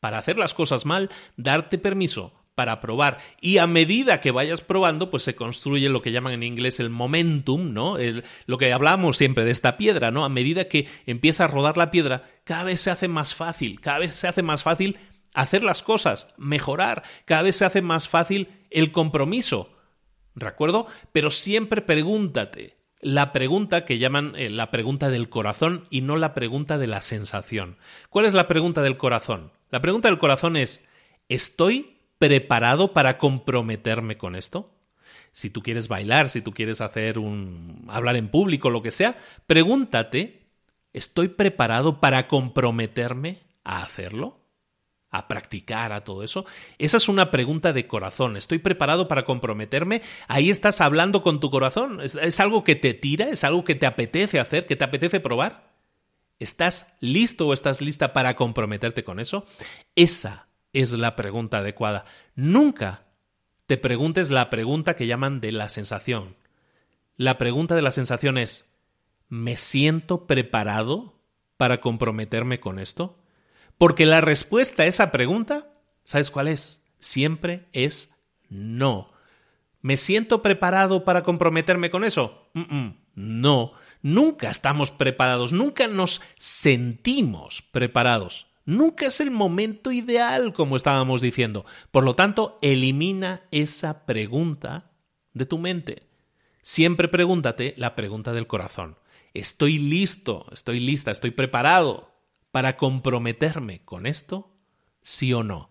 para 0.06 0.18
hacer 0.18 0.38
las 0.38 0.54
cosas 0.54 0.86
mal, 0.86 1.10
darte 1.36 1.78
permiso 1.78 2.32
para 2.54 2.80
probar. 2.80 3.18
Y 3.40 3.58
a 3.58 3.66
medida 3.66 4.20
que 4.20 4.30
vayas 4.30 4.60
probando, 4.60 5.10
pues 5.10 5.24
se 5.24 5.34
construye 5.34 5.88
lo 5.88 6.00
que 6.00 6.12
llaman 6.12 6.32
en 6.32 6.44
inglés 6.44 6.78
el 6.78 6.90
momentum, 6.90 7.72
¿no? 7.72 7.96
lo 8.46 8.56
que 8.56 8.72
hablamos 8.72 9.16
siempre 9.16 9.44
de 9.44 9.50
esta 9.50 9.76
piedra, 9.76 10.12
¿no? 10.12 10.24
A 10.24 10.28
medida 10.28 10.68
que 10.68 10.86
empieza 11.06 11.42
a 11.42 11.48
rodar 11.48 11.76
la 11.76 11.90
piedra, 11.90 12.22
cada 12.44 12.62
vez 12.62 12.82
se 12.82 12.92
hace 12.92 13.08
más 13.08 13.34
fácil, 13.34 13.80
cada 13.80 13.98
vez 13.98 14.14
se 14.14 14.28
hace 14.28 14.44
más 14.44 14.62
fácil 14.62 14.96
hacer 15.34 15.64
las 15.64 15.82
cosas, 15.82 16.32
mejorar, 16.36 17.02
cada 17.24 17.42
vez 17.42 17.56
se 17.56 17.64
hace 17.64 17.82
más 17.82 18.06
fácil 18.06 18.46
el 18.70 18.92
compromiso. 18.92 19.72
¿De 20.36 20.46
acuerdo? 20.46 20.86
Pero 21.10 21.30
siempre 21.30 21.82
pregúntate, 21.82 22.76
la 23.00 23.32
pregunta 23.32 23.84
que 23.84 23.98
llaman 23.98 24.34
eh, 24.36 24.50
la 24.50 24.70
pregunta 24.70 25.10
del 25.10 25.28
corazón 25.28 25.86
y 25.90 26.00
no 26.00 26.16
la 26.16 26.32
pregunta 26.32 26.78
de 26.78 26.86
la 26.86 27.02
sensación. 27.02 27.76
¿Cuál 28.08 28.26
es 28.26 28.34
la 28.34 28.48
pregunta 28.48 28.82
del 28.82 28.96
corazón? 28.96 29.52
La 29.70 29.80
pregunta 29.80 30.08
del 30.08 30.18
corazón 30.18 30.56
es, 30.56 30.84
¿estoy 31.28 31.98
preparado 32.18 32.92
para 32.92 33.18
comprometerme 33.18 34.16
con 34.16 34.36
esto? 34.36 34.72
Si 35.32 35.50
tú 35.50 35.62
quieres 35.62 35.88
bailar, 35.88 36.28
si 36.28 36.40
tú 36.40 36.52
quieres 36.52 36.80
hacer 36.80 37.18
un 37.18 37.84
hablar 37.88 38.16
en 38.16 38.28
público, 38.28 38.70
lo 38.70 38.82
que 38.82 38.90
sea, 38.90 39.18
pregúntate, 39.46 40.46
¿estoy 40.92 41.28
preparado 41.28 42.00
para 42.00 42.28
comprometerme 42.28 43.40
a 43.64 43.82
hacerlo? 43.82 44.40
a 45.16 45.28
practicar, 45.28 45.92
a 45.92 46.04
todo 46.04 46.22
eso? 46.22 46.44
Esa 46.78 46.98
es 46.98 47.08
una 47.08 47.30
pregunta 47.30 47.72
de 47.72 47.86
corazón. 47.86 48.36
¿Estoy 48.36 48.58
preparado 48.58 49.08
para 49.08 49.24
comprometerme? 49.24 50.02
Ahí 50.28 50.50
estás 50.50 50.80
hablando 50.80 51.22
con 51.22 51.40
tu 51.40 51.50
corazón. 51.50 52.00
¿Es, 52.02 52.40
algo 52.40 52.64
que 52.64 52.74
te 52.74 52.92
tira? 52.92 53.28
¿Es 53.30 53.44
algo 53.44 53.64
que 53.64 53.74
te 53.74 53.86
apetece 53.86 54.38
hacer? 54.38 54.66
¿Que 54.66 54.76
te 54.76 54.84
apetece 54.84 55.20
probar? 55.20 55.75
¿Estás 56.38 56.94
listo 57.00 57.46
o 57.46 57.52
estás 57.52 57.80
lista 57.80 58.12
para 58.12 58.36
comprometerte 58.36 59.04
con 59.04 59.20
eso? 59.20 59.46
Esa 59.94 60.48
es 60.72 60.92
la 60.92 61.16
pregunta 61.16 61.58
adecuada. 61.58 62.04
Nunca 62.34 63.04
te 63.66 63.78
preguntes 63.78 64.30
la 64.30 64.50
pregunta 64.50 64.94
que 64.96 65.06
llaman 65.06 65.40
de 65.40 65.52
la 65.52 65.68
sensación. 65.68 66.36
La 67.16 67.38
pregunta 67.38 67.74
de 67.74 67.82
la 67.82 67.92
sensación 67.92 68.36
es, 68.36 68.72
¿me 69.28 69.56
siento 69.56 70.26
preparado 70.26 71.18
para 71.56 71.80
comprometerme 71.80 72.60
con 72.60 72.78
esto? 72.78 73.18
Porque 73.78 74.06
la 74.06 74.20
respuesta 74.20 74.82
a 74.82 74.86
esa 74.86 75.10
pregunta, 75.10 75.72
¿sabes 76.04 76.30
cuál 76.30 76.48
es? 76.48 76.84
Siempre 76.98 77.64
es 77.72 78.14
no. 78.48 79.10
¿Me 79.80 79.96
siento 79.96 80.42
preparado 80.42 81.04
para 81.04 81.22
comprometerme 81.22 81.90
con 81.90 82.04
eso? 82.04 82.48
no, 83.14 83.72
nunca 84.06 84.50
estamos 84.50 84.92
preparados, 84.92 85.52
nunca 85.52 85.88
nos 85.88 86.22
sentimos 86.38 87.62
preparados. 87.72 88.46
Nunca 88.64 89.06
es 89.06 89.20
el 89.20 89.30
momento 89.30 89.92
ideal, 89.92 90.52
como 90.52 90.76
estábamos 90.76 91.20
diciendo. 91.20 91.64
Por 91.90 92.04
lo 92.04 92.14
tanto, 92.14 92.58
elimina 92.62 93.42
esa 93.50 94.06
pregunta 94.06 94.92
de 95.32 95.46
tu 95.46 95.58
mente. 95.58 96.04
Siempre 96.62 97.08
pregúntate 97.08 97.74
la 97.76 97.94
pregunta 97.94 98.32
del 98.32 98.46
corazón. 98.46 98.96
¿Estoy 99.34 99.78
listo? 99.78 100.46
¿Estoy 100.52 100.80
lista? 100.80 101.10
¿Estoy 101.10 101.32
preparado 101.32 102.12
para 102.50 102.76
comprometerme 102.76 103.84
con 103.84 104.06
esto? 104.06 104.56
¿Sí 105.02 105.32
o 105.32 105.42
no? 105.42 105.70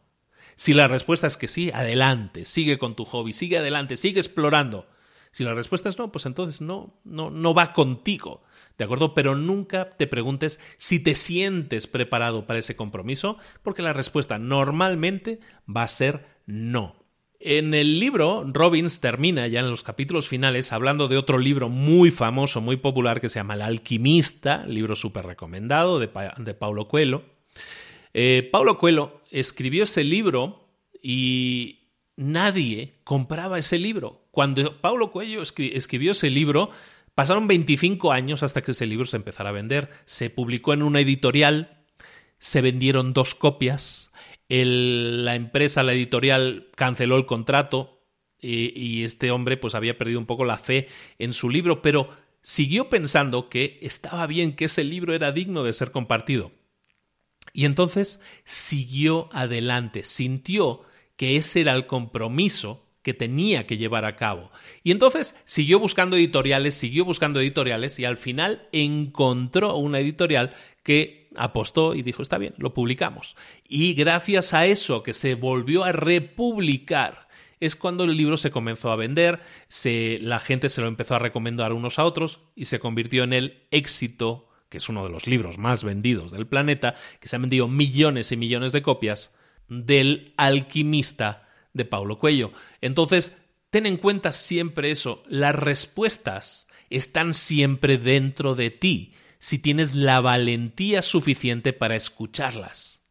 Si 0.55 0.73
la 0.73 0.87
respuesta 0.87 1.27
es 1.27 1.35
que 1.37 1.47
sí, 1.47 1.71
adelante, 1.73 2.45
sigue 2.45 2.77
con 2.77 2.95
tu 2.95 3.05
hobby, 3.05 3.33
sigue 3.33 3.57
adelante, 3.57 3.97
sigue 3.97 4.19
explorando. 4.19 4.87
Si 5.35 5.43
la 5.43 5.53
respuesta 5.53 5.89
es 5.89 5.97
no, 5.97 6.13
pues 6.13 6.25
entonces 6.25 6.61
no, 6.61 6.93
no, 7.03 7.29
no 7.29 7.53
va 7.53 7.73
contigo. 7.73 8.41
¿De 8.77 8.85
acuerdo? 8.85 9.13
Pero 9.13 9.35
nunca 9.35 9.89
te 9.89 10.07
preguntes 10.07 10.61
si 10.77 11.03
te 11.03 11.13
sientes 11.13 11.87
preparado 11.87 12.47
para 12.47 12.59
ese 12.59 12.77
compromiso, 12.77 13.37
porque 13.61 13.81
la 13.81 13.91
respuesta 13.91 14.39
normalmente 14.39 15.41
va 15.67 15.83
a 15.83 15.89
ser 15.89 16.25
no. 16.45 16.95
En 17.41 17.73
el 17.73 17.99
libro, 17.99 18.45
Robbins 18.47 19.01
termina 19.01 19.45
ya 19.47 19.59
en 19.59 19.69
los 19.69 19.83
capítulos 19.83 20.29
finales 20.29 20.71
hablando 20.71 21.09
de 21.09 21.17
otro 21.17 21.37
libro 21.37 21.67
muy 21.67 22.11
famoso, 22.11 22.61
muy 22.61 22.77
popular, 22.77 23.19
que 23.19 23.27
se 23.27 23.39
llama 23.39 23.55
El 23.55 23.63
alquimista, 23.63 24.65
libro 24.65 24.95
súper 24.95 25.25
recomendado 25.25 25.99
de, 25.99 26.07
Paulo 26.07 26.87
Coelho. 26.87 27.23
Eh, 28.13 28.47
Paulo 28.53 28.77
Coelho 28.77 29.19
escribió 29.31 29.83
ese 29.83 30.05
libro 30.05 30.69
y 31.01 31.89
nadie 32.15 33.01
compraba 33.03 33.59
ese 33.59 33.77
libro. 33.77 34.24
Cuando 34.35 34.81
Paulo 34.81 35.13
Coelho 35.13 35.41
escribió 35.41 36.11
ese 36.11 36.29
libro, 36.29 36.69
pasaron 37.13 37.47
25 37.47 38.11
años 38.11 38.43
hasta 38.43 38.61
que 38.61 38.71
ese 38.71 38.85
libro 38.85 39.05
se 39.05 39.15
empezara 39.15 39.51
a 39.51 39.53
vender. 39.53 39.89
Se 40.03 40.29
publicó 40.29 40.73
en 40.73 40.83
una 40.83 40.99
editorial, 40.99 41.85
se 42.37 42.59
vendieron 42.59 43.13
dos 43.13 43.33
copias, 43.33 44.11
la 44.49 45.35
empresa, 45.35 45.83
la 45.83 45.93
editorial, 45.93 46.67
canceló 46.75 47.15
el 47.15 47.25
contrato 47.25 48.01
y, 48.41 49.05
este 49.05 49.31
hombre 49.31 49.55
pues 49.55 49.73
había 49.73 49.97
perdido 49.97 50.19
un 50.19 50.25
poco 50.25 50.43
la 50.43 50.57
fe 50.57 50.89
en 51.17 51.31
su 51.31 51.49
libro, 51.49 51.81
pero 51.81 52.09
siguió 52.41 52.89
pensando 52.89 53.47
que 53.47 53.79
estaba 53.83 54.27
bien, 54.27 54.57
que 54.57 54.65
ese 54.65 54.83
libro 54.83 55.15
era 55.15 55.31
digno 55.31 55.63
de 55.63 55.71
ser 55.71 55.91
compartido. 55.91 56.51
Y 57.53 57.63
entonces 57.63 58.19
siguió 58.43 59.29
adelante, 59.31 60.03
sintió 60.03 60.81
que 61.15 61.37
ese 61.37 61.61
era 61.61 61.71
el 61.71 61.87
compromiso 61.87 62.84
que 63.05 63.13
tenía 63.13 63.67
que 63.67 63.77
llevar 63.77 64.03
a 64.03 64.15
cabo. 64.15 64.49
Y 64.81 64.89
entonces 64.89 65.35
siguió 65.45 65.77
buscando 65.77 66.15
editoriales, 66.15 66.73
siguió 66.73 67.05
buscando 67.05 67.39
editoriales 67.39 67.99
y 67.99 68.05
al 68.05 68.17
final 68.17 68.67
encontró 68.71 69.75
una 69.75 69.99
editorial 69.99 70.53
que 70.81 71.29
apostó 71.35 71.93
y 71.93 72.01
dijo, 72.01 72.23
está 72.23 72.39
bien, 72.39 72.55
lo 72.57 72.73
publicamos. 72.73 73.35
Y 73.69 73.93
gracias 73.93 74.55
a 74.55 74.65
eso 74.65 75.03
que 75.03 75.13
se 75.13 75.35
volvió 75.35 75.83
a 75.83 75.91
republicar, 75.91 77.27
es 77.59 77.75
cuando 77.75 78.05
el 78.05 78.17
libro 78.17 78.37
se 78.37 78.49
comenzó 78.49 78.89
a 78.89 78.95
vender, 78.95 79.39
se, 79.67 80.17
la 80.19 80.39
gente 80.39 80.69
se 80.69 80.81
lo 80.81 80.87
empezó 80.87 81.13
a 81.13 81.19
recomendar 81.19 81.73
unos 81.73 81.99
a 81.99 82.05
otros 82.05 82.39
y 82.55 82.65
se 82.65 82.79
convirtió 82.79 83.23
en 83.23 83.33
el 83.33 83.67
éxito, 83.69 84.49
que 84.69 84.77
es 84.77 84.89
uno 84.89 85.03
de 85.03 85.11
los 85.11 85.27
libros 85.27 85.59
más 85.59 85.83
vendidos 85.83 86.31
del 86.31 86.47
planeta, 86.47 86.95
que 87.19 87.27
se 87.27 87.35
han 87.35 87.43
vendido 87.43 87.67
millones 87.67 88.31
y 88.31 88.35
millones 88.37 88.71
de 88.71 88.81
copias, 88.81 89.35
del 89.67 90.33
alquimista 90.37 91.44
de 91.75 91.85
Paulo 91.85 92.17
Cuello. 92.17 92.51
Entonces, 92.81 93.37
ten 93.69 93.85
en 93.85 93.97
cuenta 93.97 94.31
siempre 94.31 94.89
eso, 94.89 95.21
las 95.27 95.53
respuestas 95.53 96.67
están 96.89 97.33
siempre 97.35 97.99
dentro 97.99 98.55
de 98.55 98.71
ti 98.71 99.13
si 99.37 99.59
tienes 99.59 99.93
la 99.93 100.21
valentía 100.21 101.03
suficiente 101.03 101.73
para 101.73 101.95
escucharlas. 101.95 103.05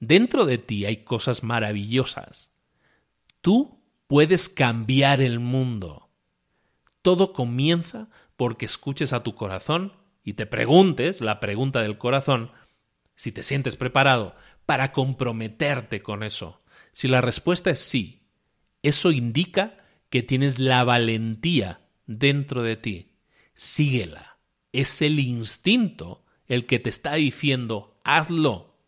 Dentro 0.00 0.46
de 0.46 0.58
ti 0.58 0.86
hay 0.86 1.04
cosas 1.04 1.44
maravillosas. 1.44 2.50
Tú 3.40 3.80
puedes 4.06 4.48
cambiar 4.48 5.20
el 5.20 5.38
mundo. 5.38 6.08
Todo 7.02 7.32
comienza 7.32 8.08
porque 8.36 8.64
escuches 8.64 9.12
a 9.12 9.22
tu 9.22 9.34
corazón 9.34 9.92
y 10.24 10.32
te 10.32 10.46
preguntes, 10.46 11.20
la 11.20 11.40
pregunta 11.40 11.82
del 11.82 11.98
corazón, 11.98 12.50
si 13.14 13.32
te 13.32 13.42
sientes 13.42 13.76
preparado 13.76 14.34
para 14.64 14.92
comprometerte 14.92 16.02
con 16.02 16.22
eso. 16.22 16.60
Si 16.92 17.08
la 17.08 17.20
respuesta 17.20 17.70
es 17.70 17.80
sí, 17.80 18.28
eso 18.82 19.10
indica 19.10 19.78
que 20.10 20.22
tienes 20.22 20.58
la 20.58 20.84
valentía 20.84 21.80
dentro 22.06 22.62
de 22.62 22.76
ti. 22.76 23.12
Síguela 23.54 24.38
es 24.72 25.02
el 25.02 25.18
instinto 25.18 26.24
el 26.46 26.66
que 26.66 26.78
te 26.78 26.90
está 26.90 27.14
diciendo 27.14 27.98
hazlo. 28.04 28.78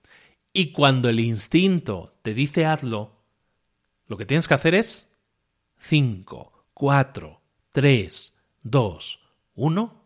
Y 0.52 0.72
cuando 0.72 1.08
el 1.08 1.20
instinto 1.20 2.18
te 2.22 2.34
dice 2.34 2.66
hazlo, 2.66 3.24
lo 4.06 4.16
que 4.16 4.26
tienes 4.26 4.48
que 4.48 4.54
hacer 4.54 4.74
es 4.74 5.16
5, 5.78 6.66
4, 6.74 7.40
3, 7.72 8.42
2, 8.62 9.20
1, 9.54 10.04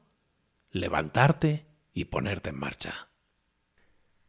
levantarte 0.70 1.66
y 1.94 2.04
ponerte 2.06 2.50
en 2.50 2.58
marcha. 2.58 3.08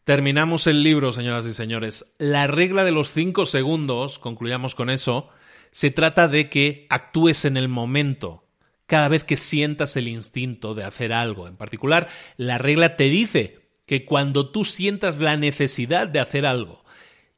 Terminamos 0.05 0.67
el 0.67 0.83
libro, 0.83 1.11
señoras 1.13 1.47
y 1.47 1.55
señores. 1.55 2.13
La 2.19 2.45
regla 2.45 2.83
de 2.83 2.91
los 2.91 3.11
5 3.11 3.47
segundos, 3.47 4.19
concluyamos 4.19 4.75
con 4.75 4.91
eso, 4.91 5.29
se 5.71 5.89
trata 5.89 6.27
de 6.27 6.47
que 6.47 6.85
actúes 6.91 7.43
en 7.43 7.57
el 7.57 7.69
momento 7.69 8.43
cada 8.85 9.07
vez 9.07 9.23
que 9.23 9.35
sientas 9.35 9.95
el 9.97 10.07
instinto 10.07 10.75
de 10.75 10.83
hacer 10.83 11.11
algo. 11.11 11.47
En 11.47 11.57
particular, 11.57 12.07
la 12.37 12.59
regla 12.59 12.97
te 12.97 13.05
dice 13.05 13.61
que 13.87 14.05
cuando 14.05 14.51
tú 14.51 14.63
sientas 14.63 15.17
la 15.17 15.37
necesidad 15.37 16.07
de 16.07 16.19
hacer 16.19 16.45
algo, 16.45 16.85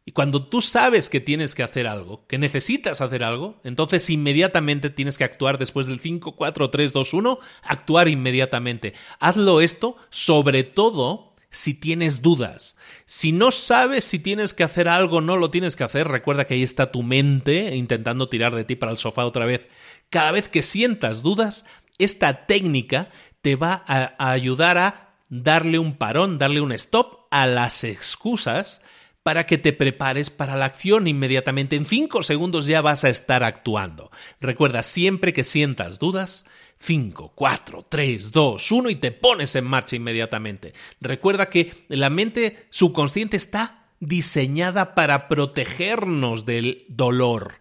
y 0.03 0.11
cuando 0.11 0.45
tú 0.45 0.59
sabes 0.59 1.09
que 1.09 1.21
tienes 1.21 1.55
que 1.55 1.63
hacer 1.63 1.87
algo, 1.87 2.25
que 2.27 2.37
necesitas 2.37 2.99
hacer 2.99 3.23
algo, 3.23 3.61
entonces 3.63 4.09
inmediatamente 4.09 4.89
tienes 4.89 5.17
que 5.17 5.23
actuar 5.23 5.57
después 5.57 5.87
del 5.87 6.01
5, 6.01 6.35
4, 6.35 6.69
3, 6.69 6.91
2, 6.91 7.13
1, 7.13 7.39
actuar 7.63 8.09
inmediatamente. 8.09 8.93
Hazlo 9.19 9.61
esto 9.61 9.95
sobre 10.09 10.63
todo 10.63 11.26
si 11.49 11.73
tienes 11.73 12.21
dudas. 12.21 12.75
Si 13.05 13.31
no 13.31 13.51
sabes 13.51 14.05
si 14.05 14.19
tienes 14.19 14.53
que 14.53 14.63
hacer 14.63 14.87
algo, 14.87 15.21
no 15.21 15.37
lo 15.37 15.49
tienes 15.49 15.75
que 15.75 15.83
hacer, 15.83 16.07
recuerda 16.07 16.45
que 16.45 16.55
ahí 16.55 16.63
está 16.63 16.91
tu 16.91 17.03
mente 17.03 17.75
intentando 17.75 18.29
tirar 18.29 18.55
de 18.55 18.63
ti 18.63 18.75
para 18.75 18.91
el 18.91 18.97
sofá 18.97 19.25
otra 19.25 19.45
vez. 19.45 19.67
Cada 20.09 20.31
vez 20.31 20.49
que 20.49 20.61
sientas 20.61 21.23
dudas, 21.23 21.65
esta 21.97 22.45
técnica 22.45 23.09
te 23.41 23.55
va 23.55 23.83
a, 23.87 24.31
ayudar 24.31 24.77
a 24.77 25.15
darle 25.29 25.79
un 25.79 25.97
parón, 25.97 26.37
darle 26.37 26.61
un 26.61 26.71
stop 26.71 27.27
a 27.31 27.47
las 27.47 27.83
excusas 27.83 28.81
para 29.23 29.45
que 29.45 29.57
te 29.57 29.73
prepares 29.73 30.29
para 30.29 30.55
la 30.55 30.65
acción 30.65 31.07
inmediatamente. 31.07 31.75
En 31.75 31.85
cinco 31.85 32.23
segundos 32.23 32.65
ya 32.65 32.81
vas 32.81 33.03
a 33.03 33.09
estar 33.09 33.43
actuando. 33.43 34.09
Recuerda, 34.39 34.83
siempre 34.83 35.33
que 35.33 35.43
sientas 35.43 35.99
dudas, 35.99 36.45
5, 36.79 37.33
4, 37.35 37.85
3, 37.89 38.31
2, 38.31 38.71
1 38.71 38.89
y 38.89 38.95
te 38.95 39.11
pones 39.11 39.55
en 39.55 39.65
marcha 39.65 39.95
inmediatamente. 39.95 40.73
Recuerda 41.01 41.49
que 41.49 41.85
la 41.87 42.09
mente 42.09 42.67
subconsciente 42.69 43.37
está 43.37 43.87
diseñada 43.99 44.93
para 44.95 45.27
protegernos 45.27 46.45
del 46.45 46.85
dolor. 46.87 47.55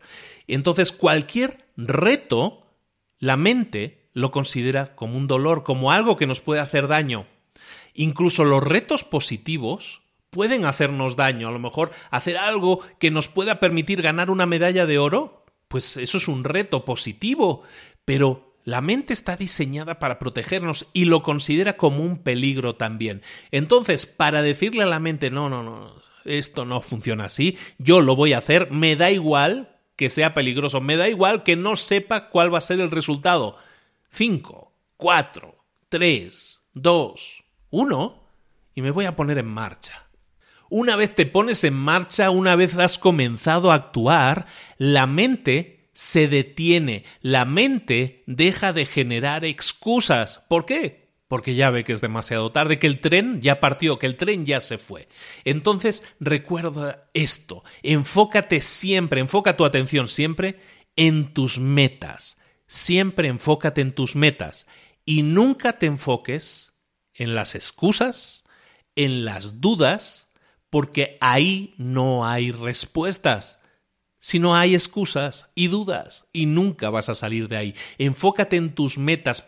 Entonces, 0.46 0.92
cualquier 0.92 1.64
reto, 1.76 2.66
la 3.18 3.36
mente 3.36 4.10
lo 4.12 4.30
considera 4.30 4.94
como 4.94 5.16
un 5.16 5.26
dolor, 5.26 5.64
como 5.64 5.92
algo 5.92 6.16
que 6.16 6.26
nos 6.26 6.40
puede 6.40 6.60
hacer 6.60 6.88
daño. 6.88 7.26
Incluso 7.94 8.44
los 8.44 8.62
retos 8.62 9.04
positivos 9.04 10.02
pueden 10.30 10.66
hacernos 10.66 11.16
daño. 11.16 11.48
A 11.48 11.52
lo 11.52 11.58
mejor 11.58 11.90
hacer 12.10 12.36
algo 12.36 12.80
que 12.98 13.10
nos 13.10 13.28
pueda 13.28 13.58
permitir 13.58 14.02
ganar 14.02 14.30
una 14.30 14.46
medalla 14.46 14.86
de 14.86 14.98
oro, 14.98 15.44
pues 15.68 15.96
eso 15.96 16.18
es 16.18 16.28
un 16.28 16.44
reto 16.44 16.84
positivo. 16.84 17.62
Pero 18.04 18.45
la 18.66 18.80
mente 18.80 19.12
está 19.14 19.36
diseñada 19.36 20.00
para 20.00 20.18
protegernos 20.18 20.88
y 20.92 21.04
lo 21.04 21.22
considera 21.22 21.76
como 21.76 22.02
un 22.02 22.18
peligro 22.18 22.74
también. 22.74 23.22
Entonces, 23.52 24.06
para 24.06 24.42
decirle 24.42 24.82
a 24.82 24.86
la 24.86 24.98
mente, 24.98 25.30
no, 25.30 25.48
no, 25.48 25.62
no, 25.62 25.94
esto 26.24 26.64
no 26.64 26.80
funciona 26.82 27.26
así, 27.26 27.56
yo 27.78 28.00
lo 28.00 28.16
voy 28.16 28.32
a 28.32 28.38
hacer, 28.38 28.72
me 28.72 28.96
da 28.96 29.12
igual 29.12 29.76
que 29.94 30.10
sea 30.10 30.34
peligroso, 30.34 30.80
me 30.80 30.96
da 30.96 31.08
igual 31.08 31.44
que 31.44 31.54
no 31.54 31.76
sepa 31.76 32.28
cuál 32.28 32.52
va 32.52 32.58
a 32.58 32.60
ser 32.60 32.80
el 32.80 32.90
resultado. 32.90 33.56
5, 34.10 34.72
4, 34.96 35.56
3, 35.88 36.60
2, 36.74 37.44
1 37.70 38.22
y 38.74 38.82
me 38.82 38.90
voy 38.90 39.04
a 39.04 39.14
poner 39.14 39.38
en 39.38 39.46
marcha. 39.46 40.08
Una 40.68 40.96
vez 40.96 41.14
te 41.14 41.24
pones 41.24 41.62
en 41.62 41.74
marcha, 41.74 42.30
una 42.30 42.56
vez 42.56 42.76
has 42.76 42.98
comenzado 42.98 43.70
a 43.70 43.76
actuar, 43.76 44.46
la 44.76 45.06
mente 45.06 45.75
se 45.96 46.28
detiene, 46.28 47.04
la 47.22 47.46
mente 47.46 48.22
deja 48.26 48.74
de 48.74 48.84
generar 48.84 49.46
excusas. 49.46 50.44
¿Por 50.46 50.66
qué? 50.66 51.08
Porque 51.26 51.54
ya 51.54 51.70
ve 51.70 51.84
que 51.84 51.94
es 51.94 52.02
demasiado 52.02 52.52
tarde, 52.52 52.78
que 52.78 52.86
el 52.86 53.00
tren 53.00 53.40
ya 53.40 53.60
partió, 53.60 53.98
que 53.98 54.04
el 54.04 54.18
tren 54.18 54.44
ya 54.44 54.60
se 54.60 54.76
fue. 54.76 55.08
Entonces 55.46 56.04
recuerda 56.20 57.08
esto, 57.14 57.64
enfócate 57.82 58.60
siempre, 58.60 59.22
enfoca 59.22 59.56
tu 59.56 59.64
atención 59.64 60.08
siempre 60.08 60.60
en 60.96 61.32
tus 61.32 61.58
metas, 61.58 62.36
siempre 62.66 63.28
enfócate 63.28 63.80
en 63.80 63.94
tus 63.94 64.16
metas 64.16 64.66
y 65.06 65.22
nunca 65.22 65.78
te 65.78 65.86
enfoques 65.86 66.74
en 67.14 67.34
las 67.34 67.54
excusas, 67.54 68.44
en 68.96 69.24
las 69.24 69.62
dudas, 69.62 70.30
porque 70.68 71.16
ahí 71.22 71.74
no 71.78 72.26
hay 72.26 72.50
respuestas. 72.50 73.62
Si 74.18 74.38
no 74.38 74.56
hay 74.56 74.74
excusas 74.74 75.52
y 75.54 75.68
dudas 75.68 76.26
y 76.32 76.46
nunca 76.46 76.90
vas 76.90 77.08
a 77.08 77.14
salir 77.14 77.48
de 77.48 77.56
ahí. 77.56 77.74
Enfócate 77.98 78.56
en 78.56 78.74
tus 78.74 78.98
metas, 78.98 79.42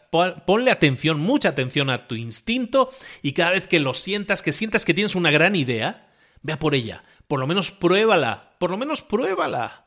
ponle 0.46 0.70
atención, 0.70 1.20
mucha 1.20 1.50
atención 1.50 1.90
a 1.90 2.06
tu 2.06 2.14
instinto 2.14 2.92
y 3.22 3.32
cada 3.32 3.52
vez 3.52 3.66
que 3.66 3.80
lo 3.80 3.94
sientas, 3.94 4.42
que 4.42 4.52
sientas 4.52 4.84
que 4.84 4.94
tienes 4.94 5.14
una 5.14 5.30
gran 5.30 5.56
idea, 5.56 6.12
vea 6.42 6.58
por 6.58 6.74
ella. 6.74 7.02
Por 7.26 7.40
lo 7.40 7.46
menos 7.46 7.70
pruébala, 7.70 8.56
por 8.58 8.70
lo 8.70 8.78
menos 8.78 9.02
pruébala. 9.02 9.86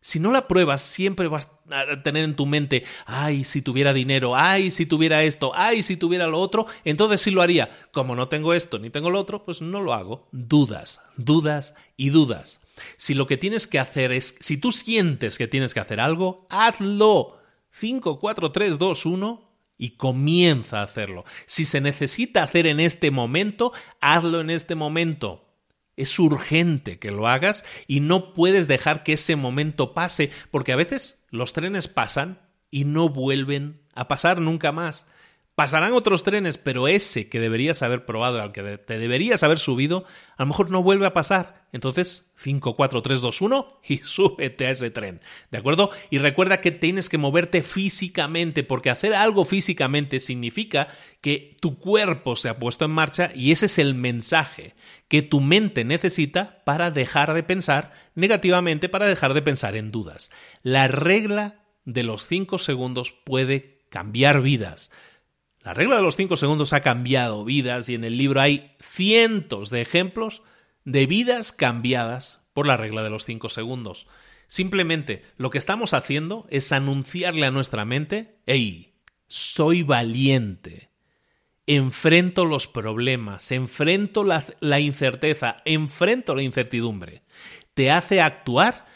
Si 0.00 0.20
no 0.20 0.30
la 0.30 0.46
pruebas, 0.46 0.82
siempre 0.82 1.26
vas 1.26 1.50
a 1.70 2.02
tener 2.02 2.22
en 2.22 2.36
tu 2.36 2.46
mente, 2.46 2.84
ay, 3.06 3.42
si 3.42 3.60
tuviera 3.60 3.92
dinero, 3.92 4.36
ay, 4.36 4.70
si 4.70 4.86
tuviera 4.86 5.24
esto, 5.24 5.50
ay, 5.54 5.82
si 5.82 5.96
tuviera 5.96 6.28
lo 6.28 6.38
otro, 6.38 6.66
entonces 6.84 7.20
sí 7.20 7.32
lo 7.32 7.42
haría. 7.42 7.70
Como 7.92 8.14
no 8.14 8.28
tengo 8.28 8.54
esto 8.54 8.78
ni 8.78 8.88
tengo 8.88 9.10
lo 9.10 9.18
otro, 9.18 9.44
pues 9.44 9.62
no 9.62 9.82
lo 9.82 9.92
hago. 9.94 10.28
Dudas, 10.30 11.00
dudas 11.16 11.74
y 11.96 12.10
dudas. 12.10 12.60
Si 12.96 13.14
lo 13.14 13.26
que 13.26 13.36
tienes 13.36 13.66
que 13.66 13.78
hacer 13.78 14.12
es, 14.12 14.36
si 14.40 14.58
tú 14.58 14.72
sientes 14.72 15.38
que 15.38 15.48
tienes 15.48 15.74
que 15.74 15.80
hacer 15.80 16.00
algo, 16.00 16.46
hazlo. 16.50 17.38
5, 17.70 18.18
4, 18.18 18.52
3, 18.52 18.78
2, 18.78 19.06
1 19.06 19.46
y 19.78 19.90
comienza 19.96 20.80
a 20.80 20.84
hacerlo. 20.84 21.24
Si 21.46 21.64
se 21.64 21.80
necesita 21.80 22.42
hacer 22.42 22.66
en 22.66 22.80
este 22.80 23.10
momento, 23.10 23.72
hazlo 24.00 24.40
en 24.40 24.50
este 24.50 24.74
momento. 24.74 25.44
Es 25.96 26.18
urgente 26.18 26.98
que 26.98 27.10
lo 27.10 27.26
hagas 27.26 27.64
y 27.86 28.00
no 28.00 28.34
puedes 28.34 28.68
dejar 28.68 29.02
que 29.02 29.14
ese 29.14 29.36
momento 29.36 29.94
pase, 29.94 30.30
porque 30.50 30.72
a 30.72 30.76
veces 30.76 31.24
los 31.30 31.52
trenes 31.52 31.88
pasan 31.88 32.40
y 32.70 32.84
no 32.84 33.08
vuelven 33.08 33.82
a 33.94 34.08
pasar 34.08 34.40
nunca 34.40 34.72
más. 34.72 35.06
Pasarán 35.54 35.94
otros 35.94 36.22
trenes, 36.22 36.58
pero 36.58 36.86
ese 36.86 37.30
que 37.30 37.40
deberías 37.40 37.82
haber 37.82 38.04
probado, 38.04 38.42
al 38.42 38.52
que 38.52 38.76
te 38.76 38.98
deberías 38.98 39.42
haber 39.42 39.58
subido, 39.58 40.04
a 40.36 40.42
lo 40.42 40.48
mejor 40.48 40.70
no 40.70 40.82
vuelve 40.82 41.06
a 41.06 41.14
pasar. 41.14 41.65
Entonces, 41.72 42.30
5, 42.36 42.76
4, 42.76 43.02
3, 43.02 43.20
2, 43.20 43.40
1 43.40 43.80
y 43.86 43.96
súbete 44.02 44.66
a 44.66 44.70
ese 44.70 44.90
tren. 44.90 45.20
¿De 45.50 45.58
acuerdo? 45.58 45.90
Y 46.10 46.18
recuerda 46.18 46.60
que 46.60 46.70
tienes 46.70 47.08
que 47.08 47.18
moverte 47.18 47.62
físicamente, 47.62 48.62
porque 48.62 48.90
hacer 48.90 49.14
algo 49.14 49.44
físicamente 49.44 50.20
significa 50.20 50.88
que 51.20 51.56
tu 51.60 51.78
cuerpo 51.78 52.36
se 52.36 52.48
ha 52.48 52.58
puesto 52.58 52.84
en 52.84 52.92
marcha 52.92 53.30
y 53.34 53.52
ese 53.52 53.66
es 53.66 53.78
el 53.78 53.94
mensaje 53.94 54.74
que 55.08 55.22
tu 55.22 55.40
mente 55.40 55.84
necesita 55.84 56.62
para 56.64 56.90
dejar 56.90 57.34
de 57.34 57.42
pensar 57.42 57.92
negativamente, 58.14 58.88
para 58.88 59.06
dejar 59.06 59.34
de 59.34 59.42
pensar 59.42 59.76
en 59.76 59.90
dudas. 59.90 60.30
La 60.62 60.88
regla 60.88 61.62
de 61.84 62.02
los 62.02 62.26
5 62.26 62.58
segundos 62.58 63.12
puede 63.12 63.80
cambiar 63.90 64.40
vidas. 64.40 64.90
La 65.60 65.74
regla 65.74 65.96
de 65.96 66.02
los 66.02 66.16
5 66.16 66.36
segundos 66.36 66.72
ha 66.72 66.80
cambiado 66.80 67.44
vidas 67.44 67.88
y 67.88 67.94
en 67.94 68.04
el 68.04 68.16
libro 68.16 68.40
hay 68.40 68.76
cientos 68.80 69.70
de 69.70 69.80
ejemplos 69.80 70.42
de 70.86 71.06
vidas 71.06 71.52
cambiadas 71.52 72.40
por 72.54 72.66
la 72.66 72.78
regla 72.78 73.02
de 73.02 73.10
los 73.10 73.26
5 73.26 73.50
segundos. 73.50 74.06
Simplemente 74.46 75.22
lo 75.36 75.50
que 75.50 75.58
estamos 75.58 75.92
haciendo 75.92 76.46
es 76.48 76.72
anunciarle 76.72 77.44
a 77.44 77.50
nuestra 77.50 77.84
mente, 77.84 78.38
hey, 78.46 78.94
soy 79.26 79.82
valiente, 79.82 80.90
enfrento 81.66 82.44
los 82.44 82.68
problemas, 82.68 83.50
enfrento 83.50 84.22
la, 84.22 84.44
la, 84.60 84.78
incerteza, 84.78 85.56
enfrento 85.64 86.34
la 86.36 86.42
incertidumbre. 86.42 87.24
Te 87.74 87.90
hace 87.90 88.20
actuar 88.20 88.86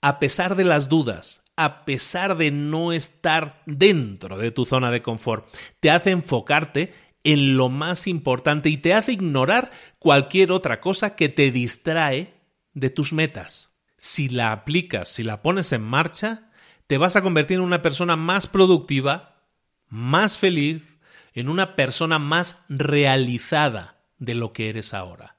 a 0.00 0.20
pesar 0.20 0.54
de 0.54 0.64
las 0.64 0.88
dudas, 0.88 1.44
a 1.56 1.84
pesar 1.84 2.36
de 2.36 2.52
no 2.52 2.92
estar 2.92 3.62
dentro 3.66 4.38
de 4.38 4.52
tu 4.52 4.64
zona 4.64 4.92
de 4.92 5.02
confort. 5.02 5.52
Te 5.80 5.90
hace 5.90 6.12
enfocarte 6.12 6.94
en 7.24 7.56
lo 7.56 7.68
más 7.68 8.06
importante 8.06 8.68
y 8.68 8.76
te 8.76 8.94
hace 8.94 9.12
ignorar 9.12 9.70
cualquier 9.98 10.52
otra 10.52 10.80
cosa 10.80 11.14
que 11.14 11.28
te 11.28 11.50
distrae 11.50 12.34
de 12.74 12.90
tus 12.90 13.12
metas. 13.12 13.72
Si 13.96 14.28
la 14.28 14.52
aplicas, 14.52 15.08
si 15.08 15.22
la 15.22 15.42
pones 15.42 15.72
en 15.72 15.82
marcha, 15.82 16.50
te 16.86 16.98
vas 16.98 17.16
a 17.16 17.22
convertir 17.22 17.58
en 17.58 17.64
una 17.64 17.82
persona 17.82 18.16
más 18.16 18.46
productiva, 18.46 19.46
más 19.88 20.38
feliz, 20.38 20.98
en 21.34 21.48
una 21.48 21.76
persona 21.76 22.18
más 22.18 22.58
realizada 22.68 24.02
de 24.18 24.34
lo 24.34 24.52
que 24.52 24.68
eres 24.68 24.92
ahora. 24.92 25.36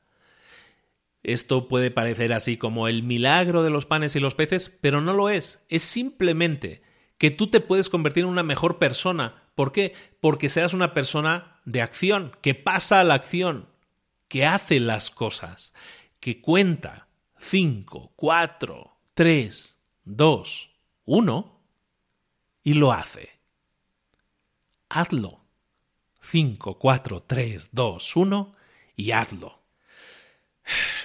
Esto 1.23 1.67
puede 1.67 1.91
parecer 1.91 2.33
así 2.33 2.57
como 2.57 2.87
el 2.87 3.03
milagro 3.03 3.63
de 3.63 3.69
los 3.69 3.85
panes 3.85 4.15
y 4.15 4.19
los 4.19 4.35
peces, 4.35 4.71
pero 4.81 5.01
no 5.01 5.13
lo 5.13 5.29
es. 5.29 5.63
Es 5.69 5.83
simplemente 5.83 6.81
que 7.17 7.31
tú 7.31 7.47
te 7.49 7.61
puedes 7.61 7.89
convertir 7.89 8.23
en 8.23 8.29
una 8.29 8.43
mejor 8.43 8.79
persona. 8.79 9.43
¿Por 9.55 9.71
qué? 9.71 9.93
Porque 10.19 10.49
seas 10.49 10.73
una 10.73 10.93
persona 10.93 11.52
de 11.65 11.81
acción, 11.81 12.35
que 12.41 12.55
pasa 12.55 12.99
a 12.99 13.03
la 13.03 13.13
acción, 13.15 13.69
que 14.27 14.45
hace 14.45 14.79
las 14.79 15.09
cosas, 15.09 15.73
que 16.19 16.41
cuenta 16.41 17.07
5, 17.39 18.13
4, 18.15 18.97
3, 19.13 19.77
2, 20.05 20.69
1 21.05 21.59
y 22.63 22.73
lo 22.73 22.91
hace. 22.91 23.29
Hazlo. 24.89 25.41
5, 26.21 26.79
4, 26.79 27.23
3, 27.23 27.69
2, 27.73 28.15
1 28.15 28.55
y 28.95 29.11
hazlo. 29.11 29.62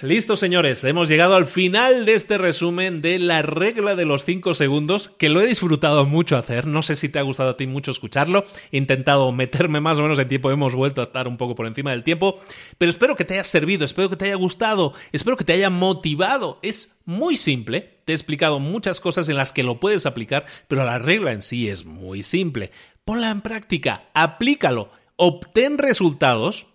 Listo, 0.00 0.36
señores, 0.36 0.84
hemos 0.84 1.08
llegado 1.08 1.34
al 1.34 1.44
final 1.44 2.04
de 2.04 2.14
este 2.14 2.38
resumen 2.38 3.02
de 3.02 3.18
la 3.18 3.42
regla 3.42 3.96
de 3.96 4.04
los 4.04 4.24
5 4.24 4.54
segundos, 4.54 5.10
que 5.18 5.28
lo 5.28 5.40
he 5.40 5.46
disfrutado 5.46 6.06
mucho 6.06 6.36
hacer. 6.36 6.68
No 6.68 6.82
sé 6.82 6.94
si 6.94 7.08
te 7.08 7.18
ha 7.18 7.22
gustado 7.22 7.50
a 7.50 7.56
ti 7.56 7.66
mucho 7.66 7.90
escucharlo. 7.90 8.46
He 8.70 8.78
intentado 8.78 9.32
meterme 9.32 9.80
más 9.80 9.98
o 9.98 10.02
menos 10.02 10.20
en 10.20 10.28
tiempo, 10.28 10.52
hemos 10.52 10.76
vuelto 10.76 11.00
a 11.00 11.04
estar 11.04 11.26
un 11.26 11.36
poco 11.36 11.56
por 11.56 11.66
encima 11.66 11.90
del 11.90 12.04
tiempo, 12.04 12.40
pero 12.78 12.92
espero 12.92 13.16
que 13.16 13.24
te 13.24 13.34
haya 13.34 13.44
servido, 13.44 13.84
espero 13.84 14.08
que 14.08 14.16
te 14.16 14.26
haya 14.26 14.36
gustado, 14.36 14.92
espero 15.10 15.36
que 15.36 15.44
te 15.44 15.54
haya 15.54 15.70
motivado. 15.70 16.60
Es 16.62 16.96
muy 17.04 17.36
simple, 17.36 17.98
te 18.04 18.12
he 18.12 18.14
explicado 18.14 18.60
muchas 18.60 19.00
cosas 19.00 19.28
en 19.28 19.36
las 19.36 19.52
que 19.52 19.64
lo 19.64 19.80
puedes 19.80 20.06
aplicar, 20.06 20.46
pero 20.68 20.84
la 20.84 21.00
regla 21.00 21.32
en 21.32 21.42
sí 21.42 21.68
es 21.68 21.84
muy 21.84 22.22
simple. 22.22 22.70
Ponla 23.04 23.30
en 23.30 23.40
práctica, 23.40 24.04
aplícalo, 24.14 24.92
obtén 25.16 25.78
resultados 25.78 26.68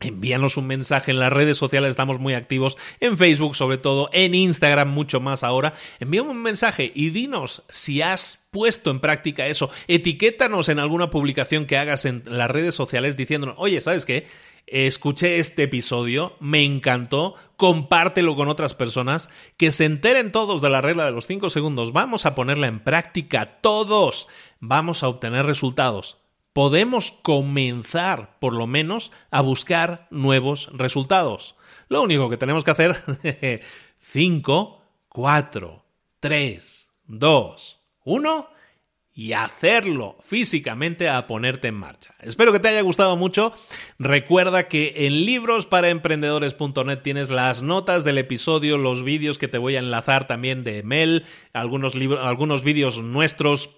Envíanos 0.00 0.58
un 0.58 0.66
mensaje 0.66 1.10
en 1.10 1.18
las 1.18 1.32
redes 1.32 1.56
sociales, 1.56 1.90
estamos 1.90 2.20
muy 2.20 2.34
activos, 2.34 2.76
en 3.00 3.16
Facebook 3.16 3.56
sobre 3.56 3.78
todo, 3.78 4.10
en 4.12 4.34
Instagram 4.34 4.90
mucho 4.90 5.20
más 5.20 5.42
ahora. 5.42 5.72
Envíame 6.00 6.30
un 6.30 6.42
mensaje 6.42 6.92
y 6.94 7.08
dinos 7.08 7.62
si 7.70 8.02
has 8.02 8.46
puesto 8.50 8.90
en 8.90 9.00
práctica 9.00 9.46
eso. 9.46 9.70
Etiquétanos 9.88 10.68
en 10.68 10.80
alguna 10.80 11.08
publicación 11.08 11.64
que 11.64 11.78
hagas 11.78 12.04
en 12.04 12.24
las 12.26 12.50
redes 12.50 12.74
sociales 12.74 13.16
diciéndonos, 13.16 13.56
oye, 13.58 13.80
¿sabes 13.80 14.04
qué? 14.04 14.26
Escuché 14.66 15.38
este 15.38 15.62
episodio, 15.62 16.36
me 16.40 16.62
encantó, 16.62 17.34
compártelo 17.56 18.36
con 18.36 18.48
otras 18.48 18.74
personas, 18.74 19.30
que 19.56 19.70
se 19.70 19.86
enteren 19.86 20.30
todos 20.30 20.60
de 20.60 20.68
la 20.68 20.82
regla 20.82 21.06
de 21.06 21.12
los 21.12 21.26
5 21.26 21.48
segundos. 21.48 21.94
Vamos 21.94 22.26
a 22.26 22.34
ponerla 22.34 22.66
en 22.66 22.80
práctica 22.80 23.60
todos. 23.62 24.28
Vamos 24.60 25.02
a 25.02 25.08
obtener 25.08 25.46
resultados 25.46 26.18
podemos 26.56 27.10
comenzar, 27.10 28.38
por 28.40 28.54
lo 28.54 28.66
menos, 28.66 29.12
a 29.30 29.42
buscar 29.42 30.06
nuevos 30.08 30.70
resultados. 30.72 31.54
Lo 31.90 32.00
único 32.00 32.30
que 32.30 32.38
tenemos 32.38 32.64
que 32.64 32.70
hacer, 32.70 32.96
5, 33.98 34.82
4, 35.10 35.84
3, 36.18 36.90
2, 37.08 37.80
1 38.04 38.48
y 39.12 39.34
hacerlo 39.34 40.16
físicamente 40.24 41.10
a 41.10 41.26
ponerte 41.26 41.68
en 41.68 41.74
marcha. 41.74 42.14
Espero 42.20 42.54
que 42.54 42.60
te 42.60 42.68
haya 42.68 42.80
gustado 42.80 43.18
mucho. 43.18 43.52
Recuerda 43.98 44.66
que 44.66 44.94
en 44.96 45.26
librosparaemprendedores.net 45.26 47.00
tienes 47.02 47.28
las 47.28 47.64
notas 47.64 48.02
del 48.02 48.16
episodio, 48.16 48.78
los 48.78 49.04
vídeos 49.04 49.36
que 49.36 49.48
te 49.48 49.58
voy 49.58 49.76
a 49.76 49.80
enlazar 49.80 50.26
también 50.26 50.62
de 50.62 50.82
Mel, 50.82 51.26
algunos, 51.52 51.92
algunos 51.94 52.62
vídeos 52.64 53.02
nuestros 53.02 53.76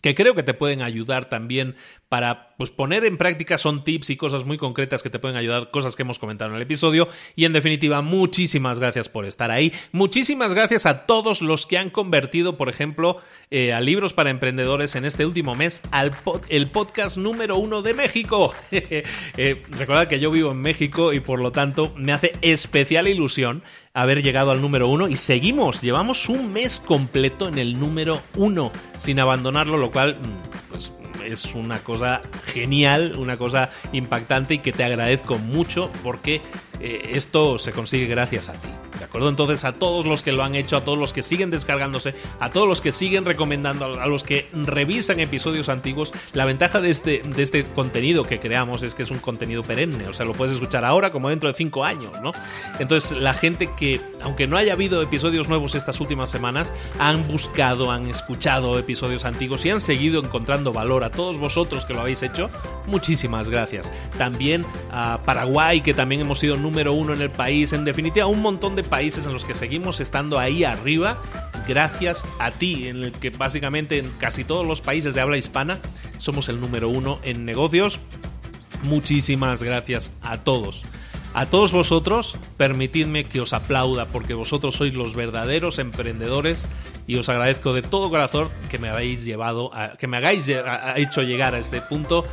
que 0.00 0.14
creo 0.14 0.34
que 0.34 0.42
te 0.42 0.54
pueden 0.54 0.82
ayudar 0.82 1.28
también 1.28 1.76
para 2.08 2.54
pues, 2.56 2.70
poner 2.70 3.04
en 3.04 3.18
práctica 3.18 3.58
son 3.58 3.84
tips 3.84 4.10
y 4.10 4.16
cosas 4.16 4.44
muy 4.44 4.56
concretas 4.56 5.02
que 5.02 5.10
te 5.10 5.18
pueden 5.18 5.36
ayudar, 5.36 5.70
cosas 5.70 5.94
que 5.94 6.02
hemos 6.02 6.18
comentado 6.18 6.50
en 6.50 6.56
el 6.56 6.62
episodio. 6.62 7.08
Y 7.36 7.44
en 7.44 7.52
definitiva, 7.52 8.00
muchísimas 8.02 8.78
gracias 8.78 9.08
por 9.08 9.24
estar 9.24 9.50
ahí. 9.50 9.72
Muchísimas 9.92 10.54
gracias 10.54 10.86
a 10.86 11.06
todos 11.06 11.42
los 11.42 11.66
que 11.66 11.78
han 11.78 11.90
convertido, 11.90 12.56
por 12.56 12.68
ejemplo, 12.68 13.18
eh, 13.50 13.72
a 13.72 13.80
Libros 13.80 14.14
para 14.14 14.30
Emprendedores 14.30 14.96
en 14.96 15.04
este 15.04 15.26
último 15.26 15.54
mes 15.54 15.82
al 15.90 16.12
el 16.48 16.70
podcast 16.70 17.16
número 17.16 17.56
uno 17.56 17.82
de 17.82 17.94
México. 17.94 18.54
eh, 18.70 19.62
recuerda 19.70 20.08
que 20.08 20.20
yo 20.20 20.30
vivo 20.30 20.52
en 20.52 20.62
México 20.62 21.12
y 21.12 21.20
por 21.20 21.40
lo 21.40 21.52
tanto 21.52 21.92
me 21.96 22.12
hace 22.12 22.32
especial 22.40 23.08
ilusión 23.08 23.62
haber 24.00 24.22
llegado 24.22 24.52
al 24.52 24.60
número 24.60 24.88
uno 24.88 25.08
y 25.08 25.16
seguimos, 25.16 25.80
llevamos 25.80 26.28
un 26.28 26.52
mes 26.52 26.80
completo 26.80 27.48
en 27.48 27.58
el 27.58 27.80
número 27.80 28.20
uno 28.36 28.70
sin 28.96 29.18
abandonarlo, 29.18 29.76
lo 29.76 29.90
cual 29.90 30.14
mm, 30.14 30.70
pues 30.70 30.92
es 31.24 31.54
una 31.54 31.78
cosa 31.78 32.22
genial, 32.46 33.16
una 33.18 33.36
cosa 33.36 33.70
impactante 33.92 34.54
y 34.54 34.58
que 34.58 34.72
te 34.72 34.84
agradezco 34.84 35.38
mucho 35.38 35.90
porque 36.02 36.40
eh, 36.80 37.10
esto 37.14 37.58
se 37.58 37.72
consigue 37.72 38.06
gracias 38.06 38.48
a 38.48 38.52
ti. 38.52 38.68
¿De 38.98 39.04
acuerdo? 39.04 39.28
Entonces 39.28 39.64
a 39.64 39.72
todos 39.72 40.06
los 40.06 40.22
que 40.22 40.32
lo 40.32 40.42
han 40.42 40.54
hecho, 40.54 40.76
a 40.76 40.80
todos 40.82 40.98
los 40.98 41.12
que 41.12 41.22
siguen 41.22 41.50
descargándose, 41.50 42.14
a 42.40 42.50
todos 42.50 42.68
los 42.68 42.80
que 42.80 42.92
siguen 42.92 43.24
recomendando, 43.24 44.00
a 44.00 44.06
los 44.06 44.24
que 44.24 44.46
revisan 44.52 45.20
episodios 45.20 45.68
antiguos, 45.68 46.12
la 46.32 46.44
ventaja 46.44 46.80
de 46.80 46.90
este, 46.90 47.22
de 47.22 47.42
este 47.42 47.64
contenido 47.64 48.24
que 48.24 48.40
creamos 48.40 48.82
es 48.82 48.94
que 48.94 49.02
es 49.02 49.10
un 49.10 49.18
contenido 49.18 49.62
perenne, 49.62 50.08
o 50.08 50.14
sea, 50.14 50.26
lo 50.26 50.32
puedes 50.32 50.54
escuchar 50.54 50.84
ahora 50.84 51.10
como 51.10 51.28
dentro 51.28 51.48
de 51.48 51.54
cinco 51.54 51.84
años, 51.84 52.12
¿no? 52.22 52.32
Entonces 52.78 53.18
la 53.18 53.34
gente 53.34 53.70
que, 53.78 54.00
aunque 54.22 54.46
no 54.46 54.56
haya 54.56 54.72
habido 54.72 55.00
episodios 55.02 55.48
nuevos 55.48 55.74
estas 55.74 56.00
últimas 56.00 56.30
semanas, 56.30 56.72
han 56.98 57.26
buscado, 57.28 57.90
han 57.90 58.08
escuchado 58.08 58.78
episodios 58.78 59.24
antiguos 59.24 59.64
y 59.64 59.70
han 59.70 59.80
seguido 59.80 60.22
encontrando 60.22 60.72
valor 60.72 61.04
a 61.04 61.10
todos 61.10 61.38
vosotros 61.38 61.84
que 61.84 61.94
lo 61.94 62.00
habéis 62.00 62.22
hecho, 62.22 62.50
muchísimas 62.86 63.48
gracias. 63.48 63.92
También 64.16 64.64
a 64.90 65.20
Paraguay, 65.24 65.80
que 65.80 65.94
también 65.94 66.20
hemos 66.20 66.38
sido 66.38 66.56
número 66.68 66.92
uno 66.92 67.14
en 67.14 67.22
el 67.22 67.30
país, 67.30 67.72
en 67.72 67.86
definitiva, 67.86 68.26
un 68.26 68.42
montón 68.42 68.76
de 68.76 68.84
países 68.84 69.24
en 69.24 69.32
los 69.32 69.46
que 69.46 69.54
seguimos 69.54 70.00
estando 70.00 70.38
ahí 70.38 70.64
arriba, 70.64 71.22
gracias 71.66 72.26
a 72.40 72.50
ti, 72.50 72.88
en 72.88 73.02
el 73.04 73.12
que 73.12 73.30
básicamente 73.30 73.96
en 73.96 74.10
casi 74.18 74.44
todos 74.44 74.66
los 74.66 74.82
países 74.82 75.14
de 75.14 75.22
habla 75.22 75.38
hispana 75.38 75.80
somos 76.18 76.50
el 76.50 76.60
número 76.60 76.90
uno 76.90 77.20
en 77.22 77.46
negocios. 77.46 78.00
Muchísimas 78.82 79.62
gracias 79.62 80.12
a 80.20 80.36
todos. 80.36 80.82
A 81.32 81.46
todos 81.46 81.72
vosotros, 81.72 82.36
permitidme 82.58 83.24
que 83.24 83.40
os 83.40 83.54
aplauda 83.54 84.04
porque 84.06 84.34
vosotros 84.34 84.74
sois 84.74 84.92
los 84.92 85.14
verdaderos 85.14 85.78
emprendedores 85.78 86.68
y 87.06 87.16
os 87.16 87.30
agradezco 87.30 87.72
de 87.72 87.80
todo 87.80 88.10
corazón 88.10 88.50
que 88.70 88.78
me 88.78 88.90
habéis 88.90 89.24
llevado, 89.24 89.74
a, 89.74 89.96
que 89.96 90.06
me 90.06 90.18
hagáis 90.18 90.50
hecho 90.96 91.22
llegar 91.22 91.54
a 91.54 91.58
este 91.58 91.80
punto. 91.80 92.26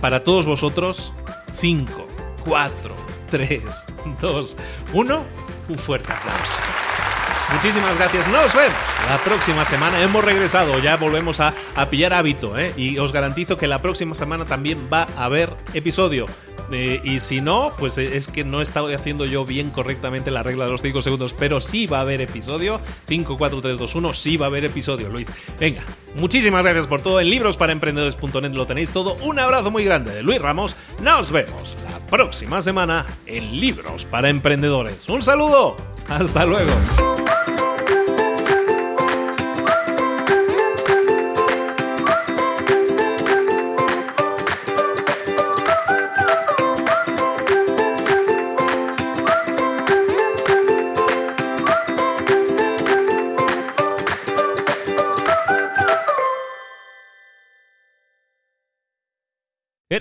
para 0.00 0.22
todos 0.22 0.44
vosotros, 0.44 1.12
5, 1.58 2.06
4, 2.44 3.11
3, 3.32 3.86
2, 4.20 4.56
1, 4.92 5.24
un 5.70 5.78
fuerte 5.78 6.12
aplauso. 6.12 6.81
Muchísimas 7.52 7.96
gracias, 7.98 8.26
nos 8.28 8.54
vemos 8.54 8.74
la 9.08 9.18
próxima 9.18 9.64
semana. 9.64 10.02
Hemos 10.02 10.24
regresado, 10.24 10.78
ya 10.78 10.96
volvemos 10.96 11.40
a, 11.40 11.52
a 11.74 11.90
pillar 11.90 12.12
hábito, 12.12 12.58
¿eh? 12.58 12.72
y 12.76 12.98
os 12.98 13.12
garantizo 13.12 13.56
que 13.56 13.66
la 13.66 13.80
próxima 13.80 14.14
semana 14.14 14.44
también 14.44 14.88
va 14.92 15.06
a 15.16 15.24
haber 15.24 15.50
episodio. 15.74 16.26
Eh, 16.70 17.00
y 17.04 17.20
si 17.20 17.40
no, 17.40 17.70
pues 17.78 17.98
es 17.98 18.28
que 18.28 18.44
no 18.44 18.60
he 18.60 18.62
estado 18.62 18.94
haciendo 18.94 19.26
yo 19.26 19.44
bien 19.44 19.70
correctamente 19.70 20.30
la 20.30 20.42
regla 20.42 20.64
de 20.64 20.70
los 20.70 20.82
5 20.82 21.02
segundos, 21.02 21.34
pero 21.38 21.60
sí 21.60 21.86
va 21.86 21.98
a 21.98 22.00
haber 22.02 22.20
episodio. 22.20 22.80
5, 23.08 23.36
4, 23.36 23.60
3, 23.60 23.78
2, 23.78 23.94
1, 23.94 24.14
sí 24.14 24.36
va 24.36 24.46
a 24.46 24.48
haber 24.48 24.64
episodio, 24.64 25.08
Luis. 25.08 25.28
Venga, 25.60 25.82
muchísimas 26.16 26.62
gracias 26.62 26.86
por 26.86 27.02
todo. 27.02 27.20
En 27.20 27.28
librosparaemprendedores.net 27.28 28.52
lo 28.52 28.66
tenéis 28.66 28.90
todo. 28.90 29.14
Un 29.22 29.38
abrazo 29.38 29.70
muy 29.70 29.84
grande 29.84 30.14
de 30.14 30.22
Luis 30.22 30.40
Ramos. 30.40 30.76
Nos 31.00 31.30
vemos 31.30 31.76
la 31.90 31.98
próxima 32.06 32.62
semana 32.62 33.06
en 33.26 33.60
Libros 33.60 34.04
para 34.06 34.30
Emprendedores. 34.30 35.08
Un 35.08 35.22
saludo. 35.22 35.76
Hasta 36.08 36.44
luego. 36.46 36.72